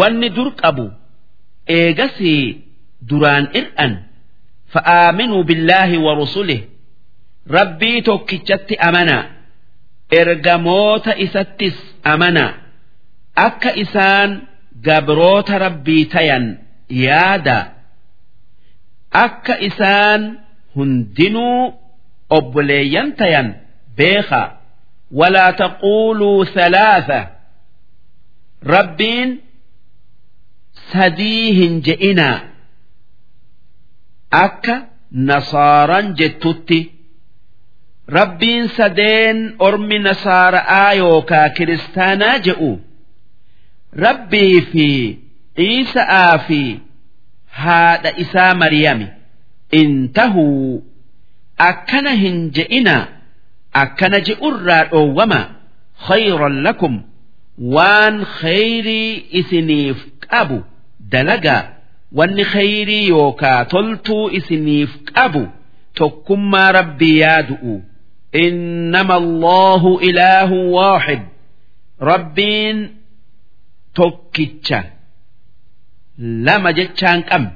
[0.00, 0.86] wanni dur qabu
[1.66, 2.44] eegasii
[3.10, 3.92] duraan ir'an
[4.72, 6.60] fa'aaminuu billaahi wa rusulih
[7.56, 9.24] rabbii tokkichatti amanaa
[10.20, 11.76] ergamoota isattis
[12.12, 12.52] amanaa
[13.46, 14.30] akka isaan
[14.86, 16.44] gabroota rabbii tayan
[17.04, 17.58] yaada
[19.24, 20.22] akka isaan
[20.76, 21.74] hundinuu
[22.38, 23.48] obboleeyyan tayan
[23.96, 24.48] beekaa
[25.20, 27.20] walaa taquuluu thalaatha
[28.74, 29.30] rabbiin
[30.92, 32.38] sadii hin je'inaa
[34.30, 34.76] akka
[35.28, 36.80] nasaaran jettutti.
[38.16, 42.70] Rabbiin sadeen ormi nasaara'aa yookaa kiristaanaa je'u.
[44.06, 44.88] Rabbii fi
[45.66, 46.60] Iisa'aa fi
[47.62, 49.06] haadha isaa Maryami.
[49.80, 50.84] Intahuu
[51.68, 53.04] akkana hin je'inaa
[53.82, 55.40] akkana je'urraa dhoowwama.
[56.08, 56.94] Khayran lakum.
[57.74, 60.58] Waan khayrii isiniif qabu
[61.14, 61.62] dalagaa
[62.18, 65.42] wanni khayrii yookaa toltuu isiniif qabu
[65.98, 67.74] tokkummaa rabbii yaadu'u.
[68.44, 71.22] Innama allahu ilaahu waaxid
[72.10, 72.78] rabbiin
[73.96, 74.80] tokkicha.
[76.46, 77.52] Lama jechaan qabne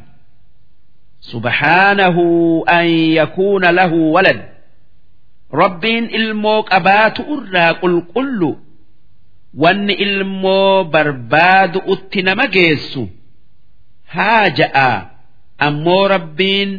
[1.30, 2.24] subhaanahu
[2.66, 2.86] an
[3.18, 4.40] yakuuna lahu walad.
[5.62, 8.50] Rabbiin ilmoo qabaatu irraa qulqullu.
[9.62, 13.02] Wanni ilmoo barbaadu utti nama geessu
[14.14, 14.90] haa ja'a
[15.66, 16.70] ammoo rabbiin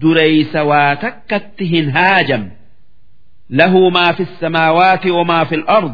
[0.00, 2.44] dureysa waa takkatti hin haajam.
[3.60, 5.92] Lahu maa fi samaawaati wamaa fi alard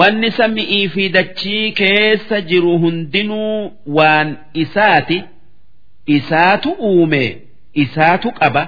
[0.00, 5.18] wanni sami'ii fi dachii keessa jiru hundinuu waan isaati
[6.16, 7.24] isaatu uume
[7.84, 8.62] isaatu qaba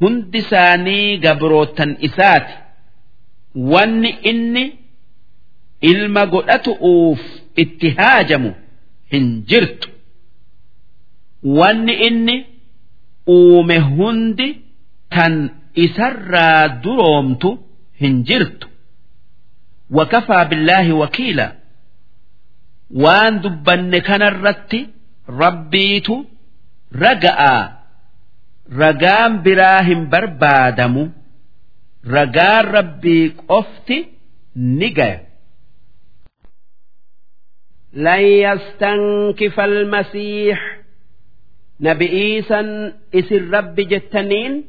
[0.00, 2.54] hundi isaanii gabrootan isaati.
[3.74, 4.64] Wanni inni
[5.90, 7.20] ilma godhatu'uuf
[7.62, 8.50] itti haajamu
[9.12, 9.88] hin jirtu
[11.59, 12.35] wanni inni
[13.37, 14.47] uume hundi
[15.15, 15.33] tan
[15.85, 17.49] isarraa duroomtu
[18.01, 18.67] hin jirtu
[19.97, 21.47] wakafaa billaahi wakiila
[23.03, 24.79] waan dubbanne kanarratti
[25.41, 26.15] rabbiitu
[27.03, 27.61] raga'aa
[28.81, 31.03] ragaan biraa hin barbaadamu
[32.15, 33.97] ragaan rabbii qofti
[34.79, 35.19] ni gaya
[37.93, 40.59] لن يستنكف المسيح
[41.81, 42.59] نبي إيسا
[43.15, 44.63] إسر رب جتنين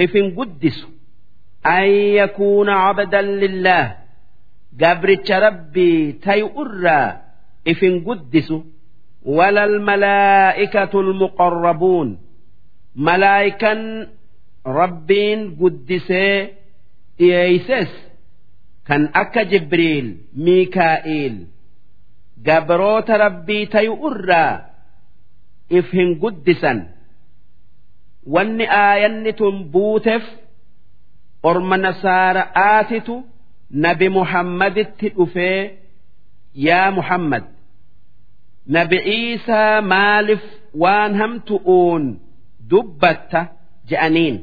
[0.00, 0.86] إفن قدس
[1.66, 1.84] أن
[2.20, 3.96] يكون عبدا لله
[4.80, 7.16] قبرتش ربي تيؤرى
[7.68, 8.54] إفن قدس
[9.22, 12.18] ولا الملائكة المقربون
[12.96, 14.06] ملائكا
[14.66, 16.48] ربين قدسي
[17.20, 17.92] إيسس
[18.86, 21.46] كان أكا جبريل ميكائيل
[22.46, 24.64] gabroota rabbii tayu irraa
[25.69, 26.79] if hin guddisan
[28.33, 30.23] wanni aayanni tun buuteef
[31.49, 33.15] orma nasaara'aatitu
[33.85, 35.59] nabi muhammaditti dhufee
[36.67, 37.43] yaa muhammad
[38.77, 40.43] nabi iisaa maaliif
[40.83, 42.03] waan hamtu'uun
[42.69, 43.41] dubbatta?
[43.89, 44.37] je'aniin.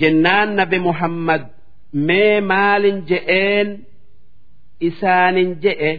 [0.00, 1.42] Jennaan nabi muhammad
[1.92, 3.68] mee maalin je'een?
[4.88, 5.92] Isaanin je'e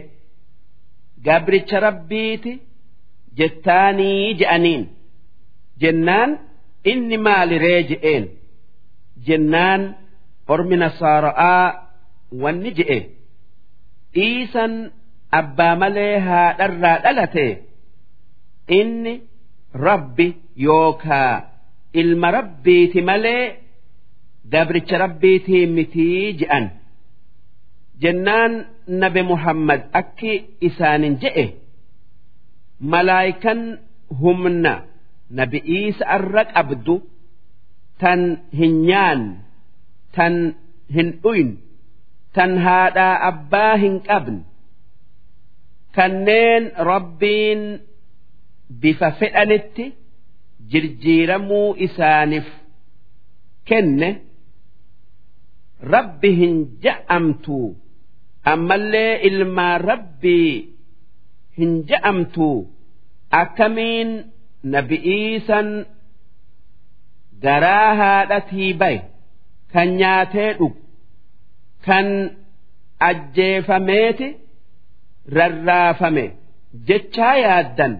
[1.24, 2.52] gabricha rabbiiti
[3.38, 4.82] jettaanii je'aniin.
[5.82, 6.30] Jennaan
[6.90, 8.24] inni maaliree je'een?
[9.26, 9.82] Jennaan
[10.52, 11.64] ormi nasaara'aa
[12.42, 12.98] wanni je'e.
[14.14, 14.72] Dhiisan
[15.40, 17.46] abbaa malee haadharraa dhalate.
[18.78, 19.14] Inni
[19.86, 20.26] rabbi
[20.66, 21.34] yookaa
[22.00, 23.44] ilma rabbiiti malee
[24.52, 26.64] gabricha rabbiitii mitii je'an.
[28.02, 28.52] Jennaan
[29.00, 30.32] nabi muhammad akki
[30.68, 31.44] isaanin je'e
[32.92, 33.60] malaayikan
[34.20, 34.74] humna
[35.38, 36.94] nabi iisa irra qabdu
[38.02, 38.20] tan
[38.58, 39.22] hin nyaan
[40.16, 40.34] tan
[40.94, 41.50] hin dhuyn
[42.36, 44.40] tan haadhaa abbaa hin qabne
[45.96, 47.62] kanneen rabbiin
[48.82, 49.84] bifa fedhanitti
[50.70, 52.48] jirjiiramuu isaaniif
[53.68, 54.08] kenne
[55.94, 57.68] rabbi hin ja'amtuu
[58.52, 60.50] ammallee ilmaan rabbii
[61.58, 62.48] hin ja'amtu
[63.42, 64.10] akkamiin
[64.74, 65.68] nabi iisan
[67.44, 69.00] garaa haadhatii baye
[69.72, 70.76] kan nyaatee dhugu
[71.86, 72.06] kan
[73.08, 74.28] ajjeefameeti
[75.38, 76.24] rarraafame
[76.90, 77.94] jechaa yaaddan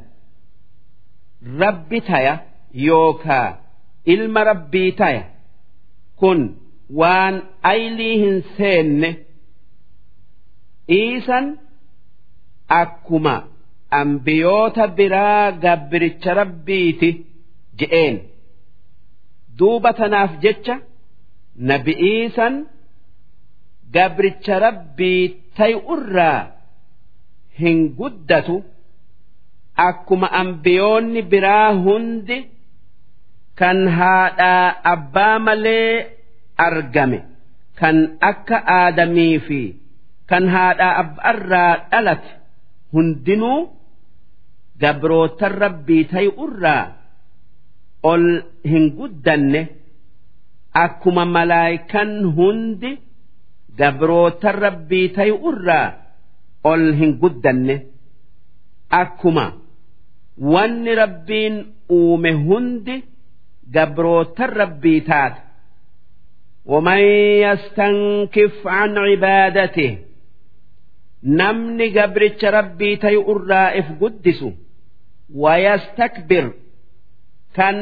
[1.63, 2.35] rabbi taya
[2.87, 3.49] yookaa
[4.15, 5.23] ilma rabbii taya
[6.23, 6.41] kun
[7.01, 7.35] waan
[7.73, 9.11] aylii hin seenne
[10.99, 11.47] iisan
[12.81, 13.35] akkuma
[14.01, 17.11] ambiyoota biraa gabbiricha rabbiiti
[17.79, 18.17] je'een.
[19.59, 20.75] Duuba tanaaf jecha
[21.69, 22.55] nabi iisan
[23.95, 25.23] gabricha rabbii
[25.57, 26.41] tay'urraa
[27.61, 28.57] hin guddatu.
[29.89, 32.39] Akkuma ambiyoonni biraa hundi
[33.59, 36.07] kan haadhaa abbaa malee
[36.67, 37.19] argame
[37.81, 37.97] kan
[38.31, 39.61] akka aadamii fi
[40.31, 42.31] kan haadhaa abbaarraa dhalate
[42.93, 43.59] hundinuu
[44.82, 46.84] gabrootan rabbii tay'urraa
[48.12, 48.26] ol
[48.72, 49.62] hin guddanne
[50.84, 52.92] akkuma malaayikan hundi
[53.80, 55.88] gabrootan rabbii tay'urraa
[56.72, 57.76] ol hin guddanne
[59.02, 59.46] akkuma
[60.54, 61.56] wanni rabbiin
[61.98, 62.96] uume hundi
[63.76, 65.40] gabrootan rabbii taate
[66.66, 67.00] ومن
[67.46, 69.92] يستنكف عن عبادته
[71.24, 74.50] namni gabricha rabbii tayu irraa if guddisu
[75.44, 76.46] wayastakbir
[77.58, 77.78] kan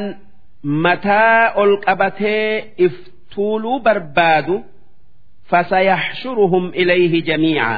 [0.84, 2.48] mataa ol qabatee
[2.86, 2.94] if
[3.34, 4.56] tuuluu barbaadu
[5.50, 7.70] fasayaxshuruhum ilayhi jamiica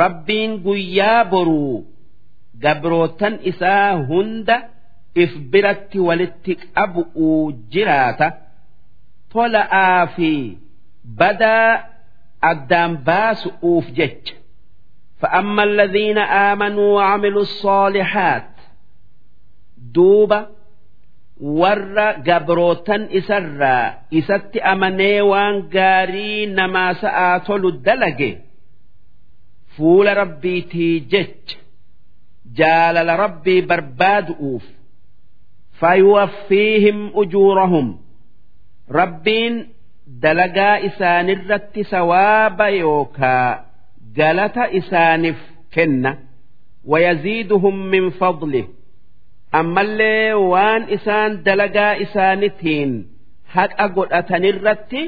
[0.00, 1.78] rabbiin guyyaa boruu
[2.64, 4.56] gabrootan isaa hunda
[5.22, 8.28] if biratti walitti qabu'uu jiraata
[9.32, 10.30] tola'aa fi
[11.20, 11.70] badaa
[12.50, 14.34] addaan baasu'uuf jecha
[15.20, 16.18] فأما الذين
[16.50, 18.50] آمنوا وعملوا الصالحات
[19.95, 20.39] duuba
[21.61, 23.85] warra gabrootan isarraa
[24.19, 28.31] isatti amanee waan gaarii namaa sa'aa tolu dalage
[29.77, 31.57] fuula rabbiitii jecha
[32.59, 34.65] jaalala rabbii barbaadu'uuf
[35.79, 37.87] fayuwaffiihim ujuurahum.
[38.99, 39.55] Rabbiin
[40.23, 43.65] dalagaa isaanirratti sawaaba yookaa
[44.17, 45.39] galata isaaniif
[45.73, 46.11] kenna.
[46.91, 48.67] Wayaziiduhum min fadlihi.
[49.59, 52.91] Ammallee waan isaan dalagaa isaanitiin
[53.55, 55.01] haqa godhatanirratti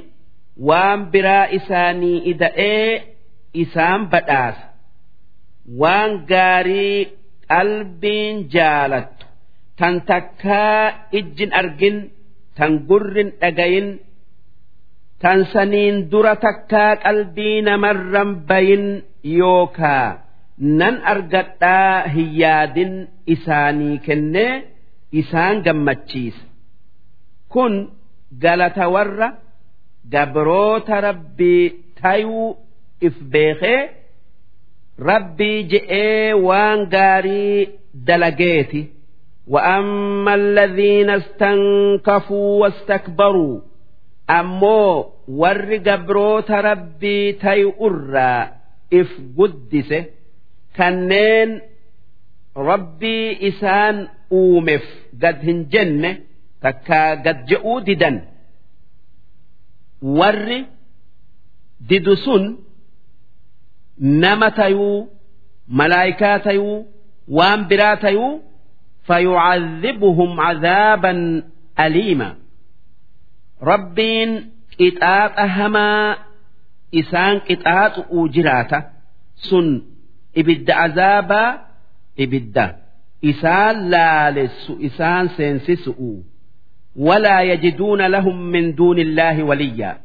[0.68, 3.04] waan biraa isaanii ida'ee
[3.64, 4.66] isaan badhaasa.
[5.82, 7.00] Waan gaarii
[7.52, 9.26] qalbiin jaalattu
[9.80, 10.84] tan takkaa
[11.20, 11.98] ijjin argin
[12.58, 13.90] tan gurrin dhagayin
[15.22, 18.86] tan saniin dura takkaa qalbii namarran bayin
[19.40, 20.08] yookaa
[20.81, 22.93] nan argadhaa hin yaadin
[23.35, 24.53] isaanii kennee
[25.21, 26.45] isaan gammachiisa
[27.53, 27.75] kun
[28.45, 29.29] galata warra
[30.15, 31.65] gabroota rabbii
[32.03, 32.49] tayuu
[33.09, 33.81] if beekee
[35.11, 37.69] rabbii je'ee waan gaarii
[38.11, 38.83] dalageeti
[39.49, 43.61] وأما الذين استنكفوا واستكبروا
[44.39, 45.07] ammoo
[45.41, 48.43] warri gabroota rabbii tay'urraa
[49.01, 49.99] if guddise
[50.78, 51.50] kanneen
[52.70, 53.98] rabbii isaan
[54.40, 54.86] uumeef
[55.22, 56.12] gad hin jenne
[56.64, 58.18] takkaa gad je'uu didan.
[60.18, 60.60] Warri
[61.90, 62.44] didu sun
[64.24, 65.10] nama tayuu
[65.80, 66.78] malaayikaa tayuu
[67.38, 68.32] waan biraa tayuu
[69.08, 71.20] fayucadhibuhum cadaaban
[71.84, 72.30] aliima.
[73.72, 74.32] Rabbiin
[74.78, 76.16] qixaaxa hamaa
[77.02, 78.80] isaan qixaaxu'uu jiraata
[79.50, 79.68] sun
[80.40, 81.50] ibidda azaabaa
[82.24, 82.66] ibidda.
[83.32, 86.12] Isaan laalessu isaan seensisu'u
[87.08, 89.96] walaa yajiduuna lahum min duuni illaahi waliyyaa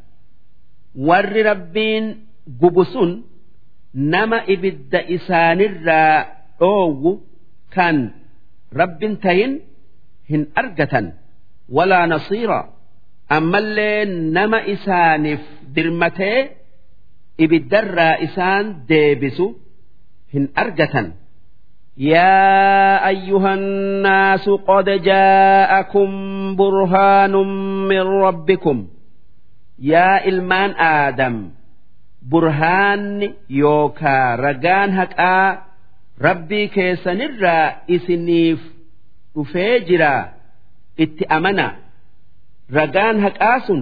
[1.08, 2.04] warri rabbiin
[2.60, 3.10] gubu sun
[4.14, 6.18] nama ibidda isaanirraa
[6.60, 7.12] dhoowwu
[7.74, 7.96] kan
[8.80, 9.52] rabbin tayin
[10.30, 11.06] hin argatan.
[11.76, 12.64] Walaa nasiiraa
[13.36, 14.04] ammallee
[14.36, 15.40] nama isaaniif
[15.76, 16.40] dirmatee
[17.44, 19.46] ibiddarraa isaan deebisu
[20.35, 21.07] hin argatan
[21.97, 26.09] يا أيها الناس قد جاءكم
[26.55, 27.31] برهان
[27.91, 28.87] من ربكم
[29.79, 31.49] يا إلمان آدم
[32.31, 35.61] برهان يوكا رجان هكا
[36.21, 38.59] ربي كيسنرا إسنيف
[39.37, 40.15] أفيجرا
[40.99, 41.67] اتأمنا
[42.71, 43.81] ragaan haqaa sun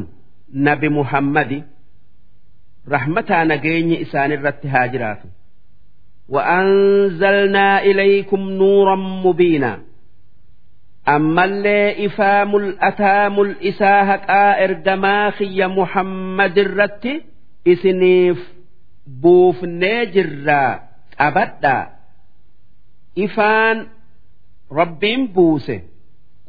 [0.49, 1.59] nabi muhammadi
[2.93, 5.27] rahmataa nageenyi isaanirratti haa jiraatu
[6.29, 9.79] وأنزلنا إليكم نورا مبينا
[11.07, 17.07] أما اللي إفا ملأتا ملئسا هكا إرجما خي محمد الرت
[17.67, 18.53] إسنيف
[19.07, 20.79] بوف نجرا
[21.19, 21.89] أبدا
[23.19, 23.87] إفان
[24.71, 25.81] ربين بوسه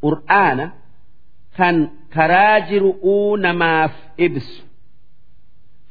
[0.05, 0.67] qur'aana
[1.57, 1.77] kan
[2.15, 3.93] karaa jiru'uu namaaf
[4.27, 4.63] ibsu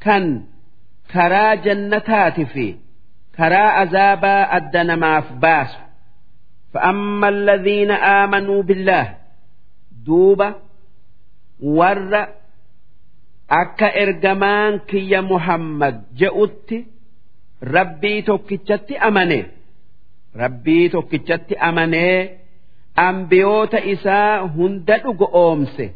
[0.03, 0.23] kan
[1.13, 2.65] karaa jannataati fi
[3.38, 5.78] karaa azaabaa adda namaaf baasu.
[6.72, 9.08] Fa'amma alladhiina aamanuu billaah
[10.06, 10.48] duuba
[11.78, 12.22] warra
[13.60, 16.78] akka ergamaan kiyya muhammad je'utti
[17.76, 19.38] rabbii tokkichatti amane
[20.42, 22.18] rabbii tokkichatti amanee
[23.08, 25.86] ambiyoota isaa hunda dhugo oomse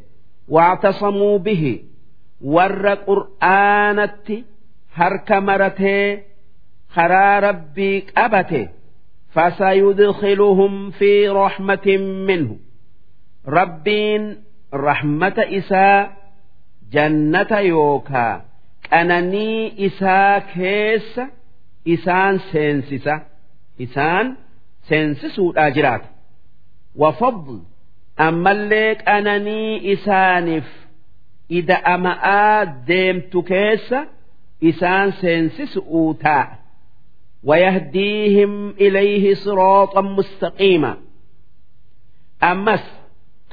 [0.57, 1.75] waatasamuu bihi
[2.55, 4.37] warra qur'aanatti
[4.99, 6.05] harka maratee
[6.99, 8.63] karaa rabbii qabate
[9.35, 12.55] fasayudkiluhum fi raxmatin minhu
[13.59, 14.25] rabbiin
[14.87, 15.99] raxmata isaa
[16.95, 18.35] jannata yookaa
[18.91, 21.25] qananii isaa keessa
[21.95, 23.15] isaan seensisa
[23.87, 24.27] isaan
[24.89, 26.09] seensisuudhaa jiraata
[27.03, 27.57] wafadl
[28.29, 30.69] ammallee qananii isaaniif
[31.59, 33.99] ida'ama'aa deemtu keessa
[34.71, 36.58] isaan seensisu'uu taa'a
[37.48, 40.98] ويهديهم إليه صراطا مستقيما
[42.44, 42.84] أمس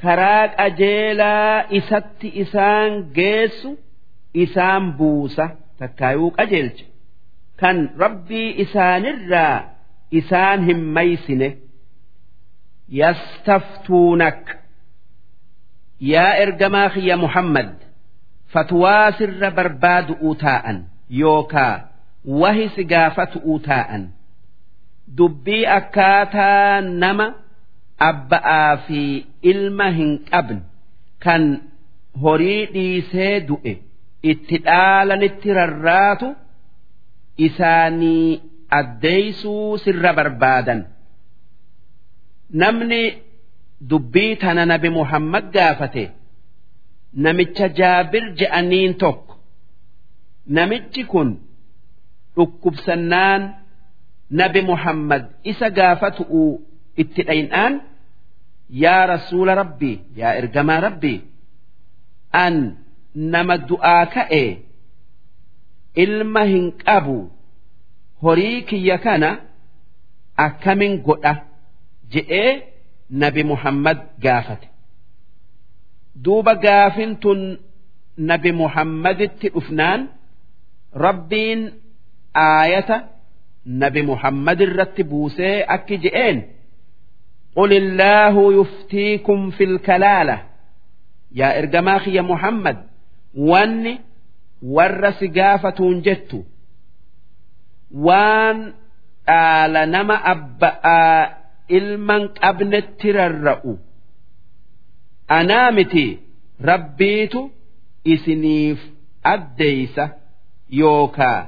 [0.01, 3.67] كراك أجيلا إسات إسان جيس
[4.37, 6.81] إسان بوسة تكايوك أجيلج
[7.57, 9.69] كان ربي إسان الرا
[10.13, 11.55] إسان هم ميسنه
[12.89, 14.59] يستفتونك
[16.01, 17.75] يا إرجماخ يا محمد
[18.47, 21.89] فتواسر برباد أوتاء يوكا
[22.26, 24.02] wahi si gaafatu'uu taa'an.
[25.18, 27.26] Dubbii akkaataa nama
[28.08, 29.00] abba'aa fi
[29.50, 30.60] ilma hin qabne
[31.24, 31.42] kan
[32.22, 33.72] horii dhiisee du'e
[34.32, 36.28] itti dhaalanitti rarraatu
[37.46, 38.40] isaanii
[38.80, 40.80] addeeysuu sirra barbaadan.
[42.60, 43.02] Namni
[43.90, 46.04] dubbii tana nabi muhammad gaafate
[47.24, 49.34] namicha jaabir je'aniin tokko.
[50.56, 51.28] Namichi kun
[52.36, 53.42] dhukkubsannaan
[54.40, 56.42] nabi muhammad isa gaafatu'u
[57.02, 57.72] itti dhaynaan
[58.82, 61.18] yaa rasuula rabbii yaa ergamaa rabbii
[62.44, 62.54] an
[63.34, 64.44] nama du'aa ka'e
[66.04, 67.18] ilma hin qabu
[68.22, 69.30] horii kiyya kana
[70.46, 71.32] akkamin godha
[72.12, 72.50] je'ee
[73.22, 74.68] nabi muhammad gaafate.
[76.24, 77.40] Duuba gaafin tun
[78.30, 80.00] nabi muhammaditti dhufnaan
[81.04, 81.60] rabbiin
[82.35, 82.97] aayata
[83.65, 86.39] nabi muhammad irratti buusee akki je'een
[87.55, 90.43] قل الله يفتيكم في الكلالة
[91.35, 92.77] يا إرجماخ يا محمد
[93.35, 93.99] واني
[94.63, 96.45] ورس قافة جت
[97.91, 98.73] وان
[99.29, 101.41] آل نما أبا
[101.77, 103.73] ilman qabnetti rarra'u
[105.37, 106.05] anaamiti
[106.69, 107.41] rabbiitu
[108.13, 108.79] isiniif
[109.33, 110.05] addeeysa
[110.81, 111.39] yookaa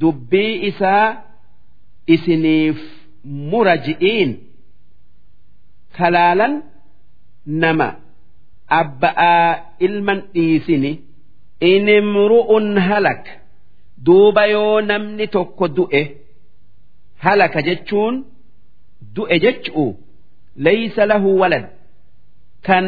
[0.00, 1.06] dubbii isaa
[2.14, 2.78] isiniif
[3.50, 4.30] mura ji'iin
[5.96, 6.54] kalaalan
[7.62, 7.88] nama
[8.80, 9.48] abba'aa
[9.86, 10.92] ilman dhiisini
[11.72, 13.24] inimru'un halak
[14.06, 16.02] duuba yoo namni tokko du'e
[17.24, 18.14] halaka jechuun
[19.16, 19.86] du'e jechu'u
[20.64, 21.64] laysa lahu walad.
[22.66, 22.86] Kan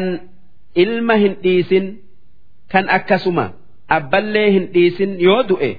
[0.83, 1.85] ilma hin dhiisin
[2.71, 3.45] kan akkasuma
[3.97, 5.71] abballee hin dhiisin yoo du'e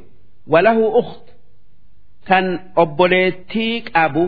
[0.52, 1.24] walahu ukht
[2.28, 2.46] kan
[2.82, 4.24] obboleettii qabu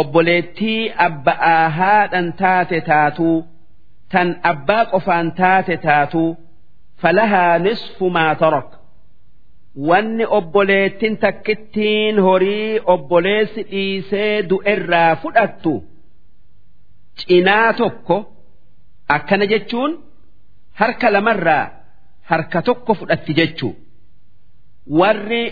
[0.00, 3.36] obboleettii abba'aa haadhan taate taatuu
[4.12, 6.30] tan abbaa qofaan taate taatuu
[7.02, 8.68] falahaa nisfu maa tarak
[9.88, 15.72] wanni obboleettin takkittiin horii obboleessi dhiisee du'erraa fudhattu
[17.20, 18.16] cinaa tokko
[19.16, 19.92] akkana jechuun
[20.80, 21.64] harka lamarraa
[22.30, 23.72] harka tokko fudhatti jechuu
[25.00, 25.44] warri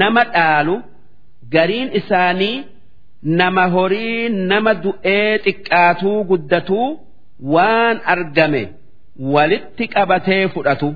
[0.00, 0.74] nama dhaalu
[1.54, 2.56] gariin isaanii
[3.40, 6.88] nama horii nama du'ee xiqqaatuu guddatuu
[7.54, 8.62] waan argame
[9.34, 10.88] walitti qabatee fudhatu.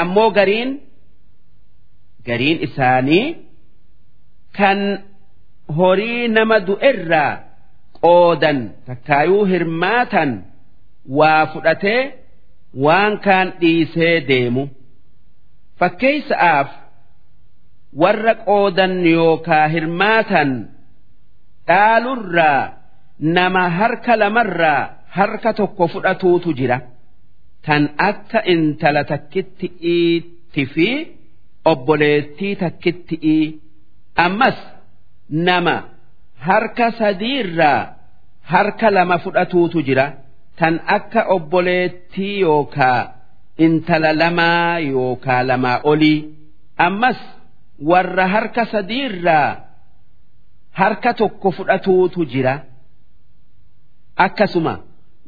[0.00, 0.70] Ammoo gariin
[2.26, 3.26] gariin isaanii
[4.58, 4.80] kan
[5.78, 7.32] horii nama du'erraa
[8.00, 10.30] qoodan takkaayuu hirmaatan
[11.18, 12.00] waa fudhatee
[12.84, 14.62] waan kaan dhiisee deemu
[15.82, 16.68] fakkeessa'aaf
[18.02, 20.50] warra qoodan yookaa hirmaatan
[21.68, 22.62] dhaalurraa
[23.36, 24.82] nama harka lamarraa
[25.16, 26.78] harka tokko fudhatuutu jira.
[27.66, 30.88] Tan akka intala takkitti'iitti fi
[31.72, 33.44] obboleettii takkitti'ii
[34.26, 34.58] ammas
[35.48, 35.76] nama
[36.48, 37.80] harka sadiirraa
[38.52, 40.06] harka lama fudhatuutu jira.
[40.58, 43.00] Tan akka obboleettii yookaa
[43.58, 46.18] intala lamaa yookaa lamaa olii
[46.76, 47.16] ammas
[47.90, 49.56] warra harka sadiirraa
[50.80, 52.54] harka tokko fudhatuutu jira.
[54.16, 54.74] Akkasuma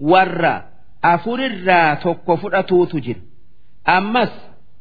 [0.01, 0.55] warra
[1.03, 3.21] afurirraa tokko fudhatuutu jira.
[3.85, 4.31] Ammas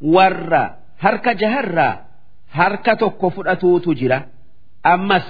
[0.02, 0.64] warra
[0.98, 1.94] harka jaharraa
[2.50, 4.20] harka tokko fudhatuutu jira.
[4.84, 5.26] Ammas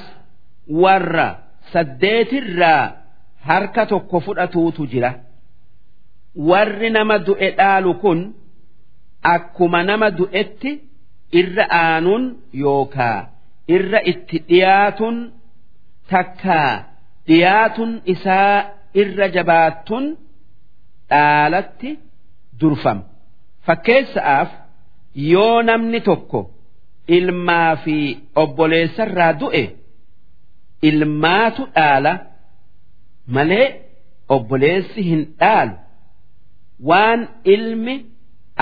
[0.69, 1.27] warra
[1.73, 2.91] saddeetirraa
[3.47, 5.11] harka tokko fudhatuutu jira
[6.49, 8.19] warri nama du'e dhaalu kun
[9.33, 10.71] akkuma nama du'etti
[11.39, 12.23] irra aanuun
[12.63, 13.19] yookaa
[13.75, 15.15] irra itti dhiyaatun
[16.11, 16.71] takkaa
[17.27, 18.55] dhiyaatun isaa
[19.01, 20.05] irra jabaatun
[21.11, 21.89] dhaalatti
[22.59, 23.03] durfama.
[23.65, 24.49] Fakkeessaaf
[25.31, 26.39] yoo namni tokko
[27.17, 27.95] ilmaa fi
[28.43, 29.63] obboleessarraa du'e
[30.89, 32.13] ilmaatu dhaala
[33.35, 33.67] malee
[34.35, 35.73] obboleessi hin dhaalu
[36.89, 37.21] waan
[37.53, 37.95] ilmi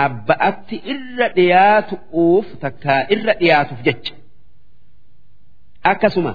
[0.06, 4.14] abba'atti irra dhiyaatuuf takkaa irra dhiyaatuuf jecha.
[5.92, 6.34] Akkasuma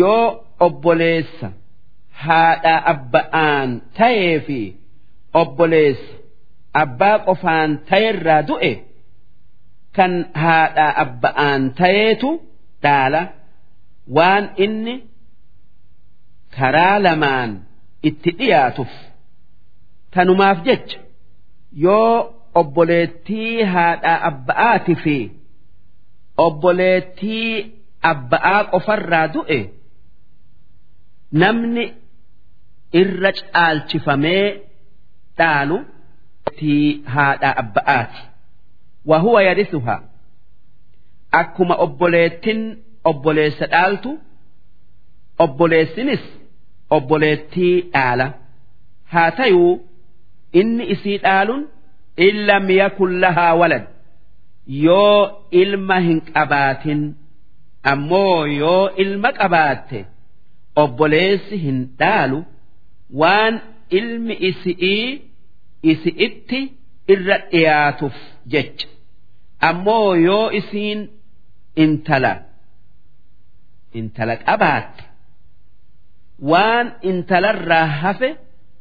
[0.00, 0.26] yoo
[0.66, 1.48] obboleessa
[2.24, 4.60] haadha abba'aan ta'ee fi
[5.40, 6.12] obboleessa
[6.82, 8.72] abbaa qofaan ta'erraa du'e
[9.96, 12.30] kan haadha abba'aan ta'eetu
[12.84, 13.22] dhaala.
[14.16, 14.94] Waan inni
[16.56, 17.50] karaa lamaan
[18.08, 18.92] itti dhiyaatuuf
[20.14, 20.98] tanumaaf jecha
[21.84, 22.14] yoo
[22.60, 25.16] obboleettii haadha abba'aati fi
[26.46, 27.50] obboleettii
[28.12, 29.58] abba'aa qofarraa du'e
[31.42, 31.84] namni
[33.00, 34.46] irra caalchifamee
[35.38, 35.76] dhaalu
[37.14, 38.20] haadha abba'aati.
[39.10, 40.00] Wahuwa yarisuhaa
[41.40, 42.60] akkuma obboleettin
[43.10, 44.10] obboleessa dhaaltu
[45.44, 46.22] obboleessinis
[46.96, 48.26] obboleettii dhaala.
[49.12, 49.72] Haa tayuu
[50.60, 51.62] inni isii dhaaluun
[52.28, 53.84] illa miya kullahaa walad.
[54.84, 55.20] Yoo
[55.62, 57.00] ilma hin qabaatin
[57.92, 59.98] ammoo yoo ilma qabaatte
[60.82, 62.38] obboleessi hin dhaalu
[63.22, 63.54] waan
[63.98, 65.06] ilmi isi'ii
[65.92, 66.60] isi'itti
[67.14, 68.16] irra dhiyaatuuf
[68.54, 68.88] jecha.
[69.68, 71.00] Ammoo yoo isiin
[71.84, 72.32] intala
[74.00, 75.02] intala qabaatte
[76.50, 78.30] waan intalarraa hafe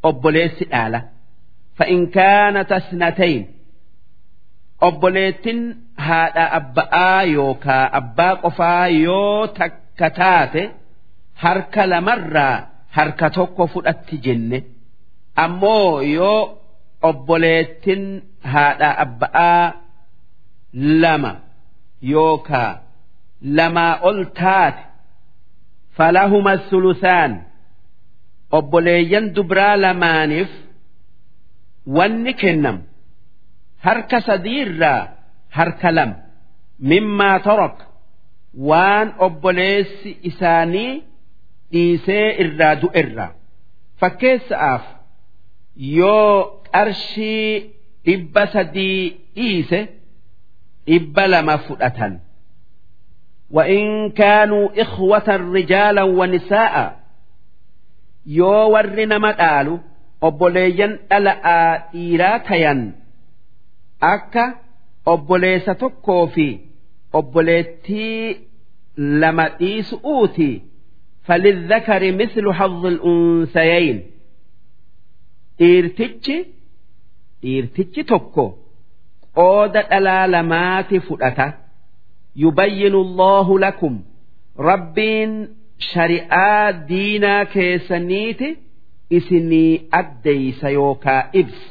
[0.09, 0.99] obboleessi dhaala
[1.77, 3.43] fa'in kaanat asnatayn
[4.87, 5.59] obboleettin
[6.07, 10.63] haadha abba'aa yookaa abbaa qofaa yoo takka taate
[11.43, 12.55] harka lamarraa
[12.97, 14.59] harka tokko fudhatti jenne.
[15.43, 16.41] Ammoo yoo
[17.09, 18.03] obboleettin
[18.53, 19.63] haadha abba'aa
[21.01, 21.31] lama
[22.13, 22.71] yookaa
[23.57, 24.83] lamaa ol taate
[25.97, 27.31] falahuma sulusaan
[28.57, 30.51] obboleeyyan dubraa lamaaniif
[31.96, 32.80] wanni kennamu
[33.84, 35.00] harka sadiirraa
[35.56, 36.16] harka lama
[36.90, 37.76] mimmaa torok
[38.70, 40.92] waan obboleessi isaanii
[41.72, 43.30] dhiisee irraa du'erraa
[44.00, 44.84] fakkeessa'aaf
[45.98, 46.34] yoo
[46.72, 47.54] qarshii
[48.06, 49.00] dhibba sadii
[49.36, 49.80] dhiise
[50.88, 52.14] dhibba lama fudhatan
[53.50, 56.74] وإن كانوا إخوة رجالا ونساء
[58.38, 59.74] yoo warri nama dhaalu
[60.27, 62.81] obboleeyyan dhala'aa dhiiraa tayan
[64.13, 64.45] akka
[65.13, 66.47] obboleessa tokkoo fi
[67.19, 68.19] obboleettii
[69.21, 70.49] lama dhiisu'uuti
[71.27, 73.97] falidhakari mislu hadhi unsayayn.
[75.59, 76.37] Dhiirtichi
[77.41, 78.45] dhiirtichi tokko
[79.37, 81.47] qooda dhalaa lamaati fudhata.
[82.43, 83.93] Yubayyinu allahu lakum.
[84.69, 85.31] Rabbiin
[85.91, 88.49] shari'aa diinaa keessaniiti
[89.09, 91.67] isinii addeeysa yookaa ibsa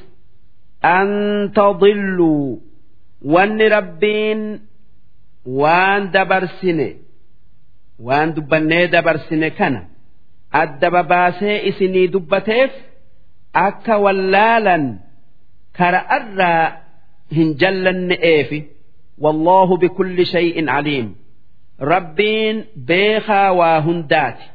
[0.97, 1.11] an
[1.55, 2.63] tadilluu
[3.35, 4.43] wanni rabbiin
[5.61, 6.89] waan dabarsine
[8.07, 9.81] waan dubbannee dabarsine kana
[10.63, 12.73] adda babaasee isinii dubbateef
[13.67, 14.85] akka wallaalan
[15.79, 16.65] kara irraa
[17.37, 18.61] hin jallanne'eefi
[19.25, 21.09] wallaahu bikulli shay'in caliim
[21.93, 22.57] rabbiin
[22.89, 24.47] beekaa waa hundaati.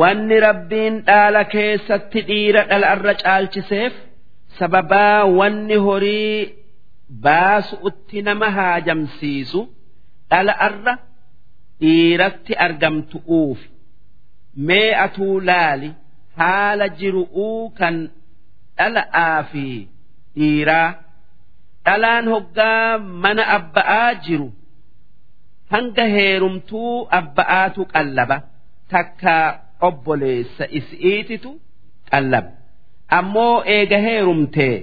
[0.00, 3.94] Wanni rabbiin dhaala keessatti dhiira dhala'arra caalchiseef
[4.58, 6.38] sababaa wanni horii
[7.24, 9.60] baasu'utti nama haajamsiisu
[10.30, 10.94] dhala'arra
[11.80, 13.60] dhiiratti argamtu'uuf
[14.70, 15.90] mee atuu laali
[16.40, 17.96] haala jiru'uu kan
[18.78, 19.66] dhala'aa fi
[20.38, 20.88] dhiiraa.
[21.86, 24.48] Dhalaan hoggaa mana abba'aa jiru
[25.72, 28.36] hanga heerumtuu abba'aatu qallaba
[28.92, 29.36] takka
[29.86, 31.50] obboleessa isiititu
[32.10, 32.50] qallaba
[33.18, 34.74] ammoo eega heerumtee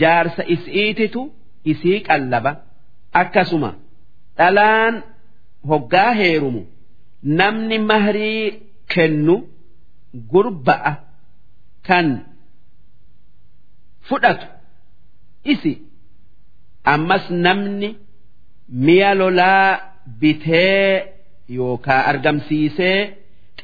[0.00, 1.20] jaarsa is'iititu
[1.72, 2.52] isii qallaba
[3.20, 3.70] akkasuma
[4.38, 4.94] dhalaan
[5.70, 6.62] hoggaa heerumu
[7.40, 8.44] namni mahrii
[8.94, 9.36] kennu
[10.32, 10.92] gurba'a
[11.88, 12.08] kan
[14.08, 14.46] fudhatu.
[15.52, 15.72] Isi.
[16.94, 17.88] Ammas namni
[18.86, 19.68] mi'a lolaa
[20.20, 20.90] bitee
[21.56, 23.00] yookaa argamsiisee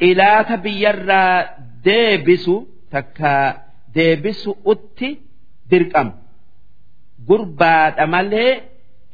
[0.03, 1.35] xilaata biyyarraa
[1.87, 2.55] deebisu
[2.93, 3.33] takka
[3.97, 5.09] deebisu utti
[5.71, 6.13] dirqamu
[7.29, 8.53] gurbaadha malee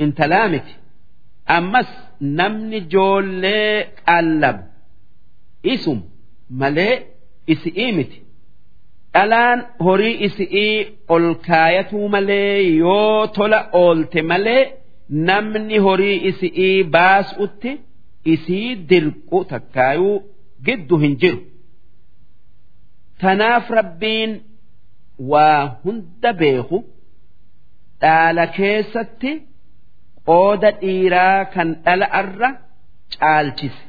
[0.04, 0.74] intalaa miti
[1.56, 1.90] ammas
[2.38, 3.74] namni joollee
[4.06, 4.62] qallabu
[5.74, 5.98] isum
[6.60, 6.94] malee
[7.52, 8.18] isi'ii miti
[9.14, 10.74] dhalaan horii isi'ii
[11.14, 14.62] ol kaayatuu malee yoo tola oolte malee
[15.28, 17.70] namni horii isi'ii baasutti
[18.34, 20.16] isii dirqu takkaayuu
[20.66, 21.40] giddu hin jiru.
[23.20, 24.32] Tanaaf rabbiin
[25.32, 26.78] waa hunda beeku
[28.02, 29.32] dhaala keessatti
[30.28, 32.50] qooda dhiiraa kan dhala arra
[33.18, 33.82] caalchise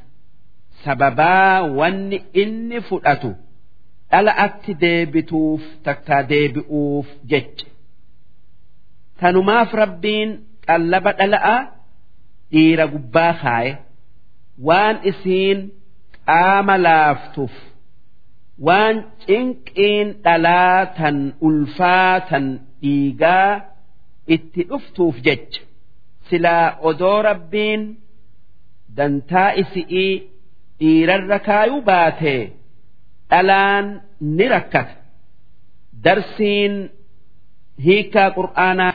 [0.83, 3.31] sababaa wanni inni fudhatu
[4.11, 7.67] dhala atti deebituuf takkaa deebi'uuf jecha.
[9.19, 10.29] Tanumaaf rabbiin
[10.67, 11.55] qallaba dhala'a
[12.51, 13.71] dhiira gubbaa kaaye
[14.67, 15.59] waan isiin
[16.29, 17.56] qaama laaftuuf
[18.67, 18.95] waan
[19.26, 22.45] cinqiin dhalaa tan ulfaa tan
[22.81, 23.51] dhiigaa
[24.35, 25.62] itti dhuftuuf jecha.
[26.29, 27.81] Silaa odoo rabbiin
[28.97, 30.13] dantaa isi'ii
[30.79, 32.42] dhiirarra kaayuu baatee
[33.31, 33.85] dhalaan
[34.38, 34.94] ni rakkata.
[36.03, 36.74] Darsiin
[37.85, 38.94] hiikaa qur'aanaa